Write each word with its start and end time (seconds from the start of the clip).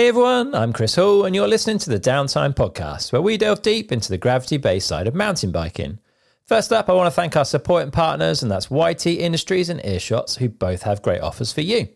Hey 0.00 0.08
everyone, 0.08 0.54
I'm 0.54 0.72
Chris 0.72 0.94
Hall, 0.94 1.26
and 1.26 1.34
you're 1.34 1.46
listening 1.46 1.76
to 1.80 1.90
the 1.90 2.00
Downtime 2.00 2.54
Podcast, 2.54 3.12
where 3.12 3.20
we 3.20 3.36
delve 3.36 3.60
deep 3.60 3.92
into 3.92 4.08
the 4.08 4.16
gravity 4.16 4.56
based 4.56 4.88
side 4.88 5.06
of 5.06 5.14
mountain 5.14 5.52
biking. 5.52 5.98
First 6.46 6.72
up, 6.72 6.88
I 6.88 6.94
want 6.94 7.08
to 7.08 7.10
thank 7.10 7.36
our 7.36 7.44
supporting 7.44 7.90
partners, 7.90 8.42
and 8.42 8.50
that's 8.50 8.70
YT 8.70 9.04
Industries 9.04 9.68
and 9.68 9.78
Earshots, 9.82 10.38
who 10.38 10.48
both 10.48 10.84
have 10.84 11.02
great 11.02 11.20
offers 11.20 11.52
for 11.52 11.60
you. 11.60 11.86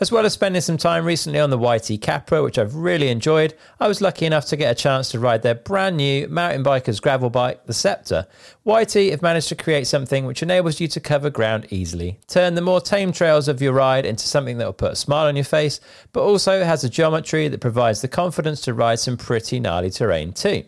As 0.00 0.10
well 0.10 0.26
as 0.26 0.32
spending 0.32 0.60
some 0.60 0.76
time 0.76 1.04
recently 1.04 1.38
on 1.38 1.50
the 1.50 1.58
YT 1.58 2.00
Capra, 2.00 2.42
which 2.42 2.58
I've 2.58 2.74
really 2.74 3.08
enjoyed, 3.08 3.54
I 3.78 3.88
was 3.88 4.00
lucky 4.00 4.26
enough 4.26 4.46
to 4.46 4.56
get 4.56 4.72
a 4.72 4.74
chance 4.74 5.10
to 5.10 5.20
ride 5.20 5.42
their 5.42 5.54
brand 5.54 5.96
new 5.96 6.26
mountain 6.28 6.64
bikers 6.64 7.00
gravel 7.00 7.30
bike, 7.30 7.66
the 7.66 7.72
Szepter. 7.72 8.26
YT 8.64 9.10
have 9.10 9.22
managed 9.22 9.48
to 9.48 9.54
create 9.54 9.86
something 9.86 10.26
which 10.26 10.42
enables 10.42 10.80
you 10.80 10.88
to 10.88 11.00
cover 11.00 11.30
ground 11.30 11.66
easily, 11.70 12.18
turn 12.26 12.54
the 12.54 12.60
more 12.60 12.80
tame 12.80 13.12
trails 13.12 13.48
of 13.48 13.62
your 13.62 13.72
ride 13.72 14.06
into 14.06 14.26
something 14.26 14.58
that 14.58 14.66
will 14.66 14.72
put 14.72 14.92
a 14.92 14.96
smile 14.96 15.26
on 15.26 15.36
your 15.36 15.44
face, 15.44 15.80
but 16.12 16.22
also 16.22 16.64
has 16.64 16.84
a 16.84 16.90
geometry 16.90 17.48
that 17.48 17.60
provides 17.60 18.00
the 18.00 18.08
confidence 18.08 18.60
to 18.62 18.74
ride 18.74 18.98
some 18.98 19.16
pretty 19.16 19.60
gnarly 19.60 19.90
terrain 19.90 20.32
too. 20.32 20.64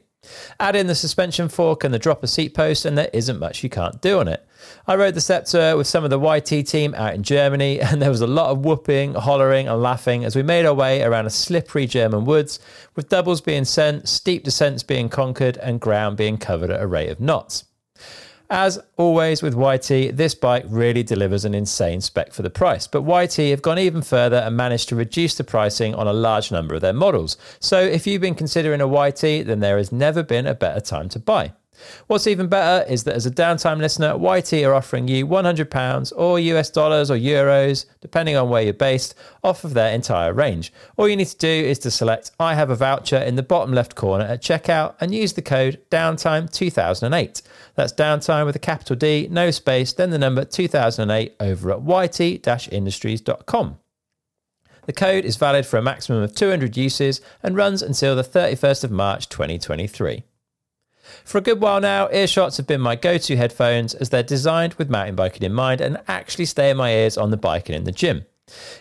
Add 0.59 0.77
in 0.77 0.87
the 0.87 0.95
suspension 0.95 1.49
fork 1.49 1.85
and 1.85 1.93
the 1.93 1.99
dropper 1.99 2.27
seat 2.27 2.55
post, 2.55 2.85
and 2.85 2.97
there 2.97 3.11
isn't 3.13 3.39
much 3.39 3.63
you 3.63 3.69
can't 3.69 4.01
do 4.01 4.21
on 4.21 4.29
it. 4.29 4.47
I 4.87 4.97
rode 4.97 5.15
the 5.15 5.21
Szepter 5.21 5.77
with 5.77 5.87
some 5.87 6.05
of 6.05 6.11
the 6.11 6.19
YT 6.19 6.67
team 6.67 6.95
out 6.95 7.15
in 7.15 7.23
Germany, 7.23 7.81
and 7.83 8.01
there 8.03 8.11
was 8.11 8.21
a 8.21 8.27
lot 8.27 8.51
of 8.51 8.65
whooping, 8.65 9.15
hollering, 9.15 9.69
and 9.69 9.83
laughing 9.83 10.25
as 10.25 10.37
we 10.37 10.43
made 10.43 10.67
our 10.67 10.75
way 10.75 11.03
around 11.03 11.27
a 11.27 11.31
slippery 11.31 11.87
German 11.87 12.25
woods, 12.25 12.59
with 12.95 13.09
doubles 13.09 13.41
being 13.41 13.65
sent, 13.65 14.09
steep 14.09 14.45
descents 14.45 14.83
being 14.83 15.09
conquered, 15.09 15.57
and 15.59 15.81
ground 15.81 16.17
being 16.17 16.39
covered 16.39 16.71
at 16.71 16.83
a 16.83 16.87
rate 16.87 17.11
of 17.11 17.21
knots. 17.21 17.65
As 18.51 18.79
always 18.99 19.43
with 19.43 19.55
YT, 19.55 20.17
this 20.17 20.35
bike 20.35 20.65
really 20.69 21.03
delivers 21.03 21.47
an 21.47 21.55
insane 21.55 22.03
spec 22.03 22.35
for 22.35 22.43
the 22.43 22.51
price. 22.51 22.87
But 22.87 23.03
YT 23.03 23.37
have 23.51 23.63
gone 23.63 23.79
even 23.79 24.03
further 24.03 24.37
and 24.37 24.57
managed 24.57 24.91
to 24.91 24.97
reduce 24.97 25.35
the 25.35 25.45
pricing 25.45 25.95
on 25.95 26.07
a 26.07 26.13
large 26.13 26.53
number 26.53 26.75
of 26.75 26.83
their 26.83 26.93
models. 26.93 27.39
So 27.59 27.81
if 27.81 28.07
you've 28.07 28.21
been 28.21 28.35
considering 28.35 28.83
a 28.83 28.87
YT, 28.87 29.47
then 29.47 29.61
there 29.61 29.79
has 29.79 29.91
never 29.91 30.23
been 30.23 30.47
a 30.47 30.55
better 30.55 30.81
time 30.81 31.09
to 31.11 31.19
buy. 31.19 31.53
What's 32.07 32.27
even 32.27 32.49
better 32.49 32.91
is 32.91 33.05
that 33.05 33.15
as 33.15 33.27
a 33.27 33.31
downtime 33.31 33.79
listener, 33.79 34.17
YT 34.17 34.53
are 34.65 34.75
offering 34.75 35.09
you 35.09 35.27
£100 35.27 36.13
or 36.17 36.39
US 36.39 36.71
dollars 36.71 37.11
or 37.11 37.17
euros, 37.17 37.87
depending 38.01 38.37
on 38.37 38.49
where 38.49 38.63
you're 38.63 38.73
based, 38.73 39.15
off 39.43 39.65
of 39.65 39.75
their 39.75 39.93
entire 39.93 40.33
range. 40.33 40.73
All 40.97 41.09
you 41.09 41.17
need 41.17 41.27
to 41.29 41.37
do 41.37 41.49
is 41.49 41.79
to 41.81 41.91
select 41.91 42.31
I 42.39 42.55
have 42.55 42.71
a 42.71 42.77
voucher 42.77 43.19
in 43.19 43.37
the 43.37 43.43
bottom 43.43 43.75
left 43.75 43.95
corner 43.95 44.25
at 44.25 44.43
checkout 44.43 44.95
and 45.01 45.15
use 45.15 45.33
the 45.33 45.43
code 45.43 45.81
downtime2008. 45.91 47.43
That's 47.75 47.93
downtime 47.93 48.47
with 48.47 48.57
a 48.57 48.61
capital 48.61 48.97
D, 48.97 49.29
no 49.31 49.51
space, 49.51 49.93
then 49.93 50.11
the 50.11 50.19
number 50.19 50.45
2008 50.45 51.37
over 51.41 51.73
at 51.73 51.81
yt-industries.com. 51.81 53.79
The 54.87 54.93
code 54.93 55.25
is 55.25 55.37
valid 55.37 55.65
for 55.67 55.79
a 55.79 55.83
maximum 55.83 56.23
of 56.23 56.35
200 56.35 56.77
uses 56.77 57.21
and 57.43 57.57
runs 57.57 57.83
until 57.83 58.15
the 58.15 58.23
31st 58.23 58.85
of 58.85 58.91
March 58.91 59.29
2023. 59.29 60.25
For 61.25 61.39
a 61.39 61.43
good 61.43 61.61
while 61.61 61.81
now, 61.81 62.09
earshots 62.09 62.57
have 62.57 62.67
been 62.67 62.81
my 62.81 62.97
go 62.97 63.19
to 63.19 63.37
headphones 63.37 63.95
as 63.95 64.09
they're 64.09 64.23
designed 64.23 64.75
with 64.75 64.91
mountain 64.91 65.15
biking 65.15 65.43
in 65.43 65.53
mind 65.53 65.81
and 65.81 65.99
actually 66.09 66.47
stay 66.47 66.71
in 66.71 66.77
my 66.77 66.93
ears 66.93 67.17
on 67.17 67.31
the 67.31 67.37
bike 67.37 67.69
and 67.69 67.77
in 67.77 67.85
the 67.85 67.93
gym. 67.93 68.25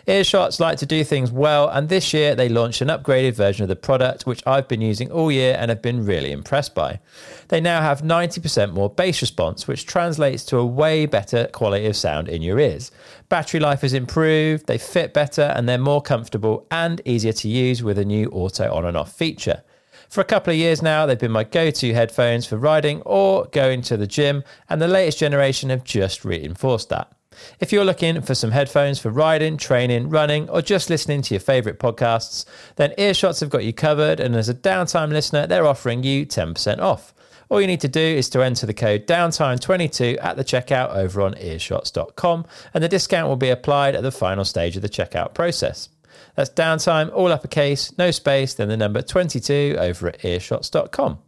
Earshots 0.06 0.60
like 0.60 0.76
to 0.78 0.86
do 0.86 1.02
things 1.04 1.32
well, 1.32 1.68
and 1.70 1.88
this 1.88 2.12
year 2.12 2.34
they 2.34 2.50
launched 2.50 2.82
an 2.82 2.88
upgraded 2.88 3.34
version 3.34 3.62
of 3.62 3.68
the 3.70 3.76
product, 3.76 4.26
which 4.26 4.42
I've 4.46 4.68
been 4.68 4.82
using 4.82 5.10
all 5.10 5.32
year 5.32 5.56
and 5.58 5.70
have 5.70 5.80
been 5.80 6.04
really 6.04 6.32
impressed 6.32 6.74
by. 6.74 7.00
They 7.48 7.62
now 7.62 7.80
have 7.80 8.02
90% 8.02 8.72
more 8.72 8.90
bass 8.90 9.22
response, 9.22 9.66
which 9.66 9.86
translates 9.86 10.44
to 10.46 10.58
a 10.58 10.66
way 10.66 11.06
better 11.06 11.46
quality 11.46 11.86
of 11.86 11.96
sound 11.96 12.28
in 12.28 12.42
your 12.42 12.60
ears. 12.60 12.90
Battery 13.30 13.58
life 13.58 13.80
has 13.80 13.94
improved, 13.94 14.66
they 14.66 14.76
fit 14.76 15.14
better, 15.14 15.54
and 15.56 15.66
they're 15.66 15.78
more 15.78 16.02
comfortable 16.02 16.66
and 16.70 17.00
easier 17.06 17.32
to 17.32 17.48
use 17.48 17.82
with 17.82 17.96
a 17.96 18.04
new 18.04 18.28
auto 18.28 18.70
on 18.72 18.84
and 18.84 18.98
off 18.98 19.12
feature. 19.12 19.62
For 20.08 20.20
a 20.20 20.24
couple 20.24 20.52
of 20.52 20.58
years 20.58 20.82
now, 20.82 21.06
they've 21.06 21.18
been 21.18 21.32
my 21.32 21.44
go 21.44 21.70
to 21.70 21.94
headphones 21.94 22.46
for 22.46 22.56
riding 22.56 23.02
or 23.02 23.46
going 23.46 23.82
to 23.82 23.96
the 23.96 24.06
gym, 24.06 24.44
and 24.68 24.80
the 24.80 24.88
latest 24.88 25.18
generation 25.18 25.70
have 25.70 25.84
just 25.84 26.24
reinforced 26.24 26.88
that. 26.90 27.12
If 27.60 27.72
you're 27.72 27.84
looking 27.84 28.20
for 28.22 28.34
some 28.34 28.52
headphones 28.52 28.98
for 28.98 29.10
riding, 29.10 29.56
training, 29.56 30.08
running, 30.08 30.48
or 30.48 30.62
just 30.62 30.90
listening 30.90 31.22
to 31.22 31.34
your 31.34 31.40
favourite 31.40 31.78
podcasts, 31.78 32.44
then 32.76 32.92
Earshots 32.98 33.40
have 33.40 33.50
got 33.50 33.64
you 33.64 33.72
covered, 33.72 34.20
and 34.20 34.36
as 34.36 34.48
a 34.48 34.54
downtime 34.54 35.10
listener, 35.10 35.46
they're 35.46 35.66
offering 35.66 36.02
you 36.02 36.26
10% 36.26 36.78
off. 36.78 37.12
All 37.48 37.60
you 37.60 37.66
need 37.66 37.80
to 37.82 37.88
do 37.88 38.00
is 38.00 38.28
to 38.30 38.42
enter 38.42 38.66
the 38.66 38.74
code 38.74 39.06
downtime22 39.06 40.18
at 40.22 40.36
the 40.36 40.44
checkout 40.44 40.94
over 40.94 41.22
on 41.22 41.34
earshots.com, 41.34 42.46
and 42.72 42.84
the 42.84 42.88
discount 42.88 43.28
will 43.28 43.36
be 43.36 43.50
applied 43.50 43.94
at 43.94 44.02
the 44.02 44.12
final 44.12 44.44
stage 44.44 44.76
of 44.76 44.82
the 44.82 44.88
checkout 44.88 45.34
process. 45.34 45.88
That's 46.34 46.50
downtime, 46.50 47.12
all 47.12 47.32
uppercase, 47.32 47.96
no 47.96 48.10
space, 48.10 48.54
then 48.54 48.68
the 48.68 48.76
number 48.76 49.02
22 49.02 49.76
over 49.78 50.08
at 50.08 50.20
earshots.com. 50.20 51.18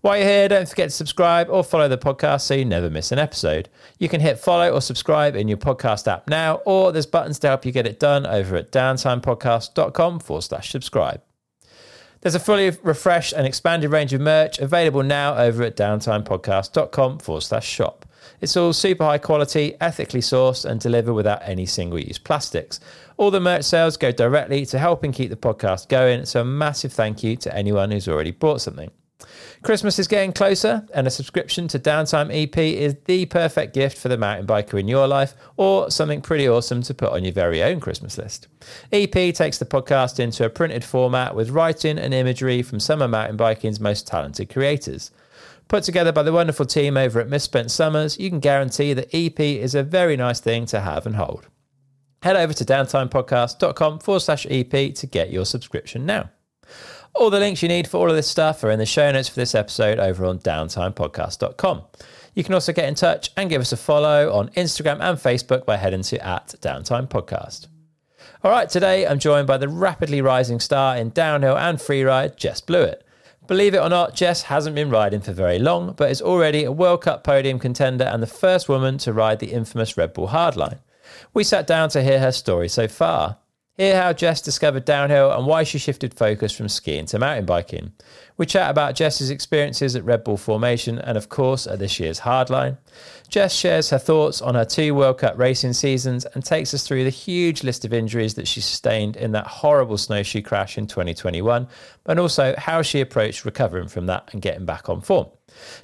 While 0.00 0.16
you're 0.16 0.26
here, 0.26 0.48
don't 0.48 0.68
forget 0.68 0.88
to 0.88 0.96
subscribe 0.96 1.48
or 1.50 1.62
follow 1.62 1.86
the 1.86 1.98
podcast 1.98 2.42
so 2.42 2.54
you 2.54 2.64
never 2.64 2.88
miss 2.88 3.12
an 3.12 3.18
episode. 3.18 3.68
You 3.98 4.08
can 4.08 4.22
hit 4.22 4.38
follow 4.38 4.70
or 4.70 4.80
subscribe 4.80 5.36
in 5.36 5.46
your 5.46 5.58
podcast 5.58 6.10
app 6.10 6.26
now, 6.26 6.56
or 6.64 6.90
there's 6.90 7.04
buttons 7.06 7.38
to 7.40 7.48
help 7.48 7.66
you 7.66 7.72
get 7.72 7.86
it 7.86 8.00
done 8.00 8.24
over 8.24 8.56
at 8.56 8.72
downtimepodcast.com 8.72 10.20
forward 10.20 10.42
slash 10.42 10.70
subscribe. 10.70 11.20
There's 12.22 12.34
a 12.34 12.40
fully 12.40 12.70
refreshed 12.82 13.34
and 13.34 13.46
expanded 13.46 13.90
range 13.90 14.14
of 14.14 14.22
merch 14.22 14.58
available 14.58 15.02
now 15.02 15.36
over 15.36 15.62
at 15.62 15.76
downtimepodcast.com 15.76 17.18
forward 17.18 17.42
slash 17.42 17.66
shop. 17.66 17.99
It's 18.40 18.56
all 18.56 18.72
super 18.72 19.04
high 19.04 19.18
quality, 19.18 19.74
ethically 19.80 20.20
sourced, 20.20 20.64
and 20.64 20.80
delivered 20.80 21.14
without 21.14 21.42
any 21.42 21.66
single 21.66 21.98
use 21.98 22.18
plastics. 22.18 22.80
All 23.18 23.30
the 23.30 23.40
merch 23.40 23.64
sales 23.64 23.96
go 23.98 24.12
directly 24.12 24.64
to 24.66 24.78
helping 24.78 25.12
keep 25.12 25.28
the 25.28 25.36
podcast 25.36 25.88
going, 25.88 26.24
so 26.24 26.40
a 26.40 26.44
massive 26.44 26.92
thank 26.92 27.22
you 27.22 27.36
to 27.36 27.54
anyone 27.54 27.90
who's 27.90 28.08
already 28.08 28.30
bought 28.30 28.62
something. 28.62 28.90
Christmas 29.62 29.98
is 29.98 30.08
getting 30.08 30.32
closer, 30.32 30.86
and 30.94 31.06
a 31.06 31.10
subscription 31.10 31.68
to 31.68 31.78
Downtime 31.78 32.30
EP 32.32 32.56
is 32.56 32.96
the 33.04 33.26
perfect 33.26 33.74
gift 33.74 33.98
for 33.98 34.08
the 34.08 34.16
mountain 34.16 34.46
biker 34.46 34.80
in 34.80 34.88
your 34.88 35.06
life, 35.06 35.34
or 35.58 35.90
something 35.90 36.22
pretty 36.22 36.48
awesome 36.48 36.80
to 36.82 36.94
put 36.94 37.12
on 37.12 37.24
your 37.24 37.34
very 37.34 37.62
own 37.62 37.78
Christmas 37.78 38.16
list. 38.16 38.48
EP 38.90 39.12
takes 39.12 39.58
the 39.58 39.66
podcast 39.66 40.18
into 40.18 40.46
a 40.46 40.50
printed 40.50 40.82
format 40.82 41.34
with 41.34 41.50
writing 41.50 41.98
and 41.98 42.14
imagery 42.14 42.62
from 42.62 42.80
some 42.80 43.02
of 43.02 43.10
mountain 43.10 43.36
biking's 43.36 43.80
most 43.80 44.06
talented 44.06 44.48
creators. 44.48 45.10
Put 45.70 45.84
together 45.84 46.10
by 46.10 46.24
the 46.24 46.32
wonderful 46.32 46.66
team 46.66 46.96
over 46.96 47.20
at 47.20 47.28
Misspent 47.28 47.70
Summers, 47.70 48.18
you 48.18 48.28
can 48.28 48.40
guarantee 48.40 48.92
that 48.92 49.14
EP 49.14 49.38
is 49.38 49.76
a 49.76 49.84
very 49.84 50.16
nice 50.16 50.40
thing 50.40 50.66
to 50.66 50.80
have 50.80 51.06
and 51.06 51.14
hold. 51.14 51.46
Head 52.24 52.34
over 52.34 52.52
to 52.52 52.64
downtimepodcast.com 52.64 54.00
forward 54.00 54.18
slash 54.18 54.48
EP 54.50 54.92
to 54.92 55.06
get 55.06 55.30
your 55.30 55.44
subscription 55.44 56.04
now. 56.04 56.30
All 57.14 57.30
the 57.30 57.38
links 57.38 57.62
you 57.62 57.68
need 57.68 57.86
for 57.86 57.98
all 57.98 58.10
of 58.10 58.16
this 58.16 58.26
stuff 58.26 58.64
are 58.64 58.72
in 58.72 58.80
the 58.80 58.84
show 58.84 59.12
notes 59.12 59.28
for 59.28 59.36
this 59.36 59.54
episode 59.54 60.00
over 60.00 60.24
on 60.24 60.40
downtimepodcast.com. 60.40 61.82
You 62.34 62.42
can 62.42 62.54
also 62.54 62.72
get 62.72 62.88
in 62.88 62.96
touch 62.96 63.30
and 63.36 63.48
give 63.48 63.60
us 63.60 63.70
a 63.70 63.76
follow 63.76 64.32
on 64.32 64.48
Instagram 64.50 64.98
and 65.00 65.18
Facebook 65.18 65.64
by 65.66 65.76
heading 65.76 66.02
to 66.02 66.26
at 66.26 66.48
Downtime 66.60 67.08
Podcast. 67.08 67.68
All 68.42 68.50
right, 68.50 68.68
today 68.68 69.06
I'm 69.06 69.20
joined 69.20 69.46
by 69.46 69.56
the 69.56 69.68
rapidly 69.68 70.20
rising 70.20 70.58
star 70.58 70.96
in 70.96 71.10
downhill 71.10 71.56
and 71.56 71.78
freeride, 71.78 72.34
Jess 72.34 72.60
Blewett. 72.60 73.06
Believe 73.50 73.74
it 73.74 73.82
or 73.82 73.88
not, 73.88 74.14
Jess 74.14 74.42
hasn't 74.42 74.76
been 74.76 74.90
riding 74.90 75.20
for 75.20 75.32
very 75.32 75.58
long, 75.58 75.94
but 75.94 76.08
is 76.08 76.22
already 76.22 76.62
a 76.62 76.70
World 76.70 77.02
Cup 77.02 77.24
podium 77.24 77.58
contender 77.58 78.04
and 78.04 78.22
the 78.22 78.28
first 78.28 78.68
woman 78.68 78.96
to 78.98 79.12
ride 79.12 79.40
the 79.40 79.50
infamous 79.50 79.96
Red 79.96 80.12
Bull 80.12 80.28
Hardline. 80.28 80.78
We 81.34 81.42
sat 81.42 81.66
down 81.66 81.88
to 81.88 82.02
hear 82.04 82.20
her 82.20 82.30
story 82.30 82.68
so 82.68 82.86
far. 82.86 83.38
Hear 83.80 83.96
how 83.96 84.12
Jess 84.12 84.42
discovered 84.42 84.84
downhill 84.84 85.32
and 85.32 85.46
why 85.46 85.62
she 85.62 85.78
shifted 85.78 86.12
focus 86.12 86.52
from 86.52 86.68
skiing 86.68 87.06
to 87.06 87.18
mountain 87.18 87.46
biking. 87.46 87.94
We 88.36 88.44
chat 88.44 88.70
about 88.70 88.94
Jess's 88.94 89.30
experiences 89.30 89.96
at 89.96 90.04
Red 90.04 90.22
Bull 90.22 90.36
Formation 90.36 90.98
and, 90.98 91.16
of 91.16 91.30
course, 91.30 91.66
at 91.66 91.78
this 91.78 91.98
year's 91.98 92.20
Hardline. 92.20 92.76
Jess 93.30 93.54
shares 93.54 93.88
her 93.88 93.98
thoughts 93.98 94.42
on 94.42 94.54
her 94.54 94.66
two 94.66 94.94
World 94.94 95.16
Cup 95.16 95.38
racing 95.38 95.72
seasons 95.72 96.26
and 96.26 96.44
takes 96.44 96.74
us 96.74 96.86
through 96.86 97.04
the 97.04 97.08
huge 97.08 97.62
list 97.64 97.86
of 97.86 97.94
injuries 97.94 98.34
that 98.34 98.46
she 98.46 98.60
sustained 98.60 99.16
in 99.16 99.32
that 99.32 99.46
horrible 99.46 99.96
snowshoe 99.96 100.42
crash 100.42 100.76
in 100.76 100.86
2021, 100.86 101.66
and 102.04 102.20
also 102.20 102.54
how 102.58 102.82
she 102.82 103.00
approached 103.00 103.46
recovering 103.46 103.88
from 103.88 104.04
that 104.04 104.28
and 104.34 104.42
getting 104.42 104.66
back 104.66 104.90
on 104.90 105.00
form. 105.00 105.28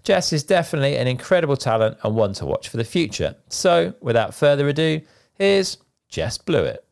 Jess 0.02 0.34
is 0.34 0.44
definitely 0.44 0.98
an 0.98 1.06
incredible 1.06 1.56
talent 1.56 1.96
and 2.02 2.14
one 2.14 2.34
to 2.34 2.44
watch 2.44 2.68
for 2.68 2.76
the 2.76 2.84
future. 2.84 3.36
So, 3.48 3.94
without 4.02 4.34
further 4.34 4.68
ado, 4.68 5.00
here's 5.38 5.78
Jess 6.10 6.36
Blewett. 6.36 6.84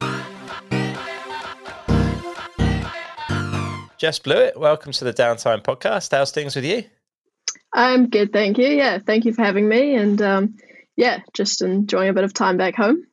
Jess 4.05 4.19
Blewett, 4.19 4.61
welcome 4.61 4.93
to 4.93 5.03
the 5.03 5.15
Downtime 5.15 5.62
Podcast. 5.62 6.11
How's 6.15 6.31
things 6.31 6.55
with 6.55 6.67
you? 6.67 6.85
I'm 7.73 8.11
good, 8.11 8.35
thank 8.35 8.59
you. 8.59 8.67
Yeah, 8.67 8.99
thank 8.99 9.25
you 9.25 9.33
for 9.33 9.43
having 9.43 9.67
me, 9.67 9.95
and 9.95 10.21
um, 10.21 10.56
yeah, 10.95 11.21
just 11.33 11.62
enjoying 11.62 12.11
a 12.11 12.12
bit 12.12 12.23
of 12.23 12.35
time 12.35 12.59
back 12.59 12.75
home. 12.75 13.06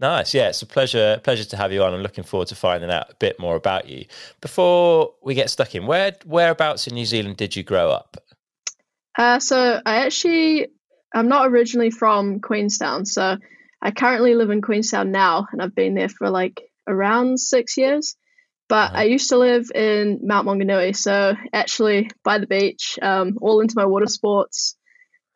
Nice, 0.00 0.32
yeah, 0.32 0.48
it's 0.48 0.62
a 0.62 0.66
pleasure 0.66 1.20
pleasure 1.22 1.44
to 1.44 1.56
have 1.58 1.70
you 1.70 1.82
on. 1.82 1.92
I'm 1.92 2.00
looking 2.00 2.24
forward 2.24 2.48
to 2.48 2.54
finding 2.54 2.90
out 2.90 3.10
a 3.10 3.14
bit 3.16 3.38
more 3.38 3.56
about 3.56 3.90
you. 3.90 4.06
Before 4.40 5.12
we 5.22 5.34
get 5.34 5.50
stuck 5.50 5.74
in, 5.74 5.84
where 5.84 6.16
whereabouts 6.24 6.86
in 6.86 6.94
New 6.94 7.04
Zealand 7.04 7.36
did 7.36 7.54
you 7.54 7.62
grow 7.62 7.90
up? 7.90 8.16
Uh, 9.18 9.38
so 9.38 9.82
I 9.84 10.06
actually 10.06 10.68
I'm 11.14 11.28
not 11.28 11.48
originally 11.48 11.90
from 11.90 12.40
Queenstown, 12.40 13.04
so 13.04 13.36
I 13.82 13.90
currently 13.90 14.34
live 14.34 14.48
in 14.48 14.62
Queenstown 14.62 15.10
now, 15.10 15.46
and 15.52 15.60
I've 15.60 15.74
been 15.74 15.92
there 15.92 16.08
for 16.08 16.30
like 16.30 16.62
around 16.88 17.38
six 17.38 17.76
years. 17.76 18.16
But. 18.72 18.94
I 18.94 19.02
used 19.02 19.28
to 19.28 19.36
live 19.36 19.70
in 19.74 20.20
Mount 20.22 20.48
Maunganui, 20.48 20.96
so 20.96 21.36
actually 21.52 22.08
by 22.24 22.38
the 22.38 22.46
beach, 22.46 22.98
um, 23.02 23.36
all 23.42 23.60
into 23.60 23.74
my 23.76 23.84
water 23.84 24.06
sports. 24.06 24.78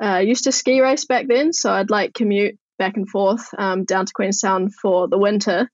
Uh, 0.02 0.06
I 0.06 0.20
used 0.20 0.44
to 0.44 0.52
ski 0.52 0.80
race 0.80 1.04
back 1.04 1.26
then, 1.28 1.52
so 1.52 1.70
I'd 1.70 1.90
like 1.90 2.14
commute 2.14 2.58
back 2.78 2.96
and 2.96 3.06
forth 3.06 3.46
um, 3.58 3.84
down 3.84 4.06
to 4.06 4.12
Queenstown 4.14 4.70
for 4.70 5.06
the 5.06 5.18
winter. 5.18 5.70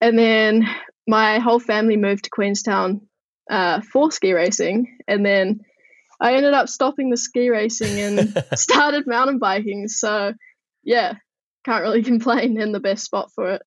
And 0.00 0.18
then 0.18 0.66
my 1.06 1.40
whole 1.40 1.60
family 1.60 1.98
moved 1.98 2.24
to 2.24 2.30
Queenstown 2.30 3.02
uh, 3.50 3.82
for 3.82 4.10
ski 4.10 4.32
racing. 4.32 4.96
And 5.06 5.26
then 5.26 5.60
I 6.22 6.36
ended 6.36 6.54
up 6.54 6.70
stopping 6.70 7.10
the 7.10 7.18
ski 7.18 7.50
racing 7.50 8.00
and 8.00 8.44
started 8.54 9.06
mountain 9.06 9.38
biking. 9.38 9.88
So, 9.88 10.32
yeah, 10.82 11.16
can't 11.66 11.82
really 11.82 12.02
complain 12.12 12.58
in 12.58 12.72
the 12.72 12.80
best 12.80 13.04
spot 13.04 13.30
for 13.34 13.50
it. 13.50 13.62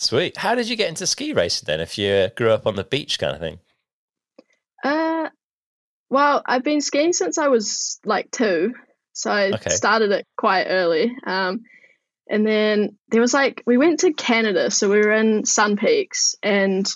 Sweet. 0.00 0.38
How 0.38 0.54
did 0.54 0.66
you 0.66 0.76
get 0.76 0.88
into 0.88 1.06
ski 1.06 1.34
racing 1.34 1.66
then? 1.66 1.78
If 1.78 1.98
you 1.98 2.30
grew 2.34 2.50
up 2.52 2.66
on 2.66 2.74
the 2.74 2.84
beach, 2.84 3.18
kind 3.18 3.34
of 3.34 3.40
thing. 3.40 3.58
Uh, 4.82 5.28
well, 6.08 6.42
I've 6.46 6.64
been 6.64 6.80
skiing 6.80 7.12
since 7.12 7.36
I 7.36 7.48
was 7.48 8.00
like 8.06 8.30
two, 8.30 8.72
so 9.12 9.30
I 9.30 9.50
okay. 9.52 9.68
started 9.68 10.10
it 10.12 10.26
quite 10.38 10.68
early. 10.68 11.14
Um, 11.26 11.64
and 12.30 12.46
then 12.46 12.96
there 13.10 13.20
was 13.20 13.34
like 13.34 13.62
we 13.66 13.76
went 13.76 14.00
to 14.00 14.14
Canada, 14.14 14.70
so 14.70 14.88
we 14.88 15.00
were 15.00 15.12
in 15.12 15.44
Sun 15.44 15.76
Peaks, 15.76 16.34
and 16.42 16.90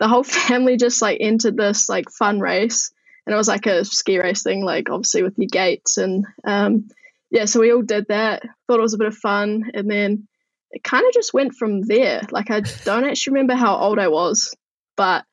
the 0.00 0.08
whole 0.08 0.24
family 0.48 0.76
just 0.76 1.00
like 1.00 1.18
entered 1.20 1.56
this 1.56 1.88
like 1.88 2.10
fun 2.10 2.40
race, 2.40 2.90
and 3.26 3.32
it 3.32 3.36
was 3.36 3.48
like 3.48 3.66
a 3.66 3.84
ski 3.84 4.18
race 4.18 4.42
thing, 4.42 4.64
like 4.64 4.90
obviously 4.90 5.22
with 5.22 5.38
your 5.38 5.48
gates 5.48 5.98
and 5.98 6.26
um, 6.42 6.88
yeah, 7.30 7.44
so 7.44 7.60
we 7.60 7.72
all 7.72 7.82
did 7.82 8.08
that. 8.08 8.42
Thought 8.66 8.80
it 8.80 8.82
was 8.82 8.94
a 8.94 8.98
bit 8.98 9.06
of 9.06 9.16
fun, 9.16 9.70
and 9.72 9.88
then 9.88 10.26
it 10.70 10.84
kind 10.84 11.06
of 11.06 11.12
just 11.12 11.34
went 11.34 11.54
from 11.54 11.82
there. 11.82 12.22
Like 12.30 12.50
I 12.50 12.60
don't 12.84 13.04
actually 13.04 13.32
remember 13.34 13.54
how 13.54 13.76
old 13.76 13.98
I 13.98 14.08
was, 14.08 14.54
but 14.96 15.24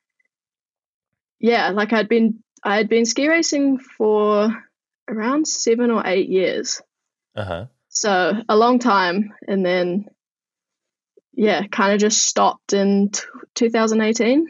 yeah, 1.40 1.70
like 1.70 1.94
I'd 1.94 2.10
been 2.10 2.44
I 2.64 2.78
had 2.78 2.90
been 2.90 3.06
ski 3.06 3.28
racing 3.28 3.80
for 3.80 4.50
around 5.08 5.48
seven 5.48 5.92
or 5.92 6.06
eight 6.06 6.30
years. 6.30 6.82
Uh 7.36 7.44
huh. 7.46 7.66
So 7.90 8.34
a 8.50 8.56
long 8.56 8.80
time, 8.80 9.34
and 9.48 9.66
then 9.66 10.06
yeah, 11.34 11.68
kind 11.68 11.94
of 11.94 12.00
just 12.00 12.24
stopped 12.24 12.74
in 12.74 13.10
t- 13.10 13.22
2018. 13.56 14.48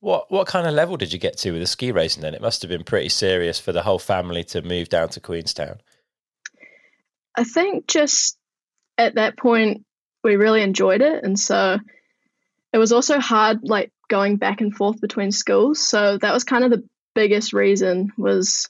What 0.00 0.30
what 0.30 0.46
kind 0.46 0.66
of 0.66 0.74
level 0.74 0.96
did 0.96 1.12
you 1.12 1.18
get 1.18 1.36
to 1.38 1.52
with 1.52 1.60
the 1.60 1.66
ski 1.66 1.92
racing? 1.92 2.22
Then 2.22 2.34
it 2.34 2.42
must 2.42 2.62
have 2.62 2.70
been 2.70 2.84
pretty 2.84 3.10
serious 3.10 3.60
for 3.60 3.72
the 3.72 3.82
whole 3.82 3.98
family 3.98 4.44
to 4.44 4.62
move 4.62 4.88
down 4.88 5.10
to 5.10 5.20
Queenstown. 5.20 5.80
I 7.36 7.44
think 7.44 7.86
just 7.86 8.38
at 8.96 9.16
that 9.16 9.36
point 9.36 9.84
we 10.24 10.36
really 10.36 10.62
enjoyed 10.62 11.02
it. 11.02 11.22
And 11.22 11.38
so 11.38 11.78
it 12.72 12.78
was 12.78 12.90
also 12.90 13.20
hard 13.20 13.60
like 13.62 13.92
going 14.08 14.36
back 14.36 14.60
and 14.60 14.74
forth 14.74 15.00
between 15.00 15.30
schools. 15.30 15.86
So 15.86 16.18
that 16.18 16.32
was 16.32 16.42
kind 16.42 16.64
of 16.64 16.70
the 16.70 16.82
biggest 17.14 17.52
reason 17.52 18.12
was 18.18 18.68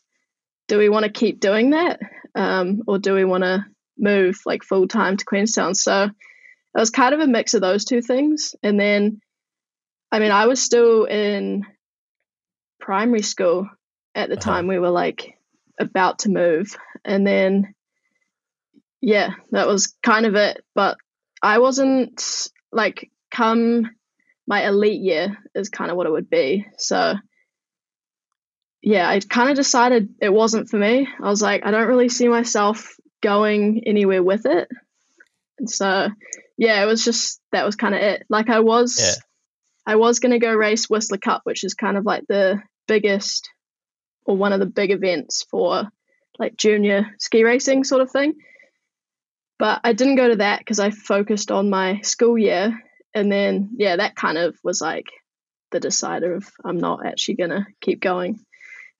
do 0.68 0.78
we 0.78 0.88
want 0.88 1.04
to 1.04 1.12
keep 1.12 1.40
doing 1.40 1.70
that 1.70 2.00
um, 2.34 2.82
or 2.86 2.98
do 2.98 3.14
we 3.14 3.24
want 3.24 3.44
to 3.44 3.64
move 3.96 4.38
like 4.44 4.62
full 4.62 4.88
time 4.88 5.16
to 5.16 5.24
queenstown? 5.24 5.74
So 5.74 6.04
it 6.04 6.78
was 6.78 6.90
kind 6.90 7.14
of 7.14 7.20
a 7.20 7.26
mix 7.26 7.54
of 7.54 7.60
those 7.60 7.84
two 7.84 8.02
things. 8.02 8.54
And 8.62 8.78
then 8.78 9.20
i 10.12 10.18
mean 10.20 10.30
i 10.30 10.46
was 10.46 10.62
still 10.62 11.06
in 11.06 11.66
primary 12.78 13.22
school 13.22 13.68
at 14.14 14.28
the 14.28 14.36
uh-huh. 14.36 14.50
time 14.50 14.66
we 14.68 14.78
were 14.78 14.90
like 14.90 15.38
about 15.78 16.20
to 16.20 16.28
move. 16.28 16.76
And 17.04 17.26
then 17.26 17.74
yeah 19.00 19.30
that 19.50 19.66
was 19.66 19.94
kind 20.02 20.26
of 20.26 20.34
it. 20.34 20.62
But 20.74 20.98
I 21.44 21.58
wasn't 21.58 22.48
like 22.72 23.10
come 23.30 23.90
my 24.46 24.66
elite 24.66 25.00
year 25.00 25.36
is 25.54 25.68
kind 25.68 25.90
of 25.90 25.96
what 25.96 26.06
it 26.06 26.12
would 26.12 26.30
be. 26.30 26.66
So 26.78 27.14
yeah, 28.82 29.08
I 29.08 29.20
kind 29.20 29.50
of 29.50 29.56
decided 29.56 30.14
it 30.22 30.32
wasn't 30.32 30.70
for 30.70 30.78
me. 30.78 31.06
I 31.22 31.28
was 31.28 31.42
like, 31.42 31.64
I 31.64 31.70
don't 31.70 31.88
really 31.88 32.08
see 32.08 32.28
myself 32.28 32.96
going 33.22 33.82
anywhere 33.86 34.22
with 34.22 34.46
it. 34.46 34.68
And 35.58 35.68
so 35.68 36.08
yeah, 36.56 36.82
it 36.82 36.86
was 36.86 37.04
just 37.04 37.42
that 37.52 37.66
was 37.66 37.76
kind 37.76 37.94
of 37.94 38.00
it. 38.00 38.24
Like 38.30 38.48
I 38.48 38.60
was 38.60 38.98
yeah. 38.98 39.14
I 39.86 39.96
was 39.96 40.20
gonna 40.20 40.38
go 40.38 40.54
race 40.54 40.88
Whistler 40.88 41.18
Cup, 41.18 41.42
which 41.44 41.62
is 41.62 41.74
kind 41.74 41.98
of 41.98 42.06
like 42.06 42.24
the 42.26 42.62
biggest 42.88 43.50
or 44.24 44.34
one 44.34 44.54
of 44.54 44.60
the 44.60 44.66
big 44.66 44.90
events 44.90 45.44
for 45.50 45.84
like 46.38 46.56
junior 46.56 47.14
ski 47.18 47.44
racing 47.44 47.84
sort 47.84 48.00
of 48.00 48.10
thing. 48.10 48.34
But 49.58 49.80
I 49.84 49.92
didn't 49.92 50.16
go 50.16 50.28
to 50.28 50.36
that 50.36 50.58
because 50.58 50.80
I 50.80 50.90
focused 50.90 51.50
on 51.50 51.70
my 51.70 52.00
school 52.00 52.36
year. 52.36 52.82
And 53.14 53.30
then, 53.30 53.70
yeah, 53.76 53.96
that 53.96 54.16
kind 54.16 54.36
of 54.36 54.56
was 54.64 54.80
like 54.80 55.06
the 55.70 55.80
decider 55.80 56.34
of 56.34 56.50
I'm 56.64 56.78
not 56.78 57.06
actually 57.06 57.34
going 57.34 57.50
to 57.50 57.66
keep 57.80 58.00
going. 58.00 58.40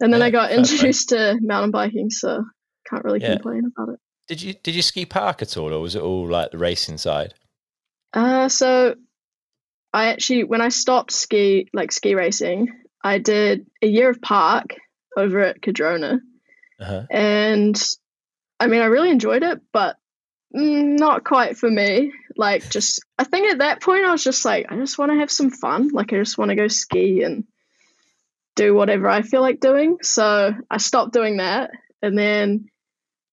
And 0.00 0.12
then 0.12 0.20
yeah, 0.20 0.26
I 0.26 0.30
got 0.30 0.52
introduced 0.52 1.10
to 1.10 1.38
mountain 1.40 1.70
biking, 1.70 2.10
so 2.10 2.44
can't 2.88 3.04
really 3.04 3.20
yeah. 3.20 3.34
complain 3.34 3.64
about 3.64 3.94
it. 3.94 4.00
Did 4.26 4.42
you 4.42 4.54
did 4.54 4.74
you 4.74 4.82
ski 4.82 5.06
park 5.06 5.42
at 5.42 5.56
all, 5.56 5.72
or 5.72 5.80
was 5.80 5.94
it 5.94 6.02
all 6.02 6.28
like 6.28 6.50
the 6.50 6.58
racing 6.58 6.98
side? 6.98 7.34
Uh, 8.12 8.48
so 8.48 8.94
I 9.92 10.06
actually 10.06 10.44
when 10.44 10.60
I 10.60 10.70
stopped 10.70 11.12
ski 11.12 11.68
like 11.72 11.92
ski 11.92 12.14
racing, 12.14 12.72
I 13.02 13.18
did 13.18 13.66
a 13.82 13.86
year 13.86 14.10
of 14.10 14.20
park 14.20 14.74
over 15.16 15.40
at 15.40 15.62
Cardrona, 15.62 16.20
uh-huh. 16.80 17.02
and 17.10 17.80
I 18.58 18.66
mean 18.66 18.82
I 18.82 18.86
really 18.86 19.10
enjoyed 19.10 19.42
it, 19.42 19.60
but 19.72 19.96
Mm, 20.54 20.98
not 20.98 21.24
quite 21.24 21.56
for 21.56 21.70
me. 21.70 22.12
Like, 22.36 22.68
just, 22.70 23.04
I 23.18 23.24
think 23.24 23.50
at 23.50 23.58
that 23.58 23.80
point 23.80 24.04
I 24.04 24.12
was 24.12 24.22
just 24.22 24.44
like, 24.44 24.70
I 24.70 24.76
just 24.76 24.98
want 24.98 25.12
to 25.12 25.18
have 25.18 25.30
some 25.30 25.50
fun. 25.50 25.88
Like, 25.88 26.12
I 26.12 26.16
just 26.16 26.38
want 26.38 26.50
to 26.50 26.56
go 26.56 26.68
ski 26.68 27.22
and 27.22 27.44
do 28.54 28.74
whatever 28.74 29.08
I 29.08 29.22
feel 29.22 29.40
like 29.40 29.60
doing. 29.60 29.98
So 30.02 30.54
I 30.70 30.76
stopped 30.76 31.12
doing 31.12 31.38
that. 31.38 31.70
And 32.02 32.16
then 32.16 32.66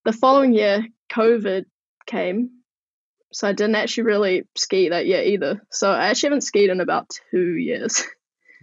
the 0.05 0.13
following 0.13 0.53
year, 0.53 0.85
COVID 1.11 1.65
came. 2.07 2.49
So 3.33 3.47
I 3.47 3.53
didn't 3.53 3.75
actually 3.75 4.03
really 4.03 4.43
ski 4.55 4.89
that 4.89 5.05
year 5.05 5.21
either. 5.21 5.61
So 5.71 5.91
I 5.91 6.07
actually 6.07 6.27
haven't 6.27 6.41
skied 6.41 6.69
in 6.69 6.81
about 6.81 7.11
two 7.31 7.55
years. 7.55 8.03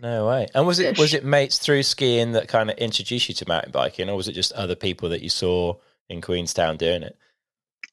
No 0.00 0.28
way. 0.28 0.46
And 0.54 0.64
was 0.64 0.78
it 0.78 0.96
was 0.96 1.12
it 1.12 1.24
mates 1.24 1.58
through 1.58 1.82
skiing 1.82 2.30
that 2.32 2.46
kind 2.46 2.70
of 2.70 2.78
introduced 2.78 3.28
you 3.28 3.34
to 3.34 3.48
mountain 3.48 3.72
biking, 3.72 4.08
or 4.08 4.16
was 4.16 4.28
it 4.28 4.32
just 4.32 4.52
other 4.52 4.76
people 4.76 5.08
that 5.08 5.22
you 5.22 5.28
saw 5.28 5.74
in 6.08 6.20
Queenstown 6.20 6.76
doing 6.76 7.02
it? 7.02 7.18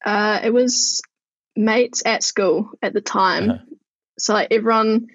Uh, 0.04 0.40
it 0.44 0.52
was 0.52 1.02
mates 1.56 2.02
at 2.04 2.22
school 2.22 2.70
at 2.82 2.92
the 2.92 3.00
time. 3.00 3.50
Uh-huh. 3.50 3.64
So 4.18 4.34
like 4.34 4.48
everyone 4.50 5.08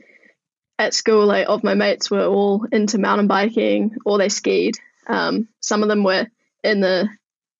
at 0.77 0.94
school, 0.94 1.25
like 1.25 1.48
of 1.48 1.63
my 1.63 1.74
mates, 1.74 2.10
were 2.10 2.25
all 2.25 2.65
into 2.72 2.98
mountain 2.98 3.27
biking 3.27 3.98
or 4.06 4.17
they 4.17 4.29
skied. 4.29 4.77
Um, 5.08 5.48
some 5.60 5.84
of 5.84 5.89
them 5.89 6.03
were 6.03 6.27
in 6.63 6.82
the 6.82 7.10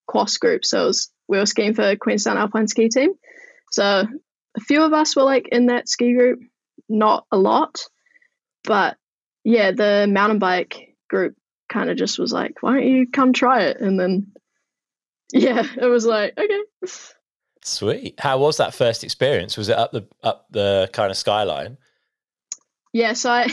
Quas 0.07 0.38
group, 0.38 0.65
so 0.65 0.88
was, 0.88 1.10
we 1.27 1.38
were 1.38 1.46
skiing 1.46 1.74
for 1.74 1.96
Queenstown 1.96 2.38
Alpine 2.38 2.67
Ski 2.67 2.89
Team. 2.89 3.13
So 3.72 4.07
a 4.55 4.60
few 4.60 4.84
of 4.84 4.93
us 4.93 5.15
were 5.15 5.24
like 5.24 5.48
in 5.48 5.67
that 5.67 5.88
ski 5.88 6.13
group, 6.13 6.39
not 6.89 7.25
a 7.31 7.38
lot, 7.38 7.88
but 8.63 8.98
yeah, 9.43 9.72
the 9.72 10.07
mountain 10.10 10.39
bike 10.39 10.96
group 11.10 11.36
kind 11.69 11.89
of 11.89 11.98
just 11.98 12.19
was 12.19 12.34
like, 12.34 12.62
"Why 12.62 12.74
don't 12.74 12.88
you 12.88 13.07
come 13.12 13.34
try 13.34 13.63
it?" 13.63 13.79
And 13.79 14.00
then 14.00 14.34
yeah, 15.31 15.65
it 15.79 15.85
was 15.85 16.05
like, 16.05 16.33
okay. 16.38 16.61
Sweet. 17.63 18.19
How 18.19 18.39
was 18.39 18.57
that 18.57 18.73
first 18.73 19.03
experience? 19.03 19.55
Was 19.55 19.69
it 19.69 19.77
up 19.77 19.91
the 19.91 20.07
up 20.23 20.47
the 20.50 20.89
kind 20.93 21.11
of 21.11 21.17
skyline? 21.17 21.77
Yeah, 22.93 23.13
so 23.13 23.31
I 23.31 23.47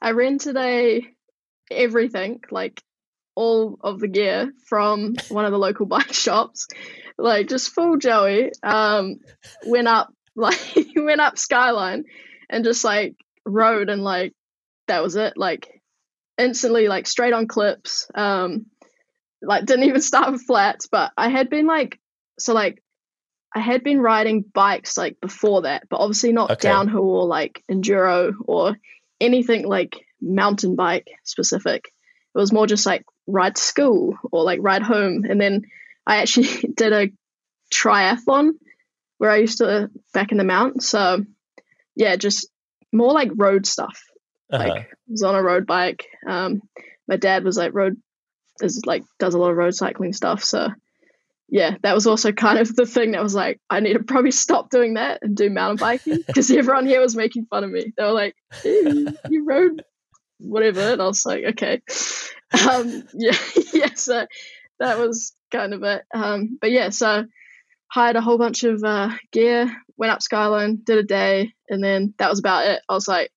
I 0.00 0.10
rented 0.10 0.56
a 0.56 1.02
everything, 1.70 2.40
like 2.50 2.82
all 3.34 3.78
of 3.80 4.00
the 4.00 4.08
gear 4.08 4.52
from 4.66 5.14
one 5.28 5.44
of 5.44 5.52
the 5.52 5.58
local 5.58 5.86
bike 5.94 6.12
shops. 6.12 6.68
Like 7.16 7.48
just 7.48 7.70
full 7.70 7.96
Joey. 7.96 8.52
Um 8.62 9.20
went 9.64 9.88
up 9.88 10.12
like 10.36 10.76
went 10.96 11.20
up 11.20 11.38
skyline 11.38 12.04
and 12.50 12.64
just 12.64 12.84
like 12.84 13.16
rode 13.46 13.88
and 13.88 14.02
like 14.02 14.34
that 14.88 15.02
was 15.02 15.16
it. 15.16 15.36
Like 15.36 15.80
instantly 16.36 16.88
like 16.88 17.06
straight 17.06 17.32
on 17.32 17.46
clips. 17.46 18.08
Um 18.14 18.66
like 19.46 19.66
didn't 19.66 19.84
even 19.84 20.00
start 20.00 20.32
with 20.32 20.42
flats, 20.42 20.86
but 20.86 21.12
I 21.16 21.28
had 21.28 21.50
been 21.50 21.66
like 21.66 21.98
so 22.38 22.54
like 22.54 22.82
I 23.54 23.60
had 23.60 23.84
been 23.84 24.00
riding 24.00 24.42
bikes 24.42 24.96
like 24.96 25.20
before 25.20 25.62
that, 25.62 25.88
but 25.88 26.00
obviously 26.00 26.32
not 26.32 26.50
okay. 26.50 26.68
downhill 26.68 27.08
or 27.08 27.26
like 27.26 27.62
enduro 27.70 28.32
or 28.44 28.76
anything 29.20 29.66
like 29.66 30.04
mountain 30.20 30.74
bike 30.74 31.08
specific. 31.22 31.84
It 32.34 32.38
was 32.38 32.52
more 32.52 32.66
just 32.66 32.84
like 32.84 33.04
ride 33.28 33.54
to 33.54 33.62
school 33.62 34.16
or 34.32 34.42
like 34.42 34.58
ride 34.60 34.82
home. 34.82 35.24
And 35.28 35.40
then 35.40 35.62
I 36.04 36.16
actually 36.16 36.48
did 36.76 36.92
a 36.92 37.10
triathlon 37.72 38.52
where 39.18 39.30
I 39.30 39.36
used 39.36 39.58
to 39.58 39.88
back 40.12 40.32
in 40.32 40.38
the 40.38 40.44
mountains. 40.44 40.88
So 40.88 41.24
yeah, 41.94 42.16
just 42.16 42.48
more 42.92 43.12
like 43.12 43.30
road 43.36 43.66
stuff. 43.66 44.02
Uh-huh. 44.52 44.68
Like 44.68 44.90
was 45.08 45.22
on 45.22 45.36
a 45.36 45.42
road 45.42 45.66
bike. 45.66 46.06
Um, 46.26 46.60
my 47.06 47.16
dad 47.16 47.44
was 47.44 47.56
like 47.56 47.72
road 47.72 47.96
is 48.60 48.82
like 48.86 49.04
does 49.18 49.34
a 49.34 49.38
lot 49.38 49.50
of 49.50 49.56
road 49.56 49.74
cycling 49.74 50.12
stuff. 50.12 50.44
So 50.44 50.68
yeah, 51.48 51.76
that 51.82 51.94
was 51.94 52.06
also 52.06 52.32
kind 52.32 52.58
of 52.58 52.74
the 52.74 52.86
thing 52.86 53.12
that 53.12 53.22
was 53.22 53.34
like, 53.34 53.60
I 53.68 53.80
need 53.80 53.92
to 53.94 54.02
probably 54.02 54.30
stop 54.30 54.70
doing 54.70 54.94
that 54.94 55.20
and 55.22 55.36
do 55.36 55.50
mountain 55.50 55.76
biking 55.76 56.22
because 56.26 56.50
everyone 56.50 56.86
here 56.86 57.00
was 57.00 57.16
making 57.16 57.46
fun 57.46 57.64
of 57.64 57.70
me. 57.70 57.92
They 57.96 58.04
were 58.04 58.12
like, 58.12 58.34
"You 58.64 59.44
rode 59.46 59.82
whatever. 60.38 60.80
And 60.80 61.02
I 61.02 61.06
was 61.06 61.26
like, 61.26 61.44
okay. 61.44 61.82
Um, 62.70 63.02
yeah, 63.14 63.36
yeah. 63.72 63.94
So 63.96 64.26
that 64.78 64.98
was 64.98 65.32
kind 65.50 65.74
of 65.74 65.82
it. 65.82 66.04
Um, 66.14 66.56
but 66.60 66.70
yeah, 66.70 66.90
so 66.90 67.24
hired 67.88 68.14
a 68.14 68.20
whole 68.20 68.38
bunch 68.38 68.62
of 68.62 68.84
uh, 68.84 69.10
gear, 69.32 69.74
went 69.96 70.12
up 70.12 70.22
Skyline, 70.22 70.78
did 70.84 70.98
a 70.98 71.02
day, 71.02 71.52
and 71.68 71.82
then 71.82 72.14
that 72.18 72.30
was 72.30 72.38
about 72.38 72.66
it. 72.66 72.80
I 72.88 72.94
was 72.94 73.08
like, 73.08 73.32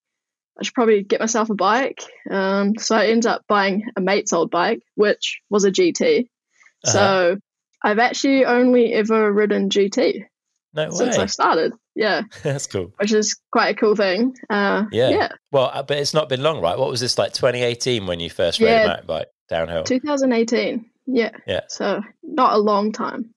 I 0.59 0.63
should 0.63 0.73
probably 0.73 1.03
get 1.03 1.19
myself 1.19 1.49
a 1.49 1.55
bike. 1.55 2.01
Um, 2.29 2.75
so 2.77 2.95
I 2.95 3.07
ended 3.07 3.27
up 3.27 3.43
buying 3.47 3.83
a 3.95 4.01
mate's 4.01 4.33
old 4.33 4.51
bike, 4.51 4.81
which 4.95 5.39
was 5.49 5.65
a 5.65 5.71
GT. 5.71 6.21
Uh-huh. 6.21 6.91
So 6.91 7.37
I've 7.83 7.99
actually 7.99 8.45
only 8.45 8.93
ever 8.93 9.31
ridden 9.31 9.69
GT 9.69 10.25
no 10.73 10.89
since 10.91 11.17
I 11.17 11.25
started. 11.25 11.73
Yeah, 11.95 12.23
that's 12.43 12.67
cool. 12.67 12.93
Which 12.97 13.11
is 13.11 13.39
quite 13.51 13.75
a 13.75 13.79
cool 13.79 13.95
thing. 13.95 14.35
Uh, 14.49 14.85
yeah. 14.91 15.09
yeah. 15.09 15.29
Well, 15.51 15.71
uh, 15.73 15.83
but 15.83 15.97
it's 15.97 16.13
not 16.13 16.29
been 16.29 16.43
long, 16.43 16.61
right? 16.61 16.77
What 16.77 16.89
was 16.89 17.01
this 17.01 17.17
like 17.17 17.33
2018 17.33 18.05
when 18.07 18.19
you 18.19 18.29
first 18.29 18.59
rode 18.59 18.67
yeah, 18.67 18.83
a 18.83 18.87
mountain 18.87 19.07
bike 19.07 19.27
downhill? 19.49 19.83
2018. 19.83 20.85
Yeah. 21.07 21.31
Yeah. 21.47 21.61
So 21.69 22.01
not 22.23 22.53
a 22.53 22.57
long 22.57 22.91
time. 22.91 23.33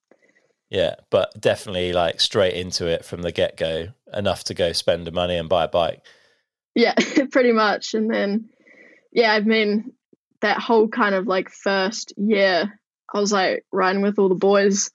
Yeah, 0.68 0.96
but 1.10 1.40
definitely 1.40 1.92
like 1.92 2.20
straight 2.20 2.54
into 2.54 2.86
it 2.86 3.04
from 3.04 3.22
the 3.22 3.32
get 3.32 3.56
go, 3.56 3.88
enough 4.12 4.44
to 4.44 4.54
go 4.54 4.72
spend 4.72 5.06
the 5.06 5.10
money 5.10 5.36
and 5.36 5.48
buy 5.48 5.64
a 5.64 5.68
bike. 5.68 6.04
Yeah, 6.74 6.94
pretty 7.30 7.52
much. 7.52 7.94
And 7.94 8.12
then, 8.12 8.48
yeah, 9.12 9.32
I 9.32 9.40
mean, 9.40 9.92
that 10.40 10.58
whole 10.58 10.88
kind 10.88 11.14
of 11.14 11.26
like 11.26 11.50
first 11.50 12.12
year, 12.16 12.78
I 13.12 13.20
was 13.20 13.32
like 13.32 13.64
riding 13.72 14.02
with 14.02 14.18
all 14.18 14.28
the 14.28 14.34
boys. 14.34 14.90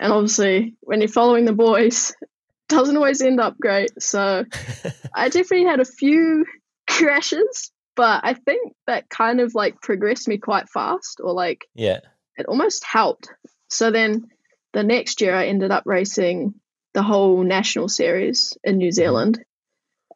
And 0.00 0.12
obviously, 0.12 0.76
when 0.80 1.00
you're 1.00 1.08
following 1.08 1.44
the 1.44 1.52
boys, 1.52 2.14
doesn't 2.68 2.96
always 2.96 3.22
end 3.22 3.40
up 3.40 3.58
great. 3.58 3.90
So 4.00 4.44
I 5.14 5.28
definitely 5.28 5.66
had 5.66 5.80
a 5.80 5.84
few 5.84 6.44
crashes, 6.88 7.72
but 7.96 8.20
I 8.24 8.34
think 8.34 8.74
that 8.86 9.08
kind 9.08 9.40
of 9.40 9.54
like 9.54 9.80
progressed 9.80 10.28
me 10.28 10.38
quite 10.38 10.68
fast, 10.68 11.20
or 11.22 11.32
like, 11.32 11.66
yeah, 11.74 12.00
it 12.36 12.46
almost 12.46 12.84
helped. 12.84 13.28
So 13.68 13.90
then 13.90 14.28
the 14.72 14.82
next 14.82 15.20
year, 15.20 15.34
I 15.34 15.46
ended 15.46 15.70
up 15.70 15.82
racing 15.86 16.54
the 16.94 17.02
whole 17.02 17.42
national 17.42 17.88
series 17.88 18.56
in 18.62 18.78
New 18.78 18.88
mm-hmm. 18.88 18.92
Zealand 18.92 19.44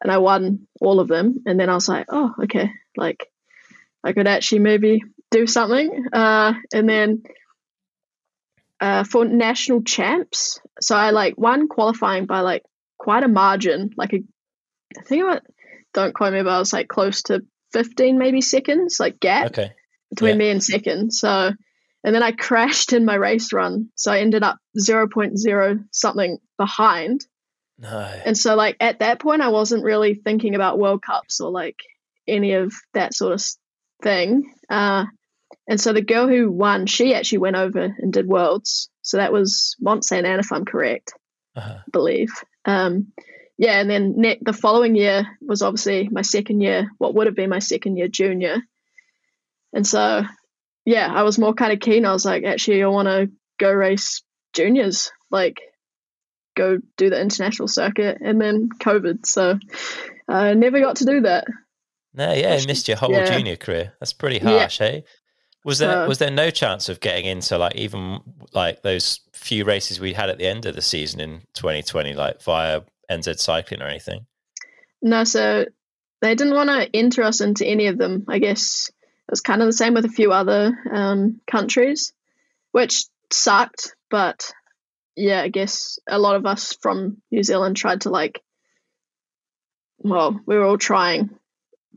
and 0.03 0.11
I 0.11 0.17
won 0.17 0.67
all 0.81 0.99
of 0.99 1.07
them. 1.07 1.41
And 1.45 1.59
then 1.59 1.69
I 1.69 1.73
was 1.73 1.87
like, 1.87 2.07
oh, 2.09 2.33
okay, 2.43 2.69
like 2.97 3.27
I 4.03 4.11
could 4.11 4.27
actually 4.27 4.59
maybe 4.59 5.01
do 5.31 5.47
something. 5.47 6.07
Uh, 6.11 6.53
and 6.73 6.87
then 6.87 7.23
uh, 8.81 9.05
for 9.05 9.23
national 9.23 9.81
champs, 9.83 10.59
so 10.81 10.95
I 10.95 11.11
like 11.11 11.37
won 11.37 11.69
qualifying 11.69 12.25
by 12.25 12.41
like 12.41 12.63
quite 12.97 13.23
a 13.23 13.29
margin, 13.29 13.91
like 13.95 14.13
a, 14.13 14.23
I 14.97 15.01
think 15.03 15.23
about, 15.23 15.41
don't 15.93 16.13
quote 16.13 16.33
me, 16.33 16.43
but 16.43 16.51
I 16.51 16.59
was 16.59 16.73
like 16.73 16.89
close 16.89 17.23
to 17.23 17.45
15 17.71 18.17
maybe 18.17 18.41
seconds, 18.41 18.99
like 18.99 19.21
gap 19.21 19.47
okay. 19.47 19.71
between 20.09 20.31
yeah. 20.31 20.37
me 20.37 20.49
and 20.49 20.63
second. 20.63 21.13
So, 21.13 21.53
and 22.03 22.15
then 22.15 22.23
I 22.23 22.31
crashed 22.33 22.91
in 22.91 23.05
my 23.05 23.15
race 23.15 23.53
run. 23.53 23.89
So 23.95 24.11
I 24.11 24.19
ended 24.19 24.43
up 24.43 24.57
0.0 24.77 25.85
something 25.91 26.37
behind. 26.57 27.25
No. 27.77 28.21
And 28.25 28.37
so, 28.37 28.55
like, 28.55 28.77
at 28.79 28.99
that 28.99 29.19
point, 29.19 29.41
I 29.41 29.49
wasn't 29.49 29.83
really 29.83 30.13
thinking 30.13 30.55
about 30.55 30.79
World 30.79 31.01
Cups 31.01 31.41
or 31.41 31.51
like 31.51 31.77
any 32.27 32.53
of 32.53 32.73
that 32.93 33.13
sort 33.13 33.33
of 33.33 33.43
thing. 34.01 34.53
Uh, 34.69 35.05
and 35.67 35.79
so 35.79 35.93
the 35.93 36.01
girl 36.01 36.27
who 36.27 36.51
won, 36.51 36.85
she 36.85 37.13
actually 37.13 37.39
went 37.39 37.55
over 37.55 37.95
and 37.97 38.13
did 38.13 38.27
Worlds. 38.27 38.89
So 39.01 39.17
that 39.17 39.33
was 39.33 39.75
Mont 39.79 40.05
Saint 40.05 40.25
Anne, 40.25 40.39
if 40.39 40.51
I'm 40.51 40.65
correct, 40.65 41.13
uh-huh. 41.55 41.77
I 41.79 41.89
believe. 41.91 42.31
Um, 42.65 43.13
yeah, 43.57 43.79
and 43.79 43.89
then 43.89 44.15
ne- 44.17 44.39
the 44.41 44.53
following 44.53 44.95
year 44.95 45.25
was 45.41 45.61
obviously 45.61 46.09
my 46.09 46.21
second 46.21 46.61
year, 46.61 46.89
what 46.97 47.13
would 47.15 47.27
have 47.27 47.35
been 47.35 47.49
my 47.49 47.59
second 47.59 47.97
year 47.97 48.07
junior. 48.07 48.57
And 49.73 49.85
so, 49.85 50.23
yeah, 50.85 51.11
I 51.11 51.23
was 51.23 51.39
more 51.39 51.53
kind 51.53 51.73
of 51.73 51.79
keen. 51.79 52.05
I 52.05 52.13
was 52.13 52.25
like, 52.25 52.43
actually, 52.43 52.83
I 52.83 52.87
want 52.87 53.07
to 53.07 53.31
go 53.59 53.71
race 53.71 54.21
juniors. 54.53 55.11
Like, 55.31 55.61
go 56.55 56.79
do 56.97 57.09
the 57.09 57.19
international 57.19 57.67
circuit, 57.67 58.19
and 58.21 58.39
then 58.39 58.69
COVID, 58.79 59.25
so 59.25 59.59
I 60.27 60.53
never 60.53 60.79
got 60.79 60.97
to 60.97 61.05
do 61.05 61.21
that. 61.21 61.45
No, 62.13 62.31
yeah, 62.31 62.55
you 62.55 62.67
missed 62.67 62.87
your 62.87 62.97
whole 62.97 63.11
yeah. 63.11 63.25
junior 63.25 63.55
career. 63.55 63.93
That's 63.99 64.13
pretty 64.13 64.39
harsh, 64.39 64.79
yeah. 64.79 64.87
eh? 64.87 65.01
Was 65.65 65.79
there 65.79 66.07
was 66.07 66.17
there 66.17 66.29
no 66.29 66.49
chance 66.49 66.89
of 66.89 66.99
getting 66.99 67.25
into 67.25 67.57
like 67.57 67.75
even 67.75 68.19
like 68.51 68.81
those 68.81 69.21
few 69.31 69.63
races 69.63 69.99
we 69.99 70.13
had 70.13 70.29
at 70.29 70.37
the 70.37 70.45
end 70.45 70.65
of 70.65 70.75
the 70.75 70.81
season 70.81 71.21
in 71.21 71.41
2020, 71.53 72.13
like 72.13 72.41
via 72.43 72.81
NZ 73.09 73.39
Cycling 73.39 73.81
or 73.81 73.87
anything? 73.87 74.25
No, 75.01 75.23
so 75.23 75.65
they 76.21 76.35
didn't 76.35 76.53
want 76.53 76.69
to 76.69 76.89
enter 76.93 77.23
us 77.23 77.41
into 77.41 77.65
any 77.65 77.87
of 77.87 77.97
them. 77.97 78.25
I 78.27 78.39
guess 78.39 78.89
it 78.89 79.31
was 79.31 79.41
kind 79.41 79.61
of 79.61 79.67
the 79.67 79.73
same 79.73 79.93
with 79.93 80.05
a 80.05 80.09
few 80.09 80.31
other 80.31 80.77
um, 80.91 81.39
countries, 81.49 82.13
which 82.71 83.05
sucked. 83.31 83.95
But 84.09 84.51
yeah, 85.15 85.41
I 85.41 85.47
guess 85.49 85.99
a 86.07 86.19
lot 86.19 86.35
of 86.35 86.45
us 86.45 86.75
from 86.81 87.21
New 87.31 87.43
Zealand 87.43 87.77
tried 87.77 88.01
to 88.01 88.09
like, 88.09 88.41
well, 89.97 90.39
we 90.45 90.57
were 90.57 90.65
all 90.65 90.77
trying 90.77 91.29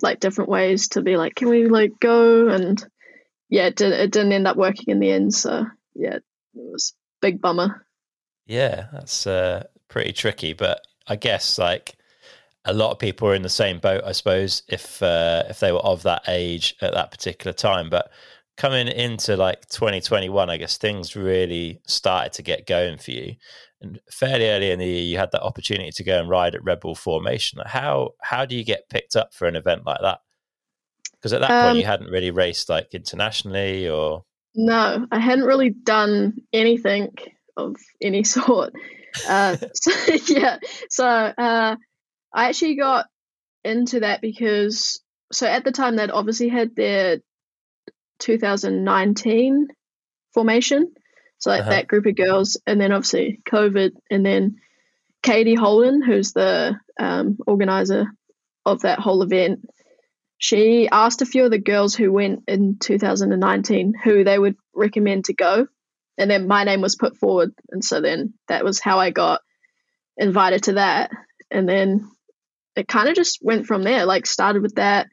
like 0.02 0.20
different 0.20 0.50
ways 0.50 0.88
to 0.88 1.02
be 1.02 1.16
like, 1.16 1.35
can 1.35 1.49
we 1.49 1.66
like 1.66 1.92
go? 2.00 2.49
And 2.49 2.85
yeah, 3.49 3.66
it, 3.66 3.76
did, 3.76 3.92
it 3.92 4.12
didn't 4.12 4.32
end 4.32 4.46
up 4.46 4.56
working 4.56 4.87
in 4.88 5.00
the 5.00 5.11
end. 5.11 5.35
So 5.35 5.64
yeah, 5.94 6.16
it 6.16 6.23
was 6.54 6.94
big 7.20 7.40
bummer. 7.40 7.87
Yeah, 8.46 8.87
that's 8.92 9.26
uh, 9.26 9.64
pretty 9.88 10.12
tricky, 10.12 10.52
but 10.52 10.87
I 11.06 11.16
guess 11.16 11.58
like 11.58 11.96
a 12.64 12.73
lot 12.73 12.90
of 12.90 12.99
people 12.99 13.28
are 13.28 13.35
in 13.35 13.42
the 13.42 13.49
same 13.49 13.78
boat, 13.78 14.02
I 14.04 14.12
suppose, 14.12 14.62
if 14.68 15.02
uh, 15.02 15.44
if 15.49 15.61
they 15.61 15.73
were 15.73 15.78
of 15.78 16.02
that 16.02 16.23
age 16.28 16.75
at 16.80 16.92
that 16.94 17.11
particular 17.11 17.52
time. 17.52 17.88
But 17.88 18.11
coming 18.56 18.88
into 18.88 19.36
like 19.36 19.66
2021, 19.68 20.50
I 20.50 20.56
guess 20.56 20.78
things 20.78 21.14
really 21.14 21.80
started 21.86 22.32
to 22.34 22.42
get 22.42 22.66
going 22.66 22.98
for 22.98 23.10
you. 23.10 23.36
And 23.80 24.00
fairly 24.10 24.48
early 24.48 24.70
in 24.70 24.78
the 24.78 24.86
year, 24.86 25.02
you 25.02 25.18
had 25.18 25.32
that 25.32 25.42
opportunity 25.42 25.90
to 25.90 26.04
go 26.04 26.18
and 26.18 26.28
ride 26.28 26.54
at 26.54 26.64
Red 26.64 26.80
Bull 26.80 26.94
Formation. 26.94 27.60
How 27.66 28.10
how 28.22 28.46
do 28.46 28.56
you 28.56 28.64
get 28.64 28.88
picked 28.88 29.16
up 29.16 29.34
for 29.34 29.46
an 29.46 29.56
event 29.56 29.84
like 29.84 30.00
that? 30.00 30.20
Because 31.12 31.34
at 31.34 31.42
that 31.42 31.50
um, 31.50 31.68
point, 31.68 31.78
you 31.78 31.84
hadn't 31.84 32.10
really 32.10 32.30
raced 32.30 32.68
like 32.70 32.94
internationally, 32.94 33.88
or 33.88 34.25
no, 34.54 35.06
I 35.12 35.18
hadn't 35.18 35.44
really 35.44 35.70
done 35.70 36.38
anything 36.52 37.14
of 37.56 37.76
any 38.00 38.25
sort. 38.25 38.72
Uh, 39.28 39.56
so, 39.75 40.14
yeah, 40.26 40.58
so 40.88 41.06
uh, 41.06 41.76
I 42.32 42.48
actually 42.48 42.76
got 42.76 43.06
into 43.62 44.00
that 44.00 44.22
because 44.22 45.02
so 45.32 45.46
at 45.46 45.64
the 45.64 45.72
time 45.72 45.96
they'd 45.96 46.10
obviously 46.10 46.48
had 46.48 46.75
their 46.76 47.18
2019 48.18 49.68
formation. 50.35 50.92
So 51.38 51.50
like 51.50 51.62
uh-huh. 51.62 51.70
that 51.70 51.88
group 51.88 52.06
of 52.06 52.16
girls, 52.16 52.58
and 52.66 52.80
then 52.80 52.92
obviously 52.92 53.40
COVID, 53.49 53.92
and 54.11 54.25
then 54.25 54.56
Katie 55.23 55.54
Holden, 55.54 56.02
who's 56.02 56.32
the 56.32 56.78
um, 56.99 57.38
organizer 57.46 58.06
of 58.64 58.82
that 58.82 58.99
whole 58.99 59.23
event. 59.23 59.61
She 60.38 60.88
asked 60.90 61.23
a 61.23 61.26
few 61.26 61.44
of 61.44 61.50
the 61.50 61.58
girls 61.58 61.94
who 61.94 62.12
went 62.12 62.44
in 62.46 62.78
2019 62.78 63.94
who 64.02 64.25
they 64.25 64.38
would 64.38 64.56
recommend 64.75 65.26
to 65.26 65.35
go, 65.35 65.66
and 66.18 66.30
then 66.30 66.46
my 66.46 66.64
name 66.64 66.80
was 66.80 66.96
put 66.96 67.16
forward, 67.16 67.52
and 67.70 67.85
so 67.85 68.00
then 68.00 68.35
that 68.49 68.64
was 68.64 68.80
how 68.80 68.99
I 68.99 69.11
got 69.11 69.40
invited 70.16 70.64
to 70.64 70.73
that, 70.75 71.11
and 71.50 71.68
then 71.68 72.08
it 72.76 72.88
kind 72.88 73.08
of 73.08 73.14
just 73.14 73.38
went 73.42 73.66
from 73.66 73.82
there. 73.82 74.04
Like 74.04 74.26
started 74.26 74.62
with 74.62 74.76
that, 74.76 75.08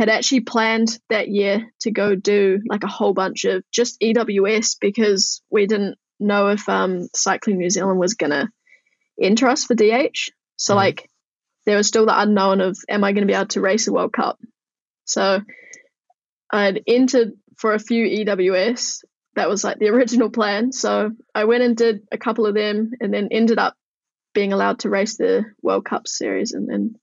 had 0.00 0.08
actually 0.08 0.40
planned 0.40 0.98
that 1.10 1.28
year 1.28 1.70
to 1.78 1.90
go 1.90 2.14
do 2.14 2.58
like 2.66 2.84
a 2.84 2.88
whole 2.88 3.12
bunch 3.12 3.44
of 3.44 3.62
just 3.70 4.00
EWS 4.00 4.78
because 4.80 5.42
we 5.50 5.66
didn't 5.66 5.98
know 6.18 6.48
if 6.48 6.66
um, 6.70 7.06
Cycling 7.14 7.58
New 7.58 7.68
Zealand 7.68 8.00
was 8.00 8.14
going 8.14 8.30
to 8.30 8.48
enter 9.20 9.46
us 9.46 9.66
for 9.66 9.74
DH. 9.74 10.30
So, 10.56 10.72
mm. 10.72 10.76
like, 10.76 11.10
there 11.66 11.76
was 11.76 11.86
still 11.86 12.06
the 12.06 12.18
unknown 12.18 12.62
of 12.62 12.78
am 12.88 13.04
I 13.04 13.12
going 13.12 13.26
to 13.26 13.30
be 13.30 13.36
able 13.36 13.48
to 13.48 13.60
race 13.60 13.88
a 13.88 13.92
World 13.92 14.14
Cup? 14.14 14.38
So, 15.04 15.42
I'd 16.50 16.82
entered 16.86 17.32
for 17.58 17.74
a 17.74 17.78
few 17.78 18.24
EWS. 18.24 19.04
That 19.36 19.50
was 19.50 19.62
like 19.64 19.80
the 19.80 19.90
original 19.90 20.30
plan. 20.30 20.72
So, 20.72 21.10
I 21.34 21.44
went 21.44 21.62
and 21.62 21.76
did 21.76 22.08
a 22.10 22.16
couple 22.16 22.46
of 22.46 22.54
them 22.54 22.92
and 23.02 23.12
then 23.12 23.28
ended 23.30 23.58
up 23.58 23.74
being 24.32 24.54
allowed 24.54 24.78
to 24.78 24.88
race 24.88 25.18
the 25.18 25.44
World 25.60 25.84
Cup 25.84 26.08
series 26.08 26.52
and 26.52 26.70
then 26.70 26.94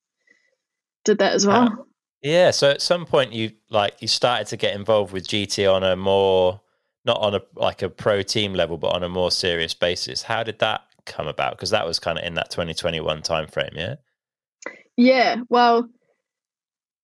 did 1.05 1.19
that 1.19 1.33
as 1.33 1.45
well. 1.45 1.85
Yeah, 2.27 2.51
so 2.51 2.69
at 2.69 2.81
some 2.81 3.05
point 3.05 3.31
you 3.31 3.53
like 3.69 4.01
you 4.01 4.09
started 4.09 4.47
to 4.47 4.57
get 4.57 4.75
involved 4.75 5.13
with 5.13 5.29
GT 5.29 5.73
on 5.73 5.81
a 5.81 5.95
more 5.95 6.59
not 7.05 7.19
on 7.19 7.35
a 7.35 7.41
like 7.55 7.81
a 7.81 7.87
pro 7.89 8.21
team 8.21 8.53
level, 8.53 8.77
but 8.77 8.89
on 8.89 9.01
a 9.01 9.07
more 9.07 9.31
serious 9.31 9.73
basis. 9.73 10.23
How 10.23 10.43
did 10.43 10.59
that 10.59 10.81
come 11.05 11.27
about? 11.27 11.53
Because 11.53 11.69
that 11.69 11.87
was 11.87 11.99
kind 11.99 12.17
of 12.19 12.25
in 12.25 12.33
that 12.33 12.51
2021 12.51 13.21
timeframe, 13.21 13.75
yeah. 13.75 13.95
Yeah, 14.97 15.37
well, 15.47 15.87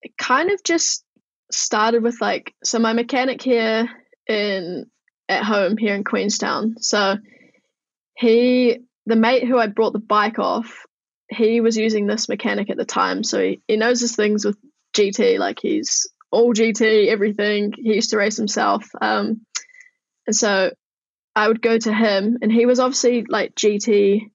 it 0.01 0.17
kind 0.17 0.51
of 0.51 0.61
just 0.61 1.05
started 1.53 2.03
with 2.03 2.19
like 2.19 2.53
so 2.65 2.77
my 2.79 2.91
mechanic 2.91 3.41
here 3.41 3.89
in 4.27 4.87
at 5.29 5.45
home 5.45 5.77
here 5.77 5.95
in 5.95 6.03
Queenstown. 6.03 6.75
So 6.79 7.15
he 8.17 8.79
the 9.05 9.15
mate 9.15 9.47
who 9.47 9.57
I 9.57 9.67
brought 9.67 9.93
the 9.93 9.99
bike 9.99 10.37
off, 10.37 10.85
he 11.29 11.61
was 11.61 11.77
using 11.77 12.07
this 12.07 12.27
mechanic 12.27 12.69
at 12.69 12.75
the 12.75 12.83
time, 12.83 13.23
so 13.23 13.41
he, 13.41 13.61
he 13.69 13.77
knows 13.77 14.01
his 14.01 14.17
things 14.17 14.43
with 14.43 14.57
GT. 14.93 15.39
Like 15.39 15.59
he's 15.61 16.07
all 16.31 16.53
GT, 16.53 17.07
everything. 17.07 17.73
He 17.75 17.95
used 17.95 18.11
to 18.11 18.17
race 18.17 18.37
himself. 18.37 18.89
Um, 18.99 19.41
and 20.25 20.35
so 20.35 20.71
I 21.35 21.47
would 21.47 21.61
go 21.61 21.77
to 21.77 21.93
him, 21.93 22.37
and 22.41 22.51
he 22.51 22.65
was 22.65 22.79
obviously 22.79 23.25
like 23.27 23.55
GT. 23.55 24.29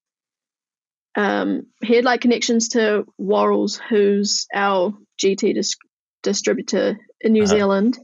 Um, 1.17 1.67
he 1.83 1.97
had 1.97 2.05
like 2.05 2.21
connections 2.21 2.69
to 2.71 3.05
Worrells, 3.21 3.81
who's 3.89 4.47
our 4.55 4.95
GT 5.21 5.55
dis- 5.55 5.77
distributor 6.23 6.99
in 7.21 7.33
New 7.33 7.45
uh-huh. 7.45 7.57
Zealand, 7.57 7.99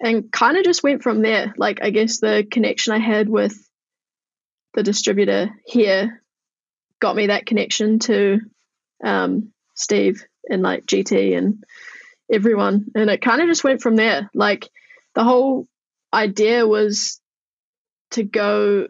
and 0.00 0.30
kind 0.30 0.56
of 0.56 0.64
just 0.64 0.82
went 0.82 1.02
from 1.02 1.22
there. 1.22 1.54
Like 1.56 1.80
I 1.82 1.90
guess 1.90 2.20
the 2.20 2.46
connection 2.50 2.92
I 2.92 2.98
had 2.98 3.28
with 3.28 3.56
the 4.74 4.82
distributor 4.82 5.50
here 5.66 6.22
got 7.00 7.16
me 7.16 7.28
that 7.28 7.46
connection 7.46 7.98
to 8.00 8.40
um, 9.02 9.52
Steve 9.74 10.24
and 10.50 10.62
like 10.62 10.86
GT 10.86 11.36
and 11.36 11.64
everyone, 12.32 12.86
and 12.94 13.08
it 13.08 13.22
kind 13.22 13.40
of 13.40 13.48
just 13.48 13.64
went 13.64 13.80
from 13.80 13.96
there. 13.96 14.30
Like 14.34 14.68
the 15.14 15.24
whole 15.24 15.66
idea 16.12 16.66
was 16.66 17.20
to 18.12 18.22
go 18.24 18.88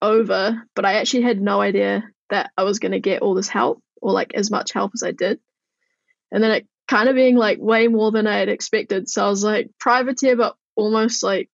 over, 0.00 0.62
but 0.74 0.84
I 0.84 0.94
actually 0.94 1.22
had 1.22 1.40
no 1.40 1.60
idea 1.60 2.02
that 2.30 2.50
I 2.56 2.64
was 2.64 2.78
going 2.78 2.92
to 2.92 3.00
get 3.00 3.22
all 3.22 3.34
this 3.34 3.48
help 3.48 3.82
or 4.00 4.12
like 4.12 4.34
as 4.34 4.50
much 4.50 4.72
help 4.72 4.92
as 4.94 5.02
I 5.02 5.12
did. 5.12 5.38
And 6.30 6.42
then 6.42 6.50
it 6.50 6.66
kind 6.88 7.08
of 7.08 7.14
being 7.14 7.36
like 7.36 7.58
way 7.60 7.88
more 7.88 8.10
than 8.10 8.26
I 8.26 8.38
had 8.38 8.48
expected. 8.48 9.08
So 9.08 9.24
I 9.24 9.28
was 9.28 9.44
like 9.44 9.70
privateer, 9.78 10.36
but 10.36 10.56
almost 10.74 11.22
like 11.22 11.50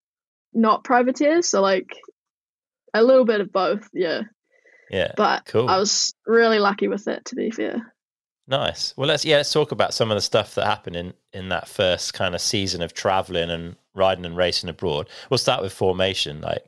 not 0.54 0.84
privateer. 0.84 1.42
So 1.42 1.60
like 1.60 1.96
a 2.94 3.02
little 3.02 3.24
bit 3.24 3.40
of 3.40 3.52
both. 3.52 3.88
Yeah. 3.92 4.22
Yeah. 4.90 5.12
But 5.16 5.46
cool. 5.46 5.68
I 5.68 5.78
was 5.78 6.14
really 6.26 6.58
lucky 6.58 6.88
with 6.88 7.08
it, 7.08 7.26
to 7.26 7.34
be 7.34 7.50
fair. 7.50 7.92
Nice. 8.48 8.94
Well, 8.96 9.06
let's 9.06 9.26
yeah, 9.26 9.36
let's 9.36 9.52
talk 9.52 9.72
about 9.72 9.92
some 9.92 10.10
of 10.10 10.16
the 10.16 10.22
stuff 10.22 10.54
that 10.54 10.64
happened 10.64 10.96
in 10.96 11.12
in 11.34 11.50
that 11.50 11.68
first 11.68 12.14
kind 12.14 12.34
of 12.34 12.40
season 12.40 12.80
of 12.80 12.94
traveling 12.94 13.50
and 13.50 13.76
riding 13.94 14.24
and 14.24 14.38
racing 14.38 14.70
abroad. 14.70 15.10
We'll 15.28 15.36
start 15.36 15.62
with 15.62 15.72
formation. 15.72 16.40
Like, 16.40 16.64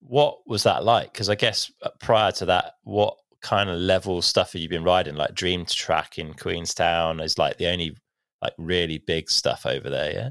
what 0.00 0.38
was 0.46 0.62
that 0.62 0.84
like? 0.84 1.12
Because 1.12 1.28
I 1.28 1.34
guess 1.34 1.70
uh, 1.82 1.90
prior 2.00 2.32
to 2.32 2.46
that, 2.46 2.76
what 2.84 3.18
kind 3.42 3.68
of 3.68 3.76
level 3.76 4.22
stuff 4.22 4.54
have 4.54 4.62
you 4.62 4.70
been 4.70 4.84
riding? 4.84 5.16
Like 5.16 5.34
Dream 5.34 5.66
Track 5.66 6.18
in 6.18 6.32
Queenstown 6.32 7.20
is 7.20 7.36
like 7.36 7.58
the 7.58 7.66
only 7.66 7.94
like 8.40 8.54
really 8.56 8.96
big 8.96 9.28
stuff 9.28 9.66
over 9.66 9.90
there. 9.90 10.12
Yeah. 10.12 10.30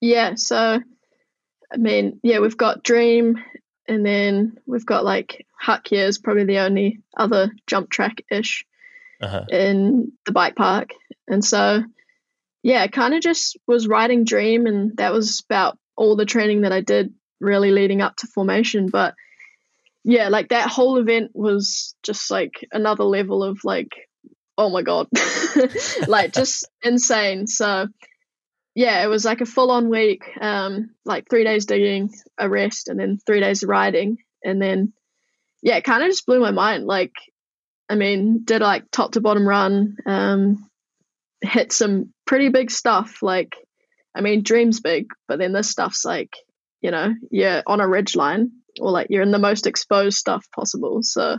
Yeah. 0.00 0.34
So, 0.36 0.80
I 1.70 1.76
mean, 1.76 2.20
yeah, 2.22 2.38
we've 2.38 2.56
got 2.56 2.82
Dream, 2.82 3.38
and 3.86 4.06
then 4.06 4.56
we've 4.64 4.86
got 4.86 5.04
like 5.04 5.46
Hakea 5.62 6.08
is 6.08 6.16
probably 6.16 6.44
the 6.44 6.60
only 6.60 7.00
other 7.18 7.52
jump 7.66 7.90
track 7.90 8.22
ish 8.30 8.64
uh-huh. 9.20 9.44
in 9.50 10.12
the 10.26 10.32
bike 10.32 10.56
park. 10.56 10.90
And 11.28 11.44
so, 11.44 11.82
yeah, 12.62 12.86
kind 12.86 13.14
of 13.14 13.20
just 13.20 13.58
was 13.66 13.88
riding 13.88 14.24
Dream, 14.24 14.66
and 14.66 14.96
that 14.96 15.12
was 15.12 15.42
about 15.48 15.78
all 15.96 16.16
the 16.16 16.26
training 16.26 16.62
that 16.62 16.72
I 16.72 16.80
did 16.80 17.12
really 17.40 17.70
leading 17.70 18.02
up 18.02 18.16
to 18.16 18.26
formation. 18.26 18.88
But 18.88 19.14
yeah, 20.04 20.28
like 20.28 20.48
that 20.48 20.68
whole 20.68 20.98
event 20.98 21.30
was 21.34 21.94
just 22.02 22.30
like 22.30 22.66
another 22.72 23.04
level 23.04 23.42
of 23.44 23.60
like, 23.64 23.90
oh 24.56 24.70
my 24.70 24.82
God, 24.82 25.08
like 26.06 26.32
just 26.32 26.68
insane. 26.82 27.46
So, 27.46 27.88
yeah, 28.74 29.02
it 29.02 29.08
was 29.08 29.24
like 29.24 29.40
a 29.40 29.46
full 29.46 29.70
on 29.70 29.88
week, 29.88 30.22
um, 30.40 30.90
like 31.04 31.28
three 31.28 31.44
days 31.44 31.66
digging, 31.66 32.10
a 32.38 32.48
rest, 32.48 32.88
and 32.88 32.98
then 32.98 33.18
three 33.26 33.40
days 33.40 33.62
of 33.62 33.68
riding. 33.68 34.18
And 34.44 34.60
then, 34.60 34.92
yeah, 35.62 35.76
it 35.76 35.84
kind 35.84 36.02
of 36.02 36.08
just 36.08 36.26
blew 36.26 36.40
my 36.40 36.50
mind. 36.50 36.86
Like, 36.86 37.12
I 37.90 37.96
mean, 37.96 38.44
did 38.44 38.62
like 38.62 38.90
top 38.92 39.12
to 39.12 39.20
bottom 39.20 39.46
run, 39.46 39.96
um, 40.06 40.70
hit 41.42 41.72
some 41.72 42.14
pretty 42.24 42.48
big 42.48 42.70
stuff. 42.70 43.20
Like, 43.20 43.56
I 44.14 44.20
mean, 44.20 44.44
dreams 44.44 44.80
big, 44.80 45.08
but 45.26 45.40
then 45.40 45.52
this 45.52 45.68
stuff's 45.68 46.04
like, 46.04 46.36
you 46.80 46.92
know, 46.92 47.12
you're 47.32 47.64
on 47.66 47.80
a 47.80 47.88
ridge 47.88 48.14
line 48.14 48.52
or 48.80 48.92
like 48.92 49.08
you're 49.10 49.22
in 49.22 49.32
the 49.32 49.40
most 49.40 49.66
exposed 49.66 50.16
stuff 50.16 50.46
possible. 50.54 51.02
So, 51.02 51.36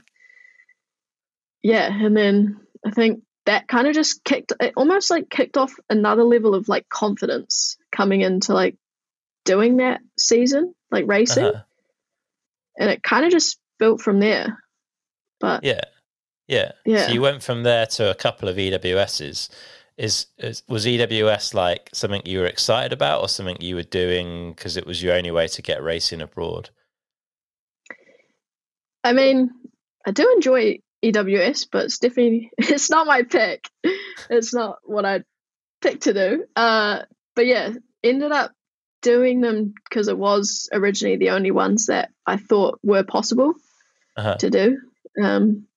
yeah, 1.64 1.88
and 1.90 2.18
then 2.18 2.60
I 2.86 2.92
think 2.92 3.22
that 3.46 3.70
kind 3.70 3.88
of 3.88 3.94
just 3.94 4.24
kicked 4.26 4.52
it 4.60 4.74
almost 4.76 5.10
like 5.10 5.30
kicked 5.30 5.56
off 5.58 5.74
another 5.90 6.24
level 6.24 6.54
of 6.54 6.68
like 6.68 6.90
confidence 6.90 7.78
coming 7.96 8.22
into 8.22 8.54
like 8.54 8.76
doing 9.46 9.78
that 9.78 10.02
season, 10.20 10.74
like 10.92 11.06
racing. 11.08 11.46
Uh-huh. 11.46 11.64
And 12.78 12.90
it 12.90 13.04
kind 13.04 13.26
of 13.26 13.32
just 13.32 13.58
built 13.80 14.02
from 14.02 14.20
there. 14.20 14.62
But 15.40 15.64
yeah, 15.64 15.82
yeah. 16.52 16.74
Yeah. 16.86 17.08
So 17.08 17.14
you 17.14 17.22
went 17.22 17.42
from 17.42 17.64
there 17.64 17.86
to 17.86 18.12
a 18.12 18.16
couple 18.16 18.50
of 18.50 18.58
EWSs. 18.58 19.50
Is, 19.98 20.26
is 20.38 20.64
was 20.68 20.86
EWS 20.86 21.54
like 21.54 21.90
something 21.94 22.22
you 22.26 22.40
were 22.40 22.46
excited 22.46 22.92
about, 22.92 23.22
or 23.22 23.30
something 23.30 23.58
you 23.60 23.76
were 23.76 23.84
doing 23.84 24.52
because 24.54 24.76
it 24.76 24.86
was 24.86 25.02
your 25.02 25.16
only 25.16 25.32
way 25.32 25.48
to 25.48 25.62
get 25.62 25.82
racing 25.82 26.22
abroad? 26.22 26.70
I 29.04 29.14
mean, 29.14 29.50
I 30.06 30.12
do 30.12 30.30
enjoy 30.36 30.80
EWS, 31.04 31.68
but 31.72 31.86
it's 31.86 32.00
definitely 32.00 32.52
it's 32.58 32.90
not 32.90 33.08
my 33.08 33.24
pick. 33.24 33.66
It's 34.30 34.54
not 34.54 34.80
what 34.84 35.06
I 35.06 35.24
picked 35.82 36.04
to 36.04 36.14
do. 36.14 36.46
Uh, 36.56 37.04
but 37.36 37.46
yeah, 37.46 37.72
ended 38.04 38.32
up 38.32 38.52
doing 39.02 39.40
them 39.40 39.74
because 39.90 40.10
it 40.10 40.18
was 40.18 40.70
originally 40.74 41.18
the 41.18 41.30
only 41.30 41.52
ones 41.52 41.88
that 41.88 42.10
I 42.26 42.38
thought 42.38 42.80
were 42.84 43.04
possible 43.04 43.54
uh-huh. 44.18 44.36
to 44.36 44.50
do. 44.50 44.78
Um, 45.22 45.68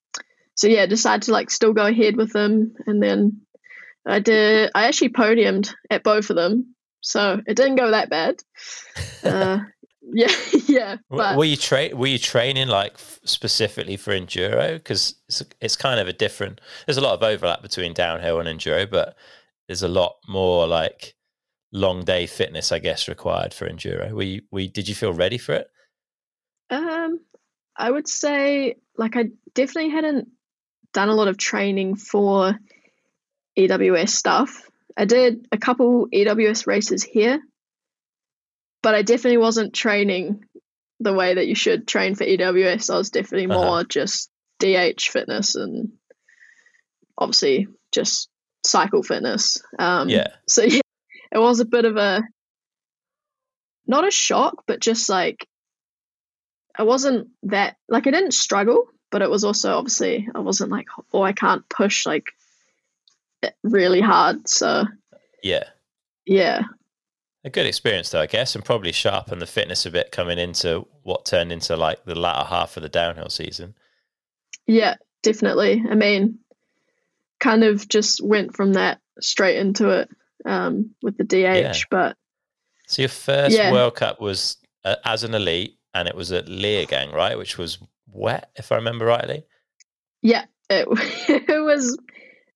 so 0.55 0.69
yeah, 0.69 0.87
decided 0.87 1.23
to 1.23 1.33
like 1.33 1.51
still 1.51 1.73
go 1.73 1.87
ahead 1.87 2.17
with 2.17 2.33
them, 2.33 2.75
and 2.87 3.03
then 3.03 3.43
I 4.07 4.21
did. 4.21 4.71
I 4.75 4.87
actually 4.87 5.11
podiumed 5.11 5.75
at 5.91 6.03
both 6.03 6.31
of 6.31 6.37
them, 6.37 6.75
so 7.01 7.41
it 7.47 7.55
didn't 7.55 7.77
go 7.77 7.91
that 7.91 8.11
bad. 8.11 8.43
Uh, 9.25 9.61
yeah, 10.13 10.31
yeah. 10.67 10.97
But 11.09 11.37
were 11.37 11.45
you 11.45 11.57
train? 11.57 11.97
Were 11.97 12.07
you 12.07 12.19
training 12.19 12.69
like 12.69 12.99
specifically 13.25 13.97
for 13.97 14.13
enduro? 14.13 14.75
Because 14.75 15.15
it's 15.29 15.43
it's 15.61 15.77
kind 15.77 15.99
of 15.99 16.09
a 16.09 16.13
different. 16.13 16.61
There's 16.87 16.99
a 16.99 17.01
lot 17.01 17.15
of 17.15 17.23
overlap 17.23 17.63
between 17.63 17.95
downhill 17.95 18.39
and 18.41 18.49
enduro, 18.49 18.91
but 18.91 19.17
there's 19.67 19.83
a 19.83 19.89
lot 19.89 20.17
more 20.29 20.67
like 20.67 21.15
long 21.73 22.05
day 22.05 22.27
fitness, 22.27 22.71
I 22.71 22.79
guess, 22.79 23.09
required 23.09 23.55
for 23.55 23.69
enduro. 23.69 24.13
We 24.13 24.43
we 24.51 24.69
did 24.69 24.89
you 24.89 24.95
feel 24.95 25.13
ready 25.13 25.39
for 25.39 25.55
it? 25.55 25.69
Um, 26.71 27.21
I 27.77 27.91
would 27.91 28.09
say 28.09 28.77
like 28.97 29.17
I 29.17 29.31
definitely 29.55 29.91
hadn't 29.91 30.29
done 30.95 31.11
a 31.11 31.15
lot 31.15 31.29
of 31.29 31.37
training 31.37 31.97
for 31.97 32.59
EWS 33.59 34.09
stuff. 34.09 34.71
I 34.97 35.05
did 35.05 35.47
a 35.53 35.59
couple 35.59 36.09
EWS 36.09 36.67
races 36.67 37.03
here, 37.03 37.43
but 38.83 38.95
I 38.95 39.03
definitely 39.03 39.39
wasn't 39.39 39.75
training 39.75 40.45
the 41.01 41.13
way 41.13 41.35
that 41.35 41.47
you 41.47 41.55
should 41.55 41.87
train 41.87 42.15
for 42.15 42.25
EWS. 42.25 42.89
I 42.93 42.97
was 42.97 43.11
definitely 43.11 43.51
uh-huh. 43.51 43.63
more 43.63 43.79
uh-huh. 43.81 43.85
just 43.89 44.31
DH 44.61 45.03
fitness 45.03 45.57
and 45.57 45.93
obviously 47.19 47.67
just 47.93 48.29
cycle 48.65 49.03
fitness. 49.03 49.63
Um, 49.79 50.09
yeah. 50.09 50.29
So 50.49 50.63
yeah, 50.63 50.81
it 51.33 51.39
was 51.39 51.61
a 51.61 51.65
bit 51.65 51.85
of 51.85 51.97
a 51.97 52.23
not 53.87 54.07
a 54.07 54.11
shock, 54.11 54.63
but 54.67 54.81
just 54.81 55.09
like 55.09 55.47
I 56.77 56.85
wasn't 56.85 57.29
that 57.45 57.77
like 57.89 58.07
I 58.07 58.11
didn't 58.11 58.35
struggle, 58.35 58.89
but 59.15 59.23
it 59.23 59.31
was 59.31 59.45
also 59.45 59.79
obviously 59.79 60.29
I 60.35 60.41
wasn't 60.41 60.73
like 60.73 60.89
oh 61.13 61.23
I 61.23 61.31
can't 61.31 61.69
push 61.69 62.05
like 62.05 62.33
really 63.63 64.01
hard. 64.01 64.49
So 64.49 64.87
yeah, 65.41 65.63
yeah, 66.27 66.63
a 67.45 67.51
good 67.51 67.65
experience 67.65 68.11
though 68.11 68.23
I 68.23 68.27
guess, 68.27 68.57
and 68.57 68.65
probably 68.65 68.91
sharpen 68.91 69.39
the 69.39 69.47
fitness 69.47 69.87
a 69.87 69.93
bit 69.93 70.11
coming 70.11 70.41
into 70.41 70.89
what 71.05 71.27
turned 71.27 71.53
into 71.53 71.77
like 71.77 72.05
the 72.05 72.17
latter 72.17 72.45
half 72.49 72.77
of 72.77 72.83
the 72.83 72.89
downhill 72.89 73.29
season. 73.29 73.77
Yeah, 74.67 74.97
definitely. 75.23 75.85
I 75.89 75.95
mean, 75.95 76.41
kind 77.39 77.63
of 77.63 77.89
just 77.89 78.21
went 78.21 78.57
from 78.57 78.73
that 78.73 78.99
straight 79.21 79.59
into 79.59 79.91
it 79.91 80.09
um, 80.45 80.93
with 81.03 81.17
the 81.19 81.23
DH, 81.23 81.35
yeah. 81.35 81.75
but. 81.89 82.17
So 82.89 83.03
your 83.03 83.11
first 83.11 83.57
yeah. 83.57 83.71
World 83.71 83.95
Cup 83.95 84.21
was 84.21 84.57
uh, 84.85 84.97
as 85.05 85.23
an 85.23 85.35
elite, 85.35 85.79
and 85.95 86.09
it 86.09 86.17
was 86.17 86.33
at 86.33 86.47
Leogang, 86.47 87.13
right? 87.13 87.39
Which 87.39 87.57
was 87.59 87.79
wet, 88.15 88.51
if 88.57 88.73
I 88.73 88.77
remember 88.77 89.05
rightly. 89.05 89.45
Yeah, 90.23 90.45
it, 90.71 90.89
it 91.29 91.63
was 91.63 91.99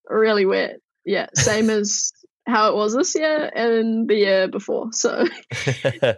really 0.08 0.46
wet. 0.46 0.80
Yeah, 1.04 1.26
same 1.34 1.70
as 1.70 2.12
how 2.46 2.70
it 2.70 2.74
was 2.74 2.94
this 2.94 3.14
year 3.14 3.50
and 3.54 4.08
the 4.08 4.14
year 4.14 4.48
before. 4.48 4.92
So, 4.92 5.26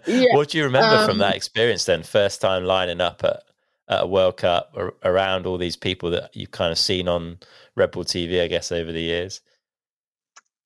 yeah. 0.06 0.36
what 0.36 0.50
do 0.50 0.58
you 0.58 0.64
remember 0.64 0.96
um, 0.96 1.08
from 1.08 1.18
that 1.18 1.34
experience 1.34 1.84
then? 1.84 2.02
First 2.02 2.40
time 2.40 2.64
lining 2.64 3.00
up 3.00 3.24
at, 3.24 3.42
at 3.88 4.04
a 4.04 4.06
World 4.06 4.36
Cup 4.36 4.76
around 5.02 5.46
all 5.46 5.58
these 5.58 5.76
people 5.76 6.10
that 6.10 6.34
you've 6.36 6.52
kind 6.52 6.70
of 6.70 6.78
seen 6.78 7.08
on 7.08 7.38
Red 7.76 7.90
Bull 7.90 8.04
TV, 8.04 8.42
I 8.42 8.46
guess, 8.46 8.70
over 8.70 8.92
the 8.92 9.00
years. 9.00 9.40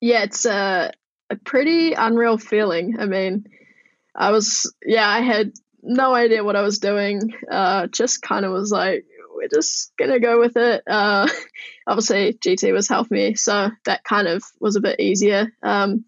Yeah, 0.01 0.25
it's 0.25 0.45
a, 0.45 0.93
a 1.31 1.37
pretty 1.37 1.95
unreal 1.95 2.37
feeling. 2.37 2.97
I 3.01 3.07
mean, 3.07 3.47
I 4.15 4.31
was, 4.31 4.71
yeah, 4.85 5.09
I 5.09 5.21
had 5.21 5.55
no 5.85 6.15
idea 6.15 6.43
what 6.45 6.57
I 6.57 6.63
was 6.63 6.79
doing. 6.79 7.35
Uh, 7.51 7.87
just 7.89 8.23
kind 8.23 8.45
of 8.45 8.53
was 8.53 8.73
like, 8.73 9.05
we're 9.35 9.49
just 9.49 9.93
gonna 9.99 10.21
go 10.21 10.39
with 10.39 10.57
it. 10.57 10.83
Uh, 10.87 11.29
obviously, 11.87 12.35
GT 12.35 12.73
was 12.73 12.89
helping 12.89 13.17
me, 13.17 13.35
so 13.35 13.71
that 13.85 14.05
kind 14.05 14.29
of 14.29 14.43
was 14.61 14.77
a 14.77 14.81
bit 14.81 15.01
easier. 15.01 15.49
Um, 15.63 16.05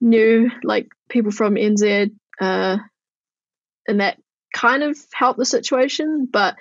knew 0.00 0.50
like 0.62 0.88
people 1.08 1.30
from 1.30 1.54
NZ, 1.54 2.12
uh, 2.40 2.78
and 3.86 4.00
that 4.00 4.18
kind 4.54 4.82
of 4.82 4.96
helped 5.12 5.38
the 5.38 5.44
situation. 5.44 6.28
But 6.30 6.56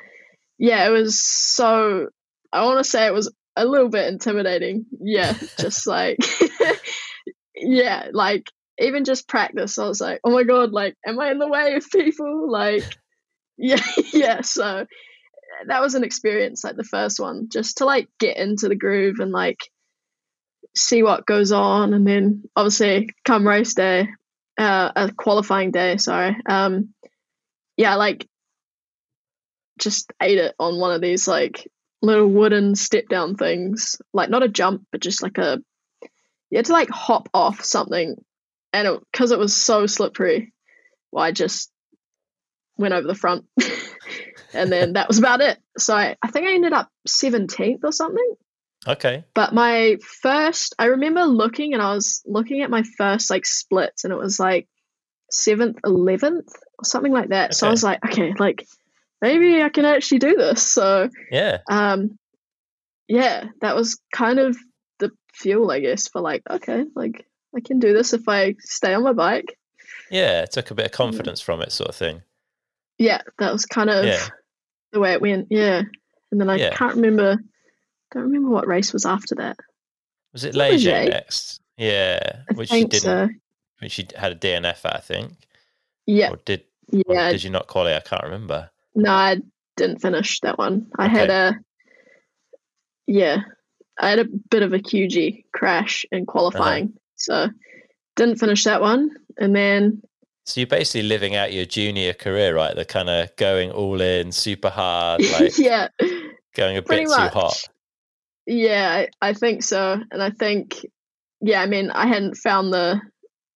yeah, 0.58 0.88
it 0.88 0.92
was 0.92 1.24
so. 1.24 2.08
I 2.54 2.66
want 2.66 2.84
to 2.84 2.90
say 2.90 3.08
it 3.08 3.14
was 3.14 3.32
a 3.56 3.66
little 3.66 3.90
bit 3.90 4.08
intimidating. 4.08 4.86
Yeah, 5.00 5.34
just 5.60 5.88
like 5.88 6.18
yeah, 7.56 8.08
like 8.12 8.48
even 8.80 9.04
just 9.04 9.28
practice, 9.28 9.78
I 9.78 9.88
was 9.88 10.02
like, 10.02 10.20
oh 10.24 10.32
my 10.32 10.44
god, 10.44 10.72
like, 10.72 10.96
am 11.06 11.20
I 11.20 11.32
in 11.32 11.40
the 11.40 11.48
way 11.48 11.76
of 11.76 11.90
people? 11.90 12.52
Like, 12.52 12.84
yeah, 13.58 13.82
yeah. 14.14 14.42
So 14.42 14.86
that 15.68 15.82
was 15.82 15.96
an 15.96 16.04
experience, 16.04 16.64
like 16.64 16.76
the 16.76 16.84
first 16.84 17.20
one, 17.20 17.50
just 17.52 17.78
to 17.78 17.86
like 17.86 18.08
get 18.20 18.38
into 18.38 18.68
the 18.68 18.76
groove 18.76 19.20
and 19.20 19.32
like 19.32 19.60
see 20.76 21.04
what 21.04 21.26
goes 21.26 21.52
on, 21.52 21.94
and 21.94 22.08
then 22.08 22.44
obviously 22.56 23.10
come 23.26 23.48
race 23.48 23.74
day, 23.74 24.08
uh, 24.58 24.92
a 24.96 25.12
qualifying 25.12 25.72
day. 25.72 25.98
Sorry, 25.98 26.36
um, 26.50 26.94
yeah, 27.78 27.96
like 27.96 28.28
just 29.80 30.12
ate 30.22 30.38
it 30.38 30.56
on 30.60 30.80
one 30.80 30.94
of 30.94 31.02
these 31.02 31.28
like 31.28 31.68
little 32.02 32.28
wooden 32.28 32.76
step 32.76 33.08
down 33.10 33.36
things, 33.36 33.98
like 34.14 34.30
not 34.30 34.44
a 34.44 34.50
jump, 34.50 34.86
but 34.92 35.02
just 35.02 35.22
like 35.22 35.38
a 35.38 35.60
you 36.50 36.58
had 36.58 36.66
to 36.66 36.74
like 36.74 36.90
hop 36.90 37.30
off 37.34 37.64
something, 37.64 38.16
and 38.74 39.00
because 39.12 39.32
it, 39.32 39.36
it, 39.36 39.40
was 39.40 39.56
so 39.56 39.86
slippery, 39.86 40.54
well, 41.12 41.24
I 41.24 41.32
just 41.32 41.72
went 42.78 42.94
over 42.94 43.08
the 43.08 43.16
front, 43.16 43.46
and 44.54 44.72
then 44.72 44.94
that 44.94 45.08
was 45.08 45.20
about 45.20 45.42
it. 45.42 45.60
So 45.78 45.96
I, 45.96 46.16
I 46.22 46.30
think 46.30 46.48
I 46.48 46.54
ended 46.54 46.74
up 46.74 46.90
seventeenth 47.06 47.82
or 47.84 47.92
something. 47.92 48.34
Okay. 48.88 49.26
But 49.36 49.54
my 49.54 49.98
first, 50.22 50.76
I 50.80 50.86
remember 50.86 51.24
looking, 51.24 51.74
and 51.74 51.82
I 51.82 51.94
was 51.94 52.24
looking 52.26 52.62
at 52.62 52.70
my 52.70 52.84
first 52.98 53.30
like 53.30 53.46
splits, 53.46 54.04
and 54.04 54.14
it 54.14 54.18
was 54.18 54.40
like 54.40 54.68
seventh, 55.30 55.80
eleventh, 55.86 56.52
or 56.80 56.86
something 56.86 57.12
like 57.12 57.30
that. 57.30 57.52
Okay. 57.52 57.54
So 57.54 57.68
I 57.68 57.72
was 57.72 57.84
like, 57.84 58.04
okay, 58.06 58.34
like 58.38 58.68
maybe 59.22 59.62
I 59.62 59.70
can 59.70 59.86
actually 59.86 60.20
do 60.20 60.36
this. 60.36 60.64
So 60.64 61.10
yeah, 61.32 61.60
um, 61.70 62.18
yeah, 63.08 63.46
that 63.62 63.76
was 63.76 64.00
kind 64.14 64.40
of 64.40 64.58
the 65.00 65.12
fuel, 65.34 65.70
I 65.70 65.80
guess, 65.80 66.08
for 66.08 66.22
like, 66.22 66.44
okay, 66.50 66.86
like 66.96 67.26
I 67.56 67.60
can 67.60 67.80
do 67.80 67.94
this 67.94 68.14
if 68.14 68.28
I 68.28 68.56
stay 68.60 68.94
on 68.94 69.04
my 69.04 69.14
bike. 69.14 69.58
Yeah, 70.10 70.44
it 70.44 70.52
took 70.52 70.72
a 70.72 70.76
bit 70.76 70.88
of 70.88 70.92
confidence 70.92 71.42
from 71.42 71.62
it, 71.62 71.72
sort 71.72 71.90
of 71.90 71.96
thing. 71.96 72.22
Yeah, 72.98 73.22
that 73.40 73.52
was 73.52 73.66
kind 73.66 73.90
of 73.90 74.06
yeah. 74.06 74.28
the 74.92 75.00
way 75.00 75.14
it 75.14 75.22
went. 75.22 75.48
Yeah, 75.50 75.84
and 76.32 76.42
then 76.42 76.50
I 76.50 76.58
yeah. 76.58 76.76
can't 76.76 76.96
remember. 76.96 77.38
Don't 78.12 78.24
remember 78.24 78.50
what 78.50 78.68
race 78.68 78.94
was 78.94 79.06
after 79.06 79.36
that. 79.36 79.58
Was 80.34 80.44
it 80.44 80.56
Les 80.56 80.84
Gets 80.84 81.10
next? 81.10 81.62
Yeah, 81.78 82.20
I 82.50 82.54
which 82.54 82.70
she 82.70 82.84
didn't. 82.86 83.02
So. 83.02 83.30
Which 83.80 83.94
she 83.94 84.08
had 84.16 84.34
a 84.34 84.36
DNF 84.36 84.86
at, 84.86 84.96
I 84.96 85.00
think. 85.00 85.34
Yeah. 86.06 86.32
Or 86.32 86.38
did? 86.38 86.64
Yeah. 86.92 87.30
Or 87.30 87.32
did 87.32 87.44
you 87.44 87.50
not 87.50 87.68
qualify? 87.68 87.98
I 87.98 88.02
can't 88.02 88.24
remember. 88.24 88.70
No, 88.94 89.12
I 89.12 89.42
didn't 89.78 90.02
finish 90.02 90.40
that 90.42 90.58
one. 90.58 90.88
I 90.98 91.06
okay. 91.06 91.18
had 91.18 91.30
a. 91.30 91.60
Yeah, 93.08 93.42
I 94.00 94.10
had 94.10 94.20
a 94.20 94.26
bit 94.26 94.64
of 94.64 94.74
a 94.74 94.80
QG 94.80 95.46
crash 95.54 96.06
in 96.12 96.26
qualifying, 96.26 96.86
uh-huh. 96.86 97.00
So 97.22 97.50
didn't 98.16 98.40
finish 98.40 98.64
that 98.66 98.82
one. 98.82 99.12
And 99.38 99.56
then, 99.56 100.02
so 100.46 100.60
you're 100.60 100.68
basically 100.68 101.08
living 101.08 101.36
out 101.36 101.54
your 101.54 101.66
junior 101.66 102.14
career, 102.14 102.56
right? 102.56 102.76
The 102.76 102.86
kind 102.86 103.10
of 103.10 103.36
going 103.36 103.72
all 103.72 104.02
in, 104.02 104.32
super 104.32 104.70
hard, 104.70 105.22
like 105.34 105.58
yeah, 105.58 105.90
going 106.56 106.78
a 106.78 106.82
bit 106.82 107.08
much. 107.08 107.32
too 107.32 107.40
hot. 107.40 107.64
Yeah, 108.46 109.06
I, 109.22 109.30
I 109.30 109.34
think 109.34 109.64
so, 109.64 110.02
and 110.12 110.22
I 110.22 110.32
think 110.32 110.86
yeah, 111.42 111.62
I 111.62 111.68
mean, 111.68 111.92
I 111.92 112.08
hadn't 112.08 112.38
found 112.38 112.74
the 112.74 113.02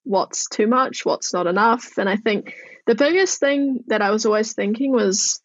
what's 0.03 0.47
too 0.47 0.67
much, 0.67 1.05
what's 1.05 1.33
not 1.33 1.47
enough, 1.47 1.97
and 1.97 2.07
I 2.07 2.17
think 2.17 2.53
the 2.85 2.95
biggest 2.95 3.39
thing 3.39 3.83
that 3.87 4.01
I 4.01 4.11
was 4.11 4.25
always 4.25 4.53
thinking 4.53 4.91
was 4.91 5.41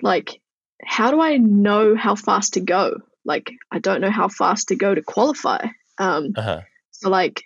like, 0.00 0.40
how 0.84 1.10
do 1.10 1.20
I 1.20 1.36
know 1.36 1.96
how 1.96 2.14
fast 2.14 2.54
to 2.54 2.60
go? 2.60 2.98
like 3.24 3.52
I 3.70 3.78
don't 3.78 4.00
know 4.00 4.10
how 4.10 4.28
fast 4.28 4.68
to 4.68 4.76
go 4.76 4.94
to 4.94 5.02
qualify. 5.02 5.66
Um, 5.98 6.32
uh-huh. 6.36 6.62
So 7.02 7.10
like, 7.10 7.42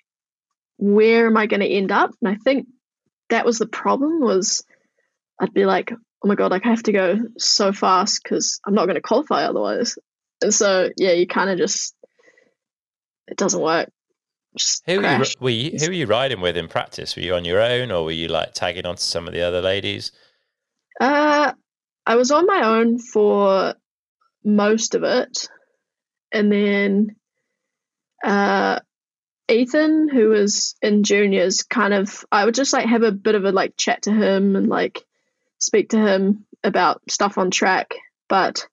where 0.76 1.26
am 1.26 1.36
I 1.36 1.46
going 1.46 1.60
to 1.60 1.66
end 1.66 1.90
up? 1.90 2.10
And 2.20 2.28
I 2.28 2.36
think 2.36 2.68
that 3.30 3.46
was 3.46 3.58
the 3.58 3.66
problem. 3.66 4.20
Was 4.20 4.64
I'd 5.40 5.54
be 5.54 5.64
like, 5.64 5.92
oh 5.92 6.28
my 6.28 6.34
god, 6.34 6.50
like 6.50 6.66
I 6.66 6.70
have 6.70 6.82
to 6.84 6.92
go 6.92 7.18
so 7.38 7.72
fast 7.72 8.22
because 8.22 8.60
I'm 8.66 8.74
not 8.74 8.84
going 8.84 8.96
to 8.96 9.00
qualify 9.00 9.44
otherwise. 9.44 9.96
And 10.42 10.52
so 10.52 10.90
yeah, 10.98 11.12
you 11.12 11.26
kind 11.26 11.48
of 11.48 11.56
just 11.56 11.94
it 13.28 13.38
doesn't 13.38 13.62
work. 13.62 13.90
Just 14.56 14.82
who 14.86 15.00
were 15.00 15.16
you, 15.18 15.24
were 15.40 15.50
you, 15.50 15.78
who 15.78 15.86
were 15.86 15.92
you 15.92 16.06
riding 16.06 16.40
with 16.40 16.56
in 16.56 16.68
practice? 16.68 17.16
Were 17.16 17.22
you 17.22 17.34
on 17.34 17.44
your 17.44 17.60
own, 17.60 17.90
or 17.90 18.04
were 18.04 18.10
you 18.10 18.28
like 18.28 18.52
tagging 18.52 18.86
on 18.86 18.96
to 18.96 19.02
some 19.02 19.26
of 19.26 19.32
the 19.32 19.42
other 19.42 19.62
ladies? 19.62 20.12
Uh, 21.00 21.52
I 22.06 22.16
was 22.16 22.30
on 22.30 22.46
my 22.46 22.62
own 22.62 22.98
for 22.98 23.74
most 24.44 24.94
of 24.94 25.02
it 25.02 25.48
and 26.32 26.52
then 26.52 27.16
uh, 28.24 28.78
Ethan, 29.48 30.08
who 30.08 30.30
was 30.30 30.74
in 30.82 31.04
juniors, 31.04 31.62
kind 31.62 31.94
of 31.94 32.24
I 32.32 32.44
would 32.44 32.54
just 32.54 32.72
like 32.72 32.86
have 32.86 33.02
a 33.02 33.12
bit 33.12 33.34
of 33.34 33.44
a 33.44 33.52
like 33.52 33.76
chat 33.76 34.02
to 34.02 34.12
him 34.12 34.56
and 34.56 34.68
like 34.68 35.04
speak 35.58 35.90
to 35.90 35.98
him 35.98 36.46
about 36.64 37.00
stuff 37.08 37.38
on 37.38 37.50
track. 37.50 37.94
But 38.28 38.66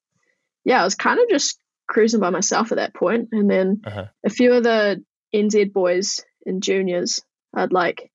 yeah, 0.66 0.82
I 0.82 0.84
was 0.84 0.96
kind 0.96 1.20
of 1.20 1.30
just 1.30 1.60
cruising 1.88 2.20
by 2.20 2.30
myself 2.32 2.72
at 2.72 2.78
that 2.78 2.94
point. 2.94 3.30
and 3.32 3.50
then 3.50 3.82
uh-huh. 3.86 4.06
a 4.26 4.30
few 4.30 4.54
of 4.54 4.64
the 4.64 5.04
NZ 5.34 5.74
boys 5.74 6.22
in 6.46 6.62
juniors, 6.62 7.22
I'd 7.54 7.74
like 7.74 8.12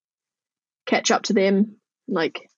catch 0.87 1.11
up 1.11 1.25
to 1.25 1.33
them. 1.33 1.77
Like, 2.09 2.51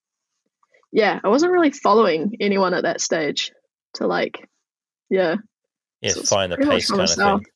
yeah, 0.93 1.21
I 1.23 1.29
wasn't 1.29 1.53
really 1.53 1.73
following 1.73 2.37
anyone 2.41 2.75
at 2.75 2.85
that 2.85 3.01
stage 3.01 3.53
to 3.95 4.07
like, 4.07 4.49
yeah, 5.11 5.37
yeah, 6.01 6.13
so 6.13 6.23
find 6.23 6.53
the 6.53 6.57
pace 6.57 6.91
kind 6.91 7.03
of 7.03 7.11
thing. 7.11 7.47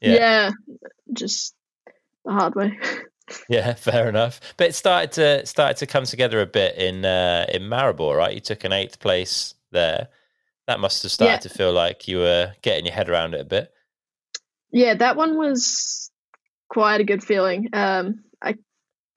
Yeah. 0.00 0.14
yeah, 0.14 0.50
just 1.12 1.54
the 2.26 2.32
hard 2.32 2.54
way. 2.54 2.78
yeah, 3.48 3.74
fair 3.74 4.08
enough. 4.08 4.40
But 4.56 4.68
it 4.68 4.74
started 4.74 5.12
to 5.12 5.46
started 5.46 5.78
to 5.78 5.86
come 5.86 6.04
together 6.04 6.40
a 6.40 6.46
bit 6.46 6.76
in 6.76 7.04
uh, 7.04 7.46
in 7.52 7.62
Maribor, 7.62 8.16
right? 8.16 8.34
You 8.34 8.40
took 8.40 8.64
an 8.64 8.72
eighth 8.72 9.00
place 9.00 9.54
there. 9.72 10.08
That 10.66 10.80
must 10.80 11.02
have 11.04 11.12
started 11.12 11.32
yeah. 11.32 11.38
to 11.38 11.48
feel 11.48 11.72
like 11.72 12.08
you 12.08 12.18
were 12.18 12.52
getting 12.62 12.86
your 12.86 12.94
head 12.94 13.08
around 13.08 13.34
it 13.34 13.40
a 13.40 13.44
bit. 13.44 13.72
Yeah, 14.72 14.94
that 14.94 15.16
one 15.16 15.36
was 15.36 16.10
quite 16.68 17.00
a 17.00 17.04
good 17.04 17.22
feeling. 17.22 17.68
Um, 17.72 18.24
I 18.42 18.56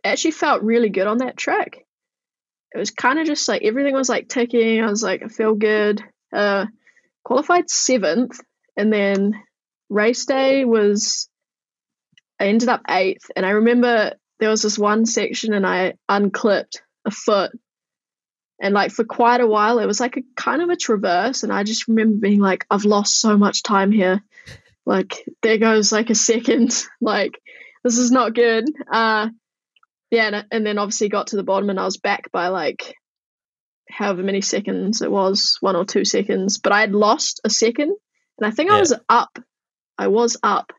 actually 0.03 0.31
felt 0.31 0.61
really 0.61 0.89
good 0.89 1.07
on 1.07 1.19
that 1.19 1.37
track. 1.37 1.85
It 2.73 2.77
was 2.77 2.91
kind 2.91 3.19
of 3.19 3.25
just 3.25 3.47
like 3.47 3.63
everything 3.63 3.95
was 3.95 4.09
like 4.09 4.29
ticking. 4.29 4.81
I 4.83 4.89
was 4.89 5.01
like, 5.01 5.23
I 5.23 5.27
feel 5.27 5.55
good. 5.55 6.03
Uh, 6.31 6.67
qualified 7.23 7.69
seventh, 7.69 8.39
and 8.77 8.93
then 8.93 9.33
race 9.89 10.25
day 10.25 10.65
was, 10.65 11.28
I 12.39 12.47
ended 12.47 12.69
up 12.69 12.81
eighth. 12.89 13.29
And 13.35 13.45
I 13.45 13.51
remember 13.51 14.13
there 14.39 14.49
was 14.49 14.61
this 14.61 14.77
one 14.77 15.05
section 15.05 15.53
and 15.53 15.65
I 15.65 15.93
unclipped 16.07 16.81
a 17.05 17.11
foot. 17.11 17.51
And 18.61 18.73
like 18.73 18.91
for 18.91 19.05
quite 19.05 19.41
a 19.41 19.47
while, 19.47 19.79
it 19.79 19.85
was 19.85 19.99
like 19.99 20.17
a 20.17 20.23
kind 20.35 20.61
of 20.61 20.69
a 20.69 20.75
traverse. 20.75 21.43
And 21.43 21.51
I 21.51 21.63
just 21.63 21.87
remember 21.87 22.17
being 22.17 22.39
like, 22.39 22.65
I've 22.69 22.85
lost 22.85 23.19
so 23.19 23.37
much 23.37 23.63
time 23.63 23.91
here. 23.91 24.21
Like, 24.85 25.23
there 25.43 25.57
goes 25.57 25.91
like 25.91 26.09
a 26.09 26.15
second. 26.15 26.83
like, 27.01 27.39
this 27.83 27.97
is 27.97 28.11
not 28.11 28.33
good. 28.33 28.65
Uh, 28.91 29.29
yeah, 30.11 30.27
and, 30.27 30.45
and 30.51 30.65
then 30.65 30.77
obviously 30.77 31.09
got 31.09 31.27
to 31.27 31.35
the 31.35 31.43
bottom 31.43 31.69
and 31.69 31.79
I 31.79 31.85
was 31.85 31.97
back 31.97 32.31
by 32.31 32.47
like 32.47 32.95
however 33.89 34.23
many 34.23 34.41
seconds 34.41 35.01
it 35.01 35.11
was, 35.11 35.57
one 35.61 35.75
or 35.75 35.85
two 35.85 36.05
seconds. 36.05 36.57
But 36.57 36.73
I 36.73 36.81
had 36.81 36.93
lost 36.93 37.41
a 37.43 37.49
second 37.49 37.95
and 38.37 38.47
I 38.47 38.51
think 38.51 38.69
yeah. 38.69 38.77
I 38.77 38.79
was 38.79 38.93
up. 39.07 39.39
I 39.97 40.07
was 40.07 40.37
up. 40.41 40.71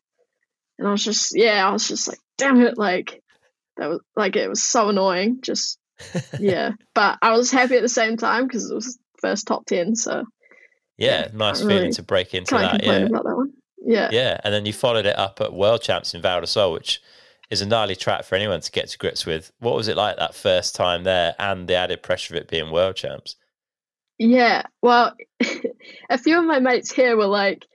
And 0.81 0.89
I 0.89 0.93
was 0.93 1.05
just, 1.05 1.37
yeah, 1.37 1.69
I 1.69 1.71
was 1.73 1.87
just 1.87 2.09
like, 2.09 2.19
damn 2.39 2.63
it. 2.63 2.79
Like, 2.79 3.23
that 3.77 3.91
was 3.91 4.01
like, 4.17 4.35
it 4.35 4.49
was 4.49 4.65
so 4.65 4.89
annoying. 4.89 5.41
Just, 5.43 5.79
yeah. 6.41 6.73
But 6.95 7.19
I 7.21 7.33
was 7.37 7.51
happy 7.51 7.77
at 7.77 7.83
the 7.83 7.89
same 7.89 8.17
time 8.17 8.47
because 8.47 8.71
it 8.71 8.75
was 8.75 8.99
first 9.21 9.47
top 9.47 9.67
10. 9.67 9.95
So, 9.95 10.25
yeah, 10.97 11.29
nice 11.35 11.61
feeling 11.61 11.77
really 11.77 11.93
to 11.93 12.03
break 12.03 12.33
into 12.33 12.55
that. 12.55 12.83
Yeah. 12.83 12.93
About 12.93 13.25
that 13.25 13.37
one. 13.37 13.53
Yeah. 13.85 14.09
Yeah. 14.11 14.41
And 14.43 14.55
then 14.55 14.65
you 14.65 14.73
followed 14.73 15.05
it 15.05 15.19
up 15.19 15.43
at 15.43 15.53
World 15.53 15.83
Champs 15.83 16.15
in 16.15 16.23
Val 16.23 16.41
di 16.41 16.47
Sole, 16.47 16.73
which 16.73 17.03
is 17.51 17.61
a 17.61 17.67
gnarly 17.67 17.95
track 17.95 18.25
for 18.25 18.37
anyone 18.37 18.63
to 18.63 18.73
get 18.73 18.89
to 18.89 18.97
grips 18.97 19.27
with. 19.27 19.53
What 19.59 19.77
was 19.77 19.87
it 19.87 19.99
like 19.99 20.17
that 20.17 20.35
first 20.35 20.75
time 20.75 21.05
there 21.05 21.35
and 21.39 21.69
the 21.69 21.75
added 21.75 22.03
pressure 22.03 22.35
of 22.35 22.41
it 22.41 22.49
being 22.49 22.71
World 22.71 22.97
Champs? 22.97 23.37
Yeah, 24.19 24.63
well, 24.81 25.15
a 26.11 26.17
few 26.19 26.39
of 26.39 26.45
my 26.45 26.59
mates 26.59 26.91
here 26.91 27.17
were 27.19 27.27
like, 27.27 27.67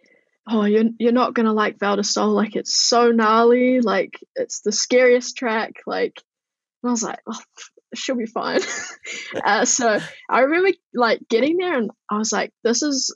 "Oh, 0.48 0.66
you're 0.66 0.86
you're 1.00 1.12
not 1.12 1.34
gonna 1.34 1.54
like 1.54 1.80
Val 1.80 1.96
di 1.96 2.22
Like 2.22 2.56
it's 2.56 2.76
so 2.76 3.12
gnarly. 3.12 3.82
Like 3.82 4.20
it's 4.36 4.62
the 4.62 4.72
scariest 4.72 5.38
track. 5.38 5.82
Like." 5.86 6.22
And 6.84 6.90
I 6.90 6.92
was 6.92 7.04
like, 7.04 7.20
"Oh, 7.28 7.40
she'll 7.96 8.16
be 8.16 8.26
fine." 8.26 8.62
uh, 9.44 9.66
so 9.66 10.00
I 10.30 10.40
remember 10.40 10.70
like 10.94 11.22
getting 11.30 11.58
there, 11.58 11.78
and 11.78 11.92
I 12.10 12.18
was 12.18 12.32
like, 12.32 12.52
"This 12.64 12.84
is 12.84 13.16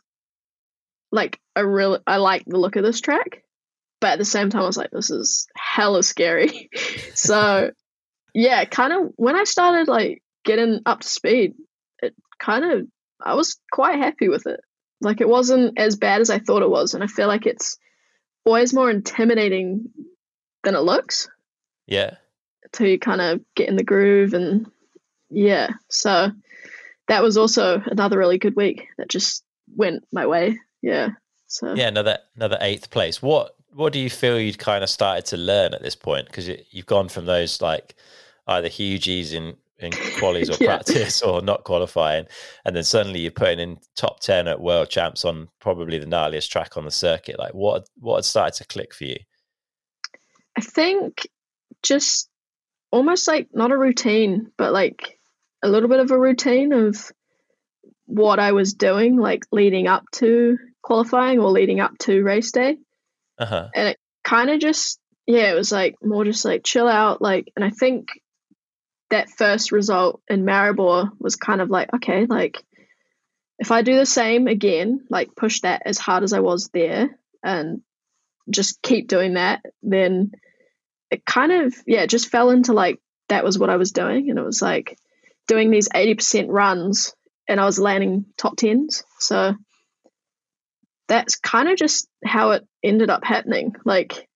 like 1.11 1.39
I 1.55 1.61
really 1.61 1.99
I 2.05 2.17
like 2.17 2.45
the 2.45 2.57
look 2.57 2.75
of 2.75 2.83
this 2.83 3.01
track, 3.01 3.43
but 4.01 4.11
at 4.11 4.19
the 4.19 4.25
same 4.25 4.49
time 4.49 4.61
I 4.61 4.67
was 4.67 4.77
like, 4.77 4.91
this 4.91 5.09
is 5.09 5.47
hella 5.55 6.03
scary. 6.03 6.69
so 7.13 7.71
yeah, 8.33 8.65
kind 8.65 8.93
of 8.93 9.11
when 9.15 9.35
I 9.35 9.43
started 9.43 9.87
like 9.87 10.21
getting 10.45 10.81
up 10.85 11.01
to 11.01 11.07
speed, 11.07 11.53
it 12.01 12.15
kind 12.39 12.65
of 12.65 12.87
I 13.21 13.33
was 13.35 13.59
quite 13.71 13.99
happy 13.99 14.29
with 14.29 14.47
it. 14.47 14.61
Like 15.01 15.21
it 15.21 15.29
wasn't 15.29 15.77
as 15.77 15.95
bad 15.95 16.21
as 16.21 16.29
I 16.29 16.39
thought 16.39 16.63
it 16.63 16.69
was, 16.69 16.93
and 16.93 17.03
I 17.03 17.07
feel 17.07 17.27
like 17.27 17.45
it's 17.45 17.77
always 18.45 18.73
more 18.73 18.89
intimidating 18.89 19.89
than 20.63 20.75
it 20.75 20.81
looks. 20.81 21.29
Yeah. 21.87 22.15
You 22.79 22.99
kind 22.99 23.21
of 23.21 23.41
get 23.55 23.69
in 23.69 23.75
the 23.75 23.83
groove 23.83 24.33
and 24.33 24.69
yeah. 25.29 25.69
So 25.89 26.31
that 27.07 27.23
was 27.23 27.37
also 27.37 27.81
another 27.85 28.17
really 28.17 28.37
good 28.37 28.55
week 28.55 28.87
that 28.97 29.09
just 29.09 29.43
went 29.75 30.03
my 30.11 30.27
way. 30.27 30.59
Yeah. 30.81 31.09
So 31.47 31.73
yeah, 31.73 31.87
another 31.87 32.19
another 32.35 32.57
eighth 32.61 32.91
place. 32.91 33.21
What 33.21 33.55
what 33.73 33.93
do 33.93 33.99
you 33.99 34.09
feel 34.09 34.39
you'd 34.39 34.59
kind 34.59 34.83
of 34.83 34.89
started 34.89 35.25
to 35.27 35.37
learn 35.37 35.73
at 35.73 35.81
this 35.81 35.95
point? 35.95 36.27
Because 36.27 36.47
you, 36.47 36.57
you've 36.69 36.85
gone 36.85 37.09
from 37.09 37.25
those 37.25 37.61
like 37.61 37.95
either 38.47 38.67
hugies 38.67 39.33
in 39.33 39.57
in 39.79 39.91
qualies 39.91 40.49
or 40.49 40.57
yeah. 40.63 40.75
practice 40.75 41.21
or 41.21 41.41
not 41.41 41.63
qualifying, 41.63 42.25
and 42.65 42.75
then 42.75 42.83
suddenly 42.83 43.21
you're 43.21 43.31
putting 43.31 43.59
in 43.59 43.77
top 43.95 44.19
ten 44.19 44.47
at 44.47 44.61
world 44.61 44.89
champs 44.89 45.25
on 45.25 45.49
probably 45.59 45.97
the 45.97 46.05
gnarliest 46.05 46.49
track 46.49 46.77
on 46.77 46.85
the 46.85 46.91
circuit. 46.91 47.39
Like 47.39 47.53
what 47.53 47.87
what 47.97 48.17
had 48.17 48.25
started 48.25 48.57
to 48.57 48.67
click 48.67 48.93
for 48.93 49.05
you? 49.05 49.17
I 50.57 50.61
think 50.61 51.27
just 51.83 52.29
almost 52.91 53.27
like 53.27 53.49
not 53.53 53.71
a 53.71 53.77
routine, 53.77 54.51
but 54.57 54.73
like 54.73 55.19
a 55.63 55.69
little 55.69 55.89
bit 55.89 55.99
of 55.99 56.11
a 56.11 56.19
routine 56.19 56.73
of 56.73 57.11
what 58.05 58.39
I 58.39 58.53
was 58.53 58.73
doing, 58.73 59.17
like 59.17 59.45
leading 59.51 59.87
up 59.87 60.03
to 60.13 60.57
qualifying 60.81 61.39
or 61.39 61.51
leading 61.51 61.79
up 61.79 61.97
to 61.99 62.23
race 62.23 62.51
day. 62.51 62.77
Uh-huh. 63.37 63.69
And 63.75 63.89
it 63.89 63.97
kind 64.23 64.49
of 64.49 64.59
just, 64.59 64.99
yeah, 65.27 65.51
it 65.51 65.55
was 65.55 65.71
like 65.71 65.95
more 66.03 66.25
just 66.25 66.43
like 66.45 66.63
chill 66.63 66.87
out. 66.87 67.21
Like, 67.21 67.51
and 67.55 67.63
I 67.63 67.69
think 67.69 68.09
that 69.09 69.29
first 69.29 69.71
result 69.71 70.21
in 70.29 70.45
Maribor 70.45 71.09
was 71.19 71.35
kind 71.35 71.61
of 71.61 71.69
like, 71.69 71.93
okay, 71.95 72.25
like 72.25 72.63
if 73.57 73.71
I 73.71 73.81
do 73.81 73.95
the 73.95 74.05
same 74.05 74.47
again, 74.47 75.05
like 75.09 75.35
push 75.35 75.61
that 75.61 75.83
as 75.85 75.97
hard 75.97 76.23
as 76.23 76.33
I 76.33 76.39
was 76.39 76.69
there 76.73 77.19
and 77.43 77.81
just 78.49 78.81
keep 78.81 79.07
doing 79.07 79.33
that, 79.33 79.61
then 79.81 80.31
it 81.11 81.25
kind 81.25 81.51
of, 81.51 81.75
yeah, 81.87 82.05
just 82.05 82.29
fell 82.29 82.51
into 82.51 82.73
like 82.73 82.99
that 83.29 83.43
was 83.43 83.57
what 83.57 83.69
I 83.69 83.77
was 83.77 83.91
doing. 83.91 84.29
And 84.29 84.39
it 84.39 84.45
was 84.45 84.61
like 84.61 84.97
doing 85.47 85.71
these 85.71 85.89
80% 85.89 86.45
runs 86.49 87.13
and 87.47 87.59
I 87.59 87.65
was 87.65 87.79
landing 87.79 88.25
top 88.37 88.55
10s. 88.57 89.03
So 89.19 89.55
that's 91.07 91.35
kind 91.35 91.67
of 91.67 91.77
just 91.77 92.07
how 92.23 92.51
it 92.51 92.67
ended 92.83 93.09
up 93.09 93.23
happening. 93.23 93.75
Like, 93.83 94.27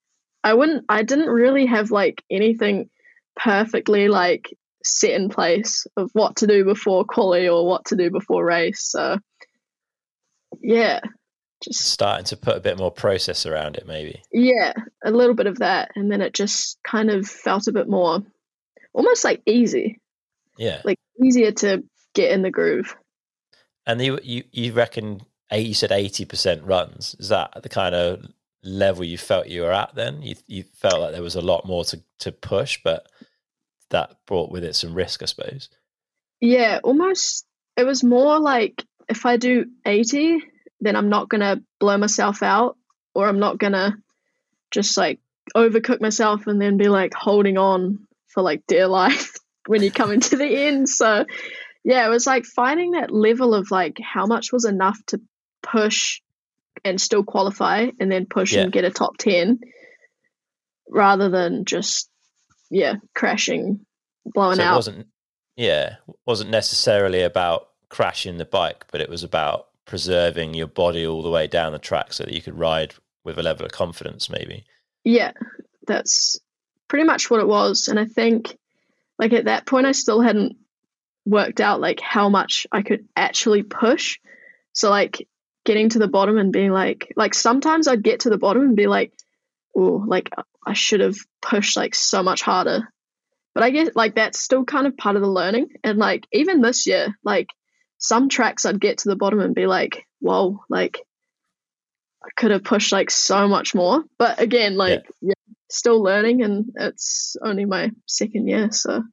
I 0.44 0.56
wouldn't, 0.56 0.86
I 0.90 1.04
didn't 1.04 1.30
really 1.30 1.68
have 1.68 1.92
like 1.92 2.24
anything 2.30 2.90
perfectly 3.36 4.08
like 4.10 4.50
set 4.84 5.12
in 5.12 5.30
place 5.30 5.86
of 5.98 6.10
what 6.14 6.38
to 6.38 6.48
do 6.48 6.66
before 6.66 7.06
quali 7.06 7.48
or 7.48 7.66
what 7.66 7.86
to 7.86 7.96
do 7.96 8.10
before 8.10 8.46
race. 8.46 8.84
So 8.84 9.18
yeah, 10.62 11.00
just 11.64 11.82
starting 11.82 12.26
to 12.26 12.38
put 12.38 12.58
a 12.58 12.62
bit 12.62 12.78
more 12.78 12.92
process 12.92 13.46
around 13.46 13.78
it, 13.78 13.88
maybe. 13.88 14.22
Yeah, 14.32 14.74
a 15.04 15.12
little 15.12 15.36
bit 15.36 15.48
of 15.48 15.60
that, 15.60 15.92
and 15.96 16.12
then 16.12 16.22
it 16.22 16.34
just 16.34 16.78
kind 16.84 17.10
of 17.10 17.28
felt 17.28 17.68
a 17.68 17.72
bit 17.72 17.88
more, 17.88 18.22
almost 18.94 19.24
like 19.24 19.42
easy. 19.46 20.00
Yeah, 20.58 20.82
like 20.84 21.00
easier 21.24 21.52
to 21.52 21.84
get 22.14 22.32
in 22.32 22.42
the 22.42 22.52
groove. 22.52 22.96
And 23.86 24.02
you 24.02 24.20
you 24.24 24.44
you 24.52 24.74
reckon 24.74 25.22
you 25.52 25.74
said 25.74 25.92
eighty 25.92 26.26
percent 26.26 26.64
runs? 26.64 27.16
Is 27.20 27.30
that 27.30 27.62
the 27.62 27.70
kind 27.70 27.96
of 27.96 28.26
level 28.64 29.04
you 29.04 29.18
felt 29.18 29.48
you 29.48 29.62
were 29.62 29.72
at 29.72 29.96
then? 29.96 30.22
You 30.22 30.36
you 30.48 30.64
felt 30.64 31.02
like 31.02 31.12
there 31.12 31.24
was 31.24 31.36
a 31.36 31.42
lot 31.42 31.66
more 31.66 31.84
to 31.86 32.02
to 32.20 32.32
push, 32.32 32.80
but 32.84 33.08
that 33.94 34.18
brought 34.28 34.52
with 34.52 34.64
it 34.64 34.76
some 34.76 34.94
risk, 34.94 35.24
I 35.24 35.26
suppose. 35.26 35.70
Yeah, 36.42 36.80
almost. 36.84 37.46
It 37.78 37.86
was 37.86 38.04
more 38.04 38.40
like 38.40 38.84
if 39.08 39.26
I 39.26 39.38
do 39.38 39.66
80, 39.86 40.44
then 40.82 40.96
I'm 40.96 41.10
not 41.10 41.30
going 41.30 41.42
to 41.42 41.64
blow 41.80 41.98
myself 41.98 42.44
out 42.44 42.78
or 43.16 43.28
I'm 43.28 43.40
not 43.40 43.58
going 43.58 43.74
to 43.74 43.96
just 44.72 44.98
like 44.98 45.20
overcook 45.56 46.02
myself 46.02 46.48
and 46.48 46.62
then 46.62 46.78
be 46.78 46.90
like 46.90 47.14
holding 47.14 47.58
on 47.58 48.08
for 48.28 48.42
like 48.44 48.64
dear 48.68 48.88
life 48.88 49.34
when 49.68 49.82
you 49.82 49.92
come 49.92 50.12
into 50.12 50.36
the 50.36 50.66
end. 50.66 50.90
So, 50.90 51.26
yeah, 51.84 52.06
it 52.06 52.10
was 52.10 52.28
like 52.28 52.46
finding 52.46 52.92
that 52.92 53.12
level 53.12 53.54
of 53.54 53.72
like 53.72 54.00
how 54.00 54.26
much 54.26 54.52
was 54.52 54.66
enough 54.66 55.00
to 55.08 55.22
push 55.62 56.22
and 56.84 57.00
still 57.00 57.24
qualify 57.24 57.90
and 58.00 58.12
then 58.12 58.26
push 58.26 58.54
yeah. 58.54 58.64
and 58.64 58.72
get 58.72 58.84
a 58.84 58.92
top 58.92 59.18
10 59.18 59.60
rather 60.90 61.30
than 61.30 61.66
just 61.66 62.10
yeah, 62.74 62.96
crashing, 63.14 63.86
blowing 64.26 64.58
so 64.58 64.64
out. 64.64 64.74
It 64.74 64.76
wasn't 64.76 65.08
yeah, 65.56 65.98
wasn't 66.26 66.50
necessarily 66.50 67.22
about 67.22 67.70
crashing 67.90 68.38
the 68.38 68.46
bike, 68.46 68.86
but 68.92 69.00
it 69.00 69.10
was 69.10 69.24
about 69.24 69.68
preserving 69.86 70.56
your 70.56 70.68
body 70.68 71.06
all 71.06 71.22
the 71.22 71.30
way 71.30 71.46
down 71.46 71.74
the 71.74 71.80
track 71.80 72.12
so 72.12 72.24
that 72.24 72.34
you 72.34 72.42
could 72.42 72.58
ride 72.58 72.96
with 73.24 73.38
a 73.38 73.44
level 73.44 73.66
of 73.66 73.72
confidence 73.72 74.30
maybe. 74.30 74.66
Yeah, 75.04 75.34
that's 75.86 76.40
pretty 76.88 77.06
much 77.06 77.30
what 77.30 77.42
it 77.42 77.48
was. 77.48 77.88
And 77.88 78.00
I 78.00 78.06
think 78.06 78.58
like 79.20 79.34
at 79.34 79.46
that 79.46 79.68
point 79.68 79.86
I 79.86 79.92
still 79.92 80.22
hadn't 80.22 80.58
worked 81.26 81.62
out 81.62 81.80
like 81.80 82.00
how 82.00 82.30
much 82.30 82.66
I 82.72 82.82
could 82.82 83.08
actually 83.16 83.62
push. 83.62 84.18
So 84.72 84.90
like 84.90 85.28
getting 85.64 85.90
to 85.90 86.00
the 86.00 86.08
bottom 86.08 86.40
and 86.40 86.52
being 86.52 86.72
like 86.72 87.14
like 87.16 87.36
sometimes 87.36 87.88
I'd 87.88 88.04
get 88.04 88.22
to 88.22 88.32
the 88.32 88.40
bottom 88.40 88.64
and 88.64 88.76
be 88.76 88.88
like, 88.88 89.14
oh, 89.76 90.04
like 90.08 90.30
uh, 90.38 90.44
I 90.66 90.74
should 90.74 91.00
have 91.00 91.16
pushed 91.42 91.76
like 91.76 91.96
so 91.96 92.24
much 92.24 92.42
harder. 92.42 92.88
But 93.54 93.64
I 93.64 93.70
guess 93.70 93.90
like 93.96 94.16
that's 94.16 94.40
still 94.40 94.66
kind 94.66 94.88
of 94.88 94.98
part 94.98 95.16
of 95.16 95.22
the 95.22 95.30
learning. 95.30 95.70
And 95.84 95.98
like 95.98 96.26
even 96.32 96.62
this 96.62 96.88
year, 96.88 97.16
like 97.24 97.48
some 97.98 98.30
tracks 98.30 98.66
I'd 98.66 98.80
get 98.80 99.00
to 99.00 99.10
the 99.10 99.16
bottom 99.16 99.40
and 99.40 99.56
be 99.56 99.68
like, 99.68 100.06
whoa, 100.20 100.64
like 100.70 101.00
I 102.24 102.30
could 102.36 102.52
have 102.52 102.64
pushed 102.64 102.92
like 102.92 103.12
so 103.12 103.48
much 103.48 103.76
more. 103.76 104.04
But 104.18 104.42
again, 104.42 104.76
like 104.76 105.04
yeah. 105.22 105.30
yeah, 105.30 105.54
still 105.70 106.02
learning 106.02 106.44
and 106.44 106.72
it's 106.76 107.36
only 107.42 107.66
my 107.66 107.92
second 108.08 108.48
year, 108.48 108.72
so 108.72 109.04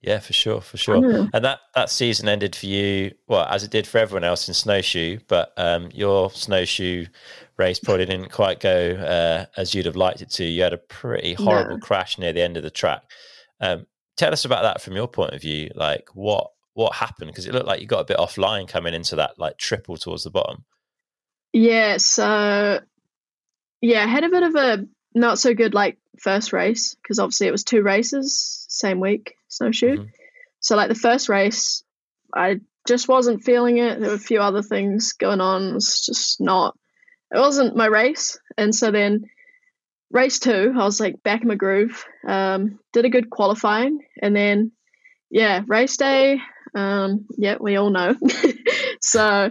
yeah, 0.00 0.20
for 0.20 0.32
sure, 0.32 0.60
for 0.60 0.76
sure. 0.76 1.28
And 1.32 1.44
that 1.44 1.60
that 1.74 1.90
season 1.90 2.28
ended 2.28 2.54
for 2.54 2.66
you, 2.66 3.12
well, 3.26 3.46
as 3.46 3.64
it 3.64 3.70
did 3.70 3.86
for 3.86 3.98
everyone 3.98 4.24
else 4.24 4.46
in 4.46 4.54
snowshoe. 4.54 5.18
But 5.26 5.52
um, 5.56 5.90
your 5.92 6.30
snowshoe 6.30 7.06
race 7.56 7.80
probably 7.80 8.06
didn't 8.06 8.30
quite 8.30 8.60
go 8.60 8.92
uh, 8.92 9.46
as 9.56 9.74
you'd 9.74 9.86
have 9.86 9.96
liked 9.96 10.22
it 10.22 10.30
to. 10.30 10.44
You 10.44 10.62
had 10.62 10.72
a 10.72 10.78
pretty 10.78 11.34
horrible 11.34 11.78
no. 11.78 11.80
crash 11.80 12.16
near 12.16 12.32
the 12.32 12.42
end 12.42 12.56
of 12.56 12.62
the 12.62 12.70
track. 12.70 13.02
Um, 13.60 13.86
tell 14.16 14.32
us 14.32 14.44
about 14.44 14.62
that 14.62 14.80
from 14.80 14.94
your 14.94 15.08
point 15.08 15.34
of 15.34 15.42
view. 15.42 15.70
Like 15.74 16.08
what 16.14 16.52
what 16.74 16.94
happened? 16.94 17.30
Because 17.32 17.46
it 17.46 17.52
looked 17.52 17.66
like 17.66 17.80
you 17.80 17.88
got 17.88 18.02
a 18.02 18.04
bit 18.04 18.18
offline 18.18 18.68
coming 18.68 18.94
into 18.94 19.16
that 19.16 19.36
like 19.36 19.58
triple 19.58 19.96
towards 19.96 20.22
the 20.22 20.30
bottom. 20.30 20.64
Yeah. 21.52 21.96
So 21.96 22.78
yeah, 23.80 24.04
I 24.04 24.06
had 24.06 24.22
a 24.22 24.28
bit 24.28 24.42
of 24.44 24.54
a 24.54 24.86
not 25.12 25.40
so 25.40 25.54
good 25.54 25.74
like 25.74 25.98
first 26.20 26.52
race 26.52 26.94
because 26.94 27.18
obviously 27.18 27.48
it 27.48 27.52
was 27.52 27.64
two 27.64 27.82
races 27.82 28.64
same 28.68 29.00
week 29.00 29.34
snowshoe. 29.48 29.96
Mm-hmm. 29.96 30.04
So 30.60 30.76
like 30.76 30.88
the 30.88 30.94
first 30.94 31.28
race, 31.28 31.82
I 32.34 32.60
just 32.86 33.08
wasn't 33.08 33.44
feeling 33.44 33.78
it. 33.78 34.00
There 34.00 34.10
were 34.10 34.16
a 34.16 34.18
few 34.18 34.40
other 34.40 34.62
things 34.62 35.12
going 35.12 35.40
on. 35.40 35.68
It 35.68 35.74
was 35.74 36.04
just 36.04 36.40
not. 36.40 36.76
It 37.34 37.38
wasn't 37.38 37.76
my 37.76 37.86
race. 37.86 38.38
And 38.56 38.74
so 38.74 38.90
then 38.90 39.26
race 40.10 40.38
two, 40.38 40.72
I 40.74 40.84
was 40.84 41.00
like 41.00 41.22
back 41.22 41.42
in 41.42 41.48
my 41.48 41.54
groove. 41.54 42.04
Um, 42.26 42.78
did 42.92 43.04
a 43.04 43.10
good 43.10 43.30
qualifying, 43.30 44.00
and 44.20 44.34
then 44.34 44.72
yeah, 45.30 45.62
race 45.66 45.96
day. 45.96 46.40
Um, 46.74 47.26
yeah, 47.36 47.56
we 47.60 47.76
all 47.76 47.90
know. 47.90 48.14
so 49.00 49.50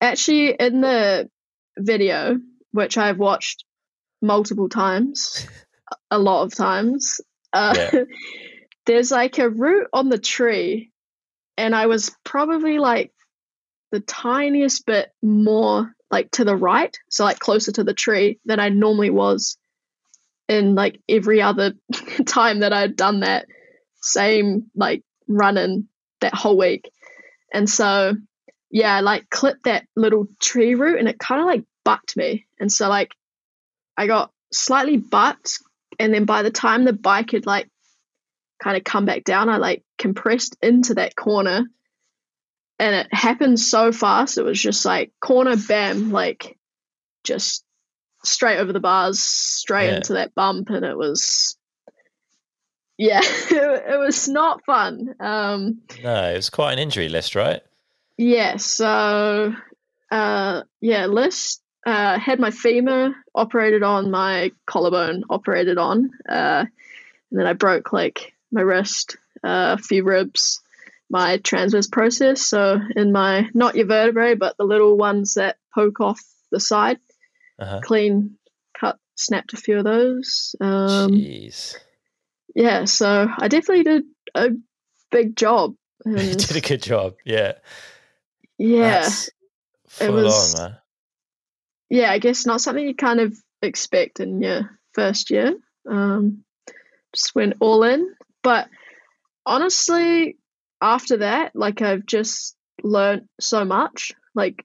actually, 0.00 0.50
in 0.50 0.80
the 0.80 1.30
video, 1.78 2.38
which 2.72 2.98
I've 2.98 3.18
watched 3.18 3.64
multiple 4.20 4.68
times, 4.68 5.46
a 6.10 6.18
lot 6.18 6.44
of 6.44 6.54
times. 6.54 7.20
Uh, 7.52 7.74
yeah. 7.92 8.00
there's 8.86 9.10
like 9.10 9.38
a 9.38 9.50
root 9.50 9.88
on 9.92 10.08
the 10.08 10.18
tree, 10.18 10.92
and 11.56 11.74
I 11.74 11.86
was 11.86 12.14
probably 12.24 12.78
like 12.78 13.12
the 13.92 14.00
tiniest 14.00 14.86
bit 14.86 15.10
more 15.22 15.92
like 16.10 16.30
to 16.32 16.44
the 16.44 16.56
right, 16.56 16.96
so 17.10 17.24
like 17.24 17.38
closer 17.38 17.72
to 17.72 17.84
the 17.84 17.94
tree 17.94 18.38
than 18.44 18.60
I 18.60 18.68
normally 18.68 19.10
was 19.10 19.58
in 20.48 20.74
like 20.74 21.00
every 21.08 21.42
other 21.42 21.74
time 22.26 22.60
that 22.60 22.72
I'd 22.72 22.96
done 22.96 23.20
that 23.20 23.46
same 24.00 24.70
like 24.74 25.02
running 25.28 25.88
that 26.20 26.34
whole 26.34 26.56
week. 26.56 26.90
And 27.52 27.68
so 27.68 28.14
yeah, 28.70 28.96
I 28.96 29.00
like 29.00 29.30
clipped 29.30 29.64
that 29.64 29.86
little 29.96 30.26
tree 30.40 30.74
root 30.74 30.98
and 30.98 31.08
it 31.08 31.18
kind 31.18 31.40
of 31.40 31.46
like 31.46 31.64
bucked 31.84 32.16
me. 32.16 32.46
And 32.60 32.70
so 32.70 32.88
like 32.88 33.12
I 33.96 34.06
got 34.06 34.30
slightly 34.52 34.96
bucked 34.96 35.58
and 35.98 36.12
then 36.12 36.24
by 36.24 36.42
the 36.42 36.50
time 36.50 36.84
the 36.84 36.92
bike 36.92 37.32
had 37.32 37.46
like 37.46 37.68
kind 38.62 38.76
of 38.76 38.84
come 38.84 39.04
back 39.04 39.24
down, 39.24 39.48
I 39.48 39.56
like 39.58 39.82
compressed 39.98 40.56
into 40.62 40.94
that 40.94 41.14
corner 41.16 41.64
and 42.78 42.94
it 42.94 43.12
happened 43.12 43.58
so 43.58 43.92
fast. 43.92 44.38
It 44.38 44.42
was 44.42 44.60
just 44.60 44.84
like 44.84 45.12
corner 45.20 45.56
bam, 45.56 46.10
like 46.10 46.58
just 47.24 47.64
straight 48.24 48.58
over 48.58 48.72
the 48.72 48.80
bars, 48.80 49.20
straight 49.20 49.86
Yeah. 49.86 49.96
into 49.96 50.14
that 50.14 50.34
bump, 50.34 50.68
and 50.70 50.84
it 50.84 50.96
was, 50.96 51.56
yeah, 52.98 53.20
it, 53.24 53.84
it 53.94 53.98
was 53.98 54.28
not 54.28 54.64
fun. 54.64 55.14
Um, 55.20 55.82
No, 56.02 56.30
it 56.30 56.36
was 56.36 56.50
quite 56.50 56.74
an 56.74 56.78
injury 56.78 57.08
list, 57.08 57.34
right? 57.34 57.62
yeah, 58.18 58.56
so 58.56 59.54
uh, 60.10 60.62
yeah, 60.80 61.06
list 61.06 61.62
uh, 61.86 62.18
had 62.18 62.40
my 62.40 62.50
femur 62.50 63.14
operated 63.34 63.82
on, 63.82 64.10
my 64.10 64.52
collarbone 64.66 65.24
operated 65.30 65.78
on, 65.78 66.10
uh, 66.28 66.64
and 67.30 67.40
then 67.40 67.46
I 67.46 67.52
broke 67.54 67.92
like 67.92 68.34
my 68.56 68.62
wrist, 68.62 69.16
uh, 69.44 69.76
a 69.78 69.82
few 69.82 70.02
ribs, 70.02 70.60
my 71.08 71.36
transverse 71.38 71.86
process. 71.86 72.40
So 72.46 72.80
in 72.96 73.12
my 73.12 73.48
not 73.54 73.76
your 73.76 73.86
vertebrae, 73.86 74.34
but 74.34 74.56
the 74.56 74.64
little 74.64 74.96
ones 74.96 75.34
that 75.34 75.56
poke 75.74 76.00
off 76.00 76.20
the 76.50 76.58
side, 76.60 76.98
Uh-huh. 77.58 77.80
clean 77.84 78.38
cut, 78.78 78.98
snapped 79.14 79.52
a 79.52 79.56
few 79.56 79.78
of 79.78 79.84
those. 79.84 80.56
Um, 80.60 81.12
Jeez. 81.12 81.76
yeah, 82.54 82.84
so 82.86 83.28
I 83.38 83.48
definitely 83.48 83.84
did 83.84 84.04
a 84.34 84.48
big 85.12 85.36
job. 85.36 85.74
you 86.06 86.34
did 86.34 86.56
a 86.56 86.60
good 86.60 86.82
job. 86.82 87.14
Yeah. 87.24 87.52
yeah, 88.58 89.00
That's 89.02 89.30
full 89.88 90.12
was- 90.14 90.54
on, 90.54 90.62
man. 90.70 90.78
yeah, 91.90 92.10
I 92.10 92.18
guess 92.18 92.46
not 92.46 92.60
something 92.60 92.84
you 92.86 92.94
kind 92.94 93.20
of 93.20 93.36
expect 93.62 94.20
in 94.20 94.42
your 94.42 94.70
first 94.92 95.30
year. 95.30 95.56
Um, 95.88 96.44
just 97.14 97.34
went 97.34 97.54
all 97.60 97.82
in. 97.84 98.14
But 98.46 98.68
honestly, 99.44 100.36
after 100.80 101.16
that, 101.16 101.50
like 101.56 101.82
I've 101.82 102.06
just 102.06 102.54
learned 102.80 103.22
so 103.40 103.64
much, 103.64 104.12
like 104.36 104.64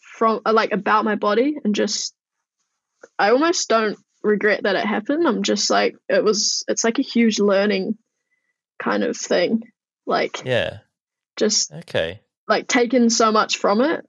from 0.00 0.40
uh, 0.46 0.52
like 0.54 0.72
about 0.72 1.04
my 1.04 1.16
body, 1.16 1.58
and 1.62 1.74
just 1.74 2.14
I 3.18 3.32
almost 3.32 3.68
don't 3.68 3.98
regret 4.22 4.62
that 4.62 4.76
it 4.76 4.86
happened. 4.86 5.28
I'm 5.28 5.42
just 5.42 5.68
like 5.68 5.94
it 6.08 6.24
was. 6.24 6.64
It's 6.68 6.84
like 6.84 6.98
a 6.98 7.02
huge 7.02 7.38
learning 7.38 7.98
kind 8.82 9.04
of 9.04 9.14
thing. 9.14 9.64
Like 10.06 10.42
Yeah. 10.46 10.78
just 11.36 11.70
Okay. 11.70 12.22
like 12.48 12.66
taking 12.66 13.10
so 13.10 13.30
much 13.30 13.58
from 13.58 13.82
it. 13.82 14.06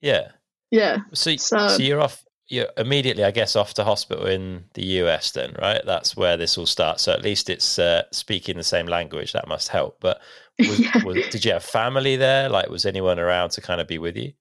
Yeah. 0.00 0.32
Yeah. 0.72 0.98
So, 1.12 1.36
so, 1.36 1.68
So- 1.68 1.82
you're 1.84 2.00
off. 2.00 2.23
You're 2.48 2.68
immediately, 2.76 3.24
I 3.24 3.30
guess, 3.30 3.56
off 3.56 3.74
to 3.74 3.84
hospital 3.84 4.26
in 4.26 4.64
the 4.74 4.84
US. 5.02 5.30
Then, 5.32 5.54
right? 5.60 5.80
That's 5.84 6.16
where 6.16 6.36
this 6.36 6.58
all 6.58 6.66
starts. 6.66 7.02
So 7.02 7.12
at 7.12 7.22
least 7.22 7.48
it's 7.48 7.78
uh, 7.78 8.02
speaking 8.12 8.56
the 8.56 8.62
same 8.64 8.86
language. 8.86 9.32
That 9.32 9.48
must 9.48 9.68
help. 9.68 9.98
But 10.00 10.20
was, 10.58 10.80
Yeah. 10.80 11.02
was, 11.04 11.28
did 11.28 11.44
you 11.44 11.52
have 11.52 11.64
family 11.64 12.16
there? 12.16 12.48
Like, 12.48 12.68
was 12.68 12.84
anyone 12.86 13.18
around 13.18 13.50
to 13.52 13.60
kind 13.60 13.80
of 13.80 13.88
be 13.88 13.98
with 13.98 14.16
you? 14.16 14.32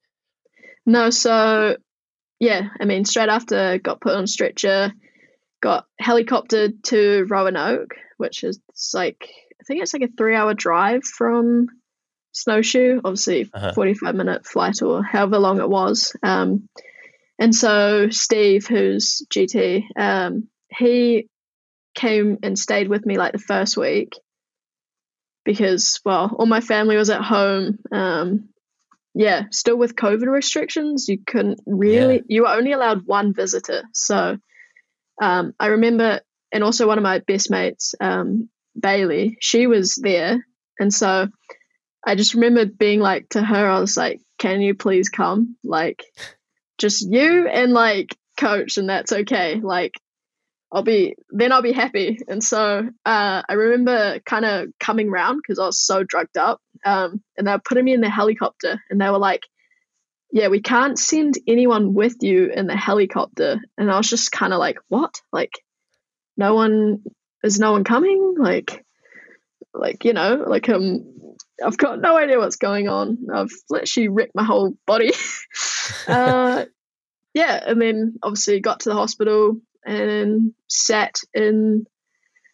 No, 0.86 1.10
so 1.12 1.78
yeah, 2.40 2.68
I 2.80 2.84
mean, 2.86 3.06
straight 3.06 3.30
after 3.30 3.78
got 3.78 4.02
put 4.02 4.16
on 4.16 4.28
stretcher, 4.28 4.92
got 5.62 5.86
helicoptered 6.02 6.84
to 6.84 7.26
Roanoke, 7.30 7.96
which 8.18 8.44
is 8.44 8.60
like 8.94 9.30
I 9.62 9.64
think 9.66 9.82
it's 9.82 9.94
like 9.94 10.04
a 10.04 10.10
three-hour 10.18 10.54
drive 10.56 11.06
from 11.06 11.68
Snowshoe. 12.34 13.00
Obviously, 13.04 13.50
Uh-huh. 13.54 13.72
forty-five 13.74 14.14
minute 14.14 14.46
flight 14.46 14.82
or 14.82 15.02
however 15.04 15.40
long 15.40 15.62
it 15.62 15.70
was. 15.70 16.14
Um, 16.22 16.68
and 17.40 17.56
so 17.56 18.10
Steve, 18.10 18.68
who's 18.68 19.26
GT, 19.34 19.84
um, 19.98 20.48
he 20.70 21.28
came 21.96 22.38
and 22.44 22.58
stayed 22.58 22.88
with 22.88 23.06
me 23.06 23.18
like 23.18 23.34
the 23.34 23.40
first 23.40 23.78
week 23.78 24.14
because 25.46 26.00
well, 26.06 26.36
all 26.38 26.46
my 26.46 26.62
family 26.62 26.96
was 26.96 27.10
at 27.10 27.22
home. 27.22 27.80
Um, 27.92 28.50
yeah, 29.16 29.44
still 29.52 29.78
with 29.78 29.96
COVID 29.96 30.26
restrictions, 30.28 31.08
you 31.08 31.20
couldn't 31.26 31.62
really, 31.68 32.16
Yeah. 32.16 32.22
you 32.28 32.42
were 32.44 32.48
only 32.50 32.72
allowed 32.72 33.06
one 33.06 33.34
visitor. 33.34 33.84
So 33.94 34.38
um, 35.22 35.54
I 35.60 35.68
remember, 35.68 36.22
and 36.52 36.64
also 36.64 36.88
one 36.88 36.98
of 36.98 37.04
my 37.04 37.20
best 37.20 37.52
mates, 37.52 37.94
um, 38.02 38.50
Bailey, 38.80 39.38
she 39.40 39.68
was 39.68 39.96
there. 39.96 40.44
And 40.80 40.92
so 40.92 41.28
I 42.06 42.16
just 42.16 42.34
remember 42.34 42.66
being 42.66 43.00
like 43.00 43.30
to 43.30 43.44
her, 43.44 43.70
I 43.70 43.80
was 43.80 43.96
like, 43.96 44.20
can 44.40 44.62
you 44.62 44.74
please 44.74 45.10
come? 45.10 45.58
Like, 45.64 46.04
just 46.84 47.10
you 47.10 47.48
and 47.48 47.72
like 47.72 48.16
coach, 48.38 48.78
and 48.78 48.90
that's 48.90 49.14
okay. 49.14 49.56
Like, 49.56 49.94
I'll 50.70 50.84
be 50.84 51.16
then 51.30 51.54
I'll 51.54 51.62
be 51.62 51.72
happy. 51.72 52.20
And 52.28 52.44
so 52.44 52.90
uh, 53.06 53.42
I 53.48 53.54
remember 53.54 54.20
kind 54.26 54.44
of 54.44 54.68
coming 54.82 55.10
round 55.10 55.42
because 55.42 55.60
I 55.60 55.66
was 55.66 55.80
so 55.80 56.04
drugged 56.04 56.38
up. 56.38 56.60
Um, 56.86 57.24
and 57.38 57.48
they 57.48 57.52
were 57.54 57.62
putting 57.64 57.86
me 57.86 57.94
in 57.94 58.02
the 58.02 58.10
helicopter, 58.10 58.82
and 58.90 59.00
they 59.00 59.10
were 59.10 59.18
like, 59.18 59.48
"Yeah, 60.30 60.50
we 60.50 60.62
can't 60.62 61.00
send 61.00 61.36
anyone 61.48 61.94
with 61.94 62.18
you 62.20 62.52
in 62.54 62.68
the 62.68 62.76
helicopter." 62.76 63.62
And 63.78 63.90
I 63.90 63.98
was 63.98 64.10
just 64.10 64.34
kind 64.34 64.52
of 64.52 64.60
like, 64.60 64.78
"What? 64.90 65.22
Like, 65.32 65.54
no 66.36 66.54
one 66.54 67.04
is 67.44 67.60
no 67.60 67.72
one 67.72 67.86
coming? 67.86 68.36
Like, 68.38 68.84
like 69.74 70.04
you 70.04 70.14
know, 70.14 70.44
like 70.46 70.68
um." 70.68 71.10
I've 71.64 71.78
got 71.78 72.00
no 72.00 72.18
idea 72.18 72.38
what's 72.40 72.58
going 72.58 72.88
on. 72.88 73.28
I've 73.34 73.52
literally 73.70 74.10
wrecked 74.10 74.36
my 74.36 74.44
whole 74.44 74.76
body. 74.86 75.14
uh, 76.08 76.66
yeah, 77.34 77.64
and 77.66 77.82
then 77.82 78.20
obviously 78.22 78.60
got 78.60 78.82
to 78.82 78.90
the 78.90 78.96
hospital 78.96 79.60
and 79.86 80.54
sat 80.68 81.20
in, 81.34 81.86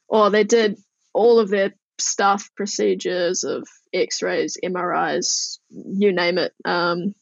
or 0.08 0.30
they 0.30 0.44
did 0.44 0.78
all 1.14 1.40
of 1.40 1.50
their 1.50 1.74
stuff, 1.98 2.50
procedures 2.56 3.44
of 3.44 3.68
X-rays, 3.94 4.58
MRIs, 4.64 5.60
you 5.70 6.14
name 6.14 6.38
it. 6.38 6.54
Um, 6.66 7.14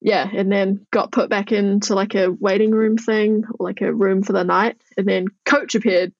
yeah, 0.00 0.28
and 0.34 0.50
then 0.50 0.84
got 0.90 1.12
put 1.12 1.30
back 1.30 1.52
into 1.52 1.94
like 1.94 2.16
a 2.16 2.30
waiting 2.32 2.72
room 2.72 2.96
thing, 2.96 3.44
like 3.58 3.80
a 3.80 3.94
room 3.94 4.22
for 4.22 4.32
the 4.32 4.42
night, 4.42 4.76
and 4.96 5.06
then 5.06 5.26
coach 5.44 5.76
appeared, 5.76 6.12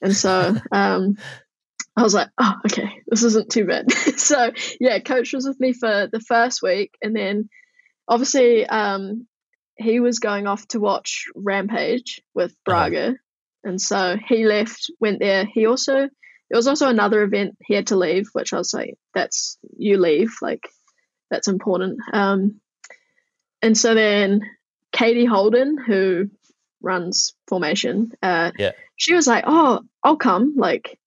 and 0.00 0.14
so 0.14 0.56
um, 0.72 1.16
I 1.96 2.02
was 2.02 2.14
like, 2.14 2.28
oh, 2.38 2.54
okay, 2.66 3.02
this 3.06 3.22
isn't 3.22 3.50
too 3.50 3.66
bad. 3.66 3.90
so 4.16 4.50
yeah, 4.80 4.98
coach 4.98 5.32
was 5.32 5.46
with 5.46 5.60
me 5.60 5.72
for 5.72 6.08
the 6.10 6.20
first 6.20 6.62
week, 6.62 6.96
and 7.02 7.14
then 7.14 7.48
obviously 8.08 8.66
um, 8.66 9.26
he 9.76 10.00
was 10.00 10.18
going 10.18 10.46
off 10.46 10.66
to 10.68 10.80
watch 10.80 11.26
Rampage 11.34 12.22
with 12.34 12.54
Brage, 12.64 13.16
and 13.64 13.80
so 13.80 14.16
he 14.28 14.46
left, 14.46 14.90
went 15.00 15.20
there. 15.20 15.44
He 15.44 15.66
also 15.66 15.92
there 15.94 16.58
was 16.58 16.68
also 16.68 16.88
another 16.88 17.22
event 17.22 17.56
he 17.64 17.74
had 17.74 17.86
to 17.88 17.96
leave, 17.96 18.28
which 18.32 18.52
I 18.52 18.58
was 18.58 18.74
like, 18.74 18.94
that's 19.14 19.58
you 19.76 19.98
leave, 19.98 20.34
like 20.42 20.62
that's 21.30 21.48
important. 21.48 21.98
Um, 22.12 22.60
and 23.62 23.76
so 23.76 23.94
then 23.94 24.42
Katie 24.92 25.24
Holden, 25.24 25.78
who 25.78 26.28
runs 26.82 27.34
Formation, 27.48 28.12
uh, 28.22 28.50
Yeah. 28.58 28.72
she 28.96 29.14
was 29.14 29.26
like, 29.26 29.44
oh, 29.46 29.80
I'll 30.02 30.16
come, 30.16 30.54
like. 30.56 30.98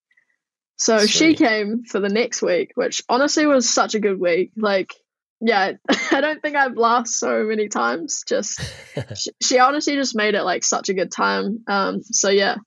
So 0.77 1.05
she 1.05 1.35
came 1.35 1.83
for 1.83 1.99
the 1.99 2.09
next 2.09 2.41
week, 2.41 2.71
which 2.75 3.01
honestly 3.07 3.45
was 3.45 3.69
such 3.69 3.95
a 3.95 3.99
good 3.99 4.19
week. 4.19 4.51
Like, 4.57 4.93
yeah, 5.39 5.73
I 6.11 6.21
don't 6.21 6.41
think 6.41 6.55
I've 6.55 6.77
laughed 6.77 7.07
so 7.07 7.43
many 7.43 7.69
times. 7.69 8.23
Just 8.27 8.59
she, 9.15 9.31
she 9.41 9.59
honestly 9.59 9.95
just 9.95 10.15
made 10.15 10.35
it 10.35 10.43
like 10.43 10.63
such 10.63 10.89
a 10.89 10.93
good 10.93 11.11
time. 11.11 11.63
Um, 11.67 12.03
so 12.03 12.29
yeah, 12.29 12.57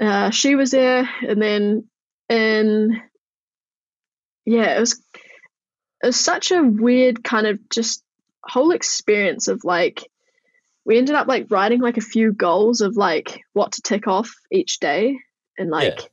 uh, 0.00 0.30
she 0.30 0.54
was 0.54 0.70
there, 0.70 1.08
and 1.22 1.42
then 1.42 1.88
in 2.28 3.00
yeah, 4.44 4.76
it 4.76 4.80
was 4.80 5.02
it 6.02 6.06
was 6.06 6.20
such 6.20 6.52
a 6.52 6.62
weird 6.62 7.24
kind 7.24 7.48
of 7.48 7.58
just 7.68 8.02
whole 8.44 8.70
experience 8.70 9.48
of 9.48 9.64
like 9.64 10.08
we 10.84 10.98
ended 10.98 11.16
up 11.16 11.26
like 11.26 11.50
writing 11.50 11.80
like 11.80 11.96
a 11.96 12.02
few 12.02 12.32
goals 12.32 12.80
of 12.80 12.96
like 12.96 13.40
what 13.54 13.72
to 13.72 13.82
tick 13.82 14.06
off 14.06 14.32
each 14.52 14.78
day, 14.78 15.18
and 15.58 15.68
like 15.68 15.98
Yeah. 16.00 16.06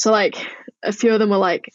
So 0.00 0.10
like 0.10 0.34
a 0.82 0.92
few 0.92 1.12
of 1.12 1.18
them 1.18 1.28
were 1.28 1.36
like 1.36 1.70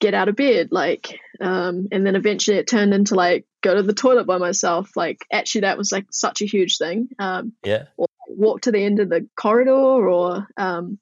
get 0.00 0.14
out 0.14 0.28
of 0.28 0.36
bed 0.36 0.68
like 0.70 1.18
um 1.40 1.88
and 1.90 2.06
then 2.06 2.14
eventually 2.14 2.56
it 2.56 2.68
turned 2.68 2.94
into 2.94 3.16
like 3.16 3.44
go 3.62 3.74
to 3.74 3.82
the 3.82 3.92
toilet 3.92 4.26
by 4.26 4.38
myself 4.38 4.90
like 4.96 5.18
actually 5.32 5.62
that 5.62 5.76
was 5.76 5.90
like 5.90 6.06
such 6.10 6.40
a 6.40 6.46
huge 6.46 6.78
thing 6.78 7.08
um 7.18 7.52
yeah. 7.64 7.84
walk 8.28 8.60
to 8.60 8.70
the 8.70 8.78
end 8.78 9.00
of 9.00 9.08
the 9.08 9.28
corridor 9.36 9.72
or 9.72 10.46
um 10.56 10.98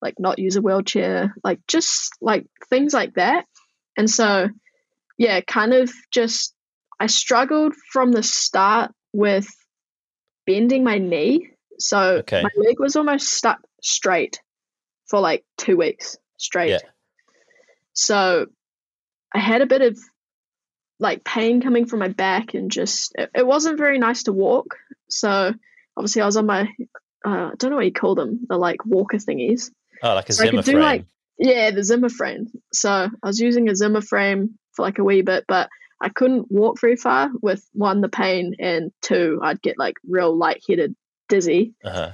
like 0.00 0.14
not 0.20 0.38
use 0.38 0.54
a 0.54 0.62
wheelchair 0.62 1.34
like 1.42 1.58
just 1.66 2.12
like 2.20 2.46
things 2.70 2.94
like 2.94 3.14
that 3.14 3.44
and 3.96 4.08
so 4.08 4.48
yeah 5.18 5.40
kind 5.40 5.74
of 5.74 5.92
just 6.12 6.54
i 7.00 7.06
struggled 7.06 7.74
from 7.92 8.12
the 8.12 8.22
start 8.22 8.92
with 9.12 9.48
bending 10.46 10.84
my 10.84 10.98
knee 10.98 11.50
so 11.80 12.18
Okay. 12.18 12.42
my 12.42 12.50
leg 12.56 12.78
was 12.78 12.94
almost 12.94 13.26
stuck 13.32 13.58
straight 13.82 14.40
for 15.08 15.20
like 15.20 15.44
two 15.56 15.76
weeks 15.76 16.16
straight 16.38 16.70
Yeah. 16.70 16.78
so 17.92 18.46
i 19.34 19.38
had 19.38 19.60
a 19.62 19.66
bit 19.66 19.82
of 19.82 19.98
like 21.00 21.24
pain 21.24 21.60
coming 21.60 21.86
from 21.86 21.98
my 22.00 22.08
back 22.08 22.54
and 22.54 22.70
just 22.70 23.12
it, 23.16 23.30
it 23.34 23.46
wasn't 23.46 23.78
very 23.78 23.98
nice 23.98 24.24
to 24.24 24.32
walk 24.32 24.76
so 25.08 25.52
obviously 25.96 26.22
i 26.22 26.26
was 26.26 26.36
on 26.36 26.46
my 26.46 26.62
uh, 27.26 27.50
i 27.50 27.50
don't 27.58 27.70
know 27.70 27.76
what 27.76 27.84
you 27.84 27.92
call 27.92 28.14
them 28.14 28.40
the 28.48 28.56
like 28.56 28.84
walker 28.86 29.18
thingies 29.18 29.70
Oh, 30.02 30.14
like 30.14 30.28
a 30.28 30.32
So 30.34 30.44
Zimmer 30.44 30.62
frame. 30.62 30.78
like- 30.80 31.04
yeah 31.38 31.70
the 31.72 31.82
zimmer 31.82 32.08
frame 32.08 32.46
so 32.72 32.90
i 32.90 33.26
was 33.26 33.40
using 33.40 33.68
a 33.68 33.74
zimmer 33.74 34.00
frame 34.00 34.58
for 34.72 34.82
like 34.82 34.98
a 34.98 35.04
wee 35.04 35.22
bit 35.22 35.44
but 35.48 35.68
I 36.00 36.08
couldn't 36.10 36.50
walk 36.50 36.80
very 36.80 36.96
far 36.96 37.30
with 37.40 37.64
one 37.72 38.02
the 38.02 38.10
pain 38.10 38.56
and 38.58 38.92
two 39.00 39.40
I'd 39.42 39.62
get 39.62 39.78
like 39.78 39.94
real 40.06 40.36
lightheaded, 40.36 40.94
dizzy, 41.30 41.72
Uh-huh. 41.82 42.10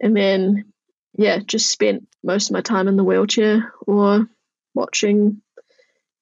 and 0.00 0.16
then 0.16 0.72
yeah, 1.14 1.38
just 1.38 1.70
spent 1.70 2.06
most 2.22 2.50
of 2.50 2.54
my 2.54 2.60
time 2.60 2.88
in 2.88 2.96
the 2.96 3.04
wheelchair 3.04 3.72
or 3.86 4.28
watching 4.74 5.42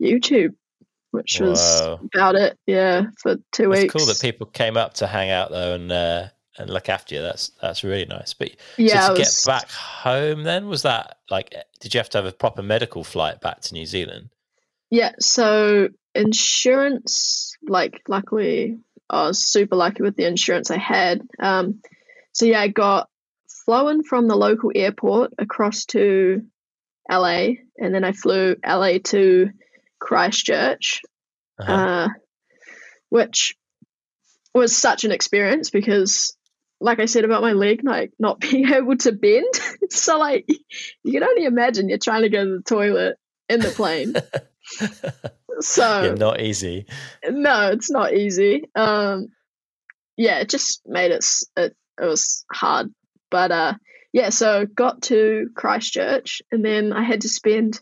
YouTube, 0.02 0.54
which 1.10 1.40
was 1.40 1.80
about 1.80 2.34
it. 2.34 2.58
Yeah, 2.66 3.06
for 3.18 3.36
two 3.52 3.70
It's 3.72 3.82
weeks. 3.82 3.94
cool 3.94 4.06
that 4.06 4.20
people 4.20 4.46
came 4.46 4.76
up 4.76 4.94
to 4.94 5.06
hang 5.06 5.30
out 5.30 5.50
though 5.50 5.74
and 5.74 5.90
uh, 5.92 6.28
and 6.58 6.70
look 6.70 6.88
after 6.88 7.14
you. 7.14 7.22
That's 7.22 7.50
that's 7.60 7.84
really 7.84 8.06
nice. 8.06 8.34
But 8.34 8.56
yeah, 8.78 9.08
so 9.08 9.14
to 9.14 9.20
was- 9.20 9.44
get 9.44 9.50
back 9.50 9.70
home, 9.70 10.42
then 10.44 10.68
was 10.68 10.82
that 10.82 11.18
like? 11.30 11.54
Did 11.80 11.94
you 11.94 11.98
have 11.98 12.10
to 12.10 12.18
have 12.18 12.26
a 12.26 12.32
proper 12.32 12.62
medical 12.62 13.04
flight 13.04 13.40
back 13.40 13.60
to 13.62 13.74
New 13.74 13.86
Zealand? 13.86 14.30
Yeah, 14.90 15.12
so 15.20 15.88
insurance, 16.14 17.56
like 17.68 18.02
luckily 18.08 18.78
I 19.08 19.28
was 19.28 19.44
super 19.44 19.76
lucky 19.76 20.02
with 20.02 20.16
the 20.16 20.24
insurance 20.26 20.70
I 20.70 20.78
had. 20.78 21.22
Um, 21.38 21.80
so 22.32 22.46
yeah, 22.46 22.60
I 22.60 22.68
got 22.68 23.08
flown 23.64 24.02
from 24.02 24.26
the 24.28 24.36
local 24.36 24.70
airport 24.74 25.32
across 25.38 25.84
to 25.86 26.42
LA, 27.10 27.48
and 27.78 27.94
then 27.94 28.04
I 28.04 28.12
flew 28.12 28.56
LA 28.66 28.98
to 29.04 29.50
Christchurch, 29.98 31.02
Uh-huh. 31.58 31.72
uh, 31.72 32.08
which 33.08 33.54
was 34.54 34.76
such 34.76 35.04
an 35.04 35.12
experience 35.12 35.70
because, 35.70 36.36
like 36.80 36.98
I 37.00 37.06
said 37.06 37.24
about 37.24 37.42
my 37.42 37.52
leg, 37.52 37.80
like 37.84 38.12
not 38.18 38.40
being 38.50 38.68
able 38.72 38.96
to 38.98 39.12
bend. 39.12 39.52
so 39.90 40.18
like 40.18 40.46
you 41.02 41.12
can 41.12 41.22
only 41.24 41.44
imagine 41.44 41.88
you're 41.88 41.98
trying 41.98 42.22
to 42.22 42.28
go 42.30 42.44
to 42.44 42.56
the 42.58 42.62
toilet 42.62 43.16
in 43.48 43.60
the 43.60 43.70
plane. 43.70 44.14
So 45.62 45.82
yeah, 46.04 46.14
not 46.14 46.40
easy. 46.40 46.86
no, 47.28 47.68
it's 47.72 47.90
not 47.90 48.14
easy. 48.14 48.64
Um, 48.74 49.28
yeah, 50.16 50.38
it 50.38 50.48
just 50.48 50.80
made 50.86 51.10
it, 51.10 51.22
it. 51.56 51.76
It 52.00 52.04
was 52.04 52.46
hard, 52.50 52.94
but 53.30 53.50
uh, 53.52 53.74
yeah. 54.12 54.30
So 54.30 54.66
got 54.66 55.02
to 55.02 55.50
Christchurch, 55.54 56.42
and 56.50 56.64
then 56.64 56.92
I 56.92 57.02
had 57.02 57.22
to 57.22 57.28
spend 57.28 57.80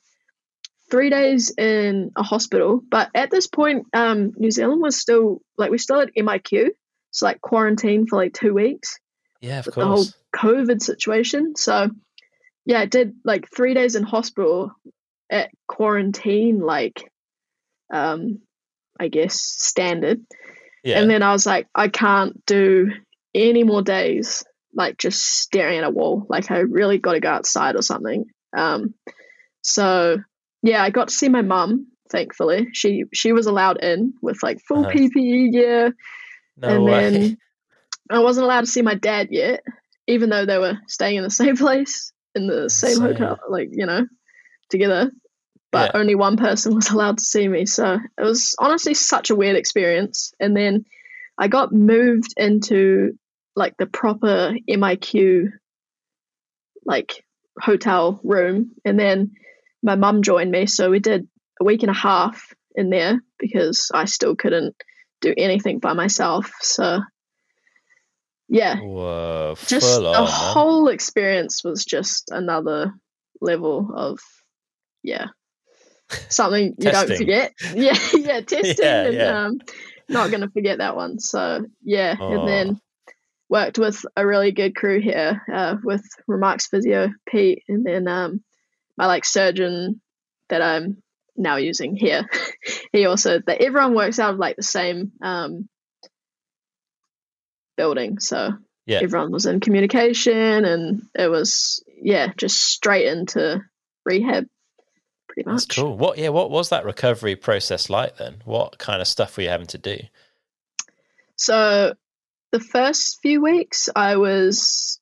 three 0.90 1.10
days 1.10 1.52
in 1.56 2.12
a 2.16 2.22
hospital. 2.22 2.80
But 2.88 3.10
at 3.14 3.30
this 3.30 3.46
point, 3.46 3.86
um, 3.92 4.32
New 4.36 4.50
Zealand 4.50 4.80
was 4.80 4.96
still 5.00 5.40
like 5.56 5.70
we 5.70 5.78
still 5.78 6.00
had 6.00 6.10
MIQ, 6.16 6.68
so 7.10 7.26
like 7.26 7.40
quarantine 7.40 8.06
for 8.06 8.16
like 8.16 8.32
two 8.32 8.54
weeks 8.54 8.98
Yeah, 9.40 9.60
of 9.60 9.66
with 9.66 9.74
the 9.74 9.86
whole. 9.86 10.04
COVID 10.36 10.82
situation. 10.82 11.54
So 11.56 11.88
yeah, 12.66 12.80
I 12.80 12.86
did 12.86 13.14
like 13.24 13.46
three 13.54 13.74
days 13.74 13.94
in 13.96 14.02
hospital 14.02 14.72
at 15.30 15.50
quarantine, 15.66 16.60
like 16.60 17.10
um, 17.92 18.40
I 19.00 19.08
guess 19.08 19.40
standard. 19.40 20.20
Yeah, 20.84 21.00
And 21.00 21.10
then 21.10 21.22
I 21.22 21.32
was 21.32 21.46
like, 21.46 21.66
I 21.74 21.88
can't 21.88 22.44
do 22.46 22.90
any 23.34 23.64
more 23.64 23.82
days 23.82 24.44
like 24.78 24.96
just 24.96 25.22
staring 25.22 25.78
at 25.78 25.84
a 25.84 25.90
wall. 25.90 26.24
Like 26.30 26.50
I 26.50 26.60
really 26.60 26.98
got 26.98 27.12
to 27.14 27.20
go 27.20 27.28
outside 27.28 27.74
or 27.76 27.82
something. 27.82 28.24
Um, 28.56 28.94
so 29.60 30.18
yeah, 30.62 30.82
I 30.82 30.90
got 30.90 31.08
to 31.08 31.14
see 31.14 31.28
my 31.28 31.42
mum. 31.42 31.88
Thankfully, 32.10 32.68
she 32.72 33.04
she 33.12 33.32
was 33.32 33.46
allowed 33.46 33.84
in 33.84 34.14
with 34.22 34.42
like 34.42 34.60
full 34.66 34.86
Uh-huh. 34.86 34.96
PPE 34.96 35.52
gear, 35.52 35.94
no 36.56 36.68
and 36.68 36.84
way. 36.86 37.10
then 37.10 37.36
I 38.10 38.20
wasn't 38.20 38.44
allowed 38.44 38.62
to 38.62 38.66
see 38.66 38.80
my 38.80 38.94
dad 38.94 39.28
yet, 39.30 39.62
even 40.06 40.30
though 40.30 40.46
they 40.46 40.56
were 40.56 40.78
staying 40.86 41.16
in 41.18 41.24
the 41.24 41.30
same 41.42 41.56
place 41.56 42.12
in 42.34 42.46
the 42.46 42.70
same 42.70 43.00
hotel, 43.00 43.38
like 43.50 43.68
you 43.72 43.84
know, 43.84 44.06
together. 44.70 45.10
But 45.70 45.94
only 45.94 46.14
one 46.14 46.38
person 46.38 46.74
was 46.76 46.88
allowed 46.88 47.18
to 47.18 47.24
see 47.24 47.46
me, 47.46 47.66
so 47.66 47.98
it 48.16 48.22
was 48.22 48.54
honestly 48.58 48.94
such 48.94 49.28
a 49.28 49.36
weird 49.36 49.56
experience. 49.56 50.32
And 50.40 50.56
then 50.56 50.86
I 51.36 51.48
got 51.48 51.72
moved 51.72 52.32
into 52.38 53.18
like 53.58 53.76
the 53.76 53.86
proper 53.86 54.54
MIQ 54.70 55.50
like 56.86 57.24
hotel 57.60 58.20
room, 58.24 58.70
and 58.84 58.98
then 58.98 59.32
my 59.82 59.96
mum 59.96 60.22
joined 60.22 60.50
me, 60.50 60.66
so 60.66 60.90
we 60.90 61.00
did 61.00 61.28
a 61.60 61.64
week 61.64 61.82
and 61.82 61.90
a 61.90 61.94
half 61.94 62.54
in 62.74 62.90
there 62.90 63.20
because 63.38 63.90
I 63.92 64.04
still 64.06 64.36
couldn't 64.36 64.74
do 65.20 65.34
anything 65.36 65.80
by 65.80 65.92
myself. 65.92 66.52
So 66.60 67.00
yeah, 68.48 68.76
Whoa, 68.76 69.56
just 69.66 70.00
the 70.00 70.06
on. 70.08 70.14
man. 70.14 70.26
whole 70.26 70.88
experience 70.88 71.62
was 71.64 71.84
just 71.84 72.30
another 72.30 72.92
level 73.40 73.90
of 73.94 74.20
yeah 75.02 75.26
something 76.28 76.74
you 76.78 76.90
don't 76.90 77.08
forget 77.16 77.52
yeah 77.74 77.96
yeah 78.14 78.40
testing 78.40 78.74
Yeah, 78.84 79.04
and 79.04 79.14
yeah. 79.14 79.44
um 79.44 79.58
not 80.08 80.30
gonna 80.30 80.48
forget 80.50 80.78
that 80.78 80.96
one 80.96 81.20
so 81.20 81.64
yeah 81.84 82.16
Oh. 82.18 82.32
and 82.32 82.48
then 82.48 82.80
worked 83.50 83.78
with 83.78 84.04
a 84.16 84.26
really 84.26 84.52
good 84.52 84.74
crew 84.76 85.00
here 85.00 85.42
uh, 85.52 85.76
with 85.82 86.04
remarks 86.26 86.66
physio 86.66 87.08
pete 87.28 87.62
and 87.68 87.84
then 87.84 88.06
um 88.08 88.42
my 88.96 89.06
like 89.06 89.24
surgeon 89.24 90.00
that 90.48 90.62
i'm 90.62 91.02
now 91.36 91.56
using 91.56 91.96
here 91.96 92.26
he 92.92 93.06
also 93.06 93.38
that 93.46 93.60
everyone 93.62 93.94
works 93.94 94.18
out 94.18 94.34
of 94.34 94.38
like 94.38 94.56
the 94.56 94.62
same 94.62 95.12
um 95.22 95.68
building 97.76 98.18
so 98.18 98.52
Yeah. 98.86 99.00
everyone 99.02 99.30
was 99.32 99.46
in 99.46 99.60
communication 99.60 100.64
and 100.64 101.02
it 101.14 101.28
was 101.28 101.82
yeah 102.02 102.32
just 102.36 102.62
straight 102.62 103.06
into 103.06 103.62
rehab 104.04 104.46
pretty 105.28 105.48
much 105.48 105.66
That's 105.68 105.76
cool. 105.78 105.96
What? 105.96 106.18
Yeah. 106.18 106.30
What 106.30 106.50
was 106.50 106.70
that 106.70 106.84
recovery 106.84 107.36
process 107.36 107.88
like 107.90 108.16
then? 108.16 108.36
What 108.44 108.78
kind 108.78 109.00
of 109.02 109.06
stuff 109.06 109.36
were 109.36 109.42
you 109.44 109.48
having 109.50 109.66
to 109.68 109.78
do? 109.78 109.98
so 111.36 111.94
the 112.52 112.60
first 112.60 113.18
few 113.22 113.42
weeks 113.42 113.88
i 113.94 114.16
was 114.16 115.00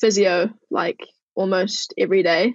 physio 0.00 0.50
like 0.70 1.00
almost 1.34 1.94
every 1.98 2.22
day 2.22 2.54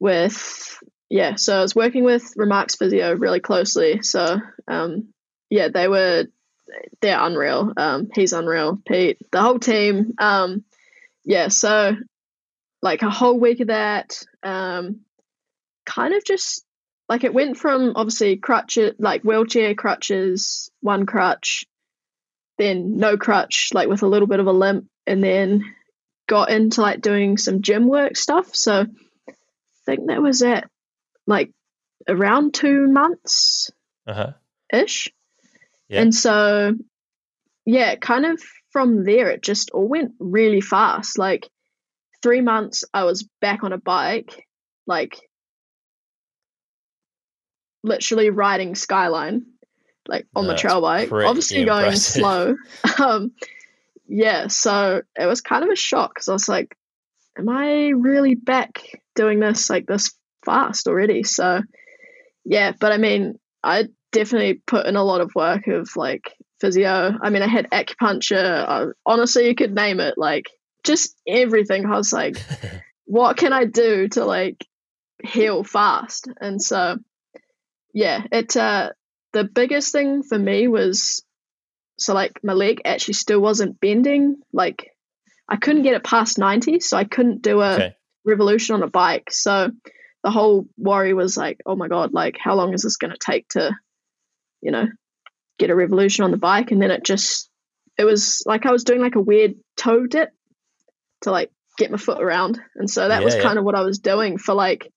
with 0.00 0.78
yeah 1.08 1.36
so 1.36 1.58
i 1.58 1.62
was 1.62 1.76
working 1.76 2.04
with 2.04 2.32
remarks 2.36 2.74
physio 2.74 3.14
really 3.14 3.40
closely. 3.40 4.02
So 4.02 4.40
um 4.66 5.12
yeah 5.50 5.68
they 5.68 5.86
were 5.86 6.24
they're 7.00 7.20
unreal. 7.22 7.72
Um 7.76 8.08
he's 8.14 8.32
unreal. 8.32 8.80
Pete 8.84 9.18
the 9.30 9.40
whole 9.40 9.58
team 9.58 10.14
um 10.18 10.64
yeah 11.24 11.48
so 11.48 11.94
like 12.80 13.02
a 13.02 13.10
whole 13.10 13.38
week 13.38 13.60
of 13.60 13.68
that 13.68 14.24
um 14.42 15.00
kind 15.86 16.14
of 16.14 16.24
just 16.24 16.64
like 17.08 17.22
it 17.24 17.34
went 17.34 17.56
from 17.58 17.92
obviously 17.94 18.36
crutches 18.36 18.94
like 18.98 19.22
wheelchair 19.22 19.74
crutches 19.74 20.70
one 20.80 21.06
crutch 21.06 21.64
then 22.58 22.96
no 22.98 23.16
crutch 23.16 23.70
like 23.74 23.88
with 23.88 24.02
a 24.02 24.06
little 24.08 24.28
bit 24.28 24.40
of 24.40 24.46
a 24.46 24.52
limp 24.52 24.86
and 25.06 25.22
then 25.22 25.62
got 26.28 26.50
into 26.50 26.80
like 26.80 27.00
doing 27.00 27.36
some 27.36 27.62
gym 27.62 27.88
work 27.88 28.16
stuff 28.16 28.54
so 28.54 28.82
i 29.28 29.32
think 29.86 30.08
that 30.08 30.22
was 30.22 30.42
at 30.42 30.68
like 31.26 31.50
around 32.08 32.54
two 32.54 32.86
months 32.88 33.70
Uh 34.06 34.14
huh. 34.14 34.32
ish. 34.72 35.12
Yeah. 35.88 36.02
And 36.02 36.14
so, 36.14 36.72
yeah, 37.66 37.96
kind 37.96 38.24
of 38.24 38.42
from 38.70 39.04
there, 39.04 39.28
it 39.30 39.42
just 39.42 39.70
all 39.72 39.86
went 39.86 40.12
really 40.18 40.62
fast. 40.62 41.18
Like 41.18 41.48
three 42.22 42.40
months, 42.40 42.84
I 42.94 43.04
was 43.04 43.28
back 43.42 43.62
on 43.62 43.72
a 43.74 43.78
bike, 43.78 44.46
like 44.86 45.20
literally 47.84 48.30
riding 48.30 48.74
Skyline, 48.74 49.44
like 50.08 50.26
on 50.34 50.46
the 50.46 50.54
trail 50.54 50.80
bike, 50.80 51.12
obviously 51.12 51.64
going 51.64 51.96
slow. 51.96 52.56
um, 52.98 53.32
yeah, 54.08 54.48
so 54.48 55.02
it 55.18 55.26
was 55.26 55.40
kind 55.40 55.64
of 55.64 55.70
a 55.70 55.76
shock 55.76 56.14
because 56.14 56.28
I 56.28 56.32
was 56.32 56.48
like, 56.48 56.76
am 57.38 57.48
I 57.48 57.88
really 57.90 58.34
back 58.34 58.82
doing 59.14 59.40
this 59.40 59.70
like 59.70 59.86
this 59.86 60.12
fast 60.44 60.86
already? 60.86 61.22
So, 61.22 61.62
yeah, 62.44 62.72
but 62.78 62.92
I 62.92 62.98
mean, 62.98 63.38
I 63.62 63.88
definitely 64.12 64.54
put 64.66 64.86
in 64.86 64.96
a 64.96 65.04
lot 65.04 65.20
of 65.20 65.34
work 65.34 65.66
of 65.66 65.96
like 65.96 66.32
physio. 66.60 67.16
I 67.20 67.30
mean, 67.30 67.42
I 67.42 67.48
had 67.48 67.70
acupuncture. 67.70 68.64
Uh, 68.68 68.86
honestly, 69.06 69.48
you 69.48 69.54
could 69.54 69.74
name 69.74 70.00
it, 70.00 70.14
like 70.18 70.46
just 70.84 71.16
everything. 71.26 71.86
I 71.86 71.96
was 71.96 72.12
like, 72.12 72.36
what 73.04 73.36
can 73.36 73.52
I 73.52 73.64
do 73.64 74.08
to 74.08 74.24
like 74.24 74.66
heal 75.24 75.64
fast? 75.64 76.28
And 76.40 76.62
so, 76.62 76.98
yeah, 77.94 78.24
it. 78.30 78.56
Uh, 78.56 78.90
the 79.32 79.44
biggest 79.44 79.92
thing 79.92 80.22
for 80.22 80.38
me 80.38 80.68
was 80.68 81.24
so 81.98 82.14
like 82.14 82.40
my 82.42 82.52
leg 82.52 82.82
actually 82.84 83.14
still 83.14 83.40
wasn't 83.40 83.80
bending. 83.80 84.36
Like 84.52 84.90
I 85.48 85.56
couldn't 85.56 85.82
get 85.82 85.94
it 85.94 86.04
past 86.04 86.38
ninety, 86.38 86.80
so 86.80 86.96
I 86.96 87.04
couldn't 87.04 87.42
do 87.42 87.60
a 87.60 87.74
Okay. 87.74 87.96
revolution 88.24 88.74
on 88.74 88.82
a 88.82 88.88
bike. 88.88 89.30
So 89.30 89.70
the 90.22 90.30
whole 90.30 90.66
worry 90.76 91.14
was 91.14 91.36
like, 91.36 91.60
oh 91.66 91.76
my 91.76 91.88
god, 91.88 92.12
like 92.12 92.36
how 92.38 92.54
long 92.54 92.74
is 92.74 92.82
this 92.82 92.96
going 92.96 93.10
to 93.10 93.18
take 93.18 93.48
to, 93.50 93.72
you 94.60 94.70
know, 94.70 94.86
get 95.58 95.70
a 95.70 95.74
revolution 95.74 96.24
on 96.24 96.30
the 96.30 96.36
bike? 96.36 96.70
And 96.70 96.80
then 96.80 96.90
it 96.90 97.04
just, 97.04 97.50
it 97.98 98.04
was 98.04 98.42
like 98.46 98.64
I 98.64 98.72
was 98.72 98.84
doing 98.84 99.00
like 99.00 99.16
a 99.16 99.20
weird 99.20 99.54
toe 99.76 100.06
dip 100.06 100.30
to 101.22 101.30
like 101.30 101.50
get 101.78 101.90
my 101.90 101.96
foot 101.96 102.22
around, 102.22 102.60
and 102.76 102.88
so 102.88 103.08
that 103.08 103.24
was 103.24 103.34
Yeah, 103.34 103.40
yeah. 103.40 103.46
kind 103.46 103.58
of 103.58 103.64
what 103.64 103.74
I 103.74 103.82
was 103.82 103.98
doing 103.98 104.38
for 104.38 104.54
like 104.54 104.92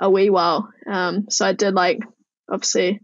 a 0.00 0.10
wee 0.10 0.30
while. 0.30 0.68
Um, 0.90 1.26
so 1.30 1.46
I 1.46 1.52
did 1.52 1.74
like 1.74 2.00
obviously 2.50 3.00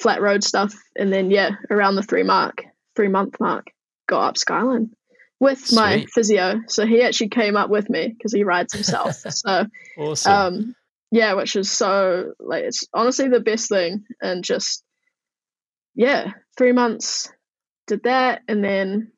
flat 0.00 0.20
road 0.20 0.44
stuff, 0.44 0.74
and 0.96 1.12
then 1.12 1.30
yeah, 1.30 1.50
around 1.70 1.96
the 1.96 2.02
three 2.02 2.22
mark, 2.22 2.64
three 2.96 3.08
month 3.08 3.38
mark, 3.40 3.66
got 4.08 4.28
up 4.28 4.38
Skyline 4.38 4.90
with 5.40 5.58
Sweet. 5.60 5.76
my 5.76 6.06
physio. 6.12 6.60
So 6.68 6.86
he 6.86 7.02
actually 7.02 7.28
came 7.28 7.56
up 7.56 7.70
with 7.70 7.88
me 7.88 8.08
because 8.08 8.32
he 8.32 8.44
rides 8.44 8.72
himself. 8.72 9.16
so 9.30 9.66
Awesome. 9.96 10.32
um, 10.32 10.74
yeah, 11.10 11.34
which 11.34 11.56
is 11.56 11.70
so 11.70 12.32
like 12.38 12.64
it's 12.64 12.84
honestly 12.92 13.28
the 13.28 13.40
best 13.40 13.68
thing, 13.68 14.04
and 14.20 14.44
just 14.44 14.82
yeah, 15.94 16.32
three 16.56 16.72
months 16.72 17.30
did 17.86 18.02
that, 18.04 18.42
and 18.48 18.62
then 18.62 19.10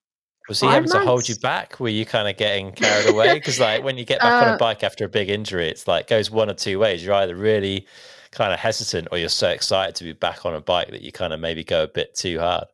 was 0.49 0.61
he 0.61 0.66
five 0.66 0.78
able 0.83 0.89
to 0.93 1.01
hold 1.01 1.28
you 1.28 1.37
back? 1.37 1.78
Were 1.78 1.89
you 1.89 2.05
kind 2.05 2.28
of 2.28 2.37
getting 2.37 2.72
carried 2.72 3.09
away? 3.09 3.35
Because 3.35 3.61
like 3.61 3.85
when 3.85 3.99
you 3.99 4.05
get 4.05 4.20
back 4.20 4.43
on 4.43 4.49
Uh, 4.53 4.55
a 4.55 4.59
bike 4.59 4.83
after 4.83 5.05
a 5.05 5.09
big 5.09 5.28
injury, 5.31 5.68
it's 5.68 5.87
like 5.87 6.09
goes 6.09 6.31
one 6.31 6.51
or 6.51 6.55
two 6.55 6.78
ways. 6.78 7.05
You're 7.05 7.14
either 7.14 7.37
really 7.37 7.87
kind 8.33 8.53
of 8.53 8.59
hesitant, 8.59 9.09
or 9.11 9.18
you're 9.18 9.28
so 9.28 9.49
excited 9.49 9.95
to 9.97 10.05
be 10.05 10.12
back 10.12 10.47
on 10.47 10.55
a 10.55 10.61
bike 10.61 10.91
that 10.91 11.03
you 11.03 11.12
kind 11.12 11.33
of 11.33 11.41
maybe 11.41 11.64
go 11.64 11.85
a 11.85 11.89
bit 11.89 12.14
too 12.14 12.39
hard. 12.39 12.66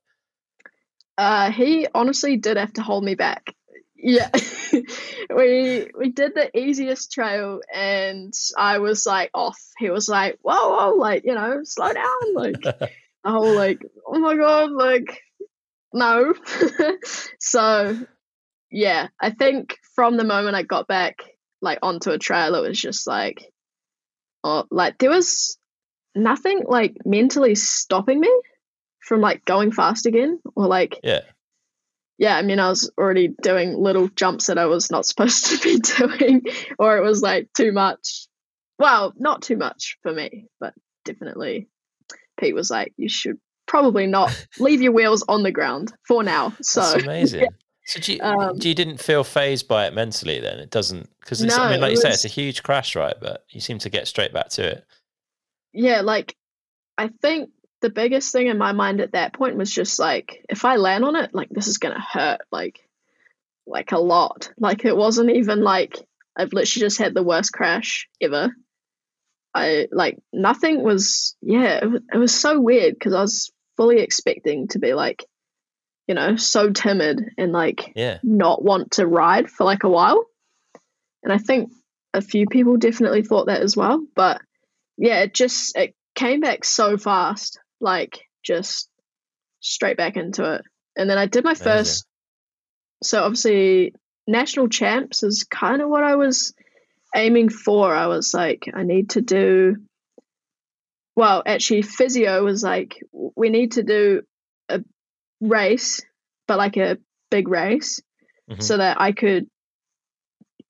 Uh, 1.19 1.51
he 1.51 1.87
honestly 1.95 2.37
did 2.37 2.57
have 2.57 2.73
to 2.75 2.83
hold 2.83 3.05
me 3.05 3.15
back. 3.15 3.55
Yeah, 3.97 4.31
we 5.35 5.89
we 5.99 6.11
did 6.11 6.35
the 6.35 6.51
easiest 6.57 7.13
trail, 7.13 7.61
and 7.73 8.33
I 8.57 8.79
was 8.79 9.07
like 9.07 9.31
off. 9.33 9.59
He 9.79 9.91
was 9.91 10.09
like, 10.09 10.39
"Whoa, 10.43 10.77
whoa, 10.77 10.95
like 10.97 11.25
you 11.25 11.35
know, 11.35 11.61
slow 11.65 11.93
down." 11.93 12.35
Like 12.35 12.61
the 12.61 12.91
whole 13.25 13.55
like, 13.55 13.81
"Oh 14.07 14.19
my 14.19 14.37
god," 14.37 14.71
like 14.71 15.23
no. 15.95 16.35
so 17.41 17.99
yeah, 18.71 19.09
I 19.19 19.31
think 19.31 19.79
from 19.95 20.17
the 20.19 20.25
moment 20.25 20.57
I 20.57 20.63
got 20.63 20.87
back 20.87 21.23
like 21.63 21.79
onto 21.83 22.11
a 22.11 22.19
trail, 22.19 22.55
it 22.55 22.69
was 22.69 22.81
just 22.81 23.07
like, 23.07 23.51
oh, 24.47 24.65
like 24.71 24.99
there 24.99 25.11
was 25.11 25.59
nothing 26.15 26.63
like 26.67 26.97
mentally 27.05 27.55
stopping 27.55 28.21
me 28.21 28.33
from 29.01 29.21
like 29.21 29.45
going 29.45 29.73
fast 29.73 30.07
again 30.07 30.41
or 30.55 30.67
like 30.67 30.99
Yeah. 31.03 31.21
yeah, 32.19 32.37
I 32.37 32.43
mean, 32.43 32.59
I 32.59 32.69
was 32.69 32.91
already 32.99 33.29
doing 33.43 33.77
little 33.77 34.09
jumps 34.09 34.47
that 34.47 34.59
I 34.59 34.67
was 34.67 34.91
not 34.91 35.05
supposed 35.11 35.47
to 35.47 35.59
be 35.59 35.79
doing, 35.79 36.43
or 36.79 36.97
it 36.97 37.03
was 37.03 37.23
like 37.23 37.49
too 37.57 37.73
much. 37.73 38.29
Well, 38.79 39.13
not 39.17 39.43
too 39.43 39.57
much 39.57 39.99
for 40.03 40.13
me, 40.13 40.47
but 40.61 40.75
definitely 41.05 41.69
Pete 42.39 42.55
was 42.55 42.71
like, 42.71 42.93
you 42.97 43.09
should 43.09 43.39
probably 43.67 44.07
not 44.07 44.31
leave 44.59 44.83
your 44.83 44.93
wheels 44.93 45.25
on 45.29 45.43
the 45.43 45.53
ground 45.53 45.93
for 46.07 46.23
now. 46.23 46.53
So, 46.63 46.81
That's 46.93 47.03
amazing. 47.03 47.49
So 47.87 48.01
do 48.01 48.15
you, 48.15 48.21
Um, 48.21 48.59
do 48.59 48.69
you 48.69 48.75
didn't 48.75 48.99
feel 48.99 49.23
phased 49.23 49.69
by 49.69 49.87
it 49.87 49.95
mentally 49.95 50.41
then? 50.41 50.59
It 50.59 50.71
doesn't 50.71 51.09
because 51.21 51.41
I 51.43 51.71
mean, 51.71 51.81
like 51.81 51.93
you 51.93 51.97
say, 51.97 52.11
it's 52.11 52.25
a 52.25 52.29
huge 52.29 52.65
crash, 52.65 52.97
right? 52.97 53.15
But 53.21 53.45
you 53.49 53.61
seem 53.61 53.79
to 53.79 53.91
get 53.91 54.09
straight 54.09 54.33
back 54.33 54.49
to 54.51 54.67
it. 54.67 54.85
yeah, 55.73 56.01
like 56.01 56.37
I 56.99 57.09
think 57.23 57.51
the 57.83 57.91
biggest 57.91 58.33
thing 58.33 58.49
in 58.49 58.59
my 58.59 58.73
mind 58.73 59.01
at 59.01 59.13
that 59.13 59.35
point 59.35 59.57
was 59.57 59.71
just 59.71 60.01
like, 60.01 60.45
if 60.49 60.65
I 60.65 60.77
land 60.77 61.05
on 61.05 61.15
it, 61.15 61.33
like 61.33 61.49
this 61.51 61.69
is 61.69 61.79
gonna 61.79 62.01
hurt, 62.01 62.41
like, 62.51 62.81
like 63.67 63.93
a 63.93 63.99
lot. 63.99 64.51
Like 64.59 64.85
it 64.85 64.97
wasn't 64.97 65.31
even 65.31 65.63
like 65.63 65.97
I've 66.37 66.53
literally 66.53 66.87
just 66.87 66.99
had 66.99 67.15
the 67.15 67.23
worst 67.23 67.53
crash 67.53 68.09
ever. 68.21 68.51
I 69.55 69.87
like 69.93 70.19
nothing 70.33 70.83
was 70.83 71.37
yeah 71.41 71.79
it 71.83 71.91
was, 71.91 72.03
it 72.13 72.19
was 72.19 72.35
so 72.35 72.61
weird 72.61 72.95
because 72.95 73.15
I 73.15 73.21
was 73.21 73.53
fully 73.77 74.01
expecting 74.01 74.69
to 74.69 74.79
be 74.79 74.93
like 74.93 75.25
you 76.07 76.15
know 76.15 76.37
so 76.37 76.71
timid 76.71 77.21
and 77.37 77.53
like 77.53 77.93
Yeah. 77.97 78.19
not 78.23 78.63
want 78.63 78.93
to 78.93 79.07
ride 79.07 79.51
for 79.51 79.65
like 79.65 79.85
a 79.85 79.89
while 79.89 80.25
and 81.23 81.33
I 81.33 81.39
think 81.39 81.71
a 82.15 82.21
few 82.21 82.47
people 82.47 82.77
definitely 82.77 83.23
thought 83.23 83.47
that 83.47 83.63
as 83.63 83.77
well 83.77 84.05
but 84.15 84.41
yeah 84.97 85.21
it 85.21 85.35
just 85.35 85.77
it 85.77 85.95
came 86.15 86.41
back 86.41 86.65
so 86.65 86.97
fast 86.97 87.59
like 87.81 88.21
just 88.45 88.89
straight 89.61 89.97
back 89.97 90.17
into 90.17 90.55
it 90.55 90.63
and 90.97 91.11
then 91.11 91.19
I 91.19 91.27
did 91.27 91.45
my 91.45 91.51
Amazing. 91.51 91.65
first 91.65 92.07
so 93.03 93.23
obviously 93.23 93.93
national 94.27 94.69
champs 94.69 95.23
is 95.23 95.45
kind 95.45 95.83
of 95.83 95.89
what 95.89 96.03
I 96.03 96.17
was 96.17 96.55
aiming 97.15 97.49
for. 97.49 97.95
I 97.95 98.07
was 98.07 98.35
like, 98.35 98.69
I 98.75 98.83
need 98.83 99.11
to 99.11 99.21
do. 99.21 99.77
Well, 101.15 101.43
actually, 101.47 101.83
physio 101.83 102.45
was 102.45 102.63
like, 102.63 103.03
we 103.13 103.49
need 103.49 103.73
to 103.73 103.83
do 103.83 104.23
a 104.69 104.83
race, 105.41 106.03
but 106.49 106.59
like 106.59 106.77
a 106.77 106.99
big 107.31 107.49
race, 107.49 108.01
Mhm. 108.51 108.63
so 108.63 108.77
that 108.77 109.01
I 109.01 109.13
could, 109.13 109.49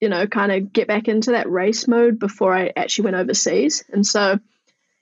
you 0.01 0.09
know, 0.09 0.27
kind 0.27 0.51
of 0.51 0.73
get 0.73 0.87
back 0.87 1.07
into 1.07 1.31
that 1.31 1.49
race 1.49 1.87
mode 1.87 2.19
before 2.19 2.53
I 2.55 2.71
actually 2.75 3.05
went 3.05 3.15
overseas. 3.17 3.83
And 3.89 4.05
so, 4.05 4.39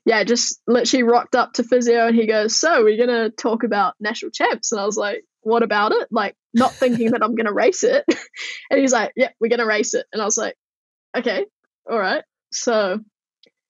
yeah, 0.05 0.23
just 0.23 0.61
literally 0.67 1.03
rocked 1.03 1.35
up 1.35 1.53
to 1.53 1.63
physio, 1.63 2.07
and 2.07 2.15
he 2.15 2.27
goes, 2.27 2.55
"So 2.59 2.83
we're 2.83 2.97
gonna 3.03 3.29
talk 3.29 3.63
about 3.63 3.95
national 3.99 4.31
champs," 4.31 4.71
and 4.71 4.79
I 4.79 4.85
was 4.85 4.97
like, 4.97 5.23
"What 5.41 5.63
about 5.63 5.91
it?" 5.93 6.07
Like, 6.11 6.35
not 6.53 6.73
thinking 6.73 7.11
that 7.11 7.23
I'm 7.23 7.35
gonna 7.35 7.53
race 7.53 7.83
it, 7.83 8.05
and 8.69 8.79
he's 8.79 8.93
like, 8.93 9.11
"Yeah, 9.15 9.29
we're 9.39 9.49
gonna 9.49 9.65
race 9.65 9.93
it," 9.93 10.05
and 10.13 10.21
I 10.21 10.25
was 10.25 10.37
like, 10.37 10.55
"Okay, 11.17 11.45
all 11.89 11.97
right." 11.99 12.23
So, 12.51 12.99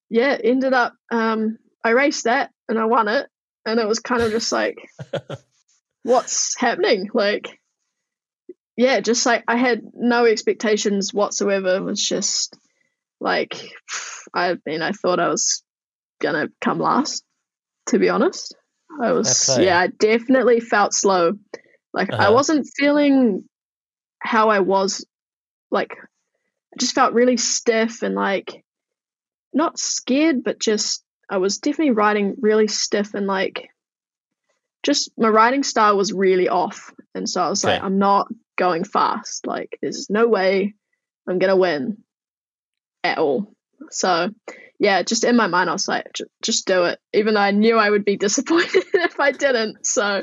yeah, 0.10 0.38
ended 0.44 0.74
up 0.74 0.94
um, 1.12 1.58
I 1.84 1.92
raced 1.92 2.26
that 2.26 2.52
and 2.70 2.78
I 2.78 2.86
won 2.86 3.08
it, 3.08 3.28
and 3.66 3.80
it 3.80 3.88
was 3.88 4.00
kind 4.00 4.22
of 4.22 4.32
just 4.32 4.52
like, 4.52 4.78
what's 6.06 6.56
happening? 6.58 7.10
Like, 7.14 7.60
yeah, 8.78 9.00
just 9.00 9.26
like 9.26 9.44
I 9.48 9.58
had 9.58 9.82
no 9.96 10.26
expectations 10.26 11.14
whatsoever. 11.14 11.76
It 11.78 11.84
was 11.84 12.02
just 12.02 12.56
like, 13.20 13.74
I 14.34 14.58
mean, 14.66 14.82
I 14.82 14.92
thought 14.92 15.20
I 15.20 15.30
was 15.30 15.64
gonna 16.22 16.50
come 16.62 16.80
last. 16.80 17.24
To 17.88 18.00
be 18.00 18.10
honest, 18.10 18.56
I 19.02 19.12
was 19.12 19.58
yeah, 19.60 19.80
I 19.80 19.88
definitely 19.88 20.60
felt 20.60 20.94
slow. 20.94 21.34
Like 21.94 22.12
I 22.12 22.16
Uh-huh. 22.16 22.34
wasn't 22.34 22.68
feeling 22.76 23.44
how 24.20 24.50
I 24.50 24.60
was. 24.60 25.06
Like 25.72 25.92
I 25.94 26.78
just 26.80 26.94
felt 26.96 27.14
really 27.14 27.38
stiff 27.38 28.04
and 28.04 28.16
like 28.16 28.64
not 29.54 29.80
scared, 29.80 30.44
but 30.44 30.60
just 30.60 31.04
I 31.30 31.38
was 31.38 31.58
definitely 31.58 31.92
riding 31.92 32.36
really 32.40 32.68
stiff 32.68 33.14
and 33.16 33.26
like 33.28 33.70
just 34.86 35.12
my 35.18 35.28
riding 35.28 35.64
style 35.64 35.98
was 35.98 36.14
really 36.14 36.48
off. 36.48 36.94
And 37.16 37.28
so 37.28 37.42
I 37.42 37.50
was 37.50 37.64
like, 37.64 37.82
I'm 37.82 37.98
not 37.98 38.28
going 38.58 38.84
fast. 38.84 39.48
Like 39.48 39.78
there's 39.82 40.10
no 40.10 40.28
way 40.28 40.76
I'm 41.28 41.40
gonna 41.40 41.58
win 41.58 41.98
at 43.04 43.18
all. 43.18 43.52
So 43.90 44.30
yeah, 44.80 45.02
just 45.04 45.24
in 45.24 45.36
my 45.36 45.48
mind, 45.48 45.70
I 45.70 45.74
was 45.74 45.88
like, 45.88 46.06
just 46.42 46.68
do 46.68 46.84
it, 46.86 47.00
even 47.14 47.34
though 47.34 47.40
I 47.42 47.52
knew 47.52 47.78
I 47.78 47.90
would 47.90 48.06
be 48.06 48.18
disappointed 48.28 48.84
if 48.94 49.20
I 49.20 49.32
didn't. 49.32 49.86
So 49.86 50.22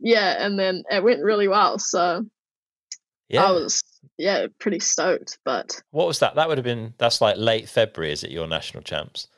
yeah, 0.00 0.44
and 0.44 0.58
then 0.58 0.82
it 0.90 1.04
went 1.04 1.22
really 1.22 1.48
well. 1.48 1.78
So 1.78 2.24
Yeah. 3.28 3.44
I 3.44 3.52
was 3.52 3.82
yeah 4.18 4.46
pretty 4.58 4.80
stoked. 4.80 5.38
But 5.44 5.80
what 5.92 6.06
was 6.08 6.18
that? 6.18 6.34
That 6.34 6.48
would 6.48 6.58
have 6.58 6.64
been 6.64 6.94
that's 6.98 7.20
like 7.20 7.36
late 7.36 7.68
February, 7.68 8.12
is 8.12 8.24
it? 8.24 8.30
Your 8.32 8.48
national 8.48 8.82
champs. 8.82 9.28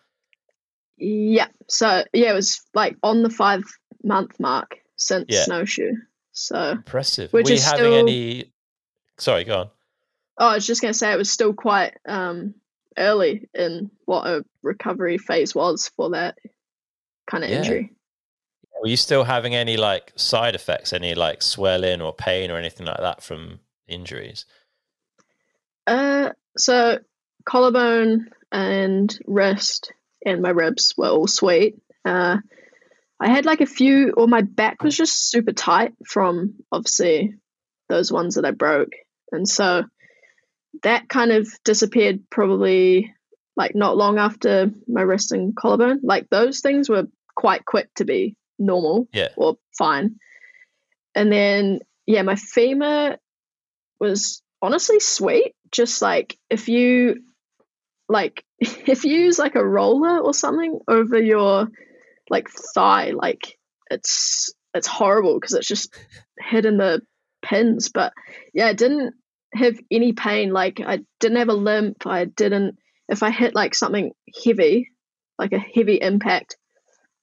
Yeah, 1.04 1.48
so 1.68 2.04
yeah, 2.12 2.30
it 2.30 2.34
was 2.34 2.62
like 2.74 2.96
on 3.02 3.22
the 3.22 3.30
five 3.30 3.64
month 4.04 4.38
mark 4.38 4.76
since 4.96 5.26
Yeah. 5.28 5.42
snowshoe. 5.44 5.92
So 6.32 6.70
Impressive. 6.72 7.32
Which 7.32 7.44
Were 7.46 7.50
you 7.50 7.56
is 7.56 7.64
having 7.64 7.78
still- 7.86 7.94
any? 7.94 8.52
Sorry, 9.18 9.44
go 9.44 9.58
on. 9.60 9.70
oh, 10.38 10.48
I 10.48 10.54
was 10.54 10.66
just 10.66 10.80
gonna 10.80 10.94
say 10.94 11.12
it 11.12 11.18
was 11.18 11.30
still 11.30 11.52
quite 11.52 11.94
um 12.06 12.54
early 12.96 13.48
in 13.54 13.90
what 14.04 14.26
a 14.26 14.44
recovery 14.62 15.18
phase 15.18 15.54
was 15.54 15.88
for 15.96 16.10
that 16.10 16.38
kind 17.26 17.42
of 17.44 17.50
Yeah. 17.50 17.58
injury. 17.58 17.92
Were 18.80 18.88
you 18.88 18.96
still 18.96 19.24
having 19.24 19.54
any 19.54 19.76
like 19.76 20.12
side 20.16 20.54
effects, 20.54 20.92
any 20.92 21.14
like 21.14 21.42
swelling 21.42 22.00
or 22.02 22.12
pain 22.14 22.50
or 22.50 22.56
anything 22.58 22.86
like 22.86 22.98
that 22.98 23.22
from 23.22 23.60
injuries? 23.86 24.44
Uh, 25.86 26.30
so 26.56 26.98
collarbone 27.44 28.28
and 28.50 29.18
wrist 29.26 29.92
and 30.24 30.42
my 30.42 30.50
ribs 30.50 30.94
were 30.96 31.08
all 31.08 31.26
sweet. 31.26 31.76
Uh, 32.04 32.38
I 33.20 33.28
had 33.30 33.44
like 33.46 33.60
a 33.60 33.66
few, 33.66 34.12
or 34.16 34.26
my 34.26 34.42
back 34.42 34.82
was 34.82 34.96
just 34.96 35.30
super 35.30 35.52
tight 35.52 35.92
from 36.06 36.54
obviously 36.72 37.34
those 37.88 38.10
ones 38.10 38.34
that 38.34 38.44
I 38.44 38.50
broke, 38.50 38.92
and 39.30 39.48
so 39.48 39.84
that 40.82 41.08
kind 41.08 41.30
of 41.30 41.48
disappeared 41.64 42.20
probably 42.30 43.14
like 43.56 43.74
not 43.74 43.96
long 43.96 44.18
after 44.18 44.70
my 44.88 45.02
wrist 45.02 45.32
and 45.32 45.54
collarbone. 45.54 46.00
Like 46.02 46.28
those 46.30 46.60
things 46.60 46.88
were 46.88 47.06
quite 47.36 47.64
quick 47.64 47.92
to 47.96 48.04
be 48.04 48.34
normal 48.58 49.06
Yeah. 49.12 49.28
or 49.36 49.58
fine. 49.76 50.16
And 51.14 51.30
then 51.30 51.80
yeah, 52.06 52.22
my 52.22 52.36
femur 52.36 53.18
was 54.00 54.42
honestly 54.62 54.98
sweet. 55.00 55.54
Just 55.70 56.00
like 56.02 56.38
if 56.48 56.68
you 56.68 57.22
like 58.08 58.44
if 58.62 59.04
you 59.04 59.16
use 59.16 59.38
like 59.38 59.54
a 59.54 59.66
roller 59.66 60.18
or 60.20 60.34
something 60.34 60.78
over 60.88 61.20
your 61.20 61.68
like 62.30 62.48
thigh, 62.74 63.10
like 63.10 63.58
it's 63.90 64.52
it's 64.74 64.86
horrible 64.86 65.38
because 65.38 65.54
it's 65.54 65.68
just 65.68 65.94
hitting 66.38 66.78
the 66.78 67.02
pins. 67.42 67.90
But 67.90 68.12
yeah, 68.54 68.66
I 68.66 68.72
didn't 68.72 69.14
have 69.54 69.78
any 69.90 70.12
pain. 70.12 70.52
Like 70.52 70.80
I 70.84 71.00
didn't 71.20 71.38
have 71.38 71.48
a 71.48 71.54
limp. 71.54 72.06
I 72.06 72.24
didn't 72.24 72.78
if 73.08 73.22
I 73.22 73.30
hit 73.30 73.54
like 73.54 73.74
something 73.74 74.12
heavy, 74.44 74.90
like 75.38 75.52
a 75.52 75.58
heavy 75.58 75.96
impact, 76.00 76.56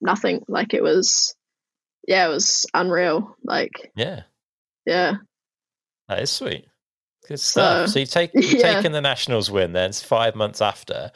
nothing. 0.00 0.42
Like 0.46 0.74
it 0.74 0.82
was, 0.82 1.34
yeah, 2.06 2.26
it 2.26 2.30
was 2.30 2.66
unreal. 2.72 3.36
Like, 3.44 3.90
Yeah, 3.96 4.22
yeah, 4.86 5.14
that 6.08 6.20
is 6.20 6.30
sweet. 6.30 6.66
Good 7.30 7.40
stuff. 7.40 7.86
So, 7.88 7.92
So, 7.92 7.98
you've, 8.00 8.10
take, 8.10 8.30
you've 8.34 8.54
yeah. 8.54 8.74
taken 8.74 8.92
the 8.92 9.00
Nationals 9.00 9.50
win 9.50 9.72
then, 9.72 9.90
it's 9.90 10.02
five 10.02 10.34
months 10.34 10.60
after. 10.60 11.12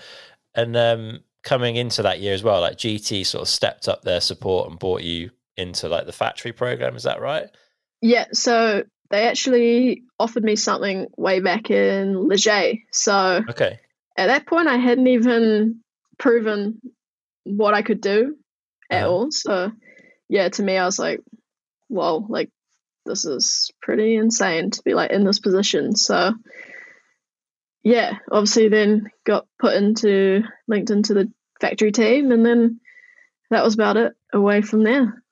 And 0.54 0.76
um, 0.76 1.20
coming 1.42 1.74
into 1.76 2.02
that 2.02 2.20
year 2.20 2.32
as 2.32 2.42
well, 2.44 2.60
like 2.60 2.76
GT 2.76 3.26
sort 3.26 3.42
of 3.42 3.48
stepped 3.48 3.88
up 3.88 4.02
their 4.02 4.20
support 4.20 4.70
and 4.70 4.78
brought 4.78 5.02
you 5.02 5.30
into 5.56 5.88
like 5.88 6.06
the 6.06 6.12
factory 6.12 6.52
program. 6.52 6.94
Is 6.96 7.02
that 7.02 7.20
right? 7.20 7.48
yeah. 8.00 8.26
So 8.32 8.84
they 9.10 9.26
actually 9.26 10.02
offered 10.20 10.44
me 10.44 10.56
something 10.56 11.06
way 11.16 11.40
back 11.40 11.70
in 11.70 12.28
Les 12.28 12.42
Gets. 12.44 12.78
So 12.92 13.42
Okay. 13.48 13.78
at 14.16 14.26
that 14.28 14.46
point, 14.46 14.68
I 14.68 14.76
hadn't 14.76 15.06
even 15.08 15.80
proven 16.18 16.80
what 17.44 17.74
I 17.74 17.82
could 17.82 18.00
do 18.00 18.36
at 18.90 19.02
Uh-huh. 19.04 19.12
all. 19.12 19.30
So 19.32 19.72
yeah, 20.28 20.48
to 20.48 20.62
me, 20.62 20.76
I 20.76 20.84
was 20.84 20.98
like, 20.98 21.20
whoa, 21.88 22.24
like 22.28 22.50
this 23.05 23.24
is 23.24 23.70
pretty 23.82 24.16
insane 24.16 24.70
to 24.70 24.82
be 24.82 24.94
like 24.94 25.11
in 25.11 25.24
this 25.24 25.38
position. 25.38 25.96
So 25.96 26.32
yeah, 27.82 28.18
obviously 28.30 28.68
then 28.68 29.11
got 29.26 29.46
put 29.59 29.74
into 29.74 30.42
linked 30.66 30.90
into 30.90 31.14
the 31.14 31.30
factory 31.61 31.92
team 31.92 32.32
and 32.32 32.44
then 32.44 32.80
that 33.50 33.62
was 33.62 33.74
about 33.74 33.96
it 33.96 34.14
away 34.32 34.62
from 34.62 34.82
there. 34.82 35.22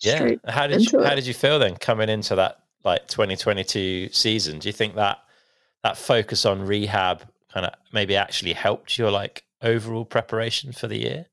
Yeah. 0.00 0.16
Straight 0.16 0.40
How 0.46 0.66
did 0.66 0.80
you, 0.80 0.98
into 0.98 1.08
how 1.08 1.14
did 1.14 1.26
you 1.26 1.34
feel 1.34 1.58
then 1.58 1.76
coming 1.76 2.08
into 2.08 2.34
that 2.34 2.58
like 2.84 3.06
2022 3.06 4.10
season? 4.10 4.58
Do 4.58 4.68
you 4.68 4.72
think 4.72 4.96
that 4.96 5.18
that 5.84 5.96
focus 5.96 6.44
on 6.44 6.66
rehab 6.66 7.22
kind 7.52 7.66
of 7.66 7.74
maybe 7.92 8.16
actually 8.16 8.52
helped 8.52 8.98
your 8.98 9.10
like 9.10 9.44
overall 9.62 10.04
preparation 10.04 10.72
for 10.72 10.88
the 10.88 10.98
year? 10.98 11.26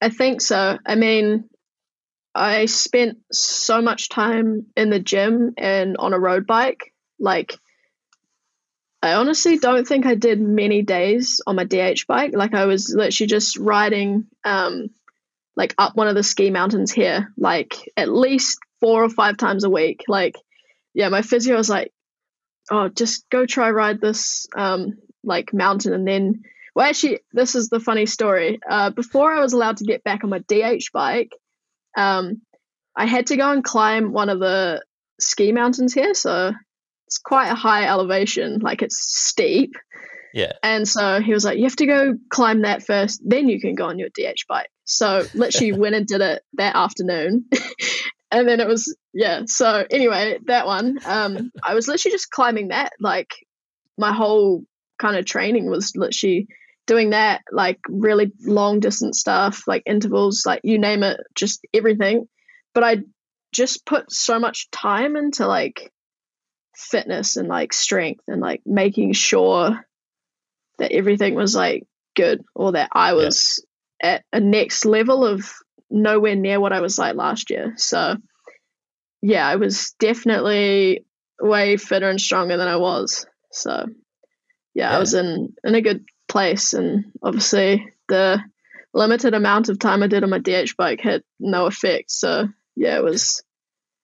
I 0.00 0.08
think 0.08 0.40
so. 0.40 0.78
I 0.86 0.94
mean, 0.94 1.48
I 2.36 2.66
spent 2.66 3.18
so 3.32 3.80
much 3.80 4.10
time 4.10 4.66
in 4.76 4.90
the 4.90 5.00
gym 5.00 5.54
and 5.56 5.96
on 5.96 6.12
a 6.12 6.18
road 6.18 6.46
bike. 6.46 6.92
Like, 7.18 7.56
I 9.02 9.14
honestly 9.14 9.58
don't 9.58 9.88
think 9.88 10.04
I 10.04 10.16
did 10.16 10.38
many 10.38 10.82
days 10.82 11.40
on 11.46 11.56
my 11.56 11.64
DH 11.64 12.06
bike. 12.06 12.32
Like, 12.34 12.54
I 12.54 12.66
was 12.66 12.92
literally 12.94 13.26
just 13.26 13.56
riding, 13.56 14.26
um, 14.44 14.88
like 15.56 15.74
up 15.78 15.96
one 15.96 16.08
of 16.08 16.14
the 16.14 16.22
ski 16.22 16.50
mountains 16.50 16.92
here, 16.92 17.32
like 17.38 17.74
at 17.96 18.10
least 18.10 18.58
four 18.80 19.02
or 19.02 19.08
five 19.08 19.38
times 19.38 19.64
a 19.64 19.70
week. 19.70 20.04
Like, 20.06 20.36
yeah, 20.92 21.08
my 21.08 21.22
physio 21.22 21.56
was 21.56 21.70
like, 21.70 21.90
"Oh, 22.70 22.90
just 22.90 23.30
go 23.30 23.46
try 23.46 23.70
ride 23.70 24.02
this, 24.02 24.46
um, 24.54 24.98
like 25.24 25.54
mountain, 25.54 25.94
and 25.94 26.06
then." 26.06 26.42
Well, 26.74 26.86
actually, 26.86 27.20
this 27.32 27.54
is 27.54 27.70
the 27.70 27.80
funny 27.80 28.04
story. 28.04 28.58
Uh, 28.68 28.90
before 28.90 29.32
I 29.32 29.40
was 29.40 29.54
allowed 29.54 29.78
to 29.78 29.84
get 29.84 30.04
back 30.04 30.24
on 30.24 30.28
my 30.30 30.40
DH 30.40 30.92
bike, 30.92 31.32
um, 31.96 32.42
I 32.94 33.06
had 33.06 33.28
to 33.28 33.36
go 33.36 33.50
and 33.50 33.64
climb 33.64 34.12
one 34.12 34.28
of 34.28 34.38
the 34.38 34.82
ski 35.20 35.52
mountains 35.52 35.94
here. 35.94 36.14
So 36.14 36.52
it's 37.06 37.18
quite 37.18 37.48
a 37.48 37.54
high 37.54 37.86
elevation, 37.86 38.60
like 38.60 38.82
it's 38.82 38.98
steep. 38.98 39.74
Yeah. 40.32 40.52
And 40.62 40.86
so 40.86 41.20
he 41.20 41.32
was 41.32 41.44
like, 41.44 41.56
You 41.56 41.64
have 41.64 41.76
to 41.76 41.86
go 41.86 42.14
climb 42.30 42.62
that 42.62 42.84
first, 42.84 43.22
then 43.24 43.48
you 43.48 43.60
can 43.60 43.74
go 43.74 43.86
on 43.86 43.98
your 43.98 44.08
DH 44.10 44.46
bike. 44.48 44.68
So 44.84 45.24
literally 45.34 45.72
went 45.78 45.94
and 45.94 46.06
did 46.06 46.20
it 46.20 46.42
that 46.54 46.76
afternoon. 46.76 47.46
and 48.30 48.48
then 48.48 48.60
it 48.60 48.68
was, 48.68 48.94
yeah. 49.14 49.42
So 49.46 49.86
anyway, 49.90 50.38
that 50.46 50.66
one, 50.66 50.98
um, 51.06 51.50
I 51.62 51.74
was 51.74 51.88
literally 51.88 52.12
just 52.12 52.30
climbing 52.30 52.68
that. 52.68 52.92
Like 53.00 53.30
my 53.96 54.12
whole 54.12 54.64
kind 54.98 55.16
of 55.16 55.24
training 55.24 55.70
was 55.70 55.92
literally 55.96 56.48
doing 56.86 57.10
that, 57.10 57.42
like 57.52 57.78
really 57.88 58.32
long 58.44 58.80
distance 58.80 59.20
stuff, 59.20 59.64
like 59.66 59.82
intervals, 59.86 60.44
like 60.46 60.60
you 60.64 60.78
name 60.78 61.02
it, 61.02 61.20
just 61.34 61.66
everything. 61.74 62.28
But 62.74 62.84
I 62.84 62.96
just 63.52 63.84
put 63.84 64.10
so 64.12 64.38
much 64.38 64.70
time 64.70 65.16
into 65.16 65.46
like 65.46 65.92
fitness 66.74 67.36
and 67.36 67.48
like 67.48 67.72
strength 67.72 68.24
and 68.28 68.40
like 68.40 68.62
making 68.66 69.12
sure 69.12 69.84
that 70.78 70.92
everything 70.92 71.34
was 71.34 71.54
like 71.54 71.84
good 72.14 72.44
or 72.54 72.72
that 72.72 72.90
I 72.92 73.14
was 73.14 73.64
at 74.02 74.24
a 74.32 74.40
next 74.40 74.84
level 74.84 75.24
of 75.24 75.50
nowhere 75.90 76.36
near 76.36 76.60
what 76.60 76.72
I 76.72 76.80
was 76.80 76.98
like 76.98 77.16
last 77.16 77.50
year. 77.50 77.74
So 77.76 78.16
yeah, 79.22 79.46
I 79.46 79.56
was 79.56 79.94
definitely 79.98 81.04
way 81.40 81.76
fitter 81.76 82.08
and 82.08 82.20
stronger 82.20 82.56
than 82.56 82.68
I 82.68 82.76
was. 82.76 83.26
So 83.52 83.86
yeah, 84.74 84.90
Yeah. 84.90 84.96
I 84.96 84.98
was 84.98 85.14
in 85.14 85.54
in 85.64 85.74
a 85.74 85.80
good 85.80 86.04
place 86.36 86.74
and 86.74 87.06
obviously 87.22 87.94
the 88.08 88.38
limited 88.92 89.32
amount 89.32 89.70
of 89.70 89.78
time 89.78 90.02
I 90.02 90.06
did 90.06 90.22
on 90.22 90.28
my 90.28 90.38
DH 90.38 90.76
bike 90.76 91.00
had 91.00 91.22
no 91.40 91.64
effect. 91.64 92.10
So 92.10 92.46
yeah, 92.74 92.98
it 92.98 93.02
was 93.02 93.42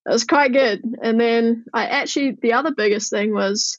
it 0.07 0.11
was 0.11 0.25
quite 0.25 0.51
good. 0.51 0.83
And 1.03 1.21
then 1.21 1.67
I 1.75 1.89
actually 1.89 2.39
the 2.41 2.55
other 2.55 2.73
biggest 2.75 3.11
thing 3.11 3.35
was 3.35 3.79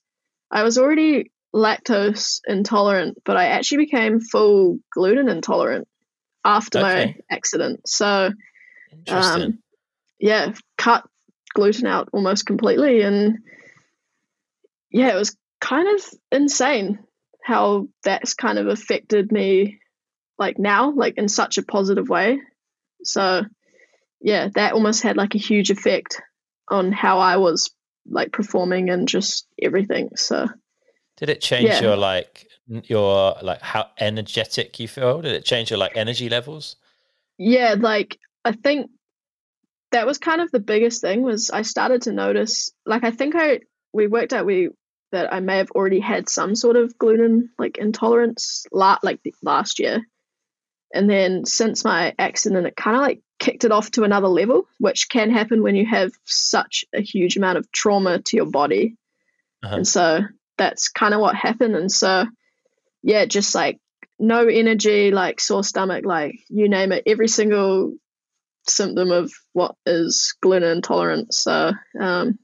I 0.52 0.62
was 0.62 0.78
already 0.78 1.32
lactose 1.52 2.42
intolerant, 2.48 3.18
but 3.26 3.38
I 3.38 3.46
actually 3.46 3.86
became 3.86 4.20
full 4.20 4.78
gluten 4.92 5.30
intolerant 5.30 5.88
after 6.46 6.80
my 6.80 7.16
accident. 7.32 7.88
So 7.88 8.30
um, 9.08 9.58
yeah, 10.20 10.54
cut 10.78 11.04
gluten 11.56 11.88
out 11.88 12.10
almost 12.14 12.46
completely, 12.46 13.02
and 13.02 13.40
yeah, 14.92 15.12
it 15.12 15.16
was 15.16 15.36
kind 15.60 15.88
of 15.88 16.06
insane 16.32 17.00
how 17.44 17.88
that's 18.04 18.34
kind 18.34 18.58
of 18.58 18.68
affected 18.68 19.32
me, 19.32 19.80
like 20.38 20.58
now, 20.58 20.92
like 20.92 21.18
in 21.18 21.28
such 21.28 21.58
a 21.58 21.64
positive 21.64 22.10
way. 22.10 22.40
So 23.04 23.44
yeah, 24.22 24.50
that 24.56 24.74
almost 24.74 25.04
had 25.04 25.18
like 25.18 25.36
a 25.36 25.40
huge 25.40 25.70
effect 25.70 26.22
on 26.70 26.92
how 26.92 27.20
I 27.20 27.38
was 27.38 27.72
like 28.10 28.32
performing 28.32 28.90
and 28.90 29.08
just 29.08 29.48
everything. 29.62 30.12
So 30.16 30.48
Did 31.18 31.30
it 31.30 31.42
change 31.42 31.70
yeah. 31.70 31.82
your 31.82 31.96
like 31.98 32.48
your 32.68 33.36
like 33.42 33.62
how 33.62 33.88
energetic 34.00 34.80
you 34.80 34.88
feel? 34.88 35.22
Did 35.22 35.34
it 35.34 35.46
change 35.46 35.70
your 35.70 35.80
like 35.80 35.98
energy 35.98 36.30
levels? 36.30 36.78
yeah 37.38 37.76
like 37.78 38.20
i 38.46 38.52
think 38.52 38.90
that 39.92 40.06
was 40.06 40.18
kind 40.18 40.42
of 40.42 40.52
the 40.52 40.60
biggest 40.60 41.02
thing 41.02 41.22
was 41.22 41.50
i 41.52 41.62
started 41.62 42.04
to 42.04 42.12
notice 42.12 42.72
like 42.86 43.04
i 43.04 43.12
think 43.12 43.36
i 43.36 43.60
we 43.92 44.08
worked 44.08 44.34
out 44.34 44.46
we 44.46 44.70
that 45.14 45.34
i 45.34 45.40
may 45.40 45.58
have 45.58 45.72
already 45.72 46.00
had 46.02 46.28
some 46.28 46.56
sort 46.56 46.76
of 46.76 46.98
gluten 46.98 47.50
like 47.58 47.78
intolerance 47.78 48.66
la- 48.72 49.00
like 49.02 49.20
last 49.42 49.80
year 49.80 50.02
and 50.94 51.10
then 51.10 51.46
since 51.46 51.86
my 51.86 52.14
accident 52.20 52.68
it 52.68 52.76
kind 52.76 52.98
of 52.98 53.02
like 53.02 53.22
kicked 53.40 53.64
it 53.64 53.72
off 53.72 53.90
to 53.92 54.04
another 54.04 54.28
level 54.28 54.68
which 54.80 55.08
can 55.10 55.30
happen 55.32 55.64
when 55.64 55.76
you 55.76 55.86
have 55.86 56.12
such 56.26 56.86
a 56.94 57.02
huge 57.02 57.38
amount 57.38 57.58
of 57.58 57.72
trauma 57.72 58.20
to 58.20 58.36
your 58.38 58.46
body 58.46 58.96
Uh-huh. 59.64 59.78
and 59.78 59.88
so 59.88 60.20
that's 60.58 60.90
kind 60.90 61.14
of 61.14 61.20
what 61.22 61.36
happened 61.36 61.76
and 61.76 61.92
so 61.92 62.26
yeah 63.02 63.26
just 63.26 63.56
like 63.56 63.80
no 64.20 64.48
energy 64.48 65.12
like 65.12 65.40
sore 65.40 65.64
stomach 65.64 66.06
like 66.06 66.36
you 66.50 66.70
name 66.70 66.92
it 66.92 67.04
every 67.08 67.28
single 67.28 67.94
symptom 68.68 69.12
of 69.12 69.32
what 69.52 69.76
is 69.86 70.36
gluten 70.42 70.70
intolerance. 70.78 71.38
so 71.40 71.72
um 72.00 72.38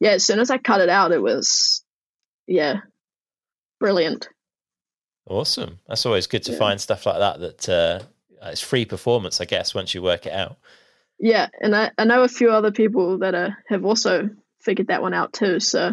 yeah 0.00 0.10
as 0.12 0.24
soon 0.24 0.38
as 0.38 0.50
i 0.50 0.58
cut 0.58 0.80
it 0.80 0.88
out 0.88 1.10
it 1.12 1.22
was 1.22 1.83
yeah 2.46 2.80
brilliant 3.80 4.28
Awesome. 5.26 5.78
That's 5.88 6.04
always 6.04 6.26
good 6.26 6.42
to 6.44 6.52
Yeah. 6.52 6.58
find 6.58 6.78
stuff 6.78 7.06
like 7.06 7.18
that. 7.18 7.40
That 7.40 7.68
uh, 7.70 8.02
it's 8.50 8.60
free 8.60 8.84
performance, 8.84 9.40
I 9.40 9.46
guess, 9.46 9.74
once 9.74 9.94
you 9.94 10.02
work 10.02 10.26
it 10.26 10.34
out. 10.34 10.58
yeah 11.18 11.48
and 11.62 11.74
i, 11.74 11.90
I 11.96 12.04
know 12.04 12.24
a 12.24 12.28
few 12.28 12.50
other 12.50 12.70
people 12.72 13.18
that 13.20 13.34
are, 13.34 13.56
have 13.68 13.84
also 13.86 14.28
figured 14.60 14.88
that 14.88 15.00
one 15.00 15.14
out 15.14 15.32
too 15.32 15.60
so 15.60 15.92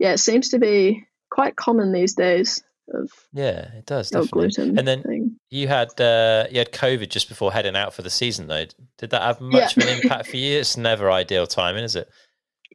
yeah 0.00 0.12
it 0.14 0.18
seems 0.18 0.48
to 0.50 0.58
be 0.58 1.04
quite 1.30 1.54
common 1.54 1.92
these 1.92 2.14
days 2.14 2.64
of 2.92 3.10
Yeah, 3.32 3.72
it 3.78 3.86
does 3.86 4.10
definitely. 4.10 4.30
gluten 4.48 4.78
And 4.78 4.86
then 4.88 5.02
thing. 5.02 5.36
you 5.50 5.68
had 5.68 5.98
uh, 6.00 6.46
you 6.50 6.58
had 6.58 6.72
COVID 6.72 7.08
just 7.10 7.28
before 7.28 7.52
heading 7.52 7.76
out 7.76 7.94
for 7.94 8.02
the 8.02 8.10
season, 8.10 8.46
though. 8.48 8.66
Did 8.98 9.10
that 9.10 9.22
have 9.22 9.40
much 9.40 9.76
of 9.76 9.84
an 9.84 9.88
impact 10.02 10.28
for 10.28 10.36
you? 10.36 10.58
It's 10.58 10.76
never 10.76 11.10
ideal 11.10 11.46
timing, 11.46 11.84
is 11.84 11.96
it? 11.96 12.08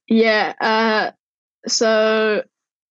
Yeah. 0.07 0.53
Uh, 0.59 1.11
so 1.67 2.43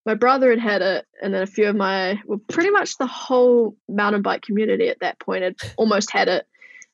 my 0.08 0.14
brother 0.14 0.48
had 0.48 0.58
had 0.58 0.80
it, 0.80 1.06
and 1.22 1.34
then 1.34 1.42
a 1.42 1.46
few 1.46 1.68
of 1.68 1.76
my, 1.76 2.18
well, 2.24 2.40
pretty 2.48 2.70
much 2.70 2.96
the 2.96 3.06
whole 3.06 3.76
mountain 3.90 4.22
bike 4.22 4.40
community 4.40 4.88
at 4.88 5.00
that 5.00 5.20
point 5.20 5.42
had 5.42 5.56
almost 5.76 6.10
had 6.10 6.28
it. 6.28 6.46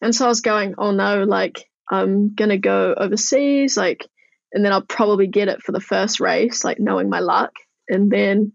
And 0.03 0.13
so 0.13 0.25
I 0.25 0.29
was 0.29 0.41
going, 0.41 0.75
oh 0.79 0.91
no, 0.91 1.23
like 1.23 1.65
I'm 1.89 2.35
going 2.35 2.49
to 2.49 2.59
go 2.59 2.93
overseas, 2.93 3.77
like, 3.77 4.05
and 4.53 4.65
then 4.65 4.73
I'll 4.73 4.83
probably 4.83 5.29
get 5.29 5.47
it 5.47 5.63
for 5.63 5.71
the 5.71 5.81
first 5.81 6.19
race, 6.19 6.65
like 6.65 6.81
knowing 6.81 7.09
my 7.09 7.21
luck. 7.21 7.53
And 7.89 8.11
then, 8.11 8.51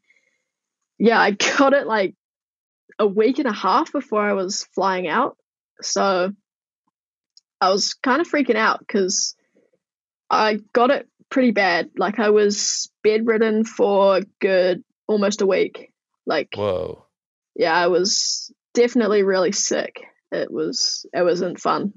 yeah, 0.97 1.21
I 1.21 1.31
got 1.57 1.71
it 1.71 1.87
like 1.87 2.15
a 2.99 3.07
week 3.07 3.39
and 3.39 3.47
a 3.47 3.53
half 3.53 3.93
before 3.93 4.21
I 4.21 4.33
was 4.33 4.65
flying 4.75 5.07
out. 5.07 5.37
So 5.81 6.33
I 7.61 7.69
was 7.69 7.93
kind 7.93 8.19
of 8.19 8.29
freaking 8.29 8.57
out 8.57 8.79
because 8.79 9.35
I 10.29 10.59
got 10.73 10.91
it 10.91 11.07
pretty 11.29 11.51
bad. 11.51 11.91
Like 11.97 12.19
I 12.19 12.29
was 12.29 12.89
bedridden 13.03 13.65
for 13.65 14.21
good 14.39 14.83
almost 15.07 15.41
a 15.41 15.47
week. 15.47 15.91
Like 16.25 16.49
Whoa. 16.55 17.05
yeah, 17.55 17.73
I 17.73 17.87
was 17.87 18.51
definitely 18.73 19.23
really 19.23 19.51
sick. 19.51 20.01
It 20.31 20.51
was 20.51 21.05
it 21.13 21.23
wasn't 21.23 21.59
fun. 21.59 21.93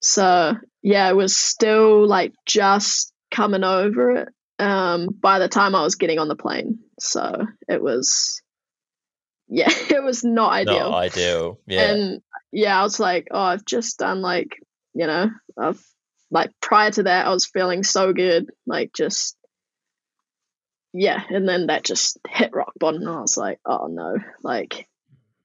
So 0.00 0.54
yeah, 0.82 1.06
I 1.06 1.14
was 1.14 1.34
still 1.34 2.06
like 2.06 2.34
just 2.46 3.12
coming 3.30 3.64
over 3.64 4.10
it 4.10 4.28
um, 4.58 5.08
by 5.20 5.38
the 5.38 5.48
time 5.48 5.74
I 5.74 5.82
was 5.82 5.96
getting 5.96 6.18
on 6.18 6.28
the 6.28 6.36
plane. 6.36 6.78
So 7.00 7.46
it 7.68 7.82
was, 7.82 8.42
yeah, 9.48 9.70
it 9.70 10.02
was 10.02 10.24
not 10.24 10.52
ideal. 10.52 10.90
Not 10.90 10.94
ideal. 10.94 11.60
Yeah. 11.66 11.90
And 11.90 12.20
yeah, 12.52 12.78
I 12.78 12.82
was 12.82 13.00
like, 13.00 13.28
oh, 13.30 13.40
I've 13.40 13.64
just 13.64 13.98
done 13.98 14.20
like, 14.20 14.56
you 14.94 15.06
know, 15.06 15.30
I've 15.58 15.82
like 16.34 16.50
prior 16.60 16.90
to 16.90 17.04
that, 17.04 17.26
I 17.26 17.30
was 17.30 17.46
feeling 17.46 17.84
so 17.84 18.12
good, 18.12 18.50
like 18.66 18.92
just, 18.92 19.36
yeah. 20.92 21.22
And 21.30 21.48
then 21.48 21.68
that 21.68 21.84
just 21.84 22.18
hit 22.28 22.50
rock 22.52 22.72
bottom. 22.78 23.02
And 23.02 23.10
I 23.10 23.20
was 23.20 23.36
like, 23.36 23.60
oh 23.64 23.86
no, 23.86 24.16
like, 24.42 24.88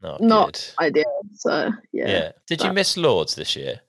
oh, 0.03 0.17
not, 0.19 0.19
not 0.19 0.75
ideal. 0.79 1.21
So 1.35 1.71
yeah. 1.93 2.07
Yeah. 2.09 2.31
Did 2.47 2.63
you 2.63 2.73
miss 2.73 2.97
Lords 2.97 3.35
this 3.35 3.55
year? 3.55 3.81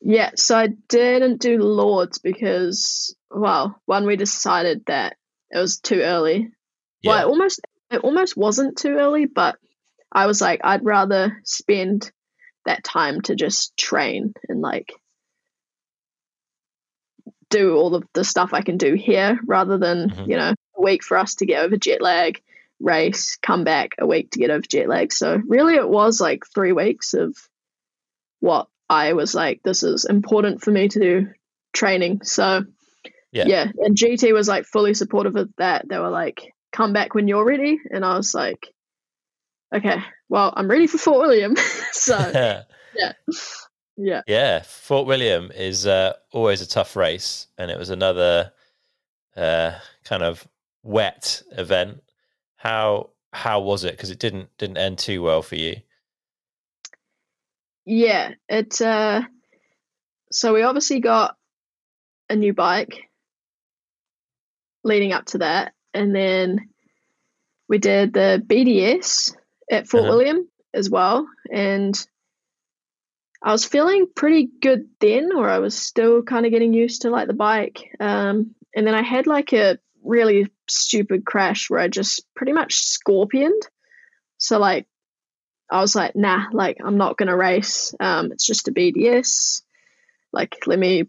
Yeah, 0.00 0.30
so 0.36 0.56
I 0.56 0.68
didn't 0.88 1.40
do 1.40 1.58
Lords 1.58 2.18
because, 2.18 3.16
well, 3.30 3.80
one 3.86 4.06
we 4.06 4.14
decided 4.16 4.84
that 4.86 5.16
it 5.50 5.58
was 5.58 5.80
too 5.80 6.02
early. 6.02 6.50
Yeah. 7.02 7.10
Well, 7.10 7.20
it 7.20 7.30
almost 7.30 7.60
it 7.90 8.00
almost 8.04 8.36
wasn't 8.36 8.76
too 8.76 8.96
early, 8.98 9.24
but 9.24 9.56
I 10.12 10.26
was 10.26 10.42
like, 10.42 10.60
I'd 10.62 10.84
rather 10.84 11.38
spend 11.44 12.12
that 12.66 12.84
time 12.84 13.22
to 13.22 13.34
just 13.34 13.76
train 13.78 14.34
and 14.48 14.60
like 14.60 14.92
do 17.50 17.76
all 17.76 17.94
of 17.94 18.04
the 18.14 18.24
stuff 18.24 18.50
I 18.52 18.62
can 18.62 18.76
do 18.76 18.94
here 18.94 19.38
rather 19.46 19.78
than, 19.78 20.10
Mhm. 20.10 20.28
you 20.28 20.36
know, 20.36 20.54
a 20.76 20.82
week 20.82 21.02
for 21.02 21.16
us 21.16 21.36
to 21.36 21.46
get 21.46 21.64
over 21.64 21.76
jet 21.76 22.02
lag, 22.02 22.40
race, 22.80 23.36
come 23.42 23.64
back, 23.64 23.92
a 23.98 24.06
week 24.06 24.30
to 24.32 24.38
get 24.38 24.50
over 24.50 24.66
jet 24.66 24.88
lag. 24.88 25.12
So 25.12 25.40
really 25.46 25.74
it 25.74 25.88
was 25.88 26.20
like 26.20 26.44
three 26.54 26.72
weeks 26.72 27.14
of 27.14 27.36
what 28.40 28.68
I 28.88 29.14
was 29.14 29.34
like, 29.34 29.60
this 29.62 29.82
is 29.82 30.04
important 30.04 30.62
for 30.62 30.70
me 30.70 30.88
to 30.88 31.00
do 31.00 31.28
training. 31.72 32.22
So 32.22 32.64
Yeah. 33.32 33.70
And 33.78 33.96
GT 33.96 34.32
was 34.32 34.48
like 34.48 34.64
fully 34.64 34.94
supportive 34.94 35.36
of 35.36 35.50
that. 35.58 35.88
They 35.88 35.98
were 35.98 36.08
like, 36.10 36.54
come 36.72 36.92
back 36.92 37.14
when 37.14 37.28
you're 37.28 37.44
ready. 37.44 37.78
And 37.90 38.04
I 38.04 38.16
was 38.16 38.34
like, 38.34 38.68
okay, 39.74 40.02
well, 40.28 40.52
I'm 40.56 40.70
ready 40.70 40.86
for 40.86 40.98
Fort 40.98 41.18
William. 41.20 41.54
so 41.92 42.16
yeah. 42.94 43.12
Yeah. 43.98 44.22
Yeah. 44.26 44.62
Fort 44.62 45.06
William 45.06 45.50
is 45.54 45.86
uh, 45.86 46.14
always 46.32 46.62
a 46.62 46.68
tough 46.68 46.96
race, 46.96 47.48
and 47.58 47.70
it 47.70 47.78
was 47.78 47.90
another 47.90 48.52
uh, 49.36 49.72
kind 50.04 50.22
of 50.22 50.46
wet 50.82 51.42
event. 51.52 52.02
How 52.56 53.10
how 53.32 53.60
was 53.60 53.84
it? 53.84 53.92
Because 53.92 54.10
it 54.10 54.18
didn't 54.18 54.48
didn't 54.56 54.78
end 54.78 54.98
too 54.98 55.20
well 55.22 55.42
for 55.42 55.56
you. 55.56 55.76
Yeah, 57.84 58.34
it. 58.48 58.80
Uh, 58.80 59.22
so 60.30 60.54
we 60.54 60.62
obviously 60.62 61.00
got 61.00 61.36
a 62.30 62.36
new 62.36 62.52
bike 62.52 63.08
leading 64.84 65.12
up 65.12 65.26
to 65.26 65.38
that, 65.38 65.72
and 65.94 66.14
then 66.14 66.68
we 67.68 67.78
did 67.78 68.12
the 68.12 68.42
BDS 68.46 69.34
at 69.70 69.88
Fort 69.88 70.04
Uh-huh. 70.04 70.12
William 70.16 70.48
as 70.74 70.88
well, 70.90 71.26
and 71.52 72.06
I 73.42 73.52
was 73.52 73.64
feeling 73.64 74.06
pretty 74.14 74.48
good 74.60 74.88
then, 75.00 75.30
or 75.34 75.48
I 75.48 75.58
was 75.58 75.76
still 75.76 76.22
kind 76.22 76.44
of 76.44 76.52
getting 76.52 76.72
used 76.72 77.02
to 77.02 77.10
like 77.10 77.28
the 77.28 77.34
bike. 77.34 77.94
Um, 78.00 78.54
and 78.74 78.86
then 78.86 78.94
I 78.94 79.02
had 79.02 79.26
like 79.26 79.52
a 79.52 79.78
really 80.02 80.48
stupid 80.68 81.24
crash 81.24 81.70
where 81.70 81.80
I 81.80 81.88
just 81.88 82.24
pretty 82.34 82.52
much 82.52 82.74
scorpioned. 82.74 83.62
So 84.38 84.58
like 84.58 84.86
I 85.70 85.80
was 85.80 85.94
like, 85.94 86.16
nah, 86.16 86.46
like 86.52 86.78
I'm 86.84 86.96
not 86.96 87.16
gonna 87.16 87.36
race. 87.36 87.94
Um, 88.00 88.32
it's 88.32 88.46
just 88.46 88.68
a 88.68 88.72
BDS. 88.72 89.62
Like, 90.32 90.56
let 90.66 90.78
me, 90.78 91.04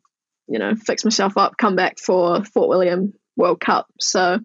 you 0.47 0.59
know, 0.59 0.75
fix 0.75 1.03
myself 1.03 1.37
up, 1.37 1.57
come 1.57 1.75
back 1.75 1.99
for 1.99 2.43
Fort 2.43 2.69
William 2.69 3.13
World 3.35 3.59
Cup. 3.59 3.87
So, 3.99 4.39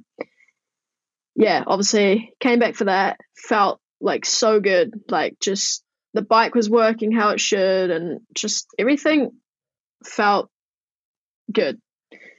yeah, 1.36 1.64
obviously 1.66 2.34
came 2.40 2.58
back 2.58 2.74
for 2.74 2.84
that. 2.84 3.20
Felt 3.36 3.80
like 4.00 4.24
so 4.24 4.60
good. 4.60 4.92
Like, 5.08 5.38
just 5.40 5.83
the 6.14 6.22
bike 6.22 6.54
was 6.54 6.70
working 6.70 7.12
how 7.12 7.30
it 7.30 7.40
should, 7.40 7.90
and 7.90 8.20
just 8.34 8.68
everything 8.78 9.32
felt 10.04 10.48
good. 11.52 11.80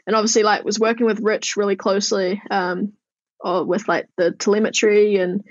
And 0.07 0.15
obviously, 0.15 0.43
like, 0.43 0.63
was 0.63 0.79
working 0.79 1.05
with 1.05 1.19
Rich 1.19 1.57
really 1.57 1.75
closely, 1.75 2.41
um, 2.49 2.93
or 3.39 3.63
with 3.65 3.87
like 3.87 4.07
the 4.17 4.31
telemetry 4.31 5.17
and 5.17 5.43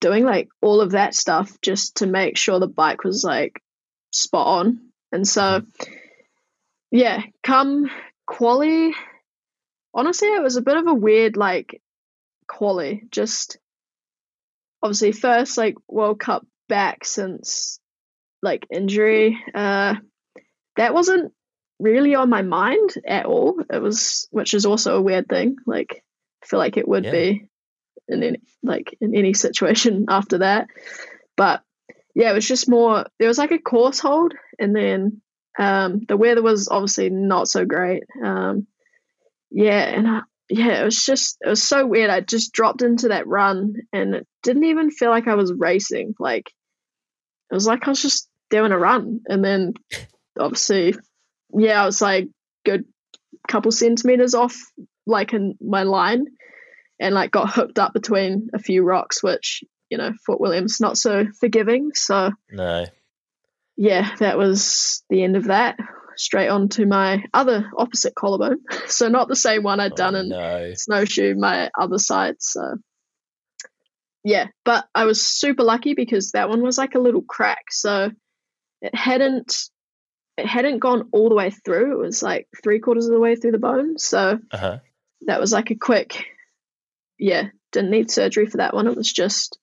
doing 0.00 0.24
like 0.24 0.48
all 0.62 0.80
of 0.80 0.92
that 0.92 1.14
stuff 1.14 1.60
just 1.62 1.96
to 1.96 2.06
make 2.06 2.36
sure 2.36 2.58
the 2.58 2.66
bike 2.68 3.04
was 3.04 3.24
like 3.24 3.62
spot 4.12 4.46
on. 4.46 4.80
And 5.12 5.26
so, 5.26 5.62
yeah, 6.90 7.22
come 7.42 7.90
quali, 8.26 8.94
honestly, 9.94 10.28
it 10.28 10.42
was 10.42 10.56
a 10.56 10.62
bit 10.62 10.76
of 10.76 10.86
a 10.86 10.94
weird 10.94 11.36
like 11.36 11.80
quali. 12.46 13.04
Just 13.10 13.58
obviously, 14.82 15.12
first 15.12 15.56
like 15.56 15.76
World 15.88 16.20
Cup 16.20 16.46
back 16.70 17.04
since 17.04 17.78
like 18.42 18.66
injury. 18.72 19.38
Uh, 19.54 19.96
that 20.76 20.94
wasn't 20.94 21.32
really 21.78 22.14
on 22.14 22.30
my 22.30 22.40
mind 22.42 22.94
at 23.06 23.26
all. 23.26 23.60
It 23.70 23.82
was, 23.82 24.26
which 24.30 24.54
is 24.54 24.64
also 24.64 24.96
a 24.96 25.02
weird 25.02 25.28
thing. 25.28 25.56
Like, 25.66 26.02
I 26.42 26.46
feel 26.46 26.58
like 26.58 26.78
it 26.78 26.88
would 26.88 27.04
Yeah. 27.04 27.10
be 27.12 27.46
in 28.08 28.22
any 28.22 28.40
like 28.62 28.96
in 29.00 29.14
any 29.14 29.34
situation 29.44 30.06
after 30.08 30.38
that. 30.38 30.68
But 31.36 31.62
yeah, 32.14 32.30
it 32.30 32.34
was 32.34 32.48
just 32.48 32.68
more. 32.68 33.04
There 33.18 33.28
was 33.28 33.38
like 33.38 33.52
a 33.52 33.58
course 33.58 33.98
hold, 34.00 34.32
and 34.58 34.74
then 34.74 35.20
um, 35.58 36.00
the 36.08 36.16
weather 36.16 36.42
was 36.42 36.68
obviously 36.68 37.10
not 37.10 37.48
so 37.48 37.64
great. 37.64 38.04
Um, 38.24 38.66
yeah, 39.50 39.84
and 39.84 40.08
I, 40.08 40.20
yeah, 40.48 40.80
it 40.80 40.84
was 40.84 41.04
just 41.04 41.38
it 41.40 41.48
was 41.48 41.62
so 41.62 41.86
weird. 41.86 42.10
I 42.10 42.20
just 42.20 42.52
dropped 42.52 42.82
into 42.82 43.08
that 43.08 43.26
run, 43.26 43.74
and 43.92 44.14
it 44.14 44.26
didn't 44.42 44.64
even 44.64 44.90
feel 44.90 45.10
like 45.10 45.28
I 45.28 45.34
was 45.34 45.52
racing. 45.52 46.14
Like 46.18 46.50
it 47.50 47.54
was 47.54 47.66
like 47.66 47.86
I 47.86 47.90
was 47.90 48.02
just 48.02 48.28
doing 48.50 48.72
a 48.72 48.78
run, 48.78 49.20
and 49.26 49.44
then 49.44 49.74
obviously, 50.38 50.94
yeah, 51.54 51.82
I 51.82 51.86
was 51.86 52.00
like 52.00 52.28
good 52.64 52.84
couple 53.48 53.72
centimeters 53.72 54.34
off 54.34 54.56
like 55.06 55.32
in 55.32 55.54
my 55.60 55.82
line 55.82 56.24
and 57.00 57.14
like 57.14 57.30
got 57.30 57.50
hooked 57.50 57.78
up 57.78 57.92
between 57.94 58.48
a 58.54 58.58
few 58.58 58.82
rocks 58.82 59.22
which 59.22 59.64
you 59.88 59.96
know 59.96 60.12
fort 60.26 60.40
william's 60.40 60.78
not 60.80 60.98
so 60.98 61.26
forgiving. 61.40 61.90
So 61.94 62.30
No. 62.52 62.84
yeah 63.76 64.14
that 64.18 64.36
was 64.38 65.02
the 65.08 65.22
end 65.24 65.36
of 65.36 65.44
that. 65.44 65.78
Straight 66.16 66.48
on 66.48 66.68
to 66.70 66.84
my 66.86 67.24
other 67.32 67.70
opposite 67.76 68.14
collarbone. 68.14 68.58
So 68.88 69.08
not 69.08 69.28
the 69.28 69.36
same 69.36 69.62
one 69.62 69.80
i'd 69.80 69.92
oh, 69.92 69.96
done 69.96 70.14
Oh, 70.16 70.20
in 70.20 70.28
no. 70.28 70.74
snowshoe 70.74 71.34
my 71.34 71.70
other 71.78 71.98
side. 71.98 72.36
So 72.40 72.76
yeah 74.24 74.46
but 74.64 74.86
i 74.94 75.04
was 75.04 75.24
super 75.26 75.62
lucky 75.62 75.94
because 75.94 76.32
that 76.32 76.48
one 76.48 76.62
was 76.62 76.78
like 76.78 76.94
a 76.94 76.98
little 77.00 77.22
crack. 77.22 77.64
So 77.70 78.10
it 78.82 78.94
hadn't 78.94 79.54
it 80.38 80.46
hadn't 80.46 80.78
gone 80.78 81.08
all 81.12 81.28
the 81.28 81.34
way 81.34 81.50
through. 81.50 81.92
It 81.92 81.98
was 81.98 82.22
like 82.22 82.48
three 82.62 82.78
quarters 82.80 83.06
of 83.06 83.12
the 83.12 83.20
way 83.20 83.36
through 83.36 83.52
the 83.52 83.58
bone. 83.58 83.98
So 83.98 84.38
Uh 84.50 84.56
huh. 84.56 84.78
that 85.26 85.40
was 85.40 85.52
like 85.52 85.70
a 85.70 85.74
quick 85.74 86.24
yeah 87.18 87.48
didn't 87.72 87.90
need 87.90 88.10
surgery 88.10 88.46
for 88.46 88.56
that 88.58 88.74
one. 88.74 88.86
It 88.86 88.96
was 88.96 89.12
just 89.12 89.58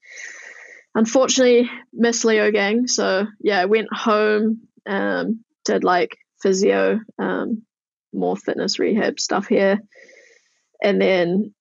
unfortunately 0.96 1.70
miss 1.94 2.24
Leogang. 2.24 2.90
So 2.90 3.26
yeah 3.42 3.60
i 3.60 3.66
went 3.66 3.90
home 3.94 4.62
um 4.88 5.44
did 5.66 5.84
like 5.84 6.18
physio 6.42 7.00
um 7.20 7.64
more 8.14 8.38
fitness 8.38 8.80
rehab 8.80 9.20
stuff 9.20 9.48
here. 9.48 9.80
And 10.82 11.02
then 11.02 11.54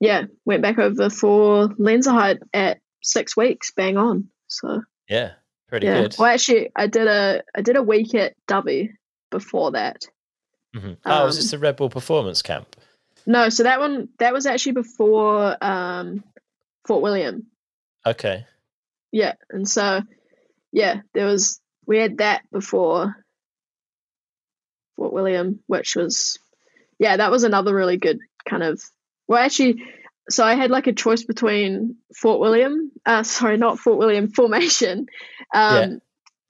yeah 0.00 0.24
went 0.44 0.62
back 0.62 0.78
over 0.78 1.10
for 1.10 1.68
lenzerheide 1.70 2.40
at 2.54 2.78
six 3.02 3.36
weeks 3.36 3.72
bang 3.72 3.96
on 3.96 4.28
so 4.46 4.82
Yeah. 5.08 5.32
Pretty 5.68 5.86
yeah 5.86 6.02
good. 6.02 6.16
well 6.18 6.32
actually 6.32 6.70
i 6.76 6.86
did 6.86 7.06
a 7.06 7.42
i 7.54 7.60
did 7.62 7.76
a 7.76 7.82
week 7.82 8.14
at 8.14 8.34
dubby 8.46 8.90
before 9.30 9.72
that 9.72 10.06
Mhm. 10.76 10.98
Oh, 11.06 11.24
was 11.24 11.36
um, 11.36 11.42
this 11.42 11.50
the 11.50 11.58
Red 11.58 11.76
Bull 11.76 11.88
Performance 11.88 12.42
Camp? 12.42 12.76
No, 13.26 13.48
so 13.48 13.62
that 13.62 13.80
one 13.80 14.10
that 14.18 14.34
was 14.34 14.44
actually 14.44 14.72
before 14.72 15.56
um, 15.64 16.22
Fort 16.86 17.00
William. 17.02 17.46
Okay. 18.06 18.44
Yeah, 19.12 19.32
and 19.48 19.66
so 19.66 20.02
yeah, 20.70 21.00
there 21.14 21.24
was 21.24 21.58
we 21.86 21.96
had 21.96 22.18
that 22.18 22.42
before 22.52 23.16
Fort 24.96 25.12
William, 25.14 25.60
which 25.66 25.96
was 25.96 26.38
yeah, 26.98 27.16
that 27.16 27.30
was 27.30 27.44
another 27.44 27.74
really 27.74 27.96
good 27.96 28.18
kind 28.48 28.62
of 28.62 28.82
well 29.28 29.42
actually 29.42 29.82
so 30.30 30.44
I 30.44 30.54
had 30.54 30.70
like 30.70 30.86
a 30.86 30.92
choice 30.92 31.24
between 31.24 31.96
Fort 32.14 32.40
William, 32.40 32.90
uh 33.06 33.22
sorry, 33.36 33.56
not 33.56 33.78
Fort 33.78 33.98
William 33.98 34.28
formation. 34.28 35.06
Um 35.54 36.00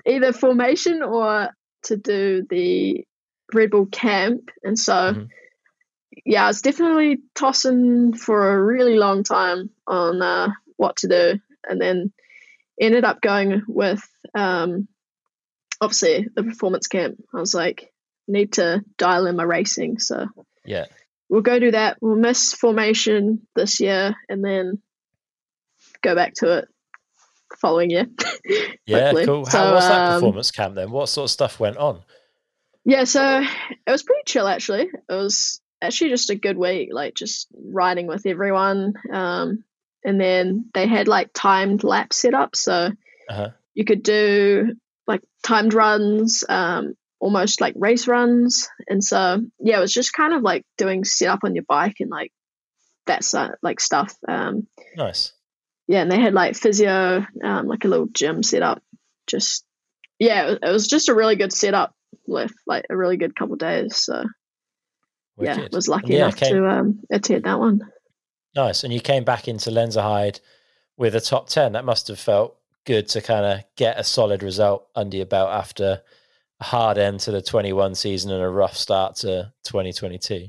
either 0.06 0.32
formation 0.32 1.02
or 1.02 1.50
to 1.84 1.96
do 1.96 2.46
the 2.48 3.04
Red 3.52 3.70
Bull 3.70 3.86
camp. 3.86 4.50
And 4.62 4.78
so 4.78 4.92
Mhm. 4.92 5.28
yeah, 6.24 6.44
I 6.44 6.48
was 6.48 6.62
definitely 6.62 7.18
tossing 7.34 8.14
for 8.14 8.50
a 8.50 8.64
really 8.64 8.96
long 8.96 9.22
time 9.24 9.70
on 9.86 10.20
uh, 10.22 10.48
what 10.76 10.96
to 10.96 11.08
do, 11.08 11.40
and 11.68 11.80
then 11.80 12.12
ended 12.80 13.04
up 13.04 13.20
going 13.20 13.62
with 13.68 14.02
um, 14.34 14.88
obviously 15.80 16.26
the 16.34 16.42
performance 16.42 16.86
camp, 16.86 17.22
I 17.32 17.40
was 17.40 17.54
like, 17.54 17.92
need 18.26 18.54
to 18.54 18.84
dial 18.96 19.26
in 19.26 19.36
my 19.36 19.44
racing. 19.44 19.98
So 19.98 20.26
yeah, 20.64 20.86
we'll 21.28 21.42
go 21.42 21.58
do 21.58 21.70
that. 21.70 21.98
We'll 22.00 22.16
miss 22.16 22.54
formation 22.54 23.46
this 23.54 23.80
year 23.80 24.14
and 24.28 24.44
then 24.44 24.80
go 26.02 26.14
back 26.14 26.34
to 26.34 26.58
it 26.58 26.68
following 27.60 27.90
year. 27.90 28.06
yeah, 28.86 29.12
cool. 29.24 29.44
How 29.44 29.50
so, 29.50 29.74
was 29.74 29.88
that 29.88 30.08
um, 30.08 30.20
performance 30.20 30.50
camp 30.50 30.74
then? 30.74 30.90
What 30.90 31.08
sort 31.08 31.24
of 31.24 31.30
stuff 31.30 31.58
went 31.60 31.76
on? 31.76 32.02
Yeah, 32.84 33.04
so 33.04 33.40
it 33.40 33.90
was 33.90 34.02
pretty 34.02 34.22
chill 34.26 34.46
actually. 34.46 34.82
It 34.82 35.12
was 35.12 35.60
actually 35.82 36.10
just 36.10 36.30
a 36.30 36.36
good 36.36 36.56
week, 36.56 36.90
like 36.92 37.14
just 37.14 37.48
riding 37.54 38.06
with 38.06 38.26
everyone. 38.26 38.94
Um, 39.12 39.64
and 40.04 40.20
then 40.20 40.70
they 40.74 40.86
had 40.86 41.08
like 41.08 41.30
timed 41.34 41.84
lap 41.84 42.12
set 42.12 42.34
up, 42.34 42.56
so 42.56 42.90
uh-huh. 43.28 43.50
you 43.74 43.84
could 43.84 44.02
do 44.02 44.74
like 45.06 45.22
timed 45.42 45.74
runs, 45.74 46.44
um, 46.48 46.94
almost 47.20 47.60
like 47.60 47.74
race 47.76 48.06
runs. 48.06 48.68
And 48.88 49.02
so 49.02 49.40
yeah, 49.58 49.78
it 49.78 49.80
was 49.80 49.92
just 49.92 50.12
kind 50.12 50.32
of 50.32 50.42
like 50.42 50.64
doing 50.76 51.04
set 51.04 51.28
up 51.28 51.40
on 51.44 51.54
your 51.54 51.64
bike 51.68 51.96
and 52.00 52.10
like 52.10 52.32
that's 53.06 53.34
uh, 53.34 53.50
like 53.62 53.80
stuff. 53.80 54.14
Um, 54.26 54.66
nice. 54.96 55.32
Yeah, 55.88 56.02
and 56.02 56.12
they 56.12 56.20
had 56.20 56.34
like 56.34 56.54
physio, 56.54 57.26
um, 57.42 57.66
like 57.66 57.84
a 57.84 57.88
little 57.88 58.08
gym 58.12 58.42
set 58.42 58.62
up. 58.62 58.82
Just 59.26 59.64
yeah, 60.18 60.54
it 60.62 60.70
was 60.70 60.86
just 60.86 61.08
a 61.08 61.14
really 61.14 61.36
good 61.36 61.52
setup 61.52 61.94
with 62.26 62.52
like 62.66 62.84
a 62.90 62.96
really 62.96 63.16
good 63.16 63.34
couple 63.34 63.56
days. 63.56 63.96
So 63.96 64.24
Wicked. 65.36 65.58
yeah, 65.58 65.68
was 65.72 65.88
lucky 65.88 66.14
yeah, 66.14 66.26
enough 66.26 66.36
came, 66.36 66.54
to 66.54 66.68
um, 66.68 67.00
attend 67.10 67.44
that 67.44 67.58
one. 67.58 67.80
Nice, 68.54 68.84
and 68.84 68.92
you 68.92 69.00
came 69.00 69.24
back 69.24 69.48
into 69.48 69.70
Lenzerheide 69.70 70.40
with 70.96 71.14
a 71.14 71.20
top 71.20 71.48
ten. 71.48 71.72
That 71.72 71.84
must 71.84 72.08
have 72.08 72.18
felt 72.18 72.56
good 72.84 73.08
to 73.08 73.20
kind 73.20 73.44
of 73.44 73.64
get 73.76 73.98
a 73.98 74.04
solid 74.04 74.42
result 74.42 74.88
under 74.94 75.16
your 75.16 75.26
belt 75.26 75.50
after 75.50 76.02
hard 76.60 76.98
end 76.98 77.20
to 77.20 77.30
the 77.30 77.42
21 77.42 77.94
season 77.94 78.32
and 78.32 78.42
a 78.42 78.48
rough 78.48 78.76
start 78.76 79.16
to 79.16 79.52
2022. 79.64 80.48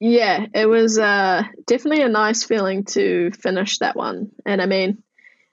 Yeah, 0.00 0.46
it 0.54 0.66
was 0.66 0.98
uh, 0.98 1.42
definitely 1.66 2.02
a 2.02 2.08
nice 2.08 2.44
feeling 2.44 2.84
to 2.84 3.32
finish 3.32 3.78
that 3.78 3.96
one. 3.96 4.30
And 4.46 4.62
I 4.62 4.66
mean, 4.66 5.02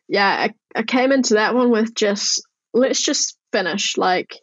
yeah, 0.08 0.28
I, 0.28 0.54
I 0.80 0.84
came 0.84 1.12
into 1.12 1.36
that 1.36 1.56
one 1.56 1.72
with 1.72 1.96
just 1.96 2.46
let's 2.74 3.02
just 3.02 3.38
finish. 3.52 3.98
Like 3.98 4.38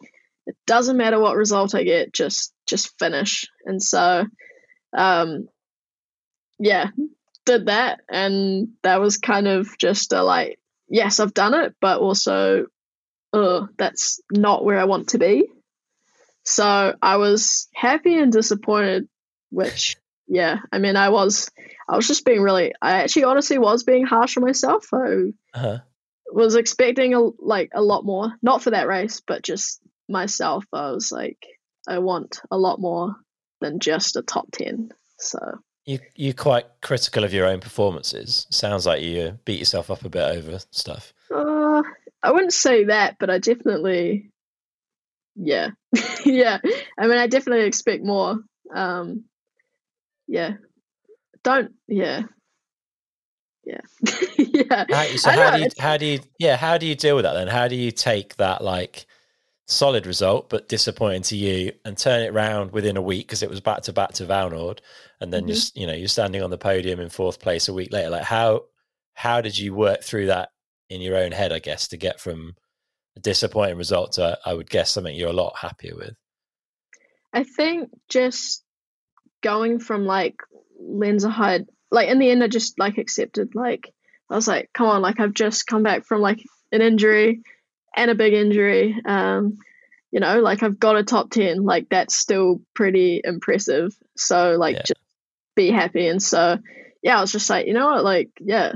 it 0.45 0.57
doesn't 0.67 0.97
matter 0.97 1.19
what 1.19 1.37
result 1.37 1.73
I 1.73 1.83
get, 1.83 2.13
just 2.13 2.53
just 2.67 2.97
finish. 2.99 3.47
And 3.65 3.81
so, 3.81 4.25
um, 4.95 5.47
yeah, 6.59 6.87
did 7.45 7.67
that, 7.67 8.01
and 8.09 8.69
that 8.83 8.99
was 8.99 9.17
kind 9.17 9.47
of 9.47 9.77
just 9.77 10.11
a 10.11 10.21
like, 10.21 10.59
yes, 10.89 11.19
I've 11.19 11.33
done 11.33 11.53
it, 11.53 11.75
but 11.79 11.99
also, 11.99 12.67
oh, 13.33 13.67
that's 13.77 14.21
not 14.31 14.63
where 14.63 14.79
I 14.79 14.85
want 14.85 15.09
to 15.09 15.17
be. 15.17 15.47
So 16.45 16.95
I 17.01 17.17
was 17.17 17.67
happy 17.73 18.17
and 18.17 18.31
disappointed, 18.31 19.07
which 19.49 19.97
yeah, 20.27 20.59
I 20.71 20.79
mean, 20.79 20.95
I 20.95 21.09
was, 21.09 21.49
I 21.87 21.95
was 21.95 22.07
just 22.07 22.25
being 22.25 22.41
really, 22.41 22.73
I 22.81 23.01
actually 23.01 23.25
honestly 23.25 23.57
was 23.57 23.83
being 23.83 24.05
harsh 24.05 24.37
on 24.37 24.43
myself. 24.43 24.87
I 24.93 25.31
uh-huh. 25.53 25.79
was 26.31 26.55
expecting 26.55 27.13
a 27.13 27.21
like 27.39 27.71
a 27.73 27.81
lot 27.81 28.05
more, 28.05 28.33
not 28.41 28.61
for 28.61 28.71
that 28.71 28.87
race, 28.87 29.21
but 29.25 29.43
just 29.43 29.81
myself, 30.09 30.65
I 30.71 30.91
was 30.91 31.11
like, 31.11 31.45
I 31.87 31.99
want 31.99 32.41
a 32.51 32.57
lot 32.57 32.79
more 32.79 33.15
than 33.61 33.79
just 33.79 34.15
a 34.15 34.21
top 34.21 34.47
10. 34.53 34.91
So 35.19 35.39
you 35.85 35.99
you're 36.15 36.33
quite 36.33 36.65
critical 36.81 37.23
of 37.23 37.33
your 37.33 37.45
own 37.45 37.59
performances. 37.59 38.47
Sounds 38.49 38.85
like 38.85 39.01
you 39.01 39.39
beat 39.45 39.59
yourself 39.59 39.91
up 39.91 40.05
a 40.05 40.09
bit 40.09 40.37
over 40.37 40.59
stuff. 40.71 41.13
I 42.23 42.31
wouldn't 42.31 42.53
say 42.53 42.85
that, 42.85 43.17
but 43.19 43.29
I 43.29 43.37
definitely, 43.39 44.31
yeah, 45.35 45.71
yeah. 46.25 46.59
I 46.97 47.07
mean, 47.07 47.17
I 47.17 47.27
definitely 47.27 47.65
expect 47.65 48.03
more. 48.03 48.39
Um, 48.73 49.25
yeah, 50.27 50.53
don't, 51.43 51.73
yeah, 51.87 52.23
yeah, 53.65 53.81
yeah. 54.37 54.85
How, 54.89 55.03
so 55.17 55.31
how 55.31 55.51
do 55.51 55.63
you 55.63 55.69
how 55.77 55.97
do 55.97 56.05
you 56.05 56.19
yeah 56.39 56.57
how 56.57 56.77
do 56.77 56.85
you 56.85 56.95
deal 56.95 57.15
with 57.15 57.23
that 57.23 57.33
then? 57.33 57.47
How 57.47 57.67
do 57.67 57.75
you 57.75 57.91
take 57.91 58.35
that 58.37 58.63
like 58.63 59.05
solid 59.67 60.05
result, 60.05 60.49
but 60.49 60.69
disappointing 60.69 61.23
to 61.23 61.37
you, 61.37 61.73
and 61.85 61.97
turn 61.97 62.21
it 62.21 62.29
around 62.29 62.71
within 62.71 62.97
a 62.97 63.01
week 63.01 63.27
because 63.27 63.43
it 63.43 63.49
was 63.49 63.61
back 63.61 63.81
to 63.83 63.93
back 63.93 64.13
to 64.13 64.25
Vallnord, 64.25 64.79
and 65.19 65.31
then 65.31 65.41
mm-hmm. 65.41 65.49
just 65.49 65.77
you 65.77 65.87
know 65.87 65.93
you're 65.93 66.07
standing 66.07 66.41
on 66.41 66.49
the 66.49 66.57
podium 66.57 66.99
in 66.99 67.09
fourth 67.09 67.39
place 67.39 67.67
a 67.67 67.73
week 67.73 67.91
later. 67.91 68.09
Like 68.09 68.23
how 68.23 68.63
how 69.13 69.41
did 69.41 69.57
you 69.57 69.73
work 69.73 70.03
through 70.03 70.27
that 70.27 70.49
in 70.93 71.01
your 71.01 71.17
own 71.17 71.31
head? 71.31 71.51
I 71.51 71.59
guess 71.59 71.87
to 71.89 71.97
get 71.97 72.19
from 72.19 72.55
a 73.15 73.19
disappointing 73.19 73.77
result 73.77 74.13
to 74.13 74.37
I 74.45 74.53
would 74.53 74.69
guess 74.69 74.91
something 74.91 75.15
you're 75.15 75.29
a 75.29 75.33
lot 75.33 75.57
happier 75.57 75.95
with. 75.95 76.15
I 77.33 77.43
think 77.43 77.89
just 78.09 78.63
going 79.41 79.79
from 79.79 80.05
like 80.05 80.35
Lenzerheide, 80.81 81.65
like 81.91 82.09
in 82.09 82.19
the 82.19 82.29
end, 82.29 82.43
I 82.43 82.47
just 82.47 82.79
like 82.79 82.97
accepted 82.97 83.55
like 83.55 83.93
I 84.29 84.35
was 84.35 84.47
like, 84.47 84.69
come 84.73 84.87
on, 84.87 85.01
like 85.01 85.19
I've 85.19 85.33
just 85.33 85.67
come 85.67 85.83
back 85.83 86.05
from 86.05 86.21
like 86.21 86.43
an 86.71 86.81
injury 86.81 87.41
and 87.95 88.09
a 88.09 88.15
big 88.15 88.33
injury. 88.33 88.99
Um, 89.05 89.57
you 90.11 90.19
know, 90.19 90.41
like 90.41 90.63
I've 90.63 90.79
got 90.79 90.95
a 90.95 91.03
top 91.03 91.31
10, 91.31 91.63
like 91.63 91.87
that's 91.89 92.15
still 92.15 92.61
pretty 92.75 93.21
impressive. 93.23 93.93
So, 94.15 94.55
like, 94.59 94.75
yeah. 94.75 94.81
just 94.87 95.01
be 95.55 95.71
happy. 95.71 96.07
And 96.07 96.21
so, 96.21 96.59
yeah, 97.01 97.17
I 97.17 97.21
was 97.21 97.31
just 97.31 97.49
like, 97.49 97.67
you 97.67 97.73
know 97.73 97.87
what, 97.87 98.03
like, 98.03 98.29
yeah, 98.39 98.73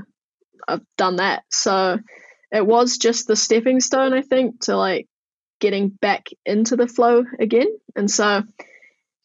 I've 0.67 0.85
done 0.97 1.17
that. 1.17 1.43
So, 1.49 1.99
it 2.51 2.65
was 2.65 2.97
just 2.97 3.27
the 3.27 3.35
stepping 3.35 3.79
stone, 3.79 4.13
I 4.13 4.21
think, 4.21 4.61
to 4.61 4.77
like 4.77 5.07
getting 5.59 5.89
back 5.89 6.27
into 6.45 6.75
the 6.75 6.87
flow 6.87 7.25
again. 7.39 7.67
And 7.95 8.09
so, 8.09 8.43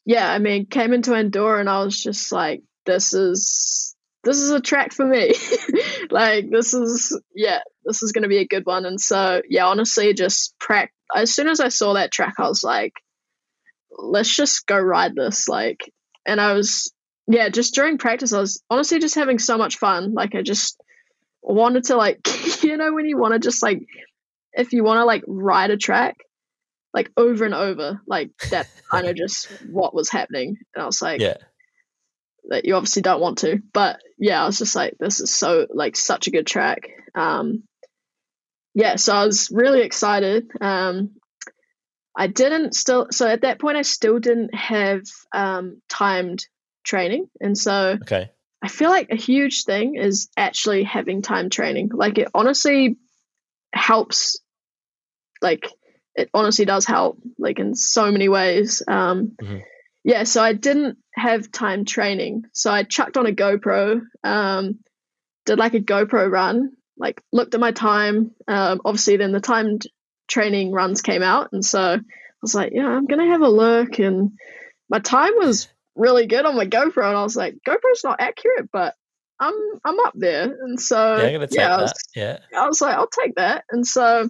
yeah, 0.04 0.30
I 0.30 0.38
mean, 0.38 0.66
came 0.66 0.92
into 0.92 1.14
Andorra 1.14 1.60
and 1.60 1.68
I 1.68 1.84
was 1.84 2.00
just 2.00 2.32
like, 2.32 2.62
this 2.84 3.14
is 3.14 3.94
this 4.24 4.38
is 4.38 4.50
a 4.50 4.60
track 4.60 4.92
for 4.92 5.04
me. 5.04 5.34
like 6.10 6.46
this 6.50 6.74
is 6.74 7.18
yeah, 7.34 7.60
this 7.84 8.02
is 8.02 8.12
to 8.12 8.28
be 8.28 8.38
a 8.38 8.46
good 8.46 8.66
one. 8.66 8.86
And 8.86 9.00
so 9.00 9.42
yeah, 9.48 9.66
honestly, 9.66 10.12
just 10.14 10.54
prac. 10.58 10.92
As 11.14 11.34
soon 11.34 11.48
as 11.48 11.60
I 11.60 11.68
saw 11.68 11.94
that 11.94 12.10
track, 12.10 12.34
I 12.38 12.48
was 12.48 12.64
like, 12.64 12.94
let's 13.90 14.34
just 14.34 14.66
go 14.66 14.78
ride 14.78 15.14
this. 15.14 15.48
Like, 15.48 15.92
and 16.26 16.40
I 16.40 16.54
was 16.54 16.92
yeah, 17.28 17.48
just 17.50 17.74
during 17.74 17.98
practice, 17.98 18.32
I 18.32 18.40
was 18.40 18.62
honestly 18.68 18.98
just 18.98 19.14
having 19.14 19.38
so 19.38 19.56
much 19.56 19.78
fun. 19.78 20.12
Like, 20.12 20.34
I 20.34 20.42
just 20.42 20.81
wanted 21.42 21.84
to 21.84 21.96
like 21.96 22.20
you 22.62 22.76
know 22.76 22.92
when 22.92 23.06
you 23.06 23.18
want 23.18 23.34
to 23.34 23.38
just 23.38 23.62
like 23.62 23.82
if 24.52 24.72
you 24.72 24.84
want 24.84 24.98
to 24.98 25.04
like 25.04 25.24
ride 25.26 25.70
a 25.70 25.76
track 25.76 26.16
like 26.94 27.10
over 27.16 27.44
and 27.44 27.54
over 27.54 28.00
like 28.06 28.30
that 28.50 28.68
kind 28.90 29.06
of 29.06 29.16
just 29.16 29.46
what 29.70 29.94
was 29.94 30.10
happening 30.10 30.56
and 30.74 30.82
i 30.82 30.86
was 30.86 31.02
like 31.02 31.20
yeah 31.20 31.36
that 32.48 32.64
you 32.64 32.74
obviously 32.74 33.02
don't 33.02 33.20
want 33.20 33.38
to. 33.38 33.62
But 33.72 34.00
yeah, 34.18 34.42
I 34.42 34.46
was 34.46 34.58
just 34.58 34.74
like, 34.74 34.96
this 34.98 35.20
is 35.20 35.30
so 35.30 35.66
like 35.72 35.96
such 35.96 36.26
a 36.26 36.30
good 36.30 36.46
track. 36.46 36.88
Um, 37.14 37.64
yeah, 38.74 38.96
so 38.96 39.14
I 39.14 39.24
was 39.24 39.50
really 39.52 39.82
excited. 39.82 40.50
Um, 40.60 41.12
I 42.16 42.26
didn't 42.26 42.74
still 42.74 43.08
so 43.10 43.26
at 43.26 43.42
that 43.42 43.58
point 43.58 43.78
I 43.78 43.82
still 43.82 44.18
didn't 44.18 44.54
have 44.54 45.02
um, 45.32 45.80
timed 45.88 46.44
training, 46.84 47.28
and 47.40 47.56
so 47.56 47.96
okay. 48.02 48.30
I 48.62 48.68
feel 48.68 48.90
like 48.90 49.08
a 49.10 49.16
huge 49.16 49.64
thing 49.64 49.96
is 49.96 50.28
actually 50.36 50.84
having 50.84 51.22
time 51.22 51.50
training. 51.50 51.90
Like 51.92 52.18
it 52.18 52.28
honestly 52.34 52.96
helps. 53.72 54.40
Like 55.40 55.68
it 56.14 56.30
honestly 56.32 56.64
does 56.64 56.86
help. 56.86 57.18
Like 57.38 57.58
in 57.58 57.74
so 57.74 58.10
many 58.10 58.28
ways. 58.28 58.82
Um, 58.86 59.32
mm-hmm 59.40 59.58
yeah, 60.04 60.24
so 60.24 60.42
I 60.42 60.52
didn't 60.52 60.98
have 61.14 61.52
time 61.52 61.84
training. 61.84 62.44
So 62.52 62.72
I 62.72 62.82
chucked 62.82 63.16
on 63.16 63.26
a 63.26 63.32
GoPro, 63.32 64.00
um, 64.24 64.80
did 65.46 65.58
like 65.58 65.74
a 65.74 65.80
GoPro 65.80 66.30
run, 66.30 66.72
like 66.96 67.22
looked 67.32 67.54
at 67.54 67.60
my 67.60 67.72
time. 67.72 68.32
Um, 68.48 68.80
obviously, 68.84 69.16
then 69.16 69.32
the 69.32 69.40
timed 69.40 69.86
training 70.26 70.72
runs 70.72 71.02
came 71.02 71.22
out. 71.22 71.50
And 71.52 71.64
so 71.64 71.80
I 71.80 72.00
was 72.40 72.54
like, 72.54 72.72
yeah, 72.74 72.88
I'm 72.88 73.06
going 73.06 73.24
to 73.24 73.32
have 73.32 73.42
a 73.42 73.48
look. 73.48 73.98
And 74.00 74.32
my 74.90 74.98
time 74.98 75.34
was 75.36 75.68
really 75.94 76.26
good 76.26 76.46
on 76.46 76.56
my 76.56 76.66
GoPro. 76.66 77.08
And 77.08 77.16
I 77.16 77.22
was 77.22 77.36
like, 77.36 77.56
GoPro's 77.66 78.04
not 78.04 78.20
accurate, 78.20 78.68
but 78.72 78.94
I'm 79.40 79.54
I'm 79.84 79.98
up 80.00 80.14
there. 80.14 80.44
And 80.44 80.80
so 80.80 81.16
yeah, 81.16 81.24
I'm 81.24 81.32
gonna 81.32 81.46
take 81.46 81.58
yeah. 81.58 81.76
I 81.76 81.80
was, 81.80 81.92
yeah. 82.14 82.38
I 82.56 82.68
was 82.68 82.80
like, 82.80 82.96
I'll 82.96 83.08
take 83.08 83.34
that. 83.36 83.64
And 83.70 83.86
so 83.86 84.28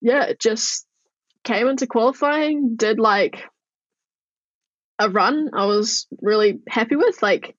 yeah, 0.00 0.24
it 0.24 0.40
just 0.40 0.86
came 1.44 1.68
into 1.68 1.86
qualifying, 1.86 2.76
did 2.76 2.98
like 2.98 3.42
a 4.98 5.08
run 5.08 5.50
I 5.54 5.66
was 5.66 6.06
really 6.20 6.60
happy 6.68 6.96
with. 6.96 7.22
Like 7.22 7.56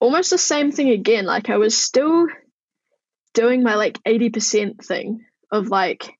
almost 0.00 0.30
the 0.30 0.38
same 0.38 0.72
thing 0.72 0.90
again. 0.90 1.26
Like 1.26 1.48
I 1.48 1.58
was 1.58 1.76
still 1.76 2.26
doing 3.32 3.62
my 3.62 3.74
like 3.74 4.02
80% 4.02 4.84
thing 4.84 5.24
of 5.50 5.68
like 5.68 6.18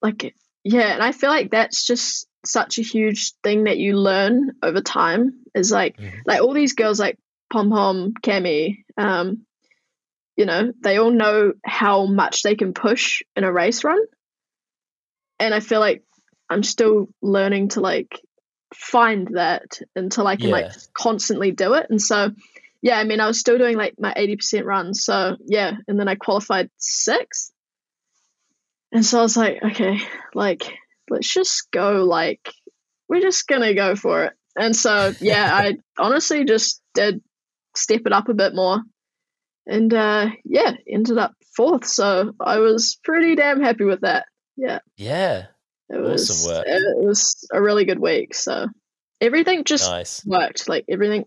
like 0.00 0.34
yeah, 0.64 0.92
and 0.94 1.02
I 1.02 1.12
feel 1.12 1.30
like 1.30 1.50
that's 1.50 1.84
just 1.84 2.26
such 2.44 2.78
a 2.78 2.82
huge 2.82 3.32
thing 3.42 3.64
that 3.64 3.78
you 3.78 3.96
learn 3.96 4.52
over 4.62 4.80
time 4.80 5.40
is 5.54 5.70
like 5.70 5.96
mm-hmm. 5.96 6.18
like 6.26 6.40
all 6.40 6.52
these 6.54 6.74
girls 6.74 6.98
like 6.98 7.18
Pom 7.52 7.70
Pom, 7.70 8.14
Cami, 8.22 8.84
um, 8.96 9.44
you 10.36 10.46
know, 10.46 10.72
they 10.82 10.96
all 10.98 11.10
know 11.10 11.52
how 11.64 12.06
much 12.06 12.42
they 12.42 12.54
can 12.54 12.72
push 12.72 13.22
in 13.36 13.44
a 13.44 13.52
race 13.52 13.84
run. 13.84 14.00
and 15.38 15.54
I 15.54 15.60
feel 15.60 15.80
like 15.80 16.04
I'm 16.48 16.62
still 16.62 17.08
learning 17.20 17.68
to 17.70 17.80
like 17.80 18.20
find 18.74 19.28
that 19.34 19.80
until 19.96 20.26
I 20.26 20.36
can 20.36 20.48
Yeah. 20.48 20.52
like 20.52 20.72
constantly 20.94 21.50
do 21.50 21.74
it. 21.74 21.86
And 21.90 22.00
so, 22.00 22.30
yeah, 22.80 22.98
I 22.98 23.04
mean, 23.04 23.20
I 23.20 23.26
was 23.26 23.38
still 23.38 23.58
doing 23.58 23.76
like 23.76 23.94
my 23.98 24.12
80% 24.14 24.64
run. 24.64 24.94
So, 24.94 25.36
yeah. 25.46 25.72
And 25.88 25.98
then 25.98 26.08
I 26.08 26.14
qualified 26.14 26.70
sixth. 26.78 27.52
And 28.92 29.04
so 29.04 29.18
I 29.18 29.22
was 29.22 29.36
like, 29.36 29.62
okay, 29.62 30.00
like, 30.34 30.74
let's 31.12 31.32
just 31.32 31.70
go. 31.70 32.04
Like, 32.04 32.52
we're 33.08 33.20
just 33.20 33.46
to 33.62 33.74
go 33.74 33.94
for 33.94 34.24
it. 34.24 34.32
And 34.58 34.74
so, 34.76 35.12
yeah, 35.20 35.50
I 35.52 35.76
honestly 35.98 36.44
just 36.44 36.82
did 36.94 37.22
step 37.76 38.02
it 38.06 38.12
up 38.12 38.28
a 38.28 38.34
bit 38.34 38.54
more. 38.54 38.82
And 39.66 39.92
uh, 39.94 40.30
yeah, 40.44 40.72
ended 40.88 41.18
up 41.18 41.34
fourth. 41.56 41.86
So 41.86 42.32
I 42.40 42.58
was 42.58 42.98
pretty 43.04 43.36
damn 43.36 43.62
happy 43.62 43.84
with 43.84 44.00
that. 44.00 44.26
Yeah. 44.56 44.80
Yeah. 44.96 45.46
It 45.88 46.00
was 46.00 46.30
Awesome 46.30 46.52
work. 46.52 46.64
it 46.66 47.04
was 47.04 47.46
a 47.52 47.60
really 47.62 47.84
good 47.84 47.98
week. 47.98 48.34
So 48.34 48.66
everything 49.20 49.64
just 49.64 49.88
Nice. 49.90 50.24
worked. 50.24 50.68
Like 50.68 50.84
everything 50.88 51.26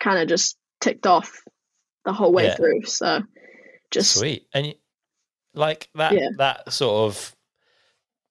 kind 0.00 0.18
of 0.18 0.28
just 0.28 0.56
ticked 0.80 1.06
off 1.06 1.42
the 2.04 2.12
whole 2.12 2.32
way 2.32 2.46
Yeah. 2.46 2.56
through. 2.56 2.82
So 2.84 3.22
just 3.90 4.16
Sweet. 4.18 4.46
And 4.52 4.66
you, 4.66 4.74
like 5.54 5.88
that 5.94 6.12
Yeah. 6.12 6.28
that 6.38 6.72
sort 6.72 7.10
of 7.10 7.35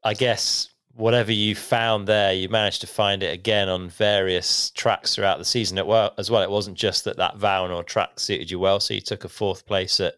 I 0.06 0.14
guess 0.14 0.70
whatever 0.94 1.32
you 1.32 1.56
found 1.56 2.08
there, 2.08 2.32
you 2.32 2.48
managed 2.48 2.82
to 2.82 2.88
find 2.88 3.24
it 3.24 3.34
again 3.34 3.68
on 3.70 3.90
various 3.90 4.70
tracks 4.70 5.16
throughout 5.16 5.40
the 5.40 5.46
season 5.46 5.80
as 5.80 6.30
well. 6.30 6.44
It 6.44 6.52
wasn't 6.52 6.78
just 6.78 7.04
that 7.06 7.18
that 7.18 7.38
Vallnord 7.38 7.88
track 7.88 8.20
suited 8.20 8.52
you 8.52 8.60
well. 8.60 8.80
So 8.80 8.94
you 8.94 9.02
took 9.02 9.24
a 9.26 9.30
fourth 9.30 9.66
place 9.66 10.00
at 10.00 10.14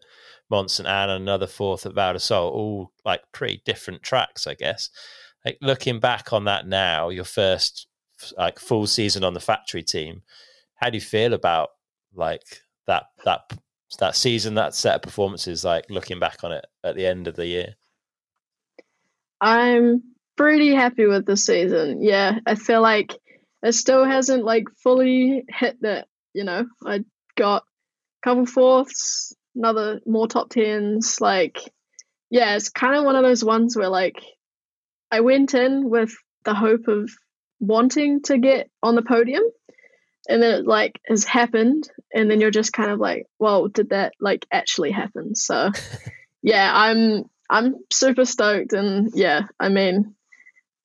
Mont 0.50 0.70
St. 0.70 0.86
Anne 0.86 1.08
and 1.08 1.22
another 1.22 1.46
fourth 1.46 1.86
at 1.86 1.94
Val 1.94 2.12
di 2.12 2.18
Sole, 2.18 2.50
all 2.50 2.92
like 3.06 3.22
pretty 3.32 3.62
different 3.64 4.02
tracks, 4.02 4.46
I 4.46 4.54
guess. 4.54 4.90
Like 5.44 5.56
looking 5.62 6.00
back 6.00 6.34
on 6.34 6.44
that 6.44 6.66
now, 6.66 7.08
your 7.08 7.24
first 7.24 7.86
like 8.36 8.58
full 8.58 8.86
season 8.86 9.24
on 9.24 9.32
the 9.32 9.40
factory 9.40 9.82
team, 9.82 10.22
how 10.74 10.90
do 10.90 10.98
you 10.98 11.02
feel 11.02 11.32
about 11.32 11.70
like 12.14 12.44
that 12.86 13.04
that 13.24 13.40
that 14.00 14.14
season, 14.14 14.54
that 14.54 14.74
set 14.74 14.96
of 14.96 15.02
performances, 15.02 15.64
like 15.64 15.86
looking 15.88 16.20
back 16.20 16.44
on 16.44 16.52
it 16.52 16.66
at 16.84 16.94
the 16.94 17.06
end 17.06 17.26
of 17.26 17.36
the 17.36 17.46
year? 17.46 17.74
I'm 19.40 20.02
pretty 20.36 20.74
happy 20.74 21.06
with 21.06 21.26
the 21.26 21.36
season. 21.36 22.02
Yeah, 22.02 22.38
I 22.46 22.54
feel 22.54 22.80
like 22.80 23.16
it 23.62 23.72
still 23.72 24.04
hasn't 24.04 24.44
like 24.44 24.64
fully 24.82 25.44
hit 25.48 25.80
that. 25.82 26.08
You 26.34 26.44
know, 26.44 26.66
I 26.86 27.04
got 27.36 27.62
a 27.62 28.28
couple 28.28 28.46
fourths, 28.46 29.34
another 29.54 30.00
more 30.06 30.28
top 30.28 30.50
tens. 30.50 31.20
Like, 31.20 31.58
yeah, 32.30 32.56
it's 32.56 32.68
kind 32.68 32.96
of 32.96 33.04
one 33.04 33.16
of 33.16 33.24
those 33.24 33.44
ones 33.44 33.76
where 33.76 33.88
like 33.88 34.16
I 35.10 35.20
went 35.20 35.54
in 35.54 35.88
with 35.88 36.14
the 36.44 36.54
hope 36.54 36.88
of 36.88 37.10
wanting 37.60 38.22
to 38.22 38.38
get 38.38 38.70
on 38.82 38.94
the 38.94 39.02
podium, 39.02 39.42
and 40.28 40.42
then 40.42 40.60
it 40.60 40.66
like 40.66 41.00
has 41.08 41.24
happened, 41.24 41.88
and 42.14 42.30
then 42.30 42.40
you're 42.40 42.50
just 42.50 42.72
kind 42.72 42.90
of 42.90 42.98
like, 42.98 43.26
well, 43.38 43.68
did 43.68 43.90
that 43.90 44.12
like 44.20 44.46
actually 44.52 44.92
happen? 44.92 45.34
So, 45.34 45.70
yeah, 46.42 46.70
I'm 46.72 47.24
I'm 47.50 47.76
super 47.90 48.24
stoked, 48.24 48.72
and 48.72 49.10
yeah, 49.14 49.42
I 49.58 49.68
mean, 49.68 50.14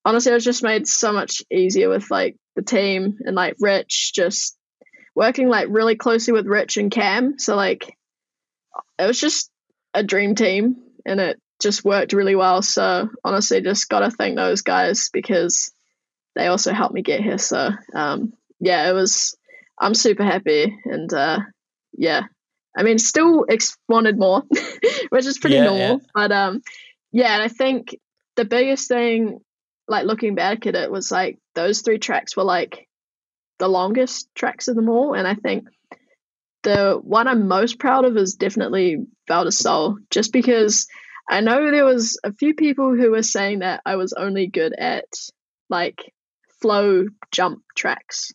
honestly, 0.06 0.32
I 0.32 0.36
was 0.36 0.46
just 0.46 0.64
made 0.64 0.88
so 0.88 1.12
much 1.12 1.42
easier 1.52 1.90
with 1.90 2.10
like 2.10 2.38
the 2.56 2.62
team 2.62 3.18
and 3.26 3.36
like 3.36 3.56
Rich 3.60 4.14
just 4.14 4.58
working 5.16 5.50
like 5.50 5.68
really 5.70 5.96
closely 5.96 6.34
with 6.34 6.48
Rich 6.48 6.78
and 6.78 6.92
Cam. 6.92 7.38
So 7.38 7.56
like, 7.56 7.98
it 8.98 9.06
was 9.06 9.20
just 9.20 9.50
a 9.94 10.04
dream 10.04 10.36
team, 10.36 10.78
and 11.06 11.20
it 11.20 11.42
just 11.62 11.84
worked 11.84 12.14
really 12.14 12.36
well. 12.36 12.62
So 12.62 13.10
honestly, 13.24 13.62
just 13.62 13.90
gotta 13.90 14.10
thank 14.12 14.36
those 14.36 14.62
guys 14.62 15.10
because 15.12 15.72
they 16.36 16.48
also 16.48 16.74
helped 16.74 16.96
me 16.96 17.02
get 17.02 17.22
here. 17.22 17.38
So 17.38 17.72
um, 17.94 18.34
yeah, 18.60 18.90
it 18.90 18.94
was. 18.94 19.36
I'm 19.80 19.96
super 19.96 20.24
happy, 20.24 20.78
and 20.86 21.12
uh, 21.14 21.40
yeah, 21.98 22.24
I 22.76 22.84
mean, 22.84 22.98
still 22.98 23.46
ex- 23.50 23.78
wanted 23.88 24.18
more, 24.18 24.44
which 25.10 25.26
is 25.26 25.38
pretty 25.38 25.58
Yeah, 25.58 25.66
normal. 25.66 25.80
yeah. 25.80 25.98
But 26.14 26.32
um, 26.32 26.62
yeah, 27.12 27.34
and 27.34 27.44
I 27.44 27.48
think 27.48 27.96
the 28.36 28.46
biggest 28.46 28.88
thing, 28.88 29.40
like 29.88 30.06
looking 30.06 30.36
back 30.36 30.66
at 30.66 30.76
it, 30.76 30.92
was 30.92 31.12
like 31.12 31.38
those 31.56 31.82
three 31.82 32.00
tracks 32.00 32.36
were 32.36 32.44
like 32.44 32.88
the 33.60 33.68
longest 33.68 34.28
tracks 34.36 34.68
of 34.68 34.76
them 34.76 34.90
all, 34.90 35.14
and 35.14 35.28
I 35.28 35.36
think 35.36 35.68
the 36.64 37.00
one 37.04 37.28
I'm 37.28 37.48
most 37.48 37.78
proud 37.78 38.06
of 38.06 38.16
is 38.18 38.36
definitely 38.36 39.06
Val 39.28 39.44
di 39.44 39.52
Sole, 39.52 39.98
just 40.10 40.32
because 40.34 40.88
I 41.30 41.42
know 41.42 41.70
there 41.72 41.86
was 41.86 42.20
a 42.24 42.34
few 42.34 42.54
people 42.56 42.96
who 42.96 43.12
were 43.12 43.24
saying 43.24 43.60
that 43.60 43.82
I 43.86 43.98
was 43.98 44.14
only 44.14 44.48
good 44.48 44.74
at 44.74 45.06
like 45.70 46.14
flow 46.62 47.06
jump 47.32 47.62
tracks. 47.76 48.32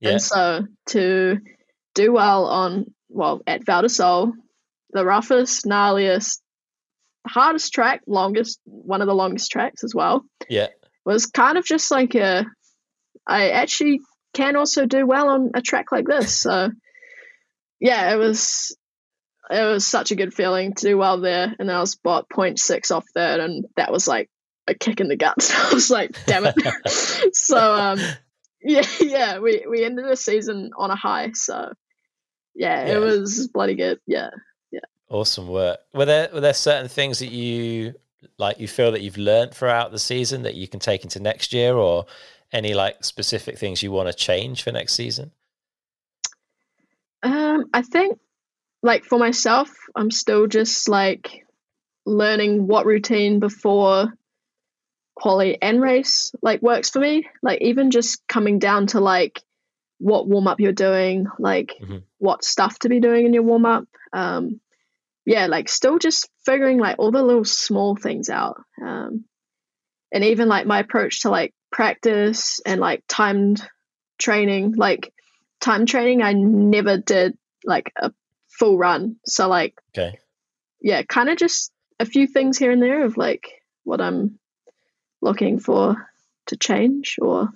Yeah. 0.00 0.10
And 0.10 0.22
so 0.22 0.66
to 0.88 1.38
do 1.94 2.12
well 2.12 2.46
on 2.46 2.92
well 3.12 3.42
at 3.46 3.64
Val 3.64 3.82
di 3.82 3.88
Sole, 3.88 4.32
the 4.90 5.04
roughest, 5.04 5.64
gnarliest, 5.66 6.40
hardest 7.26 7.72
track, 7.72 8.02
longest 8.06 8.60
one 8.64 9.00
of 9.00 9.06
the 9.06 9.14
longest 9.14 9.50
tracks 9.50 9.84
as 9.84 9.94
well, 9.94 10.24
Yeah. 10.48 10.68
was 11.04 11.26
kind 11.26 11.58
of 11.58 11.64
just 11.64 11.90
like 11.90 12.14
a 12.14 12.46
I 13.26 13.50
actually 13.50 14.00
can 14.34 14.56
also 14.56 14.86
do 14.86 15.06
well 15.06 15.28
on 15.28 15.50
a 15.54 15.62
track 15.62 15.92
like 15.92 16.06
this. 16.06 16.40
So 16.40 16.70
yeah, 17.80 18.12
it 18.12 18.16
was 18.16 18.76
it 19.50 19.64
was 19.64 19.86
such 19.86 20.10
a 20.10 20.16
good 20.16 20.32
feeling 20.32 20.74
to 20.74 20.86
do 20.86 20.96
well 20.98 21.20
there. 21.20 21.54
And 21.58 21.68
then 21.68 21.76
I 21.76 21.80
was 21.80 21.96
bought 21.96 22.28
0.6 22.28 22.90
off 22.94 23.04
third, 23.14 23.40
and 23.40 23.66
that 23.76 23.92
was 23.92 24.08
like 24.08 24.30
a 24.66 24.74
kick 24.74 25.00
in 25.00 25.08
the 25.08 25.16
guts. 25.16 25.52
I 25.70 25.74
was 25.74 25.90
like, 25.90 26.16
damn 26.26 26.44
it. 26.46 26.54
so 27.34 27.56
um 27.58 27.98
yeah, 28.64 28.86
yeah, 29.00 29.38
we, 29.40 29.64
we 29.68 29.84
ended 29.84 30.04
the 30.08 30.16
season 30.16 30.70
on 30.76 30.90
a 30.90 30.96
high. 30.96 31.32
So 31.34 31.72
yeah, 32.54 32.86
Yeah. 32.86 32.94
it 32.94 32.98
was 32.98 33.48
bloody 33.48 33.74
good. 33.74 34.00
Yeah. 34.06 34.30
Yeah. 34.70 34.80
Awesome 35.08 35.48
work. 35.48 35.80
Were 35.94 36.04
there 36.04 36.28
were 36.32 36.40
there 36.40 36.54
certain 36.54 36.88
things 36.88 37.18
that 37.20 37.30
you 37.30 37.94
like 38.38 38.60
you 38.60 38.68
feel 38.68 38.92
that 38.92 39.02
you've 39.02 39.18
learned 39.18 39.52
throughout 39.52 39.90
the 39.90 39.98
season 39.98 40.42
that 40.42 40.54
you 40.54 40.68
can 40.68 40.80
take 40.80 41.02
into 41.02 41.20
next 41.20 41.52
year 41.52 41.74
or 41.74 42.06
any 42.52 42.74
like 42.74 43.02
specific 43.04 43.58
things 43.58 43.82
you 43.82 43.90
want 43.90 44.08
to 44.08 44.14
change 44.14 44.62
for 44.62 44.72
next 44.72 44.94
season? 44.94 45.32
Um, 47.22 47.66
I 47.72 47.82
think 47.82 48.18
like 48.82 49.04
for 49.04 49.18
myself, 49.18 49.70
I'm 49.94 50.10
still 50.10 50.46
just 50.46 50.88
like 50.88 51.46
learning 52.04 52.66
what 52.66 52.84
routine 52.86 53.38
before 53.38 54.12
quali 55.14 55.60
and 55.62 55.80
race 55.80 56.32
like 56.42 56.62
works 56.62 56.90
for 56.90 56.98
me. 56.98 57.28
Like 57.42 57.60
even 57.62 57.90
just 57.90 58.26
coming 58.26 58.58
down 58.58 58.88
to 58.88 59.00
like 59.00 59.40
what 60.02 60.26
warm 60.28 60.48
up 60.48 60.60
you're 60.60 60.72
doing, 60.72 61.26
like 61.38 61.72
Mhm. 61.80 62.02
what 62.18 62.44
stuff 62.44 62.78
to 62.80 62.88
be 62.88 62.98
doing 63.00 63.24
in 63.24 63.32
your 63.32 63.44
warm 63.44 63.64
up. 63.64 63.84
Um, 64.12 64.60
yeah, 65.24 65.46
like 65.46 65.68
still 65.68 65.98
just 65.98 66.28
figuring 66.44 66.78
like 66.78 66.96
all 66.98 67.12
the 67.12 67.22
little 67.22 67.44
small 67.44 67.94
things 67.94 68.28
out. 68.28 68.60
Um, 68.84 69.24
and 70.12 70.24
even 70.24 70.48
like 70.48 70.66
my 70.66 70.80
approach 70.80 71.22
to 71.22 71.30
like 71.30 71.54
practice 71.70 72.60
and 72.66 72.80
like 72.80 73.04
timed 73.08 73.66
training, 74.18 74.74
like 74.76 75.12
time 75.60 75.86
training, 75.86 76.22
I 76.22 76.32
never 76.32 76.98
did 76.98 77.38
like 77.64 77.92
a 77.96 78.12
full 78.48 78.76
run. 78.76 79.16
So 79.24 79.48
like 79.48 79.74
Okay. 79.96 80.18
yeah, 80.80 81.02
kind 81.02 81.28
of 81.28 81.38
just 81.38 81.72
a 82.00 82.04
few 82.04 82.26
things 82.26 82.58
here 82.58 82.72
and 82.72 82.82
there 82.82 83.04
of 83.04 83.16
like 83.16 83.46
what 83.84 84.00
I'm 84.00 84.40
looking 85.20 85.60
for 85.60 86.08
to 86.46 86.56
change 86.56 87.16
or 87.22 87.48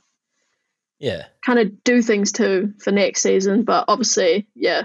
Yeah. 0.99 1.27
kind 1.45 1.59
of 1.59 1.85
do 1.85 2.01
things 2.03 2.33
too 2.33 2.73
for 2.81 2.91
next 2.91 3.23
season. 3.23 3.65
But 3.65 3.85
obviously, 3.89 4.49
yeah, 4.55 4.83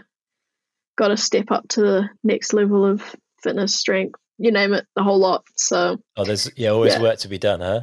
got 0.97 1.07
to 1.09 1.18
step 1.18 1.51
up 1.51 1.68
to 1.70 1.82
the 1.82 2.09
next 2.24 2.53
level 2.53 2.86
of 2.86 3.16
fitness, 3.41 3.74
strength, 3.76 4.20
you 4.38 4.51
name 4.51 4.74
it, 4.74 4.86
the 4.95 5.03
whole 5.03 5.20
lot. 5.20 5.43
So 5.55 5.97
Oh, 6.18 6.26
there's 6.26 6.49
yeah, 6.55 6.70
always 6.70 6.93
Yeah. 6.93 7.01
work 7.01 7.20
to 7.20 7.28
be 7.28 7.38
done, 7.38 7.62
huh? 7.62 7.82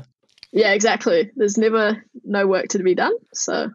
yeah, 0.52 0.72
exactly. 0.72 1.30
There's 1.36 1.58
never 1.58 2.04
no 2.24 2.46
work 2.46 2.68
to 2.68 2.78
be 2.82 2.94
done. 2.94 3.14
So 3.34 3.70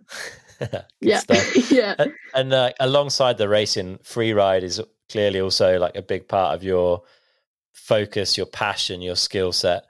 yeah, 1.01 1.21
yeah, 1.69 1.95
And, 1.99 2.13
and 2.33 2.53
uh, 2.53 2.71
alongside 2.79 3.37
the 3.37 3.49
racing, 3.49 3.99
free 4.03 4.33
ride 4.33 4.63
is 4.63 4.81
clearly 5.09 5.39
also 5.41 5.77
like 5.79 5.95
a 5.95 6.01
big 6.01 6.27
part 6.27 6.55
of 6.55 6.63
your 6.63 7.03
focus, 7.73 8.37
your 8.37 8.45
passion, 8.45 9.01
your 9.01 9.15
skill 9.15 9.51
set. 9.51 9.85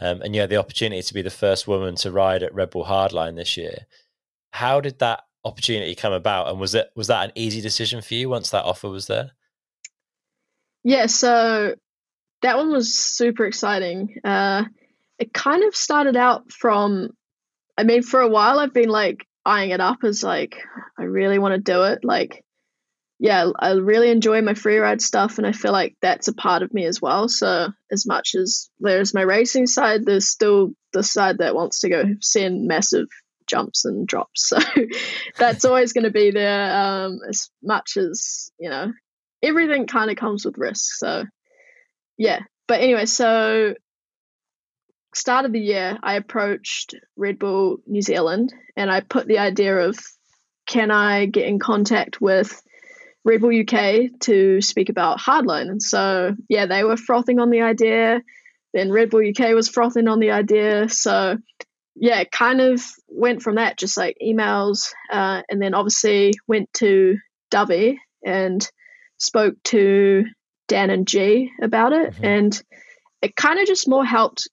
Um, 0.00 0.20
and 0.22 0.34
you 0.34 0.40
had 0.42 0.50
the 0.50 0.56
opportunity 0.56 1.00
to 1.02 1.14
be 1.14 1.22
the 1.22 1.30
first 1.30 1.66
woman 1.66 1.94
to 1.96 2.10
ride 2.10 2.42
at 2.42 2.54
Red 2.54 2.70
Bull 2.70 2.84
Hardline 2.84 3.36
this 3.36 3.56
year. 3.56 3.86
How 4.56 4.80
did 4.80 4.98
that 5.00 5.22
opportunity 5.44 5.94
come 5.94 6.12
about? 6.12 6.48
And 6.48 6.58
was 6.58 6.74
it 6.74 6.88
was 6.96 7.06
that 7.08 7.26
an 7.26 7.32
easy 7.34 7.60
decision 7.60 8.02
for 8.02 8.14
you 8.14 8.28
once 8.28 8.50
that 8.50 8.64
offer 8.64 8.88
was 8.88 9.06
there? 9.06 9.32
yeah. 10.86 11.06
So 11.06 11.74
that 12.42 12.56
one 12.56 12.70
was 12.70 12.94
super 12.94 13.44
exciting. 13.44 14.20
Uh, 14.22 14.64
it 15.18 15.34
kind 15.34 15.64
of 15.64 15.74
started 15.74 16.16
out 16.16 16.52
from, 16.52 17.10
I 17.76 17.82
mean, 17.82 18.04
for 18.04 18.20
a 18.20 18.28
while 18.28 18.60
I've 18.60 18.72
been 18.72 18.88
like 18.88 19.26
eyeing 19.44 19.70
it 19.70 19.80
up 19.80 20.04
as 20.04 20.22
like 20.22 20.56
I 20.96 21.02
really 21.02 21.40
want 21.40 21.54
to 21.54 21.72
do 21.72 21.82
it. 21.82 22.04
Like 22.04 22.44
yeah, 23.18 23.50
I 23.58 23.72
really 23.72 24.10
enjoy 24.10 24.42
my 24.42 24.54
free 24.54 24.76
ride 24.76 25.00
stuff, 25.02 25.38
and 25.38 25.46
I 25.46 25.52
feel 25.52 25.72
like 25.72 25.96
that's 26.02 26.28
a 26.28 26.34
part 26.34 26.62
of 26.62 26.72
me 26.72 26.84
as 26.84 27.02
well. 27.02 27.28
So 27.28 27.70
as 27.90 28.06
much 28.06 28.36
as 28.36 28.70
there's 28.78 29.14
my 29.14 29.22
racing 29.22 29.66
side, 29.66 30.04
there's 30.04 30.28
still 30.28 30.70
the 30.92 31.02
side 31.02 31.38
that 31.38 31.54
wants 31.54 31.80
to 31.80 31.88
go 31.88 32.04
send 32.20 32.68
massive 32.68 33.06
jumps 33.46 33.84
and 33.84 34.06
drops. 34.06 34.52
So 34.56 34.58
that's 35.38 35.64
always 35.64 35.92
going 35.92 36.04
to 36.04 36.10
be 36.10 36.30
there. 36.30 36.76
Um, 36.76 37.18
as 37.28 37.50
much 37.62 37.96
as 37.96 38.50
you 38.58 38.70
know, 38.70 38.92
everything 39.42 39.86
kind 39.86 40.10
of 40.10 40.16
comes 40.16 40.44
with 40.44 40.58
risk. 40.58 40.96
So 40.96 41.24
yeah, 42.16 42.40
but 42.66 42.80
anyway, 42.80 43.06
so 43.06 43.74
start 45.14 45.44
of 45.44 45.52
the 45.52 45.60
year, 45.60 45.98
I 46.02 46.14
approached 46.14 46.94
Red 47.16 47.38
Bull 47.38 47.78
New 47.86 48.02
Zealand 48.02 48.54
and 48.76 48.90
I 48.90 49.00
put 49.00 49.26
the 49.26 49.38
idea 49.38 49.76
of 49.76 49.98
can 50.66 50.90
I 50.90 51.26
get 51.26 51.46
in 51.46 51.58
contact 51.58 52.20
with 52.20 52.62
Red 53.24 53.40
Bull 53.40 53.60
UK 53.60 54.20
to 54.20 54.60
speak 54.60 54.88
about 54.88 55.18
Hardline. 55.18 55.68
And 55.68 55.82
so, 55.82 56.34
yeah, 56.48 56.66
they 56.66 56.84
were 56.84 56.96
frothing 56.96 57.40
on 57.40 57.50
the 57.50 57.62
idea. 57.62 58.20
Then 58.72 58.92
Red 58.92 59.10
Bull 59.10 59.26
UK 59.26 59.54
was 59.54 59.68
frothing 59.68 60.06
on 60.06 60.20
the 60.20 60.32
idea. 60.32 60.88
So, 60.88 61.38
yeah, 61.96 62.24
kind 62.24 62.60
of 62.60 62.82
went 63.08 63.42
from 63.42 63.56
that, 63.56 63.78
just 63.78 63.96
like 63.96 64.18
emails. 64.22 64.92
Uh, 65.10 65.42
and 65.48 65.60
then 65.60 65.74
obviously 65.74 66.34
went 66.46 66.72
to 66.74 67.16
Dovey 67.50 67.98
and 68.24 68.68
spoke 69.18 69.54
to 69.64 70.24
Dan 70.68 70.90
and 70.90 71.08
Gee 71.08 71.50
about 71.62 71.92
it. 71.92 72.12
Mm-hmm. 72.14 72.24
And 72.24 72.62
it 73.22 73.34
kind 73.34 73.58
of 73.58 73.66
just 73.66 73.88
more 73.88 74.04
helped 74.04 74.48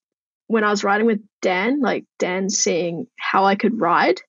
when 0.47 0.63
I 0.63 0.69
was 0.69 0.83
riding 0.83 1.05
with 1.05 1.19
Dan, 1.41 1.81
like 1.81 2.05
Dan 2.17 2.49
seeing 2.49 3.07
how 3.19 3.43
I 3.43 3.55
could 3.55 3.79
ride, 3.79 4.21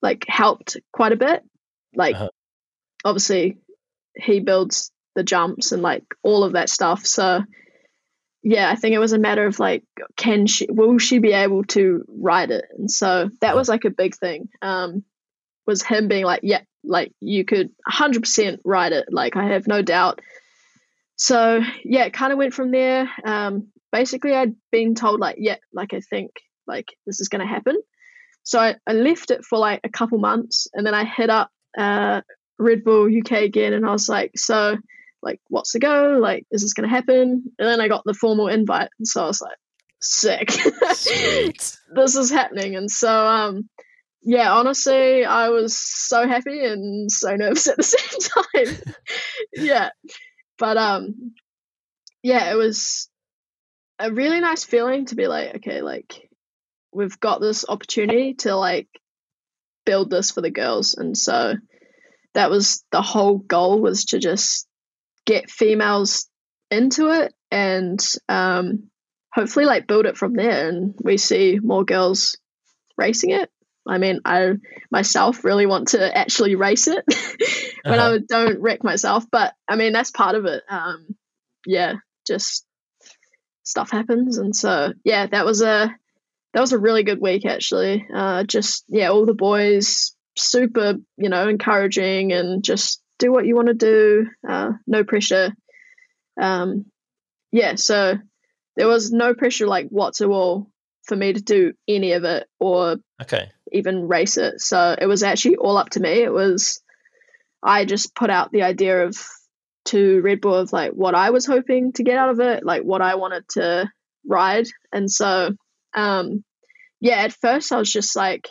like 0.00 0.24
helped 0.26 0.78
quite 0.92 1.12
a 1.12 1.16
bit. 1.16 1.42
Like, 1.94 2.14
uh-huh. 2.14 2.30
obviously, 3.04 3.58
he 4.16 4.40
builds 4.40 4.90
the 5.14 5.22
jumps 5.22 5.72
and 5.72 5.82
like 5.82 6.04
all 6.22 6.42
of 6.42 6.54
that 6.54 6.70
stuff. 6.70 7.04
So, 7.04 7.42
yeah, 8.44 8.70
I 8.70 8.76
think 8.76 8.94
it 8.94 8.98
was 8.98 9.14
a 9.14 9.18
matter 9.18 9.46
of 9.46 9.58
like, 9.58 9.84
can 10.16 10.46
she, 10.46 10.66
will 10.68 10.98
she 10.98 11.18
be 11.18 11.32
able 11.32 11.64
to 11.64 12.04
ride 12.08 12.50
it? 12.50 12.66
And 12.76 12.90
so 12.90 13.30
that 13.40 13.56
was 13.56 13.70
like 13.70 13.86
a 13.86 13.90
big 13.90 14.14
thing. 14.14 14.50
Um, 14.60 15.02
was 15.66 15.82
him 15.82 16.08
being 16.08 16.26
like, 16.26 16.40
yeah, 16.42 16.60
like 16.84 17.12
you 17.20 17.46
could 17.46 17.70
100% 17.90 18.58
ride 18.62 18.92
it. 18.92 19.06
Like, 19.10 19.34
I 19.34 19.46
have 19.48 19.66
no 19.66 19.80
doubt. 19.80 20.20
So, 21.16 21.62
yeah, 21.84 22.04
it 22.04 22.12
kind 22.12 22.32
of 22.32 22.38
went 22.38 22.52
from 22.52 22.70
there. 22.70 23.08
Um, 23.24 23.68
basically 23.90 24.34
I'd 24.34 24.54
been 24.70 24.94
told 24.94 25.20
like, 25.20 25.36
yeah, 25.38 25.56
like 25.72 25.94
I 25.94 26.00
think 26.00 26.32
like 26.66 26.88
this 27.06 27.22
is 27.22 27.30
going 27.30 27.40
to 27.40 27.52
happen. 27.52 27.76
So 28.42 28.60
I, 28.60 28.76
I, 28.86 28.92
left 28.92 29.30
it 29.30 29.42
for 29.42 29.58
like 29.58 29.80
a 29.84 29.88
couple 29.88 30.18
months 30.18 30.68
and 30.74 30.86
then 30.86 30.92
I 30.92 31.04
hit 31.04 31.30
up 31.30 31.50
uh, 31.78 32.20
Red 32.58 32.84
Bull 32.84 33.06
UK 33.06 33.32
again 33.44 33.72
and 33.72 33.86
I 33.86 33.92
was 33.92 34.06
like, 34.06 34.32
so 34.36 34.76
like, 35.24 35.40
what's 35.48 35.72
the 35.72 35.80
go? 35.80 36.18
Like, 36.20 36.46
is 36.50 36.62
this 36.62 36.74
going 36.74 36.88
to 36.88 36.94
happen? 36.94 37.52
And 37.58 37.68
then 37.68 37.80
I 37.80 37.88
got 37.88 38.02
the 38.04 38.14
formal 38.14 38.48
invite. 38.48 38.90
And 38.98 39.08
so 39.08 39.24
I 39.24 39.26
was 39.26 39.40
like, 39.40 39.56
sick. 40.00 40.48
this 40.80 42.16
is 42.16 42.30
happening. 42.30 42.76
And 42.76 42.90
so, 42.90 43.10
um, 43.10 43.68
yeah, 44.22 44.52
honestly, 44.52 45.24
I 45.24 45.48
was 45.48 45.76
so 45.76 46.26
happy 46.28 46.64
and 46.64 47.10
so 47.10 47.34
nervous 47.36 47.66
at 47.68 47.76
the 47.76 47.82
same 47.82 48.20
time. 48.20 48.94
yeah. 49.54 49.90
But, 50.58 50.76
um, 50.76 51.34
yeah, 52.22 52.52
it 52.52 52.56
was 52.56 53.08
a 53.98 54.12
really 54.12 54.40
nice 54.40 54.64
feeling 54.64 55.06
to 55.06 55.16
be 55.16 55.26
like, 55.26 55.56
okay, 55.56 55.82
like 55.82 56.28
we've 56.92 57.18
got 57.18 57.40
this 57.40 57.64
opportunity 57.68 58.34
to 58.34 58.54
like 58.56 58.88
build 59.84 60.10
this 60.10 60.30
for 60.30 60.40
the 60.40 60.50
girls. 60.50 60.94
And 60.94 61.16
so 61.16 61.54
that 62.34 62.50
was 62.50 62.84
the 62.90 63.02
whole 63.02 63.38
goal 63.38 63.80
was 63.80 64.06
to 64.06 64.18
just 64.18 64.66
get 65.26 65.50
females 65.50 66.28
into 66.70 67.08
it 67.10 67.34
and 67.50 68.00
um, 68.28 68.90
hopefully 69.32 69.64
like 69.64 69.86
build 69.86 70.06
it 70.06 70.16
from 70.16 70.34
there 70.34 70.68
and 70.68 70.94
we 71.02 71.16
see 71.16 71.58
more 71.62 71.84
girls 71.84 72.36
racing 72.96 73.30
it. 73.30 73.50
I 73.86 73.98
mean, 73.98 74.20
I 74.24 74.54
myself 74.90 75.44
really 75.44 75.66
want 75.66 75.88
to 75.88 76.16
actually 76.16 76.54
race 76.54 76.88
it 76.88 77.04
when 77.84 77.98
uh-huh. 77.98 78.14
I 78.14 78.18
don't 78.26 78.60
wreck 78.60 78.82
myself, 78.82 79.24
but 79.30 79.54
I 79.68 79.76
mean 79.76 79.92
that's 79.92 80.10
part 80.10 80.36
of 80.36 80.46
it. 80.46 80.62
Um, 80.68 81.16
yeah, 81.66 81.94
just 82.26 82.64
stuff 83.62 83.90
happens. 83.90 84.38
And 84.38 84.56
so 84.56 84.92
yeah, 85.04 85.26
that 85.26 85.44
was 85.44 85.60
a 85.60 85.94
that 86.54 86.60
was 86.60 86.72
a 86.72 86.78
really 86.78 87.02
good 87.02 87.20
week 87.20 87.44
actually. 87.44 88.06
Uh, 88.14 88.44
just 88.44 88.84
yeah, 88.88 89.08
all 89.08 89.26
the 89.26 89.34
boys 89.34 90.16
super 90.36 90.94
you 91.16 91.28
know 91.28 91.48
encouraging 91.48 92.32
and 92.32 92.64
just 92.64 93.02
do 93.18 93.32
what 93.32 93.46
you 93.46 93.54
want 93.54 93.68
to 93.68 93.74
do. 93.74 94.26
Uh, 94.48 94.72
no 94.86 95.04
pressure. 95.04 95.54
Um, 96.40 96.86
yeah, 97.52 97.76
so 97.76 98.18
there 98.76 98.88
was 98.88 99.12
no 99.12 99.34
pressure 99.34 99.66
like 99.66 99.88
whatsoever 99.88 100.64
for 101.04 101.16
me 101.16 101.32
to 101.32 101.42
do 101.42 101.74
any 101.86 102.12
of 102.12 102.24
it 102.24 102.48
or 102.58 102.96
okay 103.20 103.50
even 103.72 104.08
race 104.08 104.36
it. 104.36 104.60
So 104.60 104.96
it 104.98 105.06
was 105.06 105.22
actually 105.22 105.56
all 105.56 105.76
up 105.76 105.90
to 105.90 106.00
me. 106.00 106.22
It 106.22 106.32
was 106.32 106.80
I 107.62 107.84
just 107.84 108.14
put 108.14 108.30
out 108.30 108.52
the 108.52 108.62
idea 108.62 109.06
of 109.06 109.16
to 109.86 110.20
Red 110.20 110.40
Bull 110.40 110.54
of 110.54 110.72
like 110.72 110.92
what 110.92 111.14
I 111.14 111.30
was 111.30 111.46
hoping 111.46 111.92
to 111.94 112.02
get 112.02 112.18
out 112.18 112.30
of 112.30 112.40
it, 112.40 112.64
like 112.64 112.82
what 112.82 113.02
I 113.02 113.16
wanted 113.16 113.48
to 113.50 113.90
ride. 114.26 114.66
And 114.92 115.10
so, 115.10 115.50
um, 115.94 116.44
yeah, 117.00 117.16
at 117.16 117.32
first 117.32 117.72
I 117.72 117.78
was 117.78 117.92
just 117.92 118.16
like, 118.16 118.48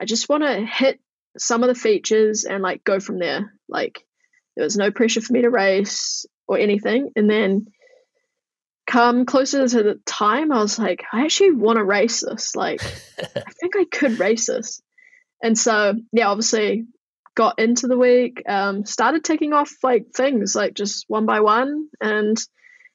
I 0.00 0.04
just 0.04 0.28
want 0.28 0.42
to 0.44 0.64
hit 0.64 1.00
some 1.36 1.62
of 1.62 1.68
the 1.68 1.74
features 1.74 2.44
and 2.44 2.62
like 2.62 2.84
go 2.84 3.00
from 3.00 3.18
there. 3.18 3.52
Like 3.68 4.04
there 4.56 4.64
was 4.64 4.76
no 4.76 4.90
pressure 4.90 5.20
for 5.20 5.32
me 5.32 5.42
to 5.42 5.50
race 5.50 6.26
or 6.46 6.58
anything. 6.58 7.10
And 7.16 7.28
then 7.28 7.66
come 8.86 9.26
closer 9.26 9.66
to 9.66 9.82
the 9.82 10.00
time, 10.06 10.52
I 10.52 10.60
was 10.60 10.78
like, 10.78 11.04
I 11.12 11.24
actually 11.24 11.52
want 11.52 11.78
to 11.78 11.84
race 11.84 12.20
this. 12.20 12.54
Like, 12.54 12.82
I 13.18 13.50
think 13.60 13.76
I 13.76 13.84
could 13.84 14.18
race 14.18 14.46
this. 14.46 14.80
And 15.42 15.58
so, 15.58 15.94
yeah, 16.12 16.28
obviously 16.28 16.86
got 17.34 17.58
into 17.58 17.88
the 17.88 17.98
week, 17.98 18.42
um, 18.48 18.86
started 18.86 19.24
ticking 19.24 19.52
off 19.52 19.72
like 19.82 20.12
things 20.14 20.54
like 20.54 20.74
just 20.74 21.04
one 21.08 21.26
by 21.26 21.40
one, 21.40 21.88
and 22.00 22.38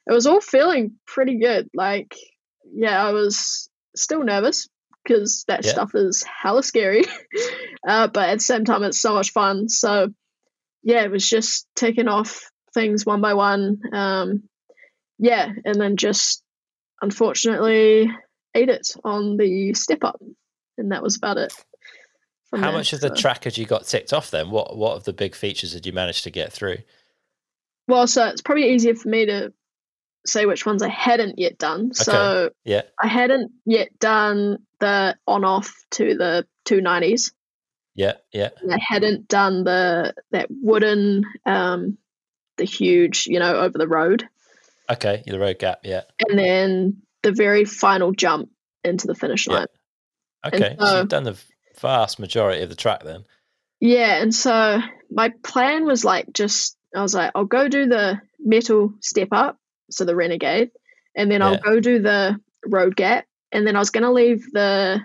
it 0.07 0.13
was 0.13 0.25
all 0.25 0.41
feeling 0.41 0.93
pretty 1.05 1.39
good. 1.39 1.69
Like, 1.73 2.15
yeah, 2.73 3.05
I 3.05 3.11
was 3.11 3.69
still 3.95 4.23
nervous 4.23 4.69
because 5.10 5.43
that 5.47 5.66
yeah. 5.66 5.72
stuff 5.72 5.91
is 5.95 6.24
hella 6.24 6.62
scary, 6.62 7.03
uh, 7.88 8.07
but 8.07 8.30
at 8.30 8.36
the 8.36 8.43
same 8.43 8.66
time, 8.66 8.84
it's 8.84 9.01
so 9.01 9.14
much 9.14 9.32
fun. 9.32 9.68
So, 9.68 10.14
yeah, 10.84 11.03
it 11.03 11.12
was 11.12 11.28
just 11.28 11.68
taking 11.76 12.07
off 12.07 12.49
things 12.74 13.05
one 13.05 13.22
by 13.22 13.34
one. 13.34 13.82
Um, 13.92 14.43
yeah, 15.17 15.51
and 15.66 15.82
then 15.82 15.97
just 15.97 16.43
unfortunately 17.01 18.12
ate 18.54 18.70
it 18.70 18.92
on 19.04 19.38
the 19.38 19.74
step 19.74 20.04
up, 20.04 20.21
and 20.78 20.92
that 20.92 21.04
was 21.04 21.17
about 21.17 21.38
it. 21.38 21.54
How 22.51 22.62
there, 22.62 22.71
much 22.71 22.93
of 22.93 23.01
the 23.01 23.09
track 23.09 23.43
had 23.43 23.58
you 23.58 23.66
got 23.66 23.86
ticked 23.86 24.13
off 24.13 24.32
then? 24.32 24.51
What 24.51 24.78
what 24.78 24.96
of 24.96 25.04
the 25.05 25.13
big 25.13 25.36
features 25.36 25.74
did 25.74 25.86
you 25.86 25.93
manage 25.93 26.21
to 26.24 26.32
get 26.32 26.54
through? 26.54 26.78
Well, 27.88 28.05
so 28.05 28.28
it's 28.28 28.42
probably 28.42 28.71
easier 28.71 28.93
for 28.93 29.09
me 29.09 29.25
to 29.25 29.51
say 30.25 30.46
which 30.46 30.66
ones 30.66 30.83
I 30.83 30.89
hadn't 30.89 31.39
yet 31.39 31.58
done. 31.58 31.86
Okay. 31.87 31.93
So 32.04 32.50
yeah, 32.63 32.83
I 33.01 33.08
hadn't 33.08 33.51
yet 33.66 33.97
done 34.00 34.59
the 34.79 35.16
on 35.28 35.43
off 35.43 35.74
to 35.91 36.16
the 36.16 36.46
two 36.66 36.82
nineties. 36.82 37.33
Yeah, 37.96 38.13
yeah. 38.32 38.50
I 38.71 38.79
hadn't 38.79 39.28
done 39.28 39.63
the 39.63 40.13
that 40.32 40.47
wooden, 40.50 41.25
um, 41.46 41.97
the 42.58 42.66
huge, 42.66 43.28
you 43.28 43.39
know, 43.39 43.55
over 43.55 43.78
the 43.78 43.87
road. 43.87 44.28
Okay, 44.89 45.24
the 45.25 45.39
road 45.39 45.59
gap, 45.59 45.79
yeah. 45.83 46.04
And 46.28 46.39
then 46.39 47.01
the 47.24 47.32
very 47.32 47.66
final 47.66 48.12
jump 48.12 48.50
into 48.83 49.08
the 49.08 49.16
finish 49.16 49.47
line. 49.47 49.67
Yeah. 50.43 50.47
Okay, 50.47 50.75
so, 50.79 50.86
so, 50.86 50.97
you've 50.97 51.09
done 51.09 51.25
the 51.25 51.37
vast 51.79 52.20
majority 52.20 52.62
of 52.62 52.70
the 52.70 52.75
track 52.75 53.04
then. 53.04 53.25
Yeah, 53.82 54.21
and 54.21 54.33
so 54.33 54.79
my 55.12 55.33
plan 55.43 55.86
was 55.86 56.05
like 56.05 56.32
just 56.33 56.78
I 56.96 57.01
was 57.01 57.13
like, 57.13 57.32
I'll 57.36 57.46
go 57.46 57.67
do 57.67 57.87
the 57.87 58.21
metal 58.39 58.93
step 59.01 59.29
up, 59.32 59.58
so 59.89 60.05
the 60.05 60.16
renegade, 60.16 60.71
and 61.16 61.32
then 61.32 61.41
yeah. 61.41 61.47
I'll 61.47 61.57
go 61.57 61.79
do 61.79 61.99
the 61.99 62.39
road 62.66 62.95
gap, 62.95 63.25
and 63.51 63.66
then 63.66 63.75
I 63.75 63.79
was 63.79 63.91
gonna 63.91 64.11
leave 64.11 64.51
the 64.51 65.01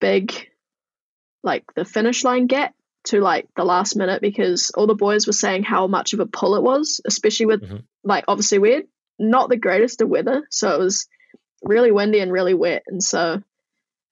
big 0.00 0.48
like 1.42 1.64
the 1.74 1.84
finish 1.84 2.24
line 2.24 2.46
gap 2.46 2.74
to 3.04 3.20
like 3.20 3.46
the 3.54 3.64
last 3.64 3.96
minute 3.96 4.22
because 4.22 4.70
all 4.70 4.86
the 4.86 4.94
boys 4.94 5.26
were 5.26 5.32
saying 5.32 5.62
how 5.62 5.86
much 5.86 6.14
of 6.14 6.20
a 6.20 6.26
pull 6.26 6.56
it 6.56 6.62
was, 6.62 7.00
especially 7.06 7.46
with 7.46 7.62
mm-hmm. 7.62 7.76
like 8.02 8.24
obviously 8.28 8.58
we 8.58 8.72
had 8.72 8.84
not 9.18 9.48
the 9.48 9.56
greatest 9.56 10.00
of 10.00 10.08
weather, 10.08 10.42
so 10.50 10.74
it 10.74 10.78
was 10.78 11.06
really 11.62 11.92
windy 11.92 12.20
and 12.20 12.32
really 12.32 12.54
wet, 12.54 12.82
and 12.86 13.02
so 13.02 13.42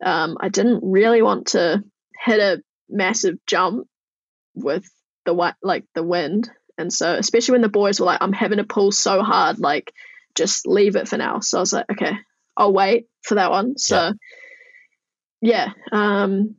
um, 0.05 0.37
I 0.41 0.49
didn't 0.49 0.81
really 0.83 1.23
want 1.23 1.49
to 1.49 1.83
hit 2.25 2.41
a 2.41 2.63
massive 2.89 3.37
jump 3.47 3.87
with 4.55 4.85
the 5.25 5.55
like 5.63 5.85
the 5.95 6.03
wind, 6.03 6.51
and 6.79 6.93
so 6.93 7.15
especially 7.15 7.53
when 7.53 7.63
the 7.63 7.69
boys 7.69 8.01
were 8.01 8.07
like, 8.07 8.23
"I'm 8.23 8.33
having 8.33 8.59
to 8.59 8.65
pull 8.65 8.93
so 8.93 9.23
hard, 9.23 9.59
like 9.59 9.93
just 10.35 10.67
leave 10.67 10.97
it 10.97 11.09
for 11.09 11.17
now." 11.17 11.41
So 11.41 11.59
I 11.59 11.61
was 11.61 11.73
like, 11.73 11.87
"Okay, 11.91 12.13
I'll 12.57 12.73
wait 12.73 13.09
for 13.23 13.37
that 13.37 13.51
one." 13.51 13.79
So 13.79 14.13
yeah, 15.41 15.73
yeah 15.93 16.23
um, 16.23 16.57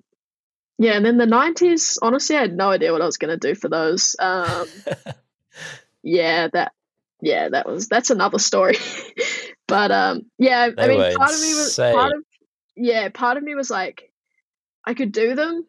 yeah, 0.77 0.93
and 0.93 1.05
then 1.05 1.17
the 1.17 1.25
nineties. 1.25 1.97
Honestly, 2.01 2.35
I 2.35 2.41
had 2.41 2.55
no 2.55 2.69
idea 2.69 2.91
what 2.91 3.01
I 3.01 3.05
was 3.05 3.17
going 3.17 3.37
to 3.37 3.47
do 3.47 3.55
for 3.55 3.69
those. 3.69 4.15
Um, 4.19 4.65
yeah, 6.03 6.47
that 6.53 6.73
yeah, 7.21 7.49
that 7.49 7.67
was 7.67 7.87
that's 7.87 8.09
another 8.09 8.39
story. 8.39 8.77
but 9.67 9.91
um, 9.91 10.23
yeah, 10.37 10.69
They 10.69 10.83
I 10.83 10.87
mean, 10.87 11.17
part 11.17 11.33
of 11.33 11.41
me 11.41 11.53
was 11.55 11.75
part 11.75 12.13
of 12.13 12.23
yeah, 12.75 13.09
part 13.09 13.37
of 13.37 13.43
me 13.43 13.55
was 13.55 13.69
like, 13.69 14.11
I 14.83 14.93
could 14.93 15.11
do 15.11 15.35
them, 15.35 15.65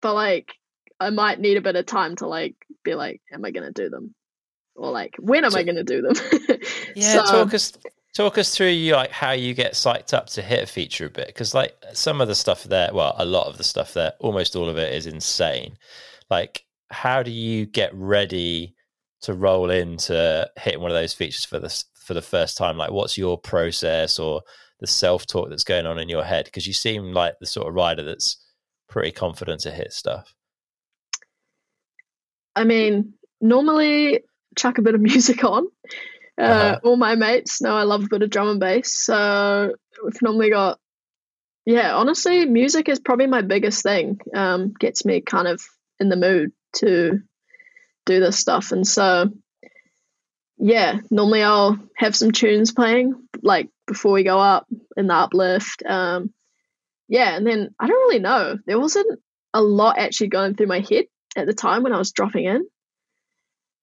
but 0.00 0.14
like 0.14 0.54
I 1.00 1.10
might 1.10 1.40
need 1.40 1.56
a 1.56 1.62
bit 1.62 1.76
of 1.76 1.86
time 1.86 2.16
to 2.16 2.26
like 2.26 2.54
be 2.84 2.94
like, 2.94 3.20
am 3.32 3.44
I 3.44 3.50
going 3.50 3.72
to 3.72 3.82
do 3.82 3.88
them, 3.88 4.14
or 4.74 4.90
like 4.90 5.14
when 5.18 5.44
am 5.44 5.52
So- 5.52 5.58
I 5.58 5.62
going 5.62 5.76
to 5.76 5.84
do 5.84 6.02
them? 6.02 6.14
Yeah, 6.94 7.24
So- 7.24 7.44
talk 7.44 7.54
us 7.54 7.72
talk 8.14 8.38
us 8.38 8.56
through 8.56 8.68
you 8.68 8.94
like 8.94 9.10
how 9.12 9.30
you 9.30 9.54
get 9.54 9.74
psyched 9.74 10.12
up 10.12 10.26
to 10.26 10.42
hit 10.42 10.62
a 10.64 10.66
feature 10.66 11.06
a 11.06 11.10
bit 11.10 11.26
because 11.28 11.54
like 11.54 11.76
some 11.92 12.20
of 12.20 12.26
the 12.28 12.34
stuff 12.34 12.64
there, 12.64 12.90
well, 12.92 13.14
a 13.18 13.24
lot 13.24 13.46
of 13.46 13.58
the 13.58 13.64
stuff 13.64 13.94
there, 13.94 14.12
almost 14.18 14.56
all 14.56 14.68
of 14.68 14.76
it 14.78 14.92
is 14.92 15.06
insane. 15.06 15.76
Like, 16.30 16.64
how 16.90 17.22
do 17.22 17.30
you 17.30 17.66
get 17.66 17.94
ready 17.94 18.74
to 19.22 19.34
roll 19.34 19.70
into 19.70 20.48
hitting 20.58 20.80
one 20.80 20.90
of 20.90 20.96
those 20.96 21.12
features 21.12 21.44
for 21.44 21.58
the 21.58 21.84
for 21.94 22.14
the 22.14 22.22
first 22.22 22.56
time? 22.56 22.76
Like, 22.76 22.90
what's 22.90 23.16
your 23.18 23.38
process 23.38 24.18
or 24.18 24.42
the 24.80 24.86
self 24.86 25.26
talk 25.26 25.50
that's 25.50 25.64
going 25.64 25.86
on 25.86 25.98
in 25.98 26.08
your 26.08 26.24
head? 26.24 26.46
Because 26.46 26.66
you 26.66 26.72
seem 26.72 27.12
like 27.12 27.34
the 27.40 27.46
sort 27.46 27.68
of 27.68 27.74
rider 27.74 28.02
that's 28.02 28.36
pretty 28.88 29.12
confident 29.12 29.60
to 29.60 29.70
hit 29.70 29.92
stuff. 29.92 30.32
I 32.58 32.64
mean, 32.64 33.14
normally 33.40 34.22
chuck 34.56 34.78
a 34.78 34.82
bit 34.82 34.94
of 34.94 35.00
music 35.12 35.44
on. 35.44 35.66
Uh, 36.38 36.42
Uh-huh. 36.42 36.80
All 36.84 36.96
my 36.96 37.14
mates 37.14 37.60
know 37.60 37.74
I 37.74 37.82
love 37.82 38.04
a 38.04 38.08
bit 38.08 38.22
of 38.22 38.30
drum 38.30 38.48
and 38.48 38.60
bass, 38.60 38.92
so 38.92 39.74
we've 40.04 40.22
normally 40.22 40.50
got. 40.50 40.78
Yeah, 41.66 41.94
honestly, 41.94 42.46
music 42.46 42.88
is 42.88 42.98
probably 42.98 43.26
my 43.26 43.42
biggest 43.42 43.82
thing. 43.82 44.20
Um, 44.34 44.72
gets 44.78 45.04
me 45.04 45.20
kind 45.20 45.46
of 45.46 45.60
in 46.00 46.08
the 46.08 46.16
mood 46.16 46.52
to 46.76 47.20
do 48.06 48.20
this 48.20 48.38
stuff, 48.38 48.72
and 48.72 48.86
so 48.86 49.30
yeah, 50.58 51.00
normally 51.10 51.42
I'll 51.42 51.78
have 51.96 52.16
some 52.16 52.32
tunes 52.32 52.72
playing 52.72 53.14
like 53.42 53.68
before 53.86 54.12
we 54.12 54.24
go 54.24 54.38
up 54.38 54.66
in 54.96 55.06
the 55.06 55.14
uplift. 55.14 55.82
Um, 55.86 56.32
yeah, 57.08 57.36
and 57.36 57.46
then 57.46 57.74
I 57.78 57.86
don't 57.86 58.08
really 58.08 58.18
know. 58.18 58.58
There 58.66 58.80
wasn't 58.80 59.20
a 59.54 59.62
lot 59.62 59.98
actually 59.98 60.28
going 60.28 60.54
through 60.54 60.66
my 60.66 60.80
head 60.80 61.06
at 61.38 61.46
the 61.46 61.54
time 61.54 61.82
when 61.82 61.92
I 61.92 61.98
was 61.98 62.12
dropping 62.12 62.44
in. 62.44 62.66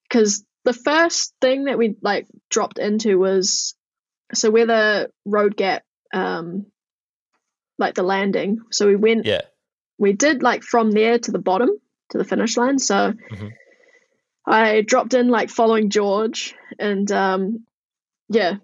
Because 0.08 0.46
the 0.64 0.74
first 0.74 1.34
thing 1.42 1.66
that 1.66 1.78
we 1.78 1.96
like 2.02 2.28
dropped 2.50 2.80
into 2.80 3.18
was 3.18 3.76
so 4.34 4.50
where 4.52 4.66
the 4.66 5.12
road 5.26 5.56
gap, 5.56 5.84
um, 6.14 6.66
like 7.78 7.96
the 7.96 8.04
landing. 8.04 8.60
So 8.72 8.88
we 8.88 8.96
went, 8.96 9.26
Yeah. 9.26 9.42
we 9.98 10.14
did 10.14 10.44
like 10.44 10.64
from 10.64 10.92
there 10.92 11.20
to 11.20 11.32
the 11.32 11.40
bottom 11.40 11.70
to 12.12 12.18
the 12.18 12.24
finish 12.24 12.58
line. 12.58 12.80
So 12.80 13.14
Mhm. 13.32 13.52
I 14.46 14.82
dropped 14.82 15.14
in 15.14 15.30
like 15.30 15.50
following 15.50 15.90
George 15.90 16.54
and 16.78 17.12
um, 17.12 17.66
yeah, 18.30 18.58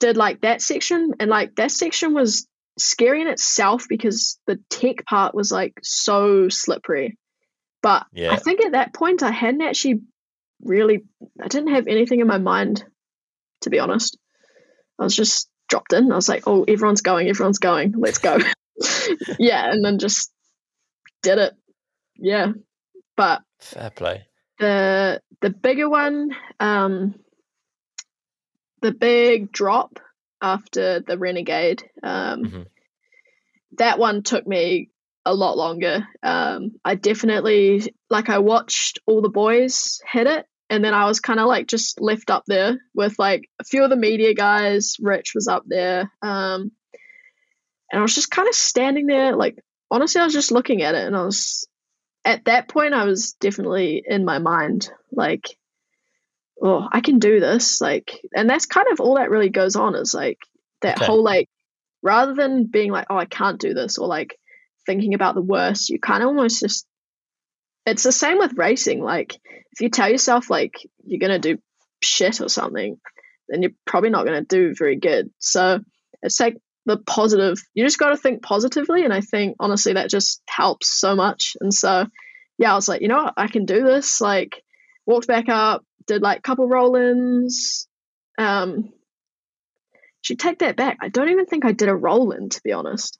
did 0.00 0.16
like 0.16 0.42
that 0.42 0.62
section. 0.62 1.12
And 1.18 1.30
like 1.30 1.56
that 1.56 1.70
section 1.70 2.14
was 2.14 2.46
scary 2.78 3.20
in 3.22 3.28
itself 3.28 3.86
because 3.88 4.38
the 4.46 4.56
tech 4.70 5.04
part 5.06 5.34
was 5.34 5.50
like 5.52 5.74
so 5.82 6.48
slippery. 6.48 7.18
But 7.84 8.06
Yeah. 8.14 8.32
I 8.32 8.36
think 8.36 8.62
at 8.64 8.72
that 8.72 8.94
point 8.94 9.22
I 9.22 9.30
hadn't 9.30 9.60
actually 9.60 10.00
really 10.62 11.04
I 11.38 11.48
didn't 11.48 11.74
have 11.74 11.86
anything 11.86 12.20
in 12.20 12.26
my 12.26 12.38
mind, 12.38 12.82
to 13.60 13.68
be 13.70 13.78
honest. 13.78 14.16
I 14.98 15.04
was 15.04 15.14
just 15.14 15.50
dropped 15.68 15.92
in. 15.92 16.10
I 16.10 16.14
was 16.16 16.28
like, 16.28 16.44
oh, 16.46 16.64
everyone's 16.64 17.02
going, 17.02 17.28
everyone's 17.28 17.58
going, 17.58 17.92
let's 17.98 18.18
go. 18.18 18.38
yeah, 19.38 19.70
and 19.70 19.84
then 19.84 19.98
just 19.98 20.32
did 21.22 21.36
it. 21.38 21.52
Yeah. 22.16 22.52
But 23.16 23.42
Fair 23.60 23.90
play. 23.90 24.26
the 24.58 25.20
the 25.42 25.50
bigger 25.50 25.88
one, 25.90 26.34
um 26.58 27.14
the 28.80 28.92
big 28.92 29.52
drop 29.52 30.00
after 30.40 31.00
the 31.00 31.18
renegade, 31.18 31.82
um 32.02 32.44
Mhm. 32.44 32.66
that 33.78 33.98
one 33.98 34.22
took 34.22 34.46
me 34.46 34.88
a 35.26 35.34
lot 35.34 35.56
longer. 35.56 36.06
Um, 36.22 36.72
I 36.84 36.94
definitely 36.94 37.94
like 38.10 38.28
I 38.28 38.38
watched 38.38 38.98
all 39.06 39.22
the 39.22 39.28
boys 39.28 40.00
hit 40.10 40.26
it, 40.26 40.46
and 40.70 40.84
then 40.84 40.94
I 40.94 41.06
was 41.06 41.20
kind 41.20 41.40
of 41.40 41.46
like 41.46 41.66
just 41.66 42.00
left 42.00 42.30
up 42.30 42.44
there 42.46 42.78
with 42.94 43.18
like 43.18 43.48
a 43.60 43.64
few 43.64 43.84
of 43.84 43.90
the 43.90 43.96
media 43.96 44.34
guys. 44.34 44.96
Rich 45.00 45.32
was 45.34 45.48
up 45.48 45.64
there, 45.66 46.12
um, 46.22 46.72
and 47.90 47.98
I 47.98 48.02
was 48.02 48.14
just 48.14 48.30
kind 48.30 48.48
of 48.48 48.54
standing 48.54 49.06
there. 49.06 49.34
Like 49.36 49.58
honestly, 49.90 50.20
I 50.20 50.24
was 50.24 50.34
just 50.34 50.52
looking 50.52 50.82
at 50.82 50.94
it, 50.94 51.06
and 51.06 51.16
I 51.16 51.24
was 51.24 51.66
at 52.24 52.44
that 52.46 52.68
point 52.68 52.94
I 52.94 53.04
was 53.04 53.32
definitely 53.34 54.02
in 54.06 54.24
my 54.24 54.38
mind 54.38 54.90
like, 55.12 55.56
oh, 56.62 56.86
I 56.90 57.00
can 57.00 57.18
do 57.18 57.40
this. 57.40 57.80
Like, 57.80 58.18
and 58.34 58.48
that's 58.48 58.66
kind 58.66 58.88
of 58.90 59.00
all 59.00 59.16
that 59.16 59.30
really 59.30 59.50
goes 59.50 59.76
on 59.76 59.94
is 59.94 60.14
like 60.14 60.38
that 60.82 60.96
Okay. 60.96 61.06
whole 61.06 61.22
like 61.22 61.48
rather 62.02 62.34
than 62.34 62.66
being 62.66 62.90
like, 62.90 63.06
oh, 63.10 63.16
I 63.16 63.26
can't 63.26 63.60
do 63.60 63.74
this, 63.74 63.98
or 63.98 64.06
like 64.06 64.36
thinking 64.86 65.14
about 65.14 65.34
the 65.34 65.42
worst, 65.42 65.90
you 65.90 65.98
kind 65.98 66.22
of 66.22 66.28
almost 66.28 66.60
just. 66.60 66.86
It's 67.86 68.02
the 68.02 68.12
same 68.12 68.38
with 68.38 68.56
racing. 68.56 69.02
Like, 69.02 69.34
if 69.72 69.80
you 69.80 69.90
tell 69.90 70.08
yourself 70.08 70.48
like 70.48 70.72
you're 71.04 71.20
gonna 71.20 71.38
do 71.38 71.58
shit 72.02 72.40
or 72.40 72.48
something, 72.48 72.98
then 73.48 73.62
you're 73.62 73.72
probably 73.84 74.10
not 74.10 74.24
gonna 74.24 74.44
do 74.44 74.74
very 74.76 74.96
good. 74.96 75.30
So 75.38 75.80
it's 76.22 76.40
like 76.40 76.56
the 76.86 76.96
positive. 76.98 77.62
You 77.74 77.84
just 77.84 77.98
got 77.98 78.10
to 78.10 78.16
think 78.16 78.42
positively, 78.42 79.04
and 79.04 79.12
I 79.12 79.20
think 79.20 79.56
honestly 79.60 79.94
that 79.94 80.10
just 80.10 80.42
helps 80.48 80.88
so 80.88 81.14
much. 81.14 81.56
And 81.60 81.72
so, 81.72 82.06
yeah, 82.58 82.72
I 82.72 82.74
was 82.74 82.88
like, 82.88 83.00
you 83.02 83.08
know 83.08 83.24
what, 83.24 83.34
I 83.36 83.48
can 83.48 83.64
do 83.64 83.84
this. 83.84 84.20
Like, 84.20 84.62
walked 85.06 85.26
back 85.26 85.48
up, 85.48 85.84
did 86.06 86.22
like 86.22 86.38
a 86.38 86.42
couple 86.42 86.68
roll-ins. 86.68 87.86
Um, 88.38 88.92
should 90.24 90.38
take 90.38 90.60
that 90.60 90.76
back. 90.76 90.96
I 91.02 91.10
don't 91.10 91.28
even 91.28 91.44
think 91.44 91.66
I 91.66 91.72
did 91.72 91.90
a 91.90 91.94
roll 91.94 92.32
in, 92.32 92.48
to 92.48 92.60
be 92.64 92.72
honest. 92.72 93.18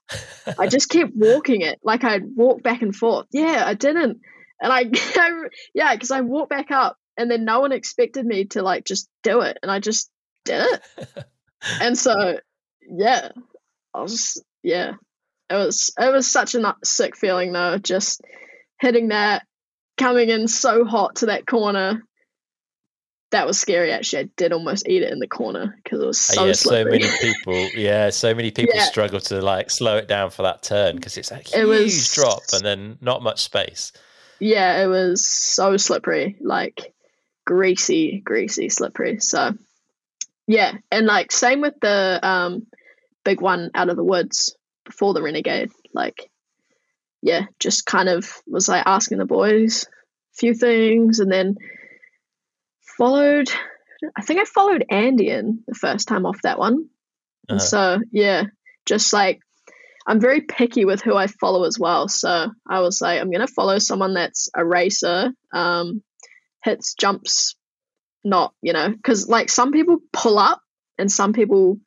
I 0.59 0.69
just 0.69 0.89
kept 0.89 1.13
walking 1.15 1.61
it. 1.61 1.79
Like 1.85 2.03
I'd 2.03 2.25
walk 2.35 2.63
back 2.63 2.81
and 2.81 2.97
forth. 2.97 3.27
Yeah, 3.31 3.63
I 3.65 3.75
didn't. 3.75 4.21
And 4.61 4.73
I, 4.73 4.91
yeah, 5.75 5.95
because 5.95 6.11
I 6.11 6.23
walked 6.23 6.49
back 6.49 6.71
up 6.71 6.97
and 7.19 7.31
then 7.31 7.45
no 7.45 7.61
one 7.61 7.73
expected 7.73 8.25
me 8.25 8.47
to 8.47 8.63
like 8.63 8.87
just 8.87 9.07
do 9.23 9.43
it. 9.43 9.59
And 9.63 9.71
I 9.71 9.81
just 9.81 10.11
did 10.47 10.65
it. 10.67 11.07
and 11.81 11.97
so, 11.97 12.39
yeah, 12.89 13.33
I 13.93 14.01
was, 14.01 14.43
yeah, 14.63 14.93
it 15.51 15.55
was, 15.55 15.93
it 15.99 16.11
was 16.11 16.33
such 16.33 16.55
a 16.55 16.75
sick 16.85 17.17
feeling 17.17 17.53
though. 17.53 17.77
Just 17.77 18.23
hitting 18.81 19.09
that, 19.09 19.47
coming 19.99 20.31
in 20.31 20.49
so 20.49 20.87
hot 20.87 21.17
to 21.17 21.27
that 21.27 21.47
corner. 21.47 22.03
That 23.35 23.49
was 23.49 23.59
scary. 23.59 23.91
Actually, 23.91 24.21
I 24.21 24.29
did 24.37 24.53
almost 24.53 24.87
eat 24.89 25.03
it 25.03 25.13
in 25.13 25.19
the 25.19 25.27
corner 25.27 25.77
because 25.83 26.01
it 26.01 26.07
was 26.07 26.31
Uh, 26.31 26.35
so 26.35 26.45
yeah, 26.47 26.53
so 26.53 26.69
slippery. 26.69 26.99
many 27.01 27.11
people. 27.21 27.69
Yeah, 27.77 28.11
so 28.11 28.33
many 28.33 28.53
people 28.53 28.77
Yeah. 28.77 28.85
struggle 28.85 29.19
to 29.23 29.41
like 29.43 29.71
slow 29.73 29.97
it 29.97 30.07
down 30.07 30.31
for 30.31 30.43
that 30.43 30.63
turn 30.63 30.95
because 30.97 31.17
it's 31.19 31.33
a 31.33 31.37
huge 31.39 31.55
It 31.55 31.65
was- 31.65 32.15
drop 32.15 32.43
and 32.53 32.65
then 32.65 32.99
not 33.01 33.23
much 33.25 33.43
space. 33.43 33.93
yeah, 34.39 34.83
it 34.83 34.87
was 34.87 35.27
so 35.27 35.77
slippery, 35.77 36.37
like 36.41 36.95
greasy, 37.45 38.21
greasy, 38.25 38.69
slippery. 38.69 39.19
So 39.21 39.55
yeah, 40.47 40.73
and 40.93 41.07
like 41.07 41.33
same 41.33 41.61
with 41.61 41.75
the 41.81 42.21
um 42.23 42.67
big 43.25 43.41
one 43.41 43.71
out 43.75 43.89
of 43.89 43.97
the 43.97 44.05
woods 44.05 44.55
before 44.85 45.13
the 45.13 45.23
renegade. 45.23 45.73
Like 45.93 46.31
yeah, 47.21 47.47
just 47.59 47.85
kind 47.85 48.09
of 48.09 48.31
was 48.47 48.69
like 48.69 48.85
asking 48.87 49.19
the 49.19 49.25
boys 49.25 49.87
a 50.35 50.37
few 50.37 50.55
things 50.55 51.19
and 51.21 51.33
then 51.33 51.57
followed 52.97 53.51
I 54.17 54.23
think 54.23 54.41
I 54.41 54.45
followed 54.45 54.85
Andy 54.91 55.31
in 55.31 55.63
the 55.67 55.75
first 55.75 56.09
time 56.09 56.27
off 56.27 56.43
that 56.43 56.59
one. 56.59 56.89
Uh-huh. 57.49 57.59
so 57.59 58.01
yeah, 58.11 58.45
just 58.87 59.13
like 59.13 59.41
I'm 60.07 60.21
very 60.21 60.43
picky 60.43 60.85
with 60.85 61.03
who 61.03 61.17
I 61.17 61.27
follow 61.27 61.65
as 61.65 61.79
well. 61.79 62.09
So 62.09 62.51
I 62.69 62.81
was 62.81 63.01
like, 63.01 63.21
I'm 63.21 63.31
gonna 63.31 63.47
follow 63.47 63.79
someone 63.79 64.15
that's 64.15 64.49
a 64.55 64.65
racer, 64.65 65.33
um, 65.53 66.03
hits 66.63 66.95
jumps, 66.95 67.57
not 68.23 68.55
you 68.63 68.73
know, 68.73 68.91
because 68.91 69.29
like 69.29 69.51
some 69.51 69.73
people 69.73 69.99
pull 70.13 70.39
up 70.39 70.61
and 70.99 71.11
some 71.11 71.33
people 71.33 71.79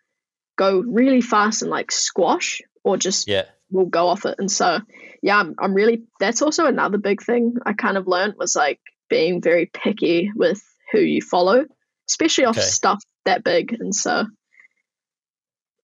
go 0.58 0.80
really 0.80 1.22
fast 1.22 1.62
and 1.62 1.72
like 1.72 1.92
squash 1.92 2.62
or 2.84 2.98
just 2.98 3.28
Yeah, 3.28 3.46
will 3.70 3.86
go 3.86 4.08
off 4.08 4.26
it. 4.26 4.36
And 4.40 4.52
so 4.52 4.80
yeah, 5.22 5.40
I'm, 5.40 5.56
I'm 5.60 5.74
really 5.74 6.04
that's 6.20 6.42
also 6.42 6.66
another 6.66 6.98
big 6.98 7.22
thing 7.22 7.56
I 7.66 7.74
kind 7.74 7.98
of 7.98 8.08
learned 8.08 8.36
was 8.38 8.56
like 8.56 8.80
being 9.10 9.42
very 9.42 9.68
picky 9.68 10.32
with 10.36 10.62
who 10.92 11.00
you 11.00 11.22
follow, 11.22 11.66
especially 12.10 12.46
off 12.46 12.58
Okay. 12.58 12.66
stuff 12.66 13.04
that 13.26 13.44
big. 13.44 13.74
And 13.80 13.94
so 13.96 14.26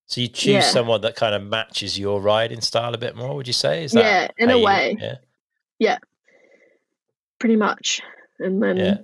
so 0.05 0.21
you 0.21 0.27
choose 0.27 0.53
Yeah. 0.53 0.61
someone 0.61 1.01
that 1.01 1.15
kind 1.15 1.33
of 1.33 1.41
matches 1.43 1.97
your 1.97 2.21
riding 2.21 2.61
style 2.61 2.93
a 2.93 2.97
bit 2.97 3.15
more. 3.15 3.35
Would 3.35 3.47
you 3.47 3.53
say? 3.53 3.83
Is 3.83 3.93
that 3.93 4.03
Yeah, 4.37 4.43
in 4.45 4.49
a 4.51 4.57
you- 4.57 4.63
way. 4.63 4.97
Yeah, 5.79 5.97
pretty 7.39 7.55
much. 7.55 8.01
And 8.39 8.61
then 8.61 8.77
yeah. 8.77 8.97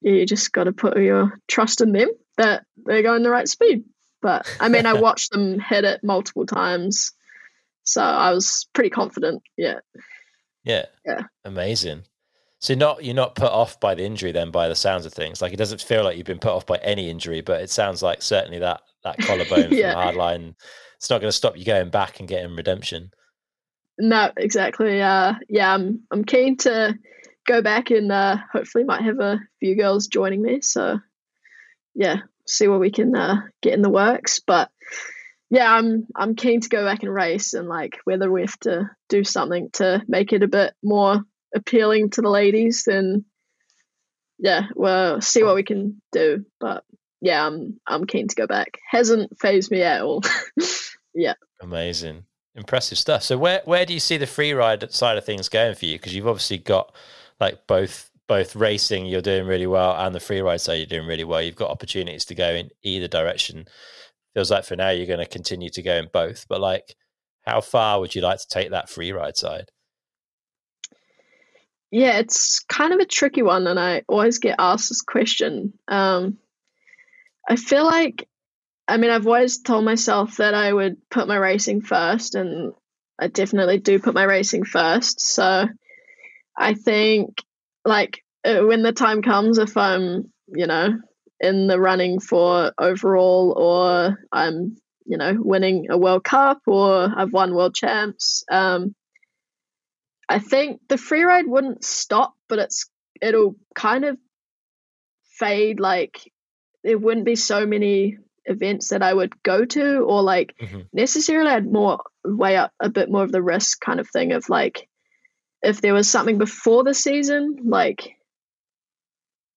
yeah, 0.00 0.12
you 0.12 0.26
just 0.26 0.52
got 0.52 0.64
to 0.64 0.72
put 0.72 0.96
your 0.98 1.32
trust 1.48 1.80
in 1.80 1.92
them 1.92 2.08
that 2.36 2.64
they're 2.76 3.02
going 3.02 3.22
the 3.22 3.30
right 3.30 3.48
speed. 3.48 3.84
But 4.22 4.46
I 4.60 4.68
mean, 4.68 4.86
I 4.86 4.92
watched 5.00 5.32
them 5.32 5.58
hit 5.60 5.84
it 5.84 6.02
multiple 6.04 6.46
times, 6.46 7.12
so 7.82 8.02
I 8.02 8.32
was 8.32 8.66
pretty 8.72 8.90
confident. 8.90 9.42
Yeah, 9.56 9.80
Yeah. 10.62 10.86
Yeah. 11.04 11.22
Amazing. 11.44 12.04
So 12.64 12.72
you're 12.72 12.78
not 12.78 13.04
you're 13.04 13.14
not 13.14 13.34
put 13.34 13.52
off 13.52 13.78
by 13.78 13.94
the 13.94 14.04
injury 14.06 14.32
then 14.32 14.50
by 14.50 14.70
the 14.70 14.74
sounds 14.74 15.04
of 15.04 15.12
things. 15.12 15.42
Like 15.42 15.52
it 15.52 15.56
doesn't 15.56 15.82
feel 15.82 16.02
like 16.02 16.16
you've 16.16 16.24
been 16.24 16.38
put 16.38 16.52
off 16.52 16.64
by 16.64 16.78
any 16.78 17.10
injury, 17.10 17.42
but 17.42 17.60
it 17.60 17.68
sounds 17.68 18.02
like 18.02 18.22
certainly 18.22 18.58
that 18.60 18.80
that 19.02 19.18
collarbone 19.18 19.68
Yeah. 19.70 19.92
from 19.92 20.16
hardline 20.16 20.54
it's 20.96 21.10
not 21.10 21.20
going 21.20 21.28
to 21.28 21.36
stop 21.36 21.58
you 21.58 21.66
going 21.66 21.90
back 21.90 22.20
and 22.20 22.28
getting 22.28 22.56
redemption. 22.56 23.10
No, 23.98 24.32
exactly. 24.38 25.02
Uh, 25.02 25.34
yeah, 25.46 25.74
I'm 25.74 26.04
I'm 26.10 26.24
keen 26.24 26.56
to 26.58 26.98
go 27.46 27.60
back 27.60 27.90
and 27.90 28.10
uh, 28.10 28.38
hopefully 28.50 28.84
might 28.84 29.02
have 29.02 29.20
a 29.20 29.40
few 29.60 29.76
girls 29.76 30.06
joining 30.06 30.40
me. 30.40 30.62
So 30.62 31.00
yeah, 31.94 32.20
see 32.46 32.66
what 32.66 32.80
we 32.80 32.90
can 32.90 33.14
uh, 33.14 33.42
get 33.60 33.74
in 33.74 33.82
the 33.82 33.90
works. 33.90 34.40
But 34.40 34.70
yeah, 35.50 35.70
I'm 35.70 36.06
I'm 36.16 36.34
keen 36.34 36.62
to 36.62 36.68
go 36.70 36.82
back 36.82 37.02
and 37.02 37.12
race 37.12 37.52
and 37.52 37.68
like 37.68 37.98
whether 38.04 38.32
we 38.32 38.40
have 38.40 38.58
to 38.60 38.88
do 39.10 39.22
something 39.22 39.68
to 39.74 40.02
make 40.08 40.32
it 40.32 40.42
a 40.42 40.48
bit 40.48 40.72
more 40.82 41.22
appealing 41.54 42.10
to 42.10 42.22
the 42.22 42.30
ladies, 42.30 42.84
then 42.84 43.24
yeah, 44.38 44.66
we'll 44.74 45.20
see 45.20 45.42
what 45.42 45.54
we 45.54 45.62
can 45.62 46.00
do. 46.12 46.44
But 46.60 46.84
yeah, 47.20 47.46
I'm 47.46 47.80
I'm 47.86 48.06
keen 48.06 48.28
to 48.28 48.34
go 48.34 48.46
back. 48.46 48.78
Hasn't 48.90 49.38
phased 49.38 49.70
me 49.70 49.82
at 49.82 50.02
all. 50.02 50.22
Yeah. 51.14 51.34
Amazing. 51.62 52.24
Impressive 52.54 52.98
stuff. 52.98 53.22
So 53.22 53.38
where 53.38 53.62
where 53.64 53.86
do 53.86 53.94
you 53.94 54.00
see 54.00 54.16
the 54.16 54.26
free 54.26 54.52
ride 54.52 54.92
side 54.92 55.16
of 55.16 55.24
things 55.24 55.48
going 55.48 55.74
for 55.74 55.86
you? 55.86 55.96
Because 55.96 56.14
you've 56.14 56.28
obviously 56.28 56.58
got 56.58 56.94
like 57.40 57.66
both 57.66 58.10
both 58.26 58.56
racing 58.56 59.04
you're 59.06 59.20
doing 59.20 59.46
really 59.46 59.66
well 59.66 59.94
and 59.96 60.14
the 60.14 60.20
free 60.20 60.40
ride 60.40 60.60
side 60.60 60.74
you're 60.74 60.86
doing 60.86 61.06
really 61.06 61.24
well. 61.24 61.42
You've 61.42 61.56
got 61.56 61.70
opportunities 61.70 62.24
to 62.26 62.34
go 62.34 62.50
in 62.50 62.70
either 62.82 63.08
direction. 63.08 63.66
Feels 64.34 64.50
like 64.50 64.64
for 64.64 64.76
now 64.76 64.90
you're 64.90 65.06
going 65.06 65.18
to 65.18 65.26
continue 65.26 65.70
to 65.70 65.82
go 65.82 65.94
in 65.96 66.08
both. 66.12 66.46
But 66.48 66.60
like 66.60 66.94
how 67.42 67.60
far 67.60 68.00
would 68.00 68.14
you 68.14 68.22
like 68.22 68.38
to 68.38 68.48
take 68.48 68.70
that 68.70 68.88
free 68.88 69.12
ride 69.12 69.36
side? 69.36 69.70
Yeah, 71.94 72.18
it's 72.18 72.58
kind 72.58 72.92
of 72.92 72.98
a 72.98 73.04
tricky 73.04 73.42
one, 73.42 73.68
and 73.68 73.78
I 73.78 74.02
always 74.08 74.38
get 74.38 74.56
asked 74.58 74.88
this 74.88 75.00
question. 75.00 75.74
Um, 75.86 76.38
I 77.48 77.54
feel 77.54 77.84
like, 77.84 78.26
I 78.88 78.96
mean, 78.96 79.12
I've 79.12 79.28
always 79.28 79.62
told 79.62 79.84
myself 79.84 80.38
that 80.38 80.54
I 80.54 80.72
would 80.72 80.96
put 81.08 81.28
my 81.28 81.36
racing 81.36 81.82
first, 81.82 82.34
and 82.34 82.72
I 83.16 83.28
definitely 83.28 83.78
do 83.78 84.00
put 84.00 84.12
my 84.12 84.24
racing 84.24 84.64
first. 84.64 85.20
So 85.20 85.68
I 86.58 86.74
think, 86.74 87.38
like, 87.84 88.24
uh, 88.44 88.62
when 88.62 88.82
the 88.82 88.90
time 88.90 89.22
comes, 89.22 89.58
if 89.58 89.76
I'm, 89.76 90.32
you 90.48 90.66
know, 90.66 90.98
in 91.38 91.68
the 91.68 91.78
running 91.78 92.18
for 92.18 92.72
overall, 92.76 93.54
or 93.56 94.18
I'm, 94.32 94.78
you 95.06 95.16
know, 95.16 95.36
winning 95.38 95.86
a 95.90 95.96
World 95.96 96.24
Cup, 96.24 96.58
or 96.66 97.08
I've 97.16 97.32
won 97.32 97.54
World 97.54 97.76
Champs, 97.76 98.42
um, 98.50 98.96
I 100.28 100.38
think 100.38 100.80
the 100.88 100.98
free 100.98 101.22
ride 101.22 101.46
wouldn't 101.46 101.84
stop, 101.84 102.34
but 102.48 102.58
it's 102.58 102.88
it'll 103.20 103.56
kind 103.74 104.04
of 104.04 104.18
fade. 105.38 105.80
Like 105.80 106.32
there 106.82 106.98
wouldn't 106.98 107.26
be 107.26 107.36
so 107.36 107.66
many 107.66 108.18
events 108.46 108.90
that 108.90 109.02
I 109.02 109.12
would 109.12 109.42
go 109.42 109.64
to, 109.64 109.98
or 110.00 110.22
like 110.22 110.54
Mhm. 110.58 110.88
necessarily 110.92 111.50
I'd 111.50 111.70
more 111.70 112.02
weigh 112.24 112.56
up 112.56 112.72
a 112.80 112.88
bit 112.88 113.10
more 113.10 113.24
of 113.24 113.32
the 113.32 113.42
risk 113.42 113.80
kind 113.80 114.00
of 114.00 114.08
thing 114.10 114.32
of 114.32 114.48
like 114.48 114.88
if 115.62 115.80
there 115.80 115.94
was 115.94 116.10
something 116.10 116.36
before 116.38 116.84
the 116.84 116.94
season, 116.94 117.56
like 117.64 118.16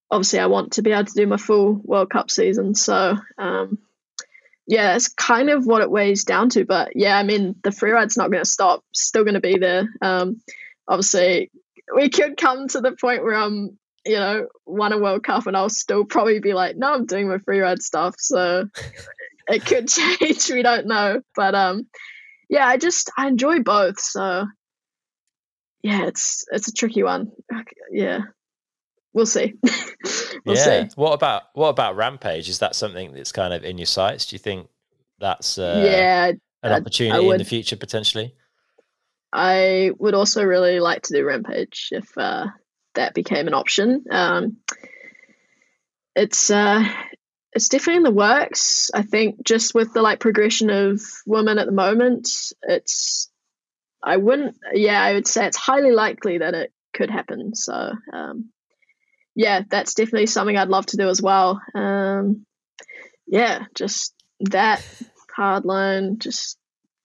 obviously 0.09 0.39
I 0.39 0.45
want 0.47 0.73
to 0.73 0.81
be 0.81 0.91
able 0.91 1.05
to 1.05 1.13
do 1.13 1.27
my 1.27 1.37
full 1.37 1.73
World 1.73 2.09
Cup 2.09 2.31
season, 2.31 2.75
so 2.75 3.17
um, 3.37 3.79
yeah, 4.67 4.95
it's 4.95 5.07
kind 5.07 5.49
of 5.49 5.65
what 5.65 5.81
it 5.81 5.89
weighs 5.89 6.25
down 6.25 6.49
to. 6.49 6.65
But 6.65 6.95
yeah, 6.95 7.17
I 7.17 7.23
mean, 7.23 7.55
the 7.63 7.71
free 7.71 7.91
ride's 7.91 8.17
not 8.17 8.29
going 8.29 8.43
to 8.43 8.49
stop; 8.49 8.83
still 8.93 9.23
going 9.23 9.35
to 9.35 9.39
be 9.39 9.57
there. 9.57 9.87
Um, 10.01 10.41
obviously, 10.87 11.49
we 11.95 12.09
could 12.09 12.35
come 12.35 12.67
to 12.69 12.81
the 12.81 12.91
point 12.91 13.23
where 13.23 13.35
I'm, 13.35 13.77
you 14.05 14.17
know, 14.17 14.47
won 14.65 14.91
a 14.91 14.97
World 14.97 15.23
Cup, 15.23 15.47
and 15.47 15.55
I'll 15.55 15.69
still 15.69 16.03
probably 16.03 16.39
be 16.39 16.53
like, 16.53 16.75
no, 16.75 16.93
I'm 16.93 17.05
doing 17.05 17.29
my 17.29 17.37
free 17.37 17.59
ride 17.59 17.81
stuff. 17.81 18.15
So 18.19 18.67
it 19.47 19.65
could 19.65 19.87
change. 19.87 20.49
We 20.51 20.63
don't 20.63 20.87
know, 20.87 21.21
but 21.33 21.55
um, 21.55 21.87
yeah, 22.49 22.67
I 22.67 22.77
just 22.77 23.09
I 23.17 23.27
enjoy 23.27 23.59
both. 23.59 24.01
So 24.01 24.47
yeah, 25.81 26.07
it's 26.07 26.45
it's 26.51 26.67
a 26.67 26.73
tricky 26.73 27.03
one. 27.03 27.31
Yeah, 27.89 28.21
we'll 29.17 29.25
see. 29.25 29.55
we'll 30.45 30.55
yeah. 30.55 30.87
see. 30.87 30.89
What 30.95 31.13
about 31.13 31.43
what 31.53 31.69
about 31.69 31.95
Rampage? 31.95 32.47
Is 32.47 32.59
that 32.59 32.75
something 32.75 33.13
that's 33.13 33.31
kind 33.31 33.51
of 33.51 33.65
in 33.65 33.79
your 33.79 33.87
sights? 33.87 34.27
Do 34.27 34.35
you 34.35 34.39
think 34.39 34.69
that's 35.19 35.57
uh, 35.57 35.81
yeah, 35.83 36.27
an 36.27 36.39
I- 36.63 36.69
I 36.69 36.79
opportunity 36.79 37.27
in 37.27 37.37
the 37.39 37.43
future 37.43 37.75
potentially? 37.75 38.35
I 39.33 39.91
would 39.97 40.13
also 40.13 40.43
really 40.43 40.79
like 40.79 41.01
to 41.03 41.13
do 41.13 41.25
Rampage 41.25 41.89
if 41.91 42.17
uh, 42.17 42.45
that 42.93 43.13
became 43.13 43.47
an 43.47 43.53
option. 43.53 44.05
Um, 44.09 44.57
it's 46.15 46.51
uh, 46.51 46.87
it's 47.53 47.69
definitely 47.69 47.97
in 47.97 48.03
the 48.03 48.11
works. 48.11 48.91
I 48.93 49.01
think 49.01 49.43
just 49.43 49.73
with 49.73 49.93
the 49.93 50.03
like 50.03 50.19
progression 50.19 50.69
of 50.69 51.01
women 51.25 51.57
at 51.57 51.65
the 51.65 51.73
moment, 51.73 52.29
it's 52.61 53.29
I 54.01 54.17
wouldn't. 54.17 54.57
Yeah, 54.73 55.01
I 55.01 55.13
would 55.13 55.27
say 55.27 55.47
it's 55.47 55.57
highly 55.57 55.91
likely 55.91 56.37
that 56.37 56.53
it 56.53 56.71
could 56.93 57.09
happen. 57.09 57.55
So 57.55 57.93
um, 58.13 58.51
yeah, 59.37 59.61
that's 59.69 59.93
definitely 59.93 60.25
something 60.25 60.57
I'd 60.57 60.67
love 60.67 60.87
to 60.87 60.97
do 60.97 61.07
as 61.09 61.21
well. 61.21 61.61
Um, 61.75 62.43
yeah, 63.27 63.65
just 63.75 64.15
that 64.39 64.83
hard 65.35 65.63
line, 65.63 66.17
just 66.17 66.57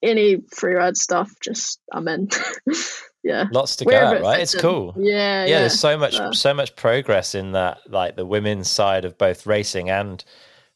any 0.03 0.39
free 0.51 0.73
ride 0.73 0.97
stuff. 0.97 1.31
Just 1.43 1.79
I'm 1.93 2.09
in. 2.09 2.31
yeah. 3.23 3.45
Lots 3.53 3.77
to 3.77 3.85
Wherever 3.85 4.17
go, 4.17 4.23
right? 4.23 4.41
It's 4.41 4.55
in. 4.55 4.61
cool. 4.61 4.95
Yeah, 4.97 5.45
yeah, 5.45 5.47
yeah. 5.47 5.59
there's 5.61 5.79
so 5.79 5.99
much 5.99 6.19
Uh, 6.19 6.33
so 6.33 6.55
much 6.55 6.75
progress 6.75 7.35
in 7.35 7.53
that 7.53 7.81
like 7.91 8.17
the 8.17 8.25
women's 8.25 8.71
side 8.71 9.05
of 9.05 9.19
both 9.19 9.47
racing 9.47 9.91
and 9.91 10.25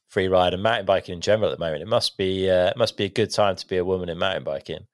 free 0.09 0.29
ride 0.29 0.53
and 0.53 0.63
mountain 0.63 0.85
biking 0.85 1.15
in 1.15 1.21
general 1.23 1.51
at 1.51 1.59
the 1.59 1.65
moment 1.65 1.83
it 1.83 1.89
must 1.89 2.19
be 2.19 2.49
uh, 2.51 2.69
it 2.69 2.77
must 2.77 2.97
be 2.99 3.05
a 3.05 3.09
good 3.09 3.31
time 3.33 3.57
to 3.57 3.67
be 3.67 3.79
a 3.79 3.85
woman 3.85 4.09
in 4.11 4.19
mountain 4.19 4.45
biking 4.45 4.87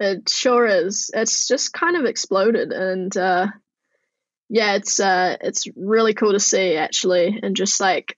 It 0.00 0.28
sure 0.28 0.66
is. 0.66 1.10
It's 1.14 1.46
just 1.46 1.72
kind 1.72 1.96
of 1.96 2.04
exploded, 2.04 2.72
and 2.72 3.16
uh, 3.16 3.46
yeah, 4.48 4.74
it's 4.74 5.00
uh, 5.00 5.36
it's 5.40 5.66
really 5.76 6.14
cool 6.14 6.32
to 6.32 6.40
see 6.40 6.76
actually, 6.76 7.40
and 7.42 7.56
just 7.56 7.80
like 7.80 8.16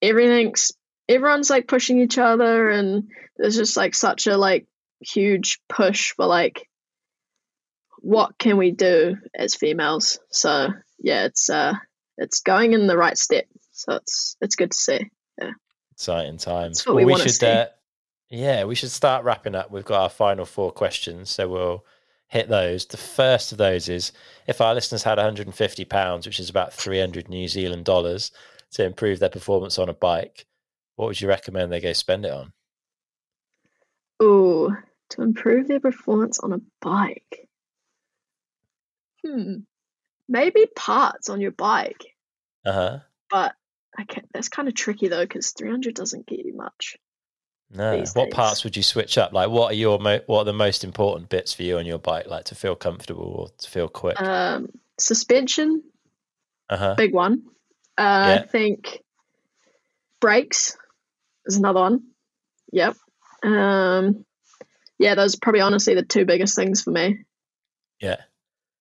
everything's 0.00 0.72
everyone's 1.08 1.50
like 1.50 1.68
pushing 1.68 2.00
each 2.00 2.18
other, 2.18 2.68
and 2.70 3.08
there's 3.36 3.56
just 3.56 3.76
like 3.76 3.94
such 3.94 4.26
a 4.26 4.36
like 4.36 4.66
huge 5.00 5.60
push 5.68 6.12
for 6.12 6.26
like 6.26 6.68
what 7.98 8.38
can 8.38 8.56
we 8.56 8.70
do 8.72 9.16
as 9.34 9.54
females. 9.54 10.18
So 10.30 10.68
yeah, 10.98 11.24
it's 11.24 11.48
uh, 11.50 11.74
it's 12.18 12.40
going 12.40 12.72
in 12.72 12.86
the 12.86 12.96
right 12.96 13.16
step. 13.16 13.46
So 13.72 13.94
it's 13.94 14.36
it's 14.40 14.56
good 14.56 14.70
to 14.70 14.76
see. 14.76 15.10
exciting 15.92 16.36
times 16.38 16.78
That's 16.78 16.86
what 16.86 16.96
we 16.96 17.04
wanna 17.04 17.24
should 17.24 17.32
see. 17.32 17.46
uh, 17.46 17.66
yeah 18.28 18.64
we 18.64 18.74
should 18.74 18.90
start 18.90 19.24
wrapping 19.24 19.54
up 19.54 19.70
we've 19.70 19.84
got 19.84 20.02
our 20.02 20.08
final 20.08 20.44
four 20.44 20.72
questions 20.72 21.30
so 21.30 21.48
we'll 21.48 21.84
hit 22.32 22.48
those 22.48 22.86
the 22.86 22.96
first 22.96 23.52
of 23.52 23.58
those 23.58 23.88
is 23.88 24.10
if 24.46 24.60
our 24.60 24.74
listeners 24.74 25.02
had 25.02 25.18
150 25.18 25.84
pounds 25.84 26.26
which 26.26 26.40
is 26.40 26.48
about 26.48 26.72
300 26.72 27.28
new 27.28 27.46
zealand 27.46 27.84
dollars 27.84 28.32
to 28.70 28.84
improve 28.84 29.18
their 29.18 29.28
performance 29.28 29.78
on 29.78 29.88
a 29.90 29.94
bike 29.94 30.46
what 30.96 31.06
would 31.06 31.20
you 31.20 31.28
recommend 31.28 31.70
they 31.70 31.80
go 31.80 31.92
spend 31.92 32.24
it 32.24 32.32
on 32.32 32.52
Ooh, 34.22 34.74
to 35.10 35.22
improve 35.22 35.66
their 35.66 35.80
performance 35.80 36.38
on 36.38 36.52
a 36.52 36.60
bike. 36.80 37.48
Hmm. 39.26 39.62
Maybe 40.28 40.66
parts 40.76 41.28
on 41.28 41.40
your 41.40 41.50
bike, 41.50 42.04
uh-huh 42.64 43.00
but 43.32 43.54
I 43.98 44.04
can 44.04 44.24
that's 44.32 44.48
kind 44.48 44.68
of 44.68 44.74
tricky 44.74 45.08
though 45.08 45.24
because 45.24 45.50
300 45.50 45.94
doesn't 45.94 46.26
get 46.26 46.44
you 46.44 46.54
much. 46.54 46.96
No. 47.74 47.96
What 47.96 48.14
days. 48.14 48.34
parts 48.34 48.64
would 48.64 48.76
you 48.76 48.82
switch 48.82 49.16
up? 49.18 49.32
Like, 49.32 49.48
what 49.50 49.72
are 49.72 49.76
your 49.76 49.98
mo- 49.98 50.20
what 50.26 50.40
are 50.40 50.44
the 50.44 50.52
most 50.52 50.84
important 50.84 51.28
bits 51.28 51.52
for 51.54 51.62
you 51.62 51.78
on 51.78 51.86
your 51.86 51.98
bike? 51.98 52.26
Like 52.26 52.44
to 52.46 52.54
feel 52.54 52.76
comfortable 52.76 53.24
or 53.24 53.48
to 53.58 53.70
feel 53.70 53.88
quick? 53.88 54.20
Um, 54.20 54.68
suspension, 54.98 55.82
huh. 56.70 56.94
big 56.96 57.14
one. 57.14 57.44
Uh, 57.96 58.36
Yeah. 58.36 58.42
I 58.42 58.46
think 58.46 59.02
brakes 60.20 60.76
is 61.46 61.56
another 61.56 61.80
one. 61.80 62.02
Yep. 62.72 62.96
Um, 63.42 64.24
yeah, 64.98 65.14
those 65.14 65.34
are 65.34 65.38
probably 65.42 65.60
honestly 65.62 65.94
the 65.94 66.04
two 66.04 66.24
biggest 66.24 66.54
things 66.54 66.82
for 66.82 66.90
me. 66.90 67.24
Yeah. 68.00 68.20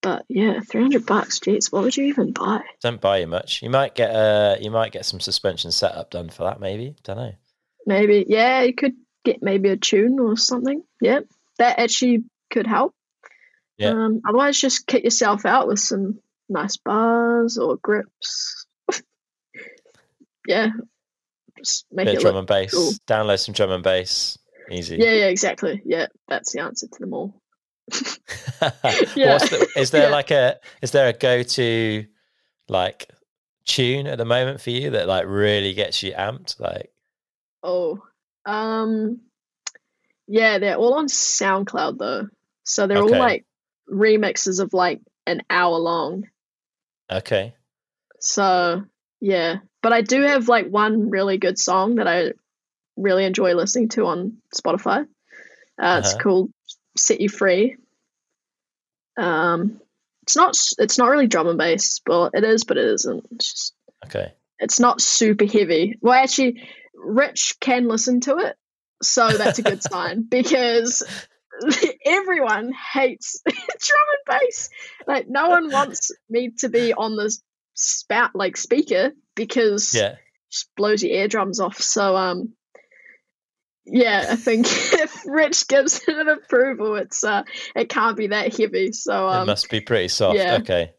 But 0.02 0.26
yeah, 0.30 0.60
300 0.62 1.06
bucks. 1.06 1.40
Jeez, 1.40 1.72
what 1.72 1.84
would 1.84 1.96
you 1.96 2.06
even 2.06 2.32
buy? 2.32 2.62
Don't 2.82 3.00
buy 3.00 3.20
you 3.20 3.28
much. 3.28 3.62
You 3.62 3.70
might 3.70 3.94
get 3.94 4.10
uh 4.10 4.56
you 4.60 4.72
might 4.72 4.92
get 4.92 5.06
some 5.06 5.20
suspension 5.20 5.72
setup 5.72 6.10
done 6.10 6.30
for 6.30 6.44
that. 6.44 6.60
Maybe. 6.60 6.96
Don't 7.04 7.18
know. 7.18 7.34
Maybe, 7.86 8.26
yeah, 8.28 8.62
you 8.62 8.74
could 8.74 8.94
get 9.26 9.42
maybe 9.42 9.70
a 9.70 9.78
tune 9.78 10.20
or 10.20 10.38
something. 10.38 10.84
Yeah, 11.02 11.22
that 11.58 11.80
actually 11.80 12.24
could 12.52 12.68
help. 12.68 12.94
Yeah. 13.78 13.90
Um, 13.90 14.22
otherwise, 14.28 14.60
just 14.60 14.86
kit 14.88 15.04
yourself 15.04 15.46
out 15.46 15.68
with 15.68 15.80
some 15.80 16.20
nice 16.50 16.78
bars 16.78 17.58
or 17.58 17.78
grips. 17.78 18.66
yeah, 20.48 20.70
just 21.58 21.86
make 21.92 22.06
Bit 22.06 22.16
it 22.16 22.22
drum 22.22 22.36
and 22.36 22.48
bass. 22.48 22.74
cool. 22.74 22.92
Download 23.08 23.40
some 23.40 23.54
drum 23.54 23.72
and 23.72 23.84
bass. 23.84 24.38
Easy. 24.70 24.98
Yeah, 24.98 25.12
yeah, 25.12 25.26
exactly. 25.26 25.82
Yeah, 25.86 26.08
that's 26.28 26.54
the 26.54 26.62
answer 26.62 26.88
to 26.88 27.00
them 27.00 27.14
all. 27.14 27.42
Yeah. 29.16 29.40
The, 29.40 29.68
is 29.76 29.90
there 29.90 30.04
Yeah. 30.04 30.10
like 30.16 30.30
a 30.30 30.60
is 30.84 30.92
there 30.92 31.08
a 31.08 31.14
go 31.14 31.42
to 31.42 32.06
like 32.70 33.10
tune 33.66 34.06
at 34.06 34.20
the 34.20 34.26
moment 34.26 34.62
for 34.62 34.70
you 34.70 34.92
that 34.92 35.08
like 35.08 35.26
really 35.28 35.74
gets 35.74 36.04
you 36.04 36.12
amped? 36.14 36.60
Like 36.60 36.91
Oh, 37.64 38.02
um, 38.46 39.22
yeah, 40.28 40.58
they're 40.60 40.78
all 40.78 40.96
on 40.96 41.08
SoundCloud 41.08 41.98
though, 41.98 42.28
so 42.64 42.88
they're 42.88 42.98
Okay. 43.00 43.14
all 43.14 43.20
like 43.20 43.46
remixes 43.90 44.60
of 44.62 44.74
like 44.74 45.02
an 45.28 45.42
hour 45.50 45.78
long. 45.78 46.28
okay, 47.12 47.54
So 48.20 48.84
yeah, 49.20 49.58
but 49.82 49.94
I 49.94 50.02
do 50.02 50.22
have 50.22 50.48
like 50.48 50.68
one 50.68 51.10
really 51.10 51.38
good 51.38 51.60
song 51.60 51.96
that 51.96 52.08
I 52.08 52.34
really 52.98 53.26
enjoy 53.26 53.54
listening 53.54 53.90
to 53.90 54.06
on 54.06 54.38
Spotify. 54.56 55.06
Uh, 55.82 55.98
It's 56.00 56.14
Uh-huh. 56.14 56.20
called 56.24 56.52
"Set 56.98 57.22
You 57.22 57.30
Free." 57.30 57.78
Um, 59.18 59.82
it's 60.24 60.36
not 60.36 60.58
it's 60.78 60.98
not 60.98 61.10
really 61.10 61.28
drum 61.28 61.48
and 61.48 61.58
bass. 61.58 62.00
Well, 62.08 62.30
it 62.34 62.44
is, 62.44 62.64
but 62.64 62.78
it 62.78 62.86
isn't. 62.86 63.26
It's 63.32 63.52
just 63.52 63.74
okay, 64.06 64.34
it's 64.60 64.80
not 64.80 65.02
super 65.02 65.46
heavy. 65.46 65.98
Well, 66.02 66.14
actually, 66.14 66.68
Rich 67.04 67.58
can 67.60 67.88
listen 67.88 68.22
to 68.22 68.38
it, 68.38 68.56
so 69.02 69.30
that's 69.30 69.60
a 69.60 69.64
good 69.64 69.82
sign 69.82 70.24
because 70.30 71.04
everyone 72.06 72.72
hates 72.94 73.42
drum 73.46 73.58
and 73.60 74.40
bass. 74.40 74.70
Like, 75.08 75.28
no 75.28 75.50
one 75.50 75.72
wants 75.72 76.12
me 76.30 76.52
to 76.60 76.70
be 76.70 76.94
on 76.94 77.18
this 77.18 77.42
spout 77.74 78.36
like 78.36 78.58
speaker 78.58 79.12
because 79.36 79.94
yeah, 79.94 80.12
it 80.12 80.18
just 80.52 80.70
blows 80.76 81.04
your 81.04 81.14
eardrums 81.14 81.60
off. 81.60 81.82
So, 81.82 82.16
um, 82.16 82.54
yeah, 83.86 84.28
I 84.30 84.36
think 84.36 84.68
if 84.70 85.24
Rich 85.26 85.68
gives 85.68 86.02
it 86.08 86.16
an 86.16 86.30
approval, 86.30 86.96
it's 86.96 87.24
uh, 87.24 87.44
it 87.76 87.90
can't 87.90 88.18
be 88.18 88.28
that 88.28 88.56
heavy. 88.56 88.92
So, 88.94 89.28
it 89.28 89.36
um, 89.36 89.48
must 89.48 89.70
be 89.70 89.82
pretty 89.82 90.08
soft. 90.08 90.38
yeah. 90.38 90.58
Okay, 90.62 90.94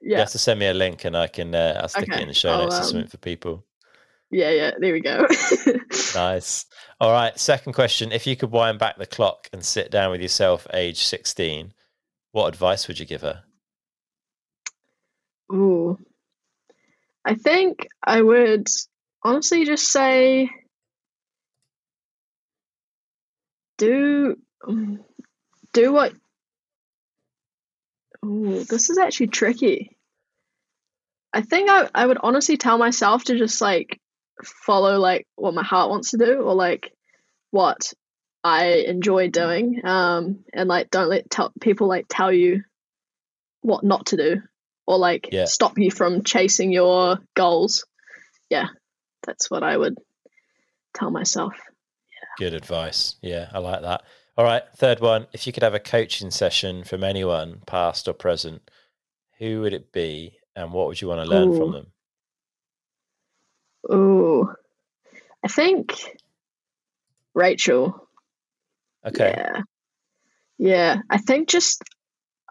you 0.00 0.12
yeah, 0.12 0.18
have 0.20 0.30
to 0.32 0.38
send 0.38 0.60
me 0.60 0.66
a 0.66 0.74
link 0.74 1.04
and 1.04 1.16
I 1.16 1.26
can 1.26 1.54
uh, 1.54 1.80
I'll 1.82 1.88
stick 1.88 2.08
it 2.08 2.20
in 2.20 2.28
the 2.28 2.34
show 2.34 2.50
I'll, 2.50 2.62
notes 2.64 2.76
or 2.76 2.78
um, 2.78 2.84
something 2.84 3.08
for 3.08 3.18
people. 3.18 3.64
Yeah, 4.34 4.50
yeah. 4.50 4.70
There 4.78 4.92
we 4.92 5.00
go. 5.00 5.26
Nice. 6.14 6.66
All 7.00 7.10
right. 7.10 7.36
Second 7.38 7.72
question: 7.72 8.12
If 8.12 8.26
you 8.26 8.36
could 8.36 8.50
wind 8.50 8.78
back 8.78 8.98
the 8.98 9.06
clock 9.06 9.48
and 9.52 9.64
sit 9.64 9.90
down 9.90 10.10
with 10.10 10.20
yourself, 10.20 10.66
age 10.72 11.02
sixteen, 11.02 11.72
what 12.32 12.46
advice 12.46 12.86
would 12.86 12.98
you 12.98 13.06
give 13.06 13.22
her? 13.22 13.42
Ooh. 15.52 15.98
I 17.24 17.34
think 17.34 17.88
I 18.02 18.20
would 18.20 18.68
honestly 19.22 19.64
just 19.64 19.88
say 19.88 20.50
do 23.78 24.36
do 25.72 25.92
what 25.92 26.12
Ooh, 28.24 28.64
this 28.64 28.90
is 28.90 28.98
actually 28.98 29.28
tricky. 29.28 29.96
I 31.32 31.42
think 31.42 31.68
I, 31.68 31.88
I 31.94 32.06
would 32.06 32.18
honestly 32.22 32.56
tell 32.56 32.78
myself 32.78 33.24
to 33.24 33.36
just 33.36 33.60
like 33.60 34.00
follow 34.42 34.98
like 34.98 35.26
what 35.36 35.54
my 35.54 35.62
heart 35.62 35.90
wants 35.90 36.10
to 36.10 36.18
do 36.18 36.40
or 36.40 36.54
like 36.54 36.92
what 37.50 37.92
I 38.42 38.84
enjoy 38.86 39.30
doing. 39.30 39.80
Um 39.84 40.44
and 40.52 40.68
like 40.68 40.90
don't 40.90 41.08
let 41.08 41.30
tell 41.30 41.52
people 41.60 41.86
like 41.86 42.06
tell 42.08 42.32
you 42.32 42.62
what 43.62 43.84
not 43.84 44.06
to 44.06 44.16
do 44.16 44.42
or 44.86 44.98
like 44.98 45.28
Yeah. 45.32 45.46
stop 45.46 45.78
you 45.78 45.90
from 45.90 46.22
chasing 46.24 46.72
your 46.72 47.18
goals. 47.34 47.86
Yeah, 48.50 48.66
that's 49.26 49.50
what 49.50 49.62
I 49.62 49.76
would 49.76 49.96
tell 50.94 51.10
myself. 51.10 51.54
Good 52.38 52.52
advice. 52.52 53.16
Yeah, 53.22 53.48
I 53.52 53.58
like 53.58 53.82
that. 53.82 54.02
All 54.36 54.44
right. 54.44 54.64
Third 54.76 54.98
one: 55.00 55.28
If 55.32 55.46
you 55.46 55.52
could 55.52 55.62
have 55.62 55.74
a 55.74 55.80
coaching 55.80 56.30
session 56.32 56.82
from 56.82 57.04
anyone, 57.04 57.62
past 57.66 58.08
or 58.08 58.12
present, 58.12 58.68
who 59.38 59.60
would 59.60 59.72
it 59.72 59.92
be, 59.92 60.36
and 60.56 60.72
what 60.72 60.88
would 60.88 61.00
you 61.00 61.06
want 61.08 61.22
to 61.22 61.30
learn 61.30 61.56
from 61.56 61.70
them? 61.72 61.86
Ooh, 63.92 64.52
I 65.44 65.48
think 65.48 65.94
Rachel. 67.34 68.08
Okay. 69.06 69.34
Yeah, 69.36 69.60
yeah. 70.58 70.96
I 71.10 71.18
think 71.18 71.48
just 71.48 71.82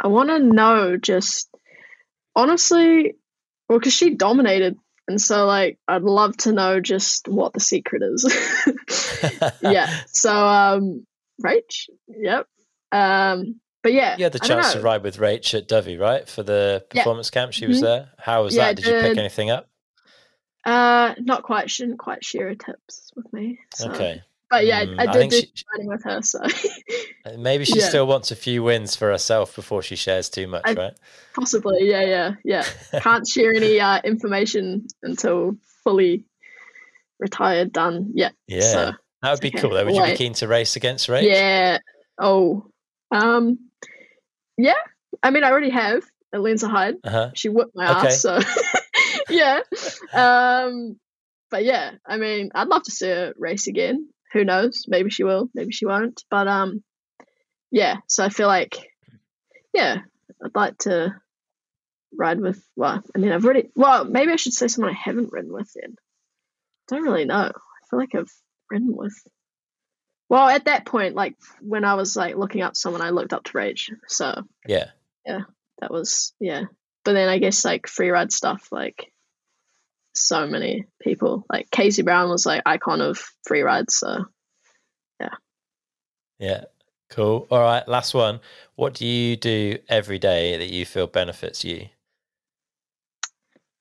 I 0.01 0.07
want 0.07 0.29
to 0.29 0.39
know 0.39 0.97
just 0.97 1.49
honestly, 2.35 3.15
well, 3.67 3.79
because 3.79 3.93
she 3.93 4.15
dominated, 4.15 4.77
and 5.07 5.19
so 5.19 5.45
like 5.45 5.79
I'd 5.87 6.03
love 6.03 6.37
to 6.37 6.51
know 6.53 6.79
just 6.79 7.27
what 7.27 7.53
the 7.53 7.59
secret 7.59 8.03
is. 8.03 8.23
yeah. 9.61 10.01
So 10.07 10.31
um, 10.35 11.05
Rach. 11.43 11.89
Yep. 12.07 12.47
Um, 12.91 13.59
but 13.81 13.91
yeah, 13.93 14.15
You 14.17 14.23
had 14.23 14.33
the 14.33 14.39
chance 14.39 14.73
to 14.73 14.81
ride 14.81 15.03
with 15.03 15.17
Rach 15.17 15.53
at 15.57 15.67
Dovey, 15.67 15.97
right, 15.97 16.29
for 16.29 16.43
the 16.43 16.85
Yeah. 16.93 17.01
performance 17.01 17.29
camp. 17.29 17.51
She 17.53 17.65
was 17.65 17.79
Mhm. 17.79 17.81
there. 17.81 18.09
How 18.19 18.43
was 18.43 18.55
Yeah, 18.55 18.67
that? 18.67 18.75
Did 18.77 18.85
you 18.85 18.93
pick 18.93 19.17
anything 19.17 19.49
up? 19.49 19.69
Uh, 20.65 21.13
not 21.19 21.43
quite. 21.43 21.69
She 21.69 21.83
didn't 21.83 21.97
quite 21.97 22.23
share 22.23 22.47
her 22.49 22.55
tips 22.55 23.11
with 23.15 23.31
me. 23.33 23.59
So. 23.75 23.89
Okay. 23.91 24.21
But 24.49 24.65
yeah, 24.67 24.85
Mm, 24.85 24.99
I, 24.99 25.05
I 25.05 25.09
I 25.09 25.11
did 25.13 25.19
think 25.19 25.31
do 25.31 25.39
she- 25.41 25.65
riding 25.73 25.87
with 25.87 26.03
her. 26.03 26.21
So 26.21 26.39
Uh, 27.25 27.37
Maybe 27.37 27.65
she 27.65 27.79
Yeah. 27.79 27.87
still 27.89 28.05
wants 28.05 28.31
a 28.31 28.35
few 28.35 28.61
wins 28.63 28.95
for 28.95 29.09
herself 29.09 29.55
before 29.55 29.81
she 29.81 29.95
shares 29.95 30.29
too 30.29 30.45
much, 30.47 30.63
I- 30.65 30.73
right? 30.73 30.93
possibly, 31.33 31.89
yeah, 31.89 32.01
yeah, 32.03 32.33
yeah. 32.43 32.65
Can't 33.01 33.25
share 33.27 33.53
any 33.55 33.79
uh, 33.79 33.99
information 34.03 34.85
until 35.01 35.55
fully 35.83 36.25
retired, 37.19 37.71
done. 37.71 38.11
Yeah. 38.13 38.29
yeah. 38.47 38.61
So, 38.61 38.91
that 39.21 39.31
would 39.31 39.39
be 39.39 39.47
okay, 39.49 39.59
cool. 39.61 39.71
Though. 39.71 39.85
Would 39.85 39.95
you 39.95 40.03
be 40.03 40.15
keen 40.17 40.33
to 40.33 40.47
race 40.47 40.75
against 40.75 41.07
Rach? 41.07 41.23
yeah. 41.23 41.79
Oh, 42.19 42.65
um, 43.11 43.57
yeah. 44.57 44.73
I 45.23 45.31
mean, 45.31 45.43
I 45.43 45.49
already 45.49 45.69
have 45.71 46.03
at 46.33 46.39
Lenzerheide. 46.41 46.97
Uh-huh. 47.03 47.31
She 47.33 47.49
whipped 47.49 47.75
my 47.75 47.97
Okay. 47.99 48.07
ass. 48.09 48.21
So 48.21 48.39
yeah. 49.33 49.59
Um, 50.13 50.99
but 51.49 51.63
yeah, 51.63 51.91
I 52.05 52.17
mean, 52.17 52.51
I'd 52.55 52.67
love 52.67 52.83
to 52.83 52.91
see 52.91 53.07
her 53.07 53.33
race 53.37 53.67
again. 53.67 54.09
Who 54.33 54.43
knows? 54.43 54.85
Maybe 54.87 55.09
she 55.09 55.23
will. 55.23 55.49
Maybe 55.53 55.71
she 55.71 55.85
won't. 55.85 56.23
But 56.29 56.47
um, 56.47 56.83
yeah. 57.71 57.97
So 58.07 58.23
I 58.23 58.29
feel 58.29 58.47
like, 58.47 58.77
yeah, 59.73 59.97
I'd 60.43 60.55
like 60.55 60.77
to 60.79 61.15
ride 62.17 62.39
with. 62.39 62.63
Well, 62.75 63.03
I 63.15 63.19
mean, 63.19 63.31
I've 63.31 63.45
already. 63.45 63.69
Well, 63.75 64.05
maybe 64.05 64.31
I 64.31 64.37
should 64.37 64.53
say 64.53 64.67
someone 64.67 64.93
I 64.93 64.97
haven't 64.97 65.31
ridden 65.31 65.53
with. 65.53 65.71
Then 65.75 65.95
don't 66.87 67.03
really 67.03 67.25
know. 67.25 67.51
I 67.51 67.87
feel 67.89 67.99
like 67.99 68.15
I've 68.15 68.31
ridden 68.69 68.95
with. 68.95 69.15
Well, 70.29 70.47
at 70.47 70.65
that 70.65 70.85
point, 70.85 71.13
like 71.13 71.35
when 71.61 71.85
I 71.85 71.93
was 71.93 72.15
like 72.15 72.35
looking 72.35 72.61
up 72.61 72.75
someone, 72.75 73.01
I 73.01 73.11
looked 73.11 73.33
up 73.33 73.43
to 73.43 73.53
Rach. 73.53 73.91
So 74.07 74.43
Yeah. 74.67 74.87
Yeah, 75.25 75.41
that 75.83 75.91
was 75.91 76.33
yeah 76.39 76.63
but 77.03 77.13
then 77.13 77.29
i 77.29 77.37
guess 77.37 77.65
like 77.65 77.87
free 77.87 78.09
ride 78.09 78.31
stuff 78.31 78.67
like 78.71 79.11
so 80.13 80.45
many 80.47 80.85
people 81.01 81.45
like 81.49 81.69
casey 81.71 82.01
brown 82.01 82.29
was 82.29 82.45
like 82.45 82.61
icon 82.65 83.01
of 83.01 83.17
free 83.45 83.61
rides 83.61 83.95
so 83.95 84.25
Yeah. 85.19 85.35
Yeah. 86.39 86.63
Cool. 87.09 87.47
All 87.51 87.61
right. 87.61 87.87
Last 87.87 88.13
one. 88.13 88.39
What 88.75 88.95
do 88.95 89.05
you 89.05 89.35
do 89.35 89.77
every 89.87 90.19
day 90.19 90.57
that 90.57 90.69
you 90.69 90.85
feel 90.85 91.07
benefits 91.07 91.63
you? 91.63 91.89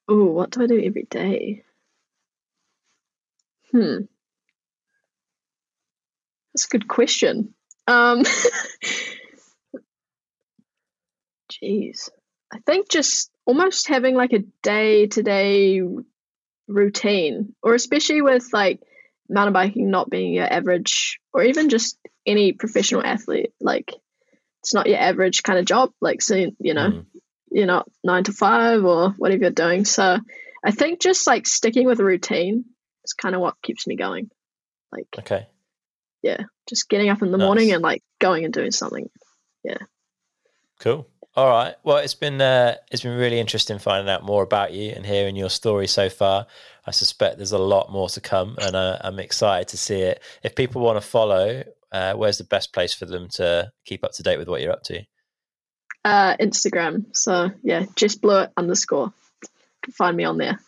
Oh, 0.08 0.26
what 0.26 0.50
do 0.50 0.62
i 0.62 0.66
do 0.66 0.82
every 0.82 1.04
day 1.08 1.64
hmm 3.70 4.00
that's 6.52 6.66
a 6.66 6.68
good 6.68 6.86
question 6.88 7.54
um 7.86 8.22
jeez 11.50 12.10
i 12.52 12.58
think 12.66 12.88
just 12.90 13.30
almost 13.46 13.88
having 13.88 14.14
like 14.14 14.32
a 14.34 14.44
day 14.62 15.06
to 15.06 15.22
day 15.22 15.80
routine 16.68 17.54
or 17.62 17.74
especially 17.74 18.22
with 18.22 18.48
like 18.52 18.80
mountain 19.28 19.52
biking 19.52 19.90
not 19.90 20.10
being 20.10 20.32
your 20.32 20.50
average 20.50 21.18
or 21.32 21.42
even 21.42 21.68
just 21.68 21.98
any 22.26 22.52
professional 22.52 23.04
athlete 23.04 23.52
like 23.60 23.94
it's 24.60 24.74
not 24.74 24.86
your 24.86 24.98
average 24.98 25.42
kind 25.42 25.58
of 25.58 25.64
job 25.64 25.90
like 26.00 26.22
so 26.22 26.34
you 26.36 26.74
know 26.74 26.90
Mm, 26.90 27.06
you're 27.52 27.66
not 27.66 27.88
nine 28.02 28.24
to 28.24 28.32
five 28.32 28.84
or 28.84 29.10
whatever 29.10 29.42
you're 29.42 29.50
doing. 29.50 29.84
So 29.84 30.18
i 30.64 30.70
think 30.70 31.00
just 31.00 31.26
like 31.26 31.46
sticking 31.46 31.86
with 31.86 32.00
a 32.00 32.04
routine 32.04 32.64
is 33.04 33.12
kind 33.12 33.34
of 33.34 33.40
what 33.40 33.60
keeps 33.62 33.86
me 33.86 33.96
going. 33.96 34.30
Like 34.90 35.06
okay. 35.18 35.46
Yeah, 36.22 36.42
just 36.68 36.88
getting 36.88 37.08
up 37.10 37.20
in 37.22 37.32
the 37.32 37.38
morning 37.38 37.72
and 37.72 37.82
like 37.82 38.02
going 38.20 38.44
and 38.44 38.54
doing 38.54 38.70
something. 38.70 39.10
Yeah, 39.64 39.78
Cool. 40.78 41.08
All 41.34 41.48
right. 41.48 41.74
Well, 41.82 41.96
it's 41.98 42.14
been 42.14 42.40
uh, 42.40 42.76
it's 42.90 43.02
been 43.02 43.16
really 43.16 43.40
interesting 43.40 43.78
finding 43.78 44.12
out 44.12 44.22
more 44.22 44.42
about 44.42 44.72
you 44.72 44.92
and 44.92 45.06
hearing 45.06 45.34
your 45.34 45.50
story 45.50 45.86
so 45.86 46.10
far. 46.10 46.46
I 46.86 46.90
suspect 46.90 47.38
there's 47.38 47.52
a 47.52 47.58
lot 47.58 47.90
more 47.90 48.08
to 48.10 48.20
come, 48.20 48.56
and 48.60 48.76
uh, 48.76 48.98
I'm 49.00 49.18
excited 49.18 49.68
to 49.68 49.78
see 49.78 50.00
it. 50.00 50.22
If 50.42 50.54
people 50.54 50.82
want 50.82 51.00
to 51.00 51.06
follow, 51.06 51.64
uh, 51.90 52.14
where's 52.14 52.38
the 52.38 52.44
best 52.44 52.72
place 52.74 52.92
for 52.92 53.06
them 53.06 53.28
to 53.30 53.72
keep 53.86 54.04
up 54.04 54.12
to 54.12 54.22
date 54.22 54.38
with 54.38 54.48
what 54.48 54.60
you're 54.60 54.72
up 54.72 54.82
to? 54.84 55.04
uh 56.04 56.36
instagram 56.38 57.04
so 57.14 57.50
yeah 57.62 57.86
Jess 57.94 58.16
Blewitt 58.16 58.50
underscore 58.56 59.12
You 59.42 59.48
can 59.84 59.92
find 59.92 60.16
me 60.16 60.24
on 60.24 60.38
there 60.38 60.58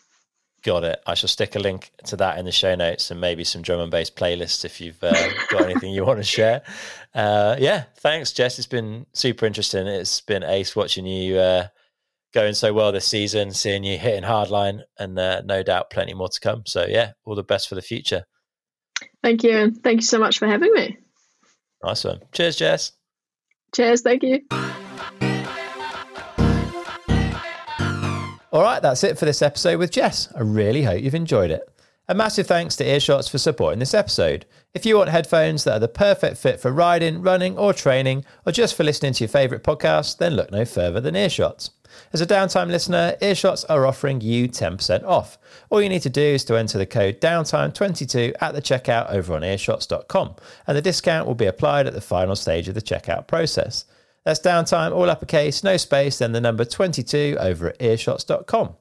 Got 0.65 0.83
it. 0.83 0.99
I 1.05 1.13
shall 1.13 1.29
stick 1.29 1.55
a 1.55 1.59
link 1.59 1.91
to 2.05 2.15
that 2.15 2.39
in 2.39 2.45
the 2.45 2.51
show 2.51 2.73
notes 2.73 3.11
and 3.11 3.21
maybe 3.21 3.43
some 3.43 3.61
drum 3.61 3.81
and 3.81 3.91
bass 3.91 4.09
playlists 4.09 4.65
if 4.65 4.81
you've 4.81 5.01
uh, 5.03 5.13
got 5.51 5.61
anything 5.61 5.93
you 5.93 6.03
want 6.03 6.17
to 6.17 6.23
share. 6.23 6.63
Uh, 7.13 7.55
yeah, 7.59 7.83
thanks, 7.97 8.31
Jess. 8.31 8.57
It's 8.57 8.67
been 8.67 9.05
super 9.13 9.45
interesting. 9.45 9.85
It's 9.85 10.21
been 10.21 10.43
ace 10.43 10.75
watching 10.75 11.05
you 11.05 11.37
uh, 11.37 11.67
going 12.33 12.55
so 12.55 12.73
well 12.73 12.91
this 12.91 13.05
season, 13.05 13.51
seeing 13.51 13.83
you 13.83 13.99
hitting 13.99 14.23
hardline, 14.23 14.81
and 14.97 15.19
uh, 15.19 15.43
no 15.45 15.61
doubt 15.61 15.91
plenty 15.91 16.15
more 16.15 16.29
to 16.29 16.39
come. 16.39 16.63
So, 16.65 16.87
yeah, 16.89 17.11
all 17.25 17.35
the 17.35 17.43
best 17.43 17.69
for 17.69 17.75
the 17.75 17.83
future. 17.83 18.25
Thank 19.21 19.43
you. 19.43 19.55
And 19.55 19.83
thank 19.83 19.97
you 19.97 20.05
so 20.07 20.17
much 20.17 20.39
for 20.39 20.47
having 20.47 20.73
me. 20.73 20.97
Nice 21.83 22.03
one. 22.03 22.21
Cheers, 22.31 22.55
Jess. 22.55 22.91
Cheers. 23.75 24.01
Thank 24.01 24.23
you. 24.23 24.41
All 28.55 28.61
right, 28.61 28.81
that's 28.81 29.03
it 29.03 29.19
for 29.19 29.25
this 29.25 29.41
episode 29.41 29.79
with 29.79 29.91
Jess. 29.91 30.31
I 30.33 30.39
really 30.39 30.83
hope 30.83 31.03
you've 31.03 31.13
enjoyed 31.13 31.51
it. 31.51 31.69
A 32.07 32.15
massive 32.15 32.47
thanks 32.47 32.77
to 32.77 32.85
Earshots 32.85 33.29
for 33.29 33.37
supporting 33.37 33.79
this 33.79 33.93
episode. 33.93 34.45
If 34.73 34.85
you 34.85 34.95
want 34.95 35.09
headphones 35.09 35.65
that 35.65 35.73
are 35.73 35.79
the 35.79 35.89
perfect 35.89 36.37
fit 36.37 36.61
for 36.61 36.71
riding, 36.71 37.21
running, 37.21 37.57
or 37.57 37.73
training, 37.73 38.23
or 38.45 38.53
just 38.53 38.75
for 38.75 38.85
listening 38.85 39.11
to 39.11 39.25
your 39.25 39.27
favourite 39.27 39.61
podcast, 39.61 40.19
then 40.19 40.37
look 40.37 40.53
no 40.53 40.63
further 40.63 41.01
than 41.01 41.15
Earshots. 41.15 41.71
As 42.13 42.21
a 42.21 42.25
downtime 42.25 42.69
listener, 42.69 43.17
Earshots 43.21 43.65
are 43.67 43.85
offering 43.85 44.21
you 44.21 44.47
10% 44.47 45.03
off. 45.03 45.37
All 45.69 45.81
you 45.81 45.89
need 45.89 46.03
to 46.03 46.09
do 46.09 46.21
is 46.21 46.45
to 46.45 46.57
enter 46.57 46.77
the 46.77 46.85
code 46.85 47.19
downtime22 47.19 48.35
at 48.39 48.53
the 48.53 48.61
checkout 48.61 49.11
over 49.11 49.35
on 49.35 49.41
earshots.com, 49.41 50.35
and 50.65 50.77
the 50.77 50.81
discount 50.81 51.27
will 51.27 51.35
be 51.35 51.45
applied 51.45 51.87
at 51.87 51.93
the 51.93 51.99
final 51.99 52.37
stage 52.37 52.69
of 52.69 52.75
the 52.75 52.81
checkout 52.81 53.27
process. 53.27 53.83
That's 54.25 54.39
downtime, 54.39 54.91
all 54.91 55.09
uppercase, 55.09 55.63
no 55.63 55.77
space, 55.77 56.17
then 56.17 56.31
the 56.31 56.41
number 56.41 56.65
22 56.65 57.37
over 57.39 57.69
at 57.69 57.79
earshots.com. 57.79 58.75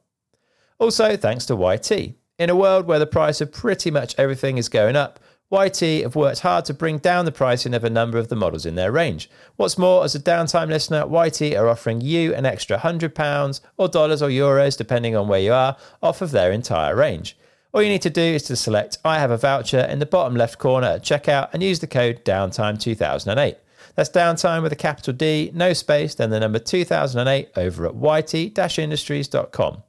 Also, 0.79 1.17
thanks 1.17 1.47
to 1.47 1.55
YT. 1.55 2.15
In 2.39 2.51
a 2.51 2.57
world 2.57 2.87
where 2.87 2.99
the 2.99 3.07
price 3.07 3.41
of 3.41 3.53
pretty 3.53 3.91
much 3.91 4.15
everything 4.19 4.59
is 4.59 4.69
going 4.69 4.97
up, 4.97 5.21
YT 5.53 5.81
have 6.03 6.17
worked 6.17 6.41
hard 6.41 6.65
to 6.65 6.75
bring 6.75 6.99
down 6.99 7.27
the 7.27 7.31
pricing 7.31 7.75
of 7.75 7.85
a 7.85 7.91
number 7.91 8.19
of 8.19 8.29
the 8.29 8.35
models 8.35 8.65
in 8.65 8.75
their 8.75 8.91
range. 8.91 9.31
What's 9.57 9.79
more, 9.79 10.03
as 10.03 10.15
a 10.15 10.21
downtime 10.21 10.69
listener, 10.69 11.07
YT 11.07 11.55
are 11.55 11.69
offering 11.69 12.01
you 12.01 12.35
an 12.35 12.47
extra 12.47 12.79
£100 12.79 13.61
or 13.77 13.89
dollars 13.89 14.23
or 14.23 14.31
euros, 14.31 14.77
depending 14.77 15.15
on 15.15 15.29
where 15.29 15.41
you 15.41 15.53
are, 15.53 15.77
off 16.03 16.23
of 16.23 16.31
their 16.31 16.51
entire 16.51 16.97
range. 16.97 17.37
All 17.73 17.83
you 17.83 17.91
need 17.91 18.03
to 18.03 18.11
do 18.11 18.23
is 18.23 18.45
to 18.45 18.57
select 18.57 18.99
I 19.05 19.19
have 19.19 19.31
a 19.31 19.37
voucher 19.37 19.81
in 19.81 19.99
the 19.99 20.07
bottom 20.07 20.35
left 20.35 20.59
corner 20.59 20.89
at 20.89 21.03
checkout 21.03 21.51
and 21.53 21.63
use 21.63 21.81
the 21.81 21.87
code 21.87 22.25
DOWNTIME2008. 22.25 23.57
That's 23.95 24.11
downtime 24.11 24.63
with 24.63 24.73
a 24.73 24.77
capital 24.77 25.13
D, 25.13 25.51
no 25.55 25.73
space, 25.73 26.15
then 26.15 26.31
the 26.31 26.41
number 26.41 26.59
2008 26.59 27.51
over 27.57 27.87
at 27.87 27.95
yt-industries.com. 27.95 29.83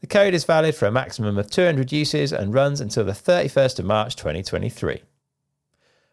The 0.00 0.06
code 0.06 0.34
is 0.34 0.44
valid 0.44 0.74
for 0.74 0.86
a 0.86 0.92
maximum 0.92 1.38
of 1.38 1.50
200 1.50 1.90
uses 1.90 2.32
and 2.32 2.52
runs 2.52 2.80
until 2.80 3.04
the 3.04 3.12
31st 3.12 3.78
of 3.78 3.86
March 3.86 4.14
2023. 4.16 5.02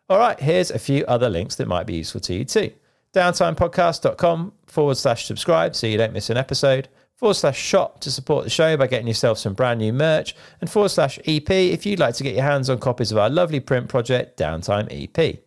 All 0.09 0.17
right, 0.17 0.39
here's 0.39 0.71
a 0.71 0.79
few 0.79 1.05
other 1.05 1.29
links 1.29 1.55
that 1.55 1.67
might 1.67 1.85
be 1.85 1.95
useful 1.95 2.21
to 2.21 2.33
you 2.33 2.45
too. 2.45 2.71
Downtimepodcast.com 3.13 4.53
forward 4.65 4.95
slash 4.95 5.25
subscribe 5.25 5.75
so 5.75 5.85
you 5.87 5.97
don't 5.97 6.13
miss 6.13 6.29
an 6.29 6.37
episode, 6.37 6.87
forward 7.15 7.35
slash 7.35 7.59
shop 7.59 7.99
to 7.99 8.11
support 8.11 8.43
the 8.43 8.49
show 8.49 8.75
by 8.77 8.87
getting 8.87 9.07
yourself 9.07 9.37
some 9.37 9.53
brand 9.53 9.79
new 9.79 9.93
merch, 9.93 10.35
and 10.61 10.69
forward 10.69 10.89
slash 10.89 11.19
EP 11.25 11.49
if 11.49 11.85
you'd 11.85 11.99
like 11.99 12.15
to 12.15 12.23
get 12.23 12.35
your 12.35 12.43
hands 12.43 12.69
on 12.69 12.79
copies 12.79 13.11
of 13.11 13.17
our 13.17 13.29
lovely 13.29 13.59
print 13.59 13.89
project, 13.89 14.39
Downtime 14.39 14.87
EP. 14.89 15.43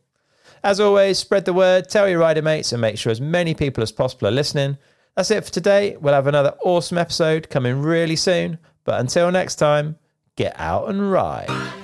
As 0.67 0.81
always, 0.81 1.17
spread 1.17 1.45
the 1.45 1.53
word, 1.53 1.89
tell 1.89 2.09
your 2.09 2.19
rider 2.19 2.43
mates, 2.43 2.73
and 2.73 2.81
make 2.81 2.99
sure 2.99 3.13
as 3.13 3.21
many 3.21 3.55
people 3.55 3.85
as 3.85 3.93
possible 3.93 4.27
are 4.27 4.33
listening. 4.33 4.77
That's 5.15 5.31
it 5.31 5.45
for 5.45 5.53
today. 5.53 5.97
We'll 5.97 6.13
have 6.13 6.27
another 6.27 6.57
awesome 6.61 6.99
episode 6.99 7.49
coming 7.49 7.83
really 7.83 8.17
soon. 8.17 8.59
But 8.83 8.99
until 8.99 9.31
next 9.31 9.57
time, 9.57 9.97
get 10.35 10.59
out 10.59 10.89
and 10.89 11.13
ride. 11.13 11.76